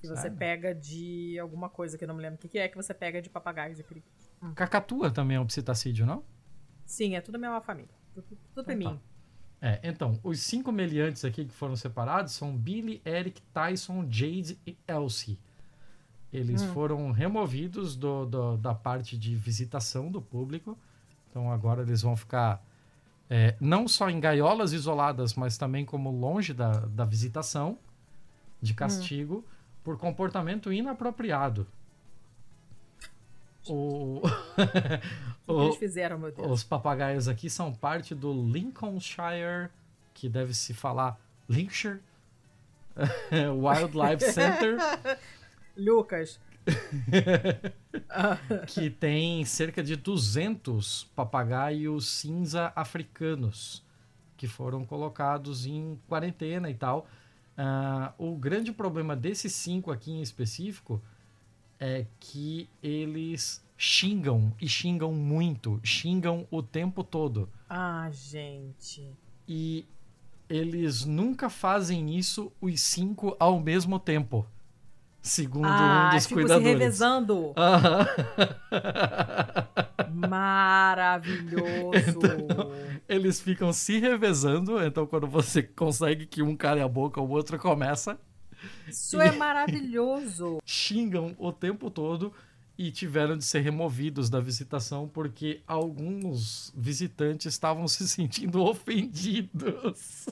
Que 0.00 0.06
você 0.06 0.22
Sabe? 0.22 0.36
pega 0.36 0.74
de 0.74 1.38
alguma 1.40 1.68
coisa 1.68 1.98
que 1.98 2.04
eu 2.04 2.08
não 2.08 2.14
me 2.14 2.22
lembro 2.22 2.36
o 2.36 2.48
que, 2.48 2.58
é 2.58 2.68
que 2.68 2.76
você 2.76 2.94
pega 2.94 3.20
de 3.20 3.28
papagaios 3.28 3.80
e 3.80 3.82
periquitos. 3.82 4.30
Hum. 4.42 4.54
Cacatua 4.54 5.10
também 5.10 5.36
é 5.36 5.40
um 5.40 5.46
psitacídeo, 5.46 6.06
não? 6.06 6.24
Sim, 6.86 7.16
é 7.16 7.20
tudo 7.20 7.34
a 7.34 7.38
mesma 7.38 7.60
família. 7.60 7.94
Tudo, 8.14 8.38
tudo 8.54 8.72
então, 8.72 8.92
mim. 8.92 8.96
Tá. 8.96 9.02
É, 9.60 9.80
então, 9.82 10.18
os 10.22 10.40
cinco 10.40 10.70
meliantes 10.70 11.24
aqui 11.24 11.44
que 11.44 11.52
foram 11.52 11.74
separados 11.74 12.32
são 12.32 12.56
Billy, 12.56 13.02
Eric, 13.04 13.42
Tyson, 13.52 14.06
Jade 14.08 14.58
e 14.64 14.78
Elsie. 14.86 15.38
Eles 16.32 16.62
hum. 16.62 16.72
foram 16.72 17.10
removidos 17.10 17.96
do, 17.96 18.26
do, 18.26 18.56
da 18.58 18.74
parte 18.74 19.16
de 19.16 19.34
visitação 19.34 20.10
do 20.10 20.20
público. 20.20 20.76
Então 21.30 21.50
agora 21.50 21.82
eles 21.82 22.02
vão 22.02 22.16
ficar 22.16 22.62
é, 23.30 23.54
não 23.60 23.88
só 23.88 24.10
em 24.10 24.20
gaiolas 24.20 24.72
isoladas, 24.72 25.34
mas 25.34 25.56
também 25.56 25.84
como 25.84 26.10
longe 26.10 26.52
da, 26.52 26.72
da 26.72 27.04
visitação 27.04 27.78
de 28.60 28.72
hum. 28.72 28.76
castigo 28.76 29.34
hum. 29.36 29.44
por 29.82 29.98
comportamento 29.98 30.72
inapropriado. 30.72 31.66
O... 33.66 34.22
o 34.22 34.22
que 35.46 35.52
eles 35.52 35.76
fizeram, 35.76 36.18
meu 36.18 36.32
Deus? 36.32 36.50
Os 36.50 36.64
papagaios 36.64 37.28
aqui 37.28 37.50
são 37.50 37.72
parte 37.72 38.14
do 38.14 38.32
Lincolnshire, 38.32 39.68
que 40.14 40.28
deve 40.28 40.54
se 40.54 40.72
falar 40.72 41.20
Lincolnshire 41.48 42.00
Wildlife 43.32 44.32
Center. 44.32 44.76
Lucas. 45.78 46.40
que 48.66 48.90
tem 48.90 49.44
cerca 49.44 49.82
de 49.82 49.96
200 49.96 51.04
papagaios 51.14 52.06
cinza 52.06 52.72
africanos 52.76 53.82
que 54.36 54.46
foram 54.46 54.84
colocados 54.84 55.66
em 55.66 55.98
quarentena 56.08 56.70
e 56.70 56.74
tal. 56.74 57.08
Uh, 57.58 58.32
o 58.32 58.36
grande 58.36 58.70
problema 58.70 59.16
desses 59.16 59.52
cinco 59.52 59.90
aqui 59.90 60.12
em 60.12 60.22
específico 60.22 61.02
é 61.80 62.06
que 62.20 62.68
eles 62.82 63.64
xingam 63.76 64.52
e 64.60 64.68
xingam 64.68 65.12
muito, 65.12 65.80
xingam 65.82 66.46
o 66.50 66.62
tempo 66.62 67.02
todo. 67.02 67.48
Ah, 67.68 68.08
gente. 68.12 69.10
E 69.46 69.84
eles 70.48 71.04
nunca 71.04 71.50
fazem 71.50 72.16
isso 72.16 72.52
os 72.60 72.80
cinco 72.80 73.36
ao 73.40 73.60
mesmo 73.60 73.98
tempo 73.98 74.46
segundo 75.22 75.66
ah, 75.66 76.10
um 76.12 76.16
dos 76.16 76.26
cuidadores. 76.26 76.66
se 76.66 76.72
revezando. 76.72 77.54
Maravilhoso. 80.28 81.92
Então, 81.96 82.72
eles 83.08 83.40
ficam 83.40 83.72
se 83.72 83.98
revezando, 83.98 84.82
então 84.82 85.06
quando 85.06 85.26
você 85.26 85.62
consegue 85.62 86.26
que 86.26 86.42
um 86.42 86.56
cale 86.56 86.80
a 86.80 86.88
boca, 86.88 87.20
o 87.20 87.28
outro 87.28 87.58
começa. 87.58 88.18
Isso 88.86 89.20
é 89.20 89.32
maravilhoso. 89.32 90.58
Xingam 90.64 91.34
o 91.38 91.52
tempo 91.52 91.90
todo 91.90 92.32
e 92.76 92.90
tiveram 92.90 93.36
de 93.36 93.44
ser 93.44 93.60
removidos 93.60 94.30
da 94.30 94.40
visitação 94.40 95.08
porque 95.08 95.62
alguns 95.66 96.72
visitantes 96.76 97.46
estavam 97.46 97.86
se 97.88 98.08
sentindo 98.08 98.62
ofendidos. 98.62 100.28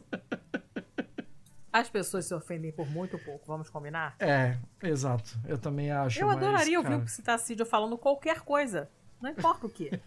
As 1.76 1.90
pessoas 1.90 2.24
se 2.24 2.32
ofendem 2.32 2.72
por 2.72 2.88
muito 2.88 3.18
pouco, 3.18 3.44
vamos 3.46 3.68
combinar? 3.68 4.16
É, 4.18 4.56
exato. 4.82 5.38
Eu 5.46 5.58
também 5.58 5.90
acho. 5.90 6.18
Eu 6.18 6.30
adoraria 6.30 6.78
ouvir 6.78 6.94
o 6.94 7.06
Citacídio 7.06 7.66
falando 7.66 7.98
qualquer 7.98 8.40
coisa. 8.40 8.88
Não 9.20 9.28
importa 9.28 9.66
o 9.66 9.68
que. 9.68 9.90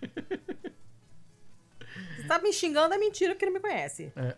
Se 2.16 2.28
tá 2.28 2.40
me 2.40 2.52
xingando, 2.52 2.96
é 2.96 2.98
mentira 2.98 3.36
que 3.36 3.46
ele 3.46 3.52
me 3.52 3.60
conhece. 3.60 4.12
É. 4.16 4.36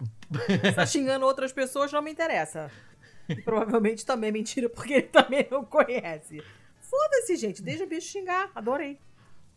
Se 0.68 0.74
tá 0.74 0.86
xingando 0.86 1.26
outras 1.26 1.54
pessoas, 1.54 1.90
não 1.94 2.02
me 2.02 2.12
interessa. 2.12 2.70
E 3.30 3.36
provavelmente 3.36 4.06
também 4.06 4.28
é 4.28 4.34
mentira, 4.34 4.68
porque 4.68 4.94
ele 4.96 5.08
também 5.08 5.48
não 5.50 5.64
conhece. 5.64 6.44
Foda-se, 6.82 7.38
gente. 7.38 7.62
Deixa 7.62 7.86
o 7.86 7.88
bicho 7.88 8.10
xingar. 8.10 8.52
Adorei. 8.54 9.00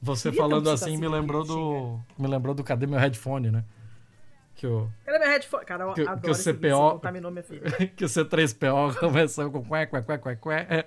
Você 0.00 0.30
Queria 0.30 0.44
falando 0.44 0.70
assim 0.70 0.96
me 0.96 1.08
lembrou 1.08 1.42
do. 1.44 1.98
Me 2.16 2.28
lembrou 2.28 2.54
do 2.54 2.62
Cadê 2.62 2.86
meu 2.86 3.00
headphone, 3.00 3.50
né? 3.50 3.64
Que 4.54 4.66
o. 4.66 4.88
Cadê 5.04 5.18
minha 5.18 5.30
headphone? 5.30 5.64
Cara, 5.64 5.84
eu 5.84 5.94
que, 5.94 6.02
adoro 6.02 6.20
que 6.20 6.30
o 6.30 6.34
CPO. 6.34 6.92
contaminou 6.92 7.30
minha 7.30 7.42
filha. 7.42 7.62
que 7.96 8.04
o 8.04 8.08
C3PO 8.08 8.98
começou 8.98 9.50
com 9.50 9.64
cué, 9.64 9.86
cué, 9.86 10.02
cué, 10.02 10.18
cué, 10.18 10.36
cué. 10.36 10.84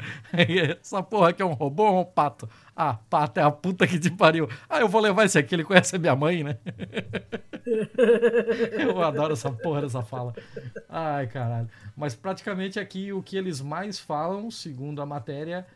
Essa 0.80 1.04
porra 1.04 1.30
aqui 1.30 1.42
é 1.42 1.46
um 1.46 1.54
robô 1.54 1.84
ou 1.84 2.02
um 2.02 2.06
pato? 2.06 2.50
Ah, 2.76 2.94
pato 3.10 3.40
é 3.40 3.44
a 3.44 3.52
puta 3.52 3.86
que 3.86 4.00
te 4.00 4.10
pariu. 4.10 4.50
Ah, 4.70 4.80
eu 4.80 4.88
vou 4.88 5.02
levar 5.02 5.26
esse 5.26 5.38
aqui, 5.38 5.56
ele 5.56 5.64
conhece 5.64 5.96
a 5.96 6.00
minha 6.00 6.16
mãe, 6.16 6.44
né? 6.44 6.58
eu 8.80 9.02
adoro 9.02 9.34
essa 9.34 9.52
porra 9.52 9.82
dessa 9.82 10.02
fala. 10.02 10.34
Ai, 10.88 11.28
caralho. 11.28 11.70
Mas 11.96 12.16
praticamente 12.16 12.80
aqui 12.80 13.12
o 13.12 13.22
que 13.22 13.36
eles 13.36 13.60
mais 13.62 14.00
falam, 14.00 14.50
segundo 14.50 15.02
a 15.02 15.06
matéria, 15.06 15.68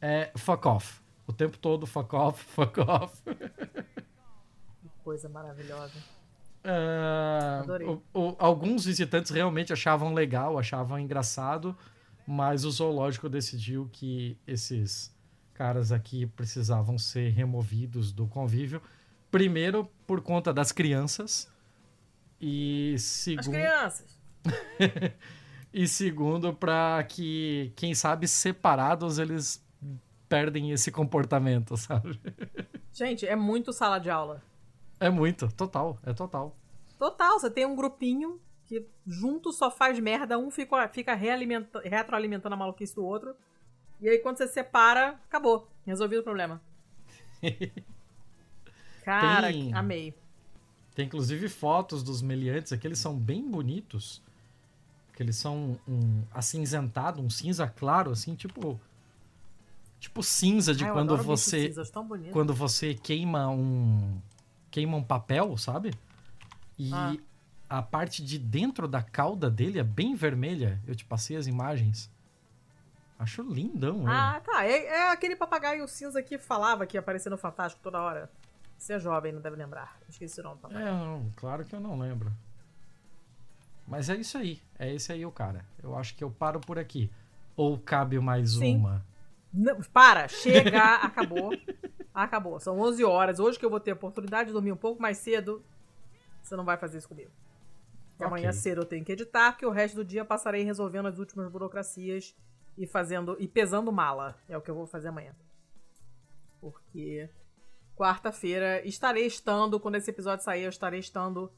é 0.00 0.30
fuck 0.36 0.66
off. 0.68 1.00
O 1.26 1.32
tempo 1.32 1.58
todo 1.58 1.86
fuck 1.86 2.14
off, 2.14 2.44
fuck 2.44 2.80
off. 2.80 3.22
Que 3.24 4.88
coisa 5.02 5.28
maravilhosa. 5.28 6.19
Uh, 6.62 8.02
o, 8.14 8.20
o, 8.20 8.36
alguns 8.38 8.84
visitantes 8.84 9.30
realmente 9.30 9.72
achavam 9.72 10.12
legal, 10.12 10.58
achavam 10.58 10.98
engraçado, 10.98 11.76
mas 12.26 12.64
o 12.64 12.70
zoológico 12.70 13.28
decidiu 13.28 13.88
que 13.90 14.36
esses 14.46 15.14
caras 15.54 15.90
aqui 15.90 16.26
precisavam 16.26 16.98
ser 16.98 17.30
removidos 17.30 18.12
do 18.12 18.26
convívio. 18.26 18.80
Primeiro, 19.30 19.88
por 20.06 20.20
conta 20.20 20.52
das 20.52 20.72
crianças. 20.72 21.50
E 22.40 22.94
segundo. 22.98 23.40
As 23.40 23.48
crianças! 23.48 24.20
e 25.72 25.86
segundo, 25.86 26.54
para 26.54 27.02
que, 27.04 27.72
quem 27.76 27.94
sabe, 27.94 28.26
separados 28.26 29.18
eles 29.18 29.62
perdem 30.28 30.70
esse 30.70 30.90
comportamento, 30.90 31.76
sabe? 31.76 32.20
Gente, 32.92 33.26
é 33.26 33.36
muito 33.36 33.72
sala 33.72 33.98
de 33.98 34.10
aula. 34.10 34.42
É 35.00 35.08
muito, 35.08 35.50
total, 35.54 35.98
é 36.04 36.12
total. 36.12 36.54
Total, 36.98 37.40
você 37.40 37.50
tem 37.50 37.64
um 37.64 37.74
grupinho 37.74 38.38
que 38.66 38.86
junto 39.06 39.52
só 39.52 39.70
faz 39.70 39.98
merda, 39.98 40.38
um 40.38 40.50
fica, 40.50 40.86
fica 40.88 41.14
retroalimentando 41.14 42.54
a 42.54 42.58
maluquice 42.58 42.94
do 42.94 43.04
outro. 43.04 43.34
E 44.00 44.08
aí 44.08 44.18
quando 44.18 44.36
você 44.36 44.46
separa, 44.46 45.18
acabou. 45.26 45.66
Resolvido 45.84 46.20
o 46.20 46.22
problema. 46.22 46.60
Cara, 49.02 49.48
tem, 49.48 49.72
amei. 49.74 50.14
Tem 50.94 51.06
inclusive 51.06 51.48
fotos 51.48 52.02
dos 52.02 52.20
meliantes 52.20 52.72
aqui, 52.72 52.86
eles 52.86 52.98
são 52.98 53.16
bem 53.16 53.42
bonitos. 53.50 54.22
Que 55.14 55.22
eles 55.22 55.36
são 55.36 55.78
um 55.88 56.22
acinzentado, 56.32 57.20
um 57.20 57.28
cinza 57.28 57.66
claro, 57.66 58.10
assim, 58.10 58.34
tipo. 58.34 58.78
Tipo 59.98 60.22
cinza 60.22 60.74
de 60.74 60.84
Ai, 60.84 60.92
quando 60.92 61.16
você. 61.16 61.74
Quando 62.32 62.54
você 62.54 62.94
queima 62.94 63.48
um 63.48 64.20
queima 64.70 64.96
um 64.96 65.02
papel, 65.02 65.56
sabe? 65.56 65.92
E 66.78 66.90
ah. 66.94 67.16
a 67.68 67.82
parte 67.82 68.24
de 68.24 68.38
dentro 68.38 68.88
da 68.88 69.02
cauda 69.02 69.50
dele 69.50 69.78
é 69.78 69.84
bem 69.84 70.14
vermelha. 70.14 70.80
Eu 70.86 70.94
te 70.94 71.04
passei 71.04 71.36
as 71.36 71.46
imagens. 71.46 72.10
Acho 73.18 73.42
lindão. 73.42 74.04
Ah, 74.06 74.36
ele. 74.36 74.44
tá. 74.44 74.64
É, 74.64 74.84
é, 74.86 75.12
aquele 75.12 75.36
papagaio 75.36 75.86
cinza 75.86 76.22
que 76.22 76.38
falava 76.38 76.86
que 76.86 76.96
aparecia 76.96 77.30
no 77.30 77.36
Fantástico 77.36 77.82
toda 77.82 78.00
hora. 78.00 78.30
Você 78.78 78.94
é 78.94 78.98
jovem, 78.98 79.30
não 79.30 79.42
deve 79.42 79.56
lembrar. 79.56 79.98
Esqueci 80.08 80.40
o 80.40 80.42
nome 80.42 80.58
também. 80.58 80.78
É, 80.78 80.90
não, 80.90 81.30
claro 81.36 81.64
que 81.66 81.74
eu 81.74 81.80
não 81.80 81.98
lembro. 81.98 82.32
Mas 83.86 84.08
é 84.08 84.16
isso 84.16 84.38
aí. 84.38 84.62
É 84.78 84.90
esse 84.94 85.12
aí 85.12 85.26
o 85.26 85.30
cara. 85.30 85.66
Eu 85.82 85.94
acho 85.98 86.14
que 86.14 86.24
eu 86.24 86.30
paro 86.30 86.60
por 86.60 86.78
aqui. 86.78 87.10
Ou 87.54 87.78
cabe 87.78 88.18
mais 88.18 88.52
Sim. 88.52 88.76
uma? 88.76 89.04
Não, 89.52 89.80
para, 89.92 90.28
chega, 90.28 90.94
acabou. 90.96 91.50
Acabou. 92.14 92.58
São 92.58 92.78
11 92.80 93.04
horas. 93.04 93.38
Hoje 93.38 93.58
que 93.58 93.64
eu 93.64 93.70
vou 93.70 93.80
ter 93.80 93.92
a 93.92 93.94
oportunidade 93.94 94.48
de 94.48 94.52
dormir 94.52 94.72
um 94.72 94.76
pouco 94.76 95.00
mais 95.00 95.18
cedo, 95.18 95.62
você 96.42 96.56
não 96.56 96.64
vai 96.64 96.76
fazer 96.76 96.98
isso 96.98 97.08
comigo. 97.08 97.30
Okay. 98.16 98.26
Amanhã 98.26 98.52
cedo 98.52 98.82
eu 98.82 98.84
tenho 98.84 99.04
que 99.04 99.12
editar, 99.12 99.52
porque 99.52 99.64
o 99.64 99.70
resto 99.70 99.96
do 99.96 100.04
dia 100.04 100.24
passarei 100.24 100.62
resolvendo 100.62 101.06
as 101.06 101.18
últimas 101.18 101.48
burocracias 101.50 102.34
e 102.76 102.86
fazendo 102.86 103.36
e 103.38 103.48
pesando 103.48 103.92
mala. 103.92 104.36
É 104.48 104.56
o 104.56 104.60
que 104.60 104.70
eu 104.70 104.74
vou 104.74 104.86
fazer 104.86 105.08
amanhã. 105.08 105.34
Porque 106.60 107.28
quarta-feira 107.96 108.86
estarei 108.86 109.26
estando, 109.26 109.80
quando 109.80 109.94
esse 109.94 110.10
episódio 110.10 110.44
sair, 110.44 110.64
eu 110.64 110.70
estarei 110.70 111.00
estando 111.00 111.50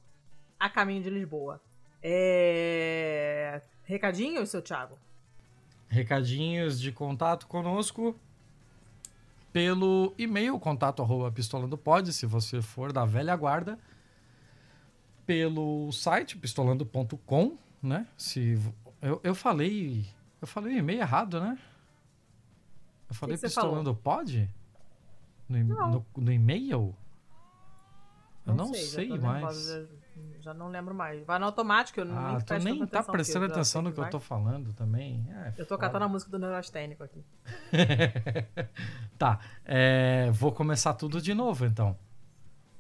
a 0.59 0.69
caminho 0.69 1.03
de 1.03 1.11
Lisboa. 1.11 1.61
É... 2.03 3.63
Recadinhos, 3.85 4.51
seu 4.51 4.63
Thiago? 4.63 4.99
Recadinhos 5.89 6.81
de 6.81 6.91
contato 6.93 7.47
conosco 7.47 8.19
pelo 9.53 10.15
e-mail 10.17 10.59
contato 10.59 11.03
arroba 11.03 11.31
pistolandopod, 11.31 12.13
se 12.13 12.25
você 12.25 12.63
for 12.63 12.93
da 12.93 13.05
velha 13.05 13.37
guarda, 13.37 13.79
pelo 15.27 15.93
site 15.93 16.37
pistolando.com, 16.39 17.57
né? 17.83 18.07
Se 18.17 18.59
eu, 19.01 19.21
eu 19.23 19.35
falei, 19.35 20.07
eu 20.41 20.47
falei 20.47 20.75
o 20.75 20.79
e-mail 20.79 21.01
errado, 21.01 21.41
né? 21.41 21.59
Eu 23.09 23.15
falei 23.15 23.37
que 23.37 23.43
pistolando 23.43 23.95
pod 23.95 24.49
no, 25.49 25.63
no, 25.63 26.07
no 26.17 26.33
e-mail? 26.33 26.95
Eu 28.47 28.55
não, 28.55 28.67
não 28.67 28.75
sei, 28.75 28.87
sei 28.87 29.19
mais. 29.19 29.69
Já, 30.43 30.53
não 30.53 30.69
lembro 30.69 30.95
mais. 30.95 31.25
Vai 31.25 31.39
no 31.39 31.47
automático, 31.47 32.01
eu 32.01 32.07
ah, 32.11 32.33
nem 32.33 32.41
tu 32.41 32.65
nem 32.65 32.87
tá 32.87 33.03
prestando 33.03 33.47
atenção 33.47 33.81
no 33.81 33.93
que 33.93 34.01
eu 34.01 34.11
tô 34.11 34.19
falando 34.19 34.73
também. 34.73 35.25
É, 35.31 35.53
eu 35.57 35.65
tô 35.65 35.79
catando 35.79 36.05
a 36.05 36.09
música 36.09 36.31
do 36.31 36.39
Neurastênico 36.39 37.05
aqui. 37.05 37.25
tá, 39.17 39.39
é, 39.65 40.31
vou 40.33 40.53
começar 40.53 40.95
tudo 40.95 41.23
de 41.23 41.33
novo 41.33 41.65
então. 41.65 41.97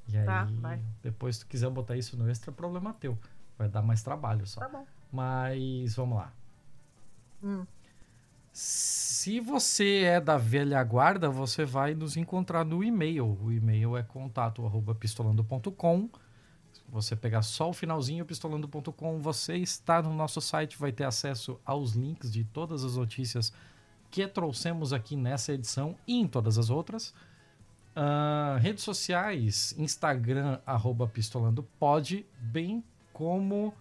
E 0.08 0.24
tá, 0.24 0.42
aí, 0.42 0.54
vai. 0.56 0.80
depois 1.02 1.36
se 1.36 1.44
tu 1.44 1.48
quiser 1.48 1.70
botar 1.70 1.96
isso 1.96 2.16
no 2.16 2.28
extra, 2.28 2.50
problema 2.50 2.92
teu. 2.92 3.16
Vai 3.56 3.68
dar 3.68 3.82
mais 3.82 4.02
trabalho 4.02 4.46
só. 4.46 4.60
Tá 4.60 4.68
bom. 4.68 4.84
Mas 5.12 5.94
vamos 5.94 6.18
lá. 6.18 6.32
Hum. 7.42 7.64
Se 8.52 9.40
você 9.40 10.02
é 10.02 10.20
da 10.20 10.36
velha 10.36 10.82
guarda, 10.84 11.30
você 11.30 11.64
vai 11.64 11.94
nos 11.94 12.16
encontrar 12.16 12.64
no 12.64 12.84
e-mail. 12.84 13.38
O 13.40 13.50
e-mail 13.50 13.96
é 13.96 14.02
contato@pistolando.com. 14.02 16.10
Você 16.92 17.16
pegar 17.16 17.40
só 17.40 17.70
o 17.70 17.72
finalzinho 17.72 18.22
pistolando.com, 18.22 19.18
você 19.18 19.56
está 19.56 20.02
no 20.02 20.12
nosso 20.12 20.42
site, 20.42 20.78
vai 20.78 20.92
ter 20.92 21.04
acesso 21.04 21.58
aos 21.64 21.92
links 21.92 22.30
de 22.30 22.44
todas 22.44 22.84
as 22.84 22.98
notícias 22.98 23.50
que 24.10 24.28
trouxemos 24.28 24.92
aqui 24.92 25.16
nessa 25.16 25.54
edição 25.54 25.96
e 26.06 26.20
em 26.20 26.26
todas 26.28 26.58
as 26.58 26.68
outras. 26.68 27.14
Uh, 27.96 28.58
redes 28.60 28.84
sociais, 28.84 29.74
Instagram, 29.78 30.58
arroba 30.66 31.08
pistolandopod, 31.08 32.26
bem 32.38 32.84
como 33.10 33.72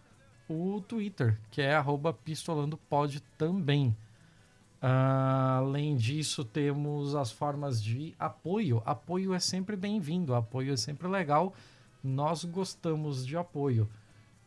o 0.48 0.80
Twitter, 0.80 1.38
que 1.52 1.62
é 1.62 1.76
arroba 1.76 2.14
pistolandopod 2.14 3.22
também. 3.38 3.90
Uh, 4.82 5.58
além 5.58 5.98
disso, 5.98 6.46
temos 6.46 7.14
as 7.14 7.30
formas 7.30 7.84
de 7.84 8.16
apoio. 8.18 8.82
Apoio 8.86 9.34
é 9.34 9.40
sempre 9.40 9.76
bem-vindo, 9.76 10.34
apoio 10.34 10.74
é 10.74 10.78
sempre 10.78 11.10
legal. 11.10 11.54
Nós 12.03 12.44
gostamos 12.44 13.26
de 13.26 13.38
apoio. 13.38 13.90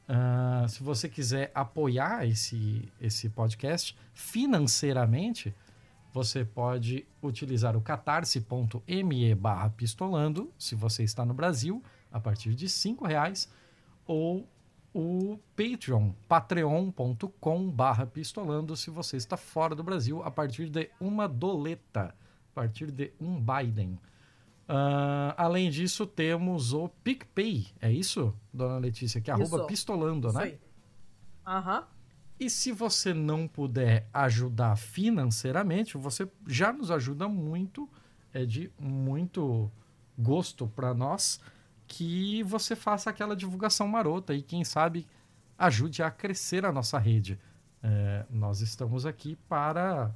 Uh, 0.08 0.68
se 0.68 0.82
você 0.82 1.08
quiser 1.08 1.50
apoiar 1.54 2.26
esse, 2.26 2.92
esse 3.00 3.28
podcast 3.30 3.96
financeiramente, 4.12 5.54
você 6.12 6.44
pode 6.44 7.06
utilizar 7.22 7.76
o 7.76 7.80
catarse.me 7.80 9.34
barra 9.34 9.70
pistolando, 9.70 10.52
se 10.58 10.74
você 10.74 11.02
está 11.02 11.24
no 11.24 11.34
Brasil, 11.34 11.82
a 12.12 12.20
partir 12.20 12.54
de 12.54 12.68
cinco 12.68 13.06
reais, 13.06 13.50
ou 14.06 14.48
o 14.94 15.40
Patreon, 15.56 16.12
patreon.com 16.28 17.68
barra 17.68 18.06
pistolando, 18.06 18.76
se 18.76 18.90
você 18.90 19.16
está 19.16 19.36
fora 19.36 19.74
do 19.74 19.82
Brasil, 19.82 20.22
a 20.22 20.30
partir 20.30 20.68
de 20.68 20.88
uma 21.00 21.26
doleta, 21.26 22.14
a 22.52 22.54
partir 22.54 22.92
de 22.92 23.12
um 23.20 23.40
Biden. 23.40 23.98
Uh, 24.68 25.34
além 25.36 25.70
disso, 25.70 26.06
temos 26.06 26.72
o 26.72 26.88
PicPay, 26.88 27.66
é 27.80 27.92
isso, 27.92 28.34
dona 28.52 28.78
Letícia? 28.78 29.20
Que 29.20 29.30
é 29.30 29.34
arroba 29.34 29.66
pistolando, 29.66 30.32
né? 30.32 30.58
Aham. 31.46 31.80
Uhum. 31.80 31.84
E 32.40 32.50
se 32.50 32.72
você 32.72 33.14
não 33.14 33.46
puder 33.46 34.08
ajudar 34.12 34.76
financeiramente, 34.76 35.96
você 35.96 36.28
já 36.46 36.72
nos 36.72 36.90
ajuda 36.90 37.28
muito, 37.28 37.88
é 38.32 38.44
de 38.44 38.72
muito 38.78 39.70
gosto 40.18 40.66
para 40.66 40.92
nós 40.92 41.40
que 41.86 42.42
você 42.42 42.74
faça 42.74 43.10
aquela 43.10 43.36
divulgação 43.36 43.86
marota 43.86 44.34
e, 44.34 44.42
quem 44.42 44.64
sabe, 44.64 45.06
ajude 45.56 46.02
a 46.02 46.10
crescer 46.10 46.64
a 46.64 46.72
nossa 46.72 46.98
rede. 46.98 47.38
É, 47.82 48.24
nós 48.30 48.60
estamos 48.60 49.06
aqui 49.06 49.36
para. 49.48 50.12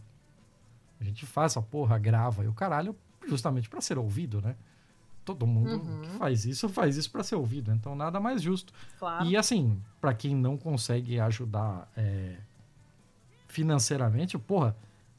A 1.01 1.05
gente 1.05 1.25
faz 1.25 1.57
a 1.57 1.63
porra, 1.63 1.99
grava 1.99 2.43
e 2.43 2.49
o 2.49 2.53
caralho, 2.53 2.97
justamente 3.29 3.69
para 3.69 3.81
ser 3.81 3.99
ouvido, 3.99 4.41
né? 4.41 4.57
Todo 5.25 5.47
mundo 5.47 5.73
uhum. 5.73 6.03
que 6.03 6.09
faz 6.11 6.45
isso, 6.47 6.69
faz 6.69 6.97
isso 6.97 7.11
para 7.11 7.23
ser 7.23 7.35
ouvido. 7.35 7.71
Então, 7.73 7.95
nada 7.95 8.19
mais 8.19 8.41
justo. 8.41 8.73
Claro. 8.99 9.27
E, 9.27 9.37
assim, 9.37 9.81
para 10.01 10.15
quem 10.15 10.35
não 10.35 10.57
consegue 10.57 11.21
ajudar 11.21 11.91
é, 11.97 12.37
financeiramente, 13.47 14.39
porra, 14.39 14.75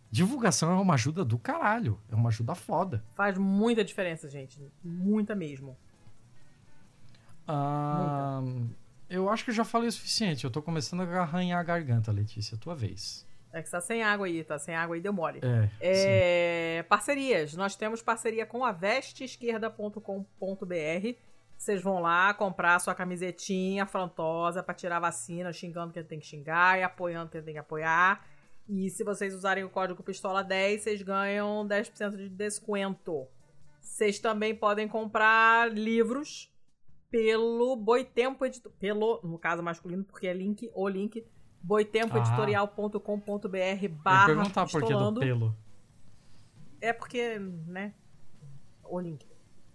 divulgação 0.09 0.71
é 0.71 0.81
uma 0.81 0.95
ajuda 0.95 1.23
do 1.23 1.37
caralho. 1.37 1.99
É 2.11 2.15
uma 2.15 2.29
ajuda 2.29 2.55
foda. 2.55 3.03
Faz 3.13 3.37
muita 3.37 3.83
diferença, 3.83 4.27
gente. 4.27 4.59
Muita 4.83 5.35
mesmo. 5.35 5.77
Ah, 7.47 8.41
eu 9.09 9.29
acho 9.29 9.43
que 9.43 9.51
eu 9.51 9.55
já 9.55 9.63
falei 9.63 9.89
o 9.89 9.91
suficiente. 9.91 10.43
Eu 10.43 10.51
tô 10.51 10.61
começando 10.61 11.01
a 11.01 11.21
arranhar 11.21 11.59
a 11.59 11.63
garganta, 11.63 12.11
Letícia. 12.11 12.57
Tua 12.57 12.75
vez. 12.75 13.28
É 13.51 13.61
que 13.61 13.69
tá 13.69 13.81
sem 13.81 14.03
água 14.03 14.27
aí, 14.27 14.43
tá 14.43 14.59
sem 14.59 14.75
água 14.75 14.95
aí, 14.95 15.01
deu 15.01 15.11
mole. 15.11 15.41
É, 15.41 16.77
é 16.77 16.83
parcerias. 16.83 17.55
Nós 17.55 17.75
temos 17.75 18.01
parceria 18.01 18.45
com 18.45 18.63
a 18.63 18.71
vesteesquerda.com.br. 18.71 21.17
Vocês 21.57 21.81
vão 21.81 21.99
lá 21.99 22.33
comprar 22.33 22.79
sua 22.79 22.95
camisetinha 22.95 23.83
afrontosa 23.83 24.63
para 24.63 24.73
tirar 24.73 24.97
a 24.97 25.01
vacina, 25.01 25.51
xingando 25.51 25.91
quem 25.91 26.03
tem 26.03 26.19
que 26.19 26.25
xingar 26.25 26.79
e 26.79 26.83
apoiando 26.83 27.31
quem 27.31 27.41
tem 27.41 27.53
que 27.53 27.59
apoiar. 27.59 28.25
E 28.67 28.89
se 28.91 29.03
vocês 29.03 29.33
usarem 29.33 29.63
o 29.63 29.69
código 29.69 30.03
Pistola10, 30.03 30.77
vocês 30.77 31.01
ganham 31.01 31.67
10% 31.67 32.15
de 32.15 32.29
desconto. 32.29 33.27
Vocês 33.81 34.19
também 34.19 34.55
podem 34.55 34.87
comprar 34.87 35.71
livros 35.71 36.53
pelo 37.09 37.75
Boitempo 37.75 38.45
Editor. 38.45 38.71
Pelo, 38.79 39.19
no 39.23 39.39
caso 39.39 39.63
masculino, 39.63 40.03
porque 40.03 40.27
é 40.27 40.33
link, 40.33 40.69
o 40.73 40.87
link, 40.87 41.25
boitempoeditorial.com.br 41.61 43.87
barra 44.03 44.25
perguntar 44.27 44.67
por 44.67 44.83
que 44.83 44.93
do 44.93 45.19
pelo. 45.19 45.55
É 46.81 46.93
porque, 46.93 47.37
né, 47.67 47.93
o 48.83 48.99
link. 48.99 49.27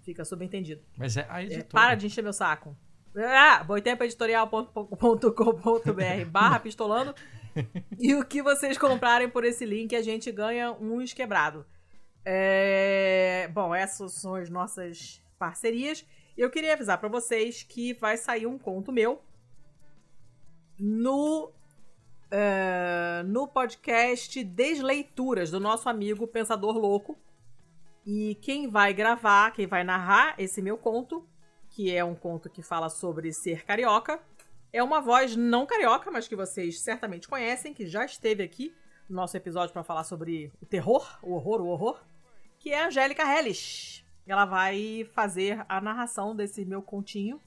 Fica 0.02 0.24
subentendido. 0.24 0.82
Mas 0.96 1.16
é 1.16 1.26
a 1.30 1.42
editora. 1.42 1.62
É, 1.62 1.64
para 1.64 1.94
de 1.94 2.06
encher 2.06 2.22
meu 2.22 2.32
saco. 2.32 2.76
Ah, 3.16 3.62
boitempoeditorial.com.br 3.64 6.26
barra 6.30 6.60
pistolando. 6.60 7.14
e 7.98 8.14
o 8.14 8.24
que 8.24 8.42
vocês 8.42 8.76
comprarem 8.76 9.28
por 9.28 9.44
esse 9.44 9.64
link, 9.64 9.94
a 9.94 10.02
gente 10.02 10.30
ganha 10.30 10.72
uns 10.72 11.14
quebrado. 11.14 11.64
É... 12.24 13.48
Bom, 13.52 13.74
essas 13.74 14.12
são 14.14 14.34
as 14.34 14.50
nossas 14.50 15.22
parcerias. 15.38 16.04
Eu 16.36 16.50
queria 16.50 16.74
avisar 16.74 16.98
para 16.98 17.08
vocês 17.08 17.62
que 17.62 17.94
vai 17.94 18.16
sair 18.16 18.46
um 18.46 18.58
conto 18.58 18.92
meu 18.92 19.22
no 20.78 21.52
uh, 22.34 23.22
no 23.24 23.46
podcast 23.46 24.42
Desleituras 24.42 25.50
do 25.50 25.60
nosso 25.60 25.88
amigo 25.88 26.26
Pensador 26.26 26.76
Louco. 26.76 27.16
E 28.04 28.34
quem 28.42 28.68
vai 28.68 28.92
gravar, 28.92 29.52
quem 29.52 29.66
vai 29.66 29.84
narrar 29.84 30.34
esse 30.36 30.60
meu 30.60 30.76
conto, 30.76 31.26
que 31.70 31.94
é 31.94 32.04
um 32.04 32.14
conto 32.14 32.50
que 32.50 32.62
fala 32.62 32.90
sobre 32.90 33.32
ser 33.32 33.64
carioca, 33.64 34.20
é 34.72 34.82
uma 34.82 35.00
voz 35.00 35.36
não 35.36 35.64
carioca, 35.64 36.10
mas 36.10 36.28
que 36.28 36.36
vocês 36.36 36.80
certamente 36.80 37.28
conhecem, 37.28 37.72
que 37.72 37.86
já 37.86 38.04
esteve 38.04 38.42
aqui 38.42 38.74
no 39.08 39.16
nosso 39.16 39.36
episódio 39.36 39.72
para 39.72 39.84
falar 39.84 40.04
sobre 40.04 40.52
o 40.60 40.66
terror, 40.66 41.18
o 41.22 41.32
horror, 41.32 41.60
o 41.60 41.68
horror, 41.68 42.02
que 42.58 42.70
é 42.70 42.82
a 42.82 42.88
Angélica 42.88 43.22
Hellish 43.22 44.04
ela 44.26 44.44
vai 44.44 45.06
fazer 45.12 45.64
a 45.68 45.80
narração 45.80 46.34
desse 46.34 46.64
meu 46.64 46.82
continho, 46.82 47.40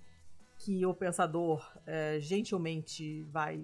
que 0.59 0.85
o 0.85 0.93
pensador 0.93 1.67
é, 1.85 2.19
gentilmente 2.19 3.23
vai 3.23 3.63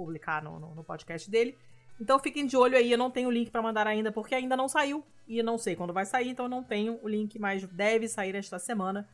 publicar 0.00 0.42
no, 0.42 0.58
no, 0.58 0.74
no, 0.74 0.82
podcast 0.82 1.30
dele. 1.30 1.54
Então 2.00 2.18
fiquem 2.18 2.46
de 2.46 2.56
olho 2.56 2.74
aí, 2.74 2.90
eu 2.90 2.96
não 2.96 3.10
tenho 3.10 3.28
o 3.28 3.30
link 3.30 3.50
para 3.50 3.60
mandar 3.60 3.86
ainda, 3.86 4.10
porque 4.10 4.34
ainda 4.34 4.56
não 4.56 4.66
saiu, 4.66 5.04
e 5.28 5.42
não 5.42 5.58
sei 5.58 5.76
quando 5.76 5.92
vai 5.92 6.06
sair, 6.06 6.30
então 6.30 6.46
eu 6.46 6.48
não 6.48 6.64
tenho 6.64 6.98
o 7.02 7.08
link, 7.08 7.38
mas 7.38 7.62
deve 7.66 8.08
sair 8.08 8.34
esta 8.34 8.58
semana. 8.58 9.06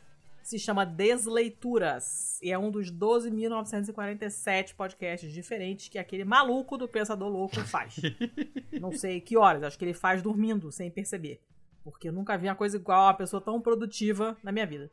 Se 0.44 0.60
chama 0.60 0.86
Desleituras, 0.86 2.40
e 2.40 2.52
é 2.52 2.58
um 2.58 2.70
dos 2.70 2.92
12.947 2.92 4.76
podcasts 4.76 5.32
diferentes 5.32 5.88
que 5.88 5.98
aquele 5.98 6.24
maluco 6.24 6.78
do 6.78 6.86
Pensador 6.86 7.28
Louco 7.28 7.60
faz. 7.62 7.96
não 8.80 8.92
sei 8.92 9.20
que 9.20 9.36
horas, 9.36 9.64
acho 9.64 9.76
que 9.76 9.84
ele 9.84 9.92
faz 9.92 10.22
dormindo, 10.22 10.70
sem 10.70 10.88
perceber. 10.88 11.40
Porque 11.82 12.08
eu 12.08 12.12
nunca 12.12 12.38
vi 12.38 12.46
uma 12.46 12.54
coisa 12.54 12.76
igual 12.76 13.00
a 13.00 13.06
uma 13.08 13.14
pessoa 13.14 13.40
tão 13.40 13.60
produtiva 13.60 14.36
na 14.40 14.52
minha 14.52 14.66
vida. 14.66 14.88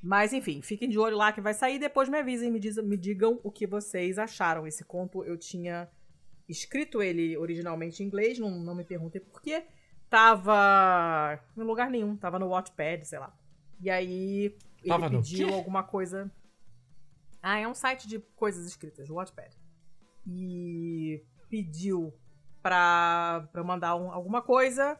Mas 0.00 0.32
enfim, 0.32 0.62
fiquem 0.62 0.88
de 0.88 0.98
olho 0.98 1.16
lá 1.16 1.32
que 1.32 1.40
vai 1.40 1.52
sair. 1.54 1.78
Depois 1.78 2.08
me 2.08 2.18
avisem, 2.18 2.50
me, 2.50 2.60
diz, 2.60 2.76
me 2.76 2.96
digam 2.96 3.40
o 3.42 3.50
que 3.50 3.66
vocês 3.66 4.18
acharam. 4.18 4.66
Esse 4.66 4.84
conto 4.84 5.24
eu 5.24 5.36
tinha 5.36 5.88
escrito 6.48 7.02
ele 7.02 7.36
originalmente 7.36 8.02
em 8.02 8.06
inglês, 8.06 8.38
não, 8.38 8.50
não 8.50 8.74
me 8.74 8.84
perguntem 8.84 9.20
por 9.20 9.42
quê. 9.42 9.64
Tava 10.08 11.38
em 11.56 11.62
lugar 11.62 11.90
nenhum, 11.90 12.16
tava 12.16 12.38
no 12.38 12.48
Wattpad, 12.48 13.04
sei 13.06 13.18
lá. 13.18 13.36
E 13.80 13.90
aí 13.90 14.44
ele 14.80 14.88
Tava 14.88 15.10
pediu 15.10 15.52
alguma 15.52 15.82
coisa. 15.82 16.30
Ah, 17.42 17.58
é 17.58 17.68
um 17.68 17.74
site 17.74 18.08
de 18.08 18.18
coisas 18.36 18.66
escritas, 18.66 19.08
Wattpad. 19.08 19.54
E 20.26 21.22
pediu 21.50 22.12
pra, 22.62 23.48
pra 23.52 23.62
mandar 23.64 23.96
um- 23.96 24.10
alguma 24.10 24.42
coisa, 24.42 24.98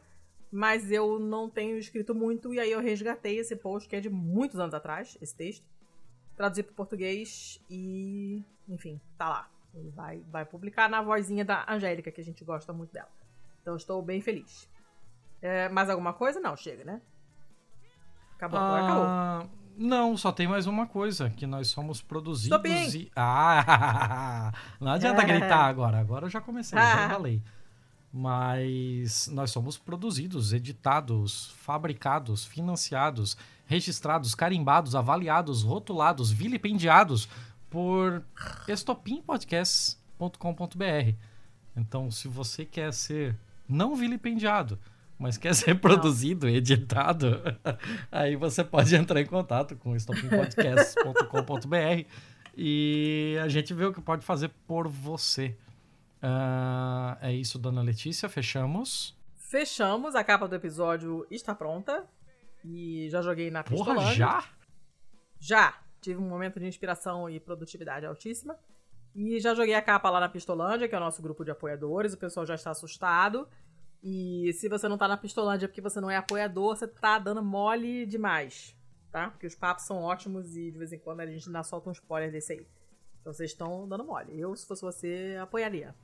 mas 0.50 0.90
eu 0.90 1.18
não 1.18 1.48
tenho 1.48 1.78
escrito 1.78 2.14
muito, 2.14 2.54
e 2.54 2.60
aí 2.60 2.70
eu 2.70 2.80
resgatei 2.80 3.38
esse 3.38 3.54
post 3.56 3.88
que 3.88 3.96
é 3.96 4.00
de 4.00 4.08
muitos 4.08 4.58
anos 4.58 4.74
atrás, 4.74 5.16
esse 5.20 5.34
texto. 5.34 5.64
Traduzi 6.36 6.62
para 6.62 6.74
português 6.74 7.60
e, 7.68 8.42
enfim, 8.68 9.00
tá 9.16 9.28
lá. 9.28 9.50
Ele 9.74 9.90
vai, 9.90 10.22
vai 10.30 10.44
publicar 10.44 10.88
na 10.88 11.02
vozinha 11.02 11.44
da 11.44 11.66
Angélica, 11.68 12.10
que 12.10 12.20
a 12.20 12.24
gente 12.24 12.44
gosta 12.44 12.72
muito 12.72 12.92
dela. 12.92 13.10
Então 13.60 13.76
estou 13.76 14.00
bem 14.00 14.20
feliz. 14.20 14.68
É, 15.42 15.68
mais 15.68 15.90
alguma 15.90 16.12
coisa? 16.12 16.40
Não, 16.40 16.56
chega, 16.56 16.84
né? 16.84 17.00
Acabou, 18.36 18.58
agora 18.58 18.84
acabou. 18.84 19.04
Ah, 19.04 19.46
não, 19.76 20.16
só 20.16 20.32
tem 20.32 20.48
mais 20.48 20.66
uma 20.66 20.86
coisa, 20.86 21.30
que 21.30 21.46
nós 21.46 21.68
somos 21.68 22.00
produzidos 22.00 22.56
Estopim. 22.66 22.98
e... 22.98 23.12
Ah, 23.16 24.52
não 24.80 24.92
adianta 24.92 25.22
gritar 25.26 25.66
agora, 25.66 25.98
agora 25.98 26.26
eu 26.26 26.30
já 26.30 26.40
comecei, 26.40 26.78
já 26.78 27.08
falei. 27.10 27.42
Mas 28.12 29.28
nós 29.28 29.50
somos 29.50 29.76
produzidos, 29.76 30.52
editados, 30.52 31.50
fabricados, 31.58 32.44
financiados, 32.44 33.36
registrados, 33.66 34.34
carimbados, 34.34 34.94
avaliados, 34.94 35.62
rotulados, 35.62 36.30
vilipendiados 36.30 37.28
por 37.68 38.24
estopimpodcasts.com.br. 38.66 41.14
Então, 41.76 42.10
se 42.10 42.28
você 42.28 42.64
quer 42.64 42.92
ser 42.92 43.36
não 43.68 43.94
vilipendiado, 43.94 44.78
mas 45.18 45.36
quer 45.36 45.54
ser 45.54 45.78
produzido, 45.78 46.48
editado, 46.48 47.42
aí 48.10 48.34
você 48.36 48.64
pode 48.64 48.96
entrar 48.96 49.20
em 49.20 49.26
contato 49.26 49.76
com 49.76 49.94
estopimpodcasts.com.br 49.94 52.06
e 52.56 53.36
a 53.42 53.48
gente 53.48 53.74
vê 53.74 53.84
o 53.84 53.92
que 53.92 54.00
pode 54.00 54.24
fazer 54.24 54.50
por 54.66 54.88
você. 54.88 55.54
Ah, 56.20 57.16
é 57.20 57.32
isso, 57.32 57.58
dona 57.58 57.82
Letícia. 57.82 58.28
Fechamos. 58.28 59.16
Fechamos, 59.36 60.14
a 60.14 60.22
capa 60.24 60.46
do 60.48 60.54
episódio 60.54 61.26
está 61.30 61.54
pronta. 61.54 62.06
E 62.64 63.08
já 63.10 63.22
joguei 63.22 63.50
na 63.50 63.62
Porra, 63.62 63.94
Pistolândia. 63.94 64.14
já? 64.14 64.44
Já! 65.38 65.78
Tive 66.00 66.20
um 66.20 66.28
momento 66.28 66.60
de 66.60 66.66
inspiração 66.66 67.28
e 67.28 67.40
produtividade 67.40 68.04
altíssima. 68.06 68.58
E 69.14 69.40
já 69.40 69.54
joguei 69.54 69.74
a 69.74 69.82
capa 69.82 70.10
lá 70.10 70.20
na 70.20 70.28
Pistolândia, 70.28 70.88
que 70.88 70.94
é 70.94 70.98
o 70.98 71.00
nosso 71.00 71.22
grupo 71.22 71.44
de 71.44 71.50
apoiadores. 71.50 72.12
O 72.12 72.18
pessoal 72.18 72.46
já 72.46 72.54
está 72.54 72.70
assustado. 72.70 73.48
E 74.02 74.52
se 74.52 74.68
você 74.68 74.86
não 74.88 74.96
tá 74.98 75.08
na 75.08 75.16
Pistolândia 75.16 75.66
porque 75.66 75.80
você 75.80 76.00
não 76.00 76.10
é 76.10 76.16
apoiador, 76.16 76.76
você 76.76 76.86
tá 76.86 77.18
dando 77.18 77.42
mole 77.42 78.06
demais, 78.06 78.76
tá? 79.10 79.30
Porque 79.30 79.46
os 79.46 79.56
papos 79.56 79.86
são 79.86 80.02
ótimos 80.02 80.56
e 80.56 80.70
de 80.70 80.78
vez 80.78 80.92
em 80.92 80.98
quando 80.98 81.20
a 81.20 81.26
gente 81.26 81.48
ainda 81.48 81.64
solta 81.64 81.88
um 81.88 81.92
spoiler 81.92 82.30
desse 82.30 82.52
aí. 82.52 82.66
Então 83.20 83.32
vocês 83.32 83.50
estão 83.50 83.88
dando 83.88 84.04
mole. 84.04 84.38
Eu, 84.38 84.54
se 84.54 84.66
fosse 84.66 84.82
você, 84.82 85.36
apoiaria. 85.40 85.96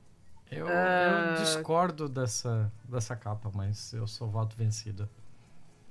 Eu, 0.51 0.67
Ah. 0.67 1.35
eu 1.37 1.43
discordo 1.43 2.07
dessa, 2.07 2.71
dessa 2.83 3.15
capa, 3.15 3.51
mas 3.53 3.93
eu 3.93 4.05
sou 4.07 4.29
voto 4.29 4.55
vencido. 4.55 5.09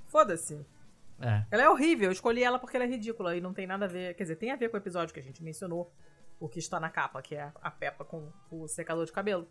Foda-se. 0.07 0.65
É. 1.21 1.45
Ela 1.51 1.63
é 1.65 1.69
horrível, 1.69 2.07
eu 2.07 2.13
escolhi 2.13 2.43
ela 2.43 2.59
porque 2.59 2.77
ela 2.77 2.85
é 2.85 2.89
ridícula 2.89 3.37
e 3.37 3.41
não 3.41 3.53
tem 3.55 3.67
nada 3.67 3.85
a 3.85 3.89
ver. 3.89 4.15
Quer 4.15 4.25
dizer, 4.25 4.37
tem 4.37 4.51
a 4.51 4.57
ver 4.57 4.69
com 4.69 4.77
o 4.77 4.81
episódio 4.81 5.13
que 5.15 5.21
a 5.21 5.23
gente 5.23 5.43
mencionou, 5.43 5.93
o 6.41 6.49
que 6.49 6.59
está 6.59 6.79
na 6.81 6.91
capa, 6.91 7.23
que 7.23 7.35
é 7.35 7.53
a 7.63 7.71
Peppa 7.71 8.05
com 8.05 8.29
o 8.51 8.67
secador 8.69 9.05
de 9.07 9.13
cabelo. 9.13 9.47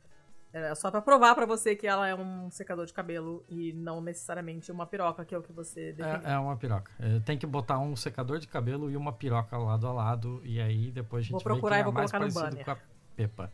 É 0.52 0.76
só 0.76 0.92
pra 0.92 1.02
provar 1.02 1.34
pra 1.34 1.48
você 1.48 1.76
que 1.76 1.88
ela 1.88 2.08
é 2.08 2.14
um 2.14 2.52
secador 2.52 2.86
de 2.86 2.94
cabelo 2.94 3.44
e 3.50 3.74
não 3.74 4.00
necessariamente 4.02 4.72
uma 4.72 4.86
piroca, 4.86 5.26
que 5.26 5.34
é 5.34 5.38
o 5.38 5.42
que 5.42 5.52
você 5.52 5.94
definiu. 5.94 6.28
É, 6.30 6.34
é 6.34 6.38
uma 6.38 6.56
piroca. 6.56 6.92
É, 7.00 7.20
Tem 7.22 7.38
que 7.40 7.48
botar 7.48 7.80
um 7.80 7.96
secador 7.96 8.38
de 8.38 8.48
cabelo 8.48 8.92
e 8.92 8.96
uma 8.96 9.12
piroca 9.12 9.58
lado 9.58 9.88
a 9.88 9.92
lado. 9.94 10.42
E 10.46 10.62
aí 10.62 10.92
depois 10.92 11.22
a 11.22 11.24
gente 11.24 11.32
Vou 11.32 11.40
vê 11.40 11.44
procurar 11.46 11.78
quem 11.78 11.80
e 11.80 11.82
é 11.82 11.84
vou 11.86 11.94
mais 11.94 12.12
colocar 12.12 12.28
no 12.28 12.34
banner. 12.34 12.66
com 12.66 12.72
a 12.72 12.78
Pepa. 13.16 13.52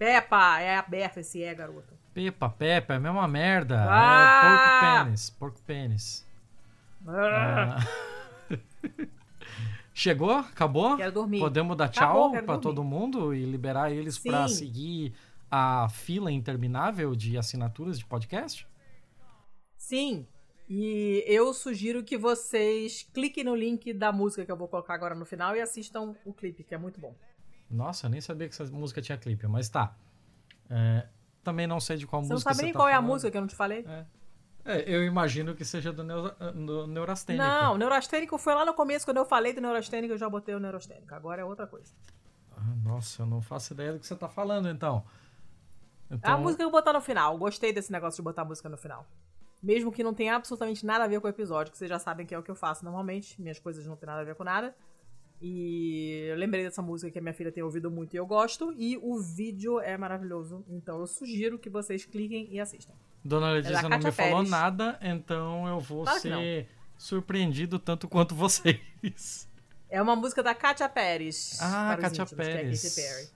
Peppa, 0.00 0.58
é 0.60 0.78
aberto 0.78 1.18
esse 1.18 1.42
é, 1.42 1.54
garoto. 1.54 1.92
Pepa, 2.14 2.48
Pepa, 2.48 2.94
é 2.94 2.96
a 2.96 3.00
mesma 3.00 3.28
merda. 3.28 3.84
Ah! 3.86 4.40
É 4.42 4.48
porco 4.48 5.04
pênis. 5.04 5.30
Porco 5.30 5.62
pênis. 5.62 6.26
Ah, 7.06 7.76
Ah. 7.76 8.56
Chegou? 9.92 10.36
Acabou? 10.36 10.96
Quero 10.96 11.12
dormir. 11.12 11.40
Podemos 11.40 11.76
dar 11.76 11.90
tchau 11.90 12.32
dormir. 12.32 12.60
todo 12.62 12.82
mundo 12.82 13.34
e 13.34 13.44
liberar 13.44 13.92
eles 13.92 14.16
pra 14.18 14.48
Sim. 14.48 14.54
seguir 14.54 15.12
a 15.50 15.86
fila 15.90 16.32
interminável 16.32 17.14
de 17.14 17.36
assinaturas 17.36 17.98
de 17.98 18.06
podcast? 18.06 18.66
Sim. 19.76 20.26
E 20.66 21.22
eu 21.26 21.52
sugiro 21.52 22.02
que 22.02 22.16
vocês 22.16 23.06
cliquem 23.12 23.44
no 23.44 23.54
link 23.54 23.92
da 23.92 24.10
música 24.10 24.46
que 24.46 24.52
eu 24.52 24.56
vou 24.56 24.66
colocar 24.66 24.94
agora 24.94 25.14
no 25.14 25.26
final 25.26 25.54
e 25.54 25.60
assistam 25.60 26.14
o 26.24 26.32
clipe, 26.32 26.64
que 26.64 26.74
é 26.74 26.78
muito 26.78 26.98
bom. 26.98 27.14
Nossa, 27.70 28.06
eu 28.06 28.10
nem 28.10 28.20
sabia 28.20 28.48
que 28.48 28.54
essa 28.54 28.64
música 28.72 29.00
tinha 29.00 29.16
clipe, 29.16 29.46
mas 29.46 29.68
tá. 29.68 29.94
É, 30.68 31.06
também 31.42 31.66
não 31.66 31.80
sei 31.80 31.96
de 31.96 32.06
qual 32.06 32.22
Você 32.22 32.28
não 32.28 32.34
música 32.34 32.52
sabe 32.52 32.64
nem 32.64 32.72
tá 32.72 32.78
qual 32.78 32.88
é 32.88 32.92
a 32.92 32.96
falando. 32.96 33.10
música 33.10 33.30
que 33.30 33.36
eu 33.36 33.40
não 33.40 33.48
te 33.48 33.54
falei? 33.56 33.86
É, 34.64 34.84
eu 34.86 35.04
imagino 35.04 35.54
que 35.54 35.64
seja 35.64 35.92
do, 35.92 36.02
neu, 36.04 36.30
do 36.54 36.86
Neurastênico. 36.86 37.44
Não, 37.44 37.78
neurastênico 37.78 38.36
foi 38.36 38.54
lá 38.54 38.64
no 38.64 38.74
começo, 38.74 39.06
quando 39.06 39.16
eu 39.16 39.24
falei 39.24 39.52
do 39.52 39.60
neurastênico, 39.60 40.12
eu 40.12 40.18
já 40.18 40.28
botei 40.28 40.54
o 40.54 40.60
neurastênico. 40.60 41.14
Agora 41.14 41.40
é 41.40 41.44
outra 41.44 41.66
coisa. 41.66 41.92
Ah, 42.54 42.74
nossa, 42.84 43.22
eu 43.22 43.26
não 43.26 43.40
faço 43.40 43.72
ideia 43.72 43.92
do 43.92 43.98
que 43.98 44.06
você 44.06 44.14
tá 44.14 44.28
falando, 44.28 44.68
então. 44.68 45.04
A 46.10 46.14
então 46.14 46.40
música 46.40 46.58
que 46.58 46.64
eu 46.64 46.70
vou 46.70 46.80
botar 46.80 46.92
no 46.92 47.00
final. 47.00 47.38
Gostei 47.38 47.72
desse 47.72 47.90
negócio 47.90 48.16
de 48.16 48.22
botar 48.22 48.42
a 48.42 48.44
música 48.44 48.68
no 48.68 48.76
final. 48.76 49.06
Mesmo 49.62 49.92
que 49.92 50.02
não 50.02 50.12
tenha 50.12 50.36
absolutamente 50.36 50.84
nada 50.84 51.04
a 51.04 51.08
ver 51.08 51.20
com 51.20 51.26
o 51.26 51.30
episódio, 51.30 51.72
que 51.72 51.78
vocês 51.78 51.88
já 51.88 51.98
sabem 51.98 52.26
que 52.26 52.34
é 52.34 52.38
o 52.38 52.42
que 52.42 52.50
eu 52.50 52.54
faço 52.54 52.84
normalmente. 52.84 53.40
Minhas 53.40 53.58
coisas 53.58 53.86
não 53.86 53.96
têm 53.96 54.06
nada 54.06 54.20
a 54.20 54.24
ver 54.24 54.34
com 54.34 54.44
nada. 54.44 54.74
E 55.40 56.26
eu 56.28 56.36
lembrei 56.36 56.62
dessa 56.62 56.82
música 56.82 57.10
que 57.10 57.18
a 57.18 57.22
minha 57.22 57.32
filha 57.32 57.50
tem 57.50 57.62
ouvido 57.62 57.90
muito 57.90 58.12
e 58.14 58.16
eu 58.18 58.26
gosto. 58.26 58.74
E 58.76 58.98
o 58.98 59.18
vídeo 59.18 59.80
é 59.80 59.96
maravilhoso. 59.96 60.64
Então 60.68 61.00
eu 61.00 61.06
sugiro 61.06 61.58
que 61.58 61.70
vocês 61.70 62.04
cliquem 62.04 62.46
e 62.50 62.60
assistam. 62.60 62.92
Dona 63.24 63.50
Letícia 63.52 63.82
da 63.82 63.88
não 63.88 63.98
me 63.98 64.12
falou 64.12 64.32
Pérez. 64.36 64.50
nada, 64.50 64.98
então 65.00 65.66
eu 65.66 65.80
vou 65.80 66.04
Claro 66.04 66.20
ser 66.20 66.68
surpreendido 66.98 67.78
tanto 67.78 68.06
quanto 68.08 68.34
vocês. 68.34 69.48
É 69.88 70.00
uma 70.00 70.14
música 70.14 70.42
da 70.42 70.54
Katia 70.54 70.88
Pérez. 70.88 71.58
Ah, 71.60 71.96
Katia 72.00 72.22
íntimos, 72.22 72.30
que 72.30 72.34
é 72.42 72.54
Pérez. 72.54 72.94
Perry. 72.94 73.28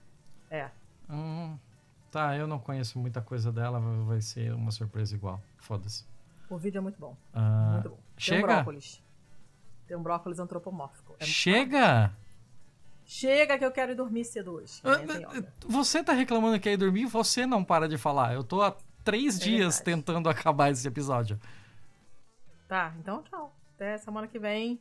É. 0.49 0.69
Hum, 1.09 1.57
tá, 2.11 2.37
eu 2.37 2.47
não 2.47 2.59
conheço 2.59 2.97
muita 2.97 3.21
coisa 3.21 3.51
dela, 3.51 3.79
vai 3.79 4.21
ser 4.21 4.53
uma 4.53 4.71
surpresa 4.71 5.13
igual. 5.15 5.41
Foda-se. 5.57 6.05
O 6.49 6.57
vídeo 6.57 6.77
é 6.77 6.81
muito 6.81 6.99
bom. 6.99 7.15
Ah, 7.33 7.71
Muito 7.73 7.89
bom. 7.89 7.95
Tem 7.95 8.03
um 8.05 8.19
chega? 8.19 8.47
brócolis. 8.47 9.03
Tem 9.87 9.97
um 9.97 10.01
brócolis 10.03 10.39
antropomórfico. 10.39 11.04
É- 11.19 11.25
Chega! 11.25 12.11
Chega 13.05 13.57
que 13.57 13.63
eu 13.65 13.71
quero 13.71 13.91
ir 13.91 13.95
dormir 13.95 14.25
cedo 14.25 14.53
hoje. 14.53 14.81
Ah, 14.83 14.95
yoga. 14.97 15.53
Você 15.67 16.03
tá 16.03 16.11
reclamando 16.13 16.59
que 16.59 16.69
ia 16.69 16.77
dormir, 16.77 17.05
você 17.05 17.45
não 17.45 17.63
para 17.63 17.87
de 17.87 17.97
falar. 17.97 18.33
Eu 18.33 18.43
tô 18.43 18.61
há 18.63 18.75
três 19.03 19.39
É 19.39 19.43
dias 19.43 19.75
verdade. 19.79 19.83
tentando 19.83 20.27
acabar 20.29 20.71
esse 20.71 20.87
episódio. 20.87 21.39
Tá, 22.67 22.93
então 22.99 23.21
tchau. 23.23 23.55
Até 23.75 23.97
semana 23.99 24.27
que 24.27 24.39
vem. 24.39 24.79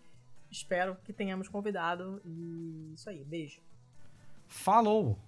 Espero 0.51 0.97
que 1.05 1.13
tenhamos 1.13 1.49
convidado. 1.49 2.21
E 2.25 2.93
isso 2.95 3.11
aí. 3.11 3.23
Beijo. 3.25 3.61
Falou! 4.49 5.19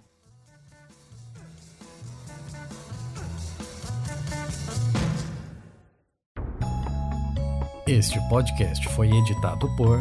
Este 7.87 8.19
podcast 8.29 8.89
foi 8.91 9.09
editado 9.11 9.69
por 9.77 10.01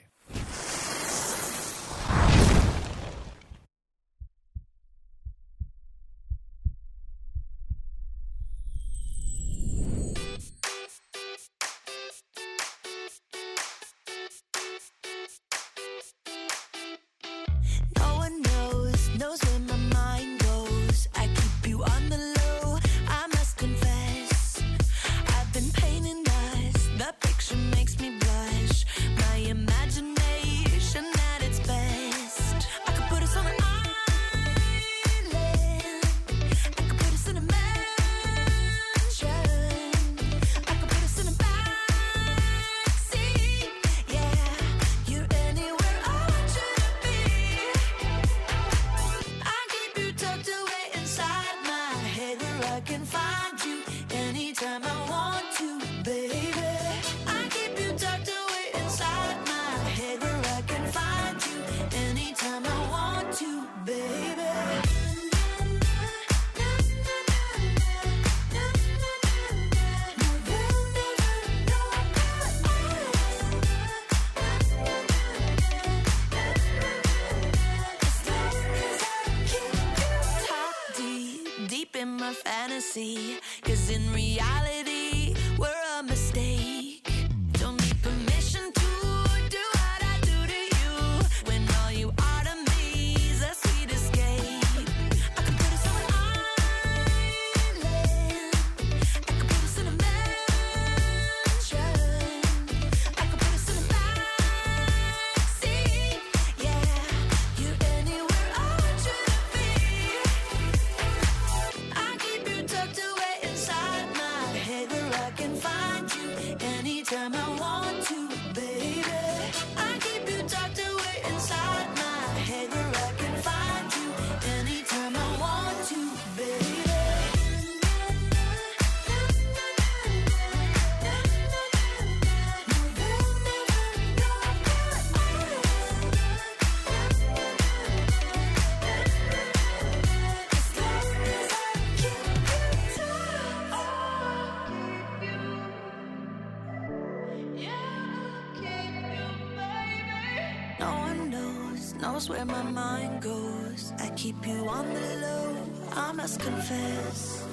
knows 152.21 152.29
where 152.29 152.45
my 152.45 152.63
mind 152.63 153.21
goes. 153.21 153.93
I 153.99 154.09
keep 154.15 154.45
you 154.45 154.67
on 154.67 154.93
the 154.93 155.15
low, 155.21 155.55
I 155.91 156.11
must 156.11 156.39
confess. 156.39 157.45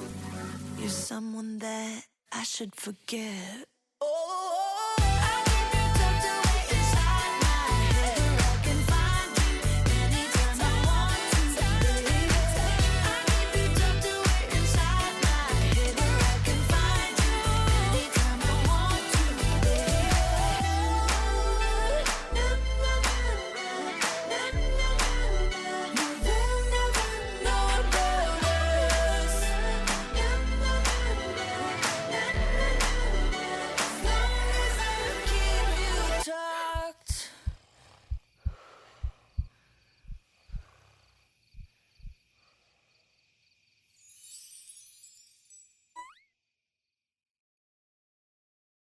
You're 0.77 0.89
someone 0.89 1.59
that 1.59 2.03
I 2.31 2.43
should 2.43 2.75
forget. 2.75 3.68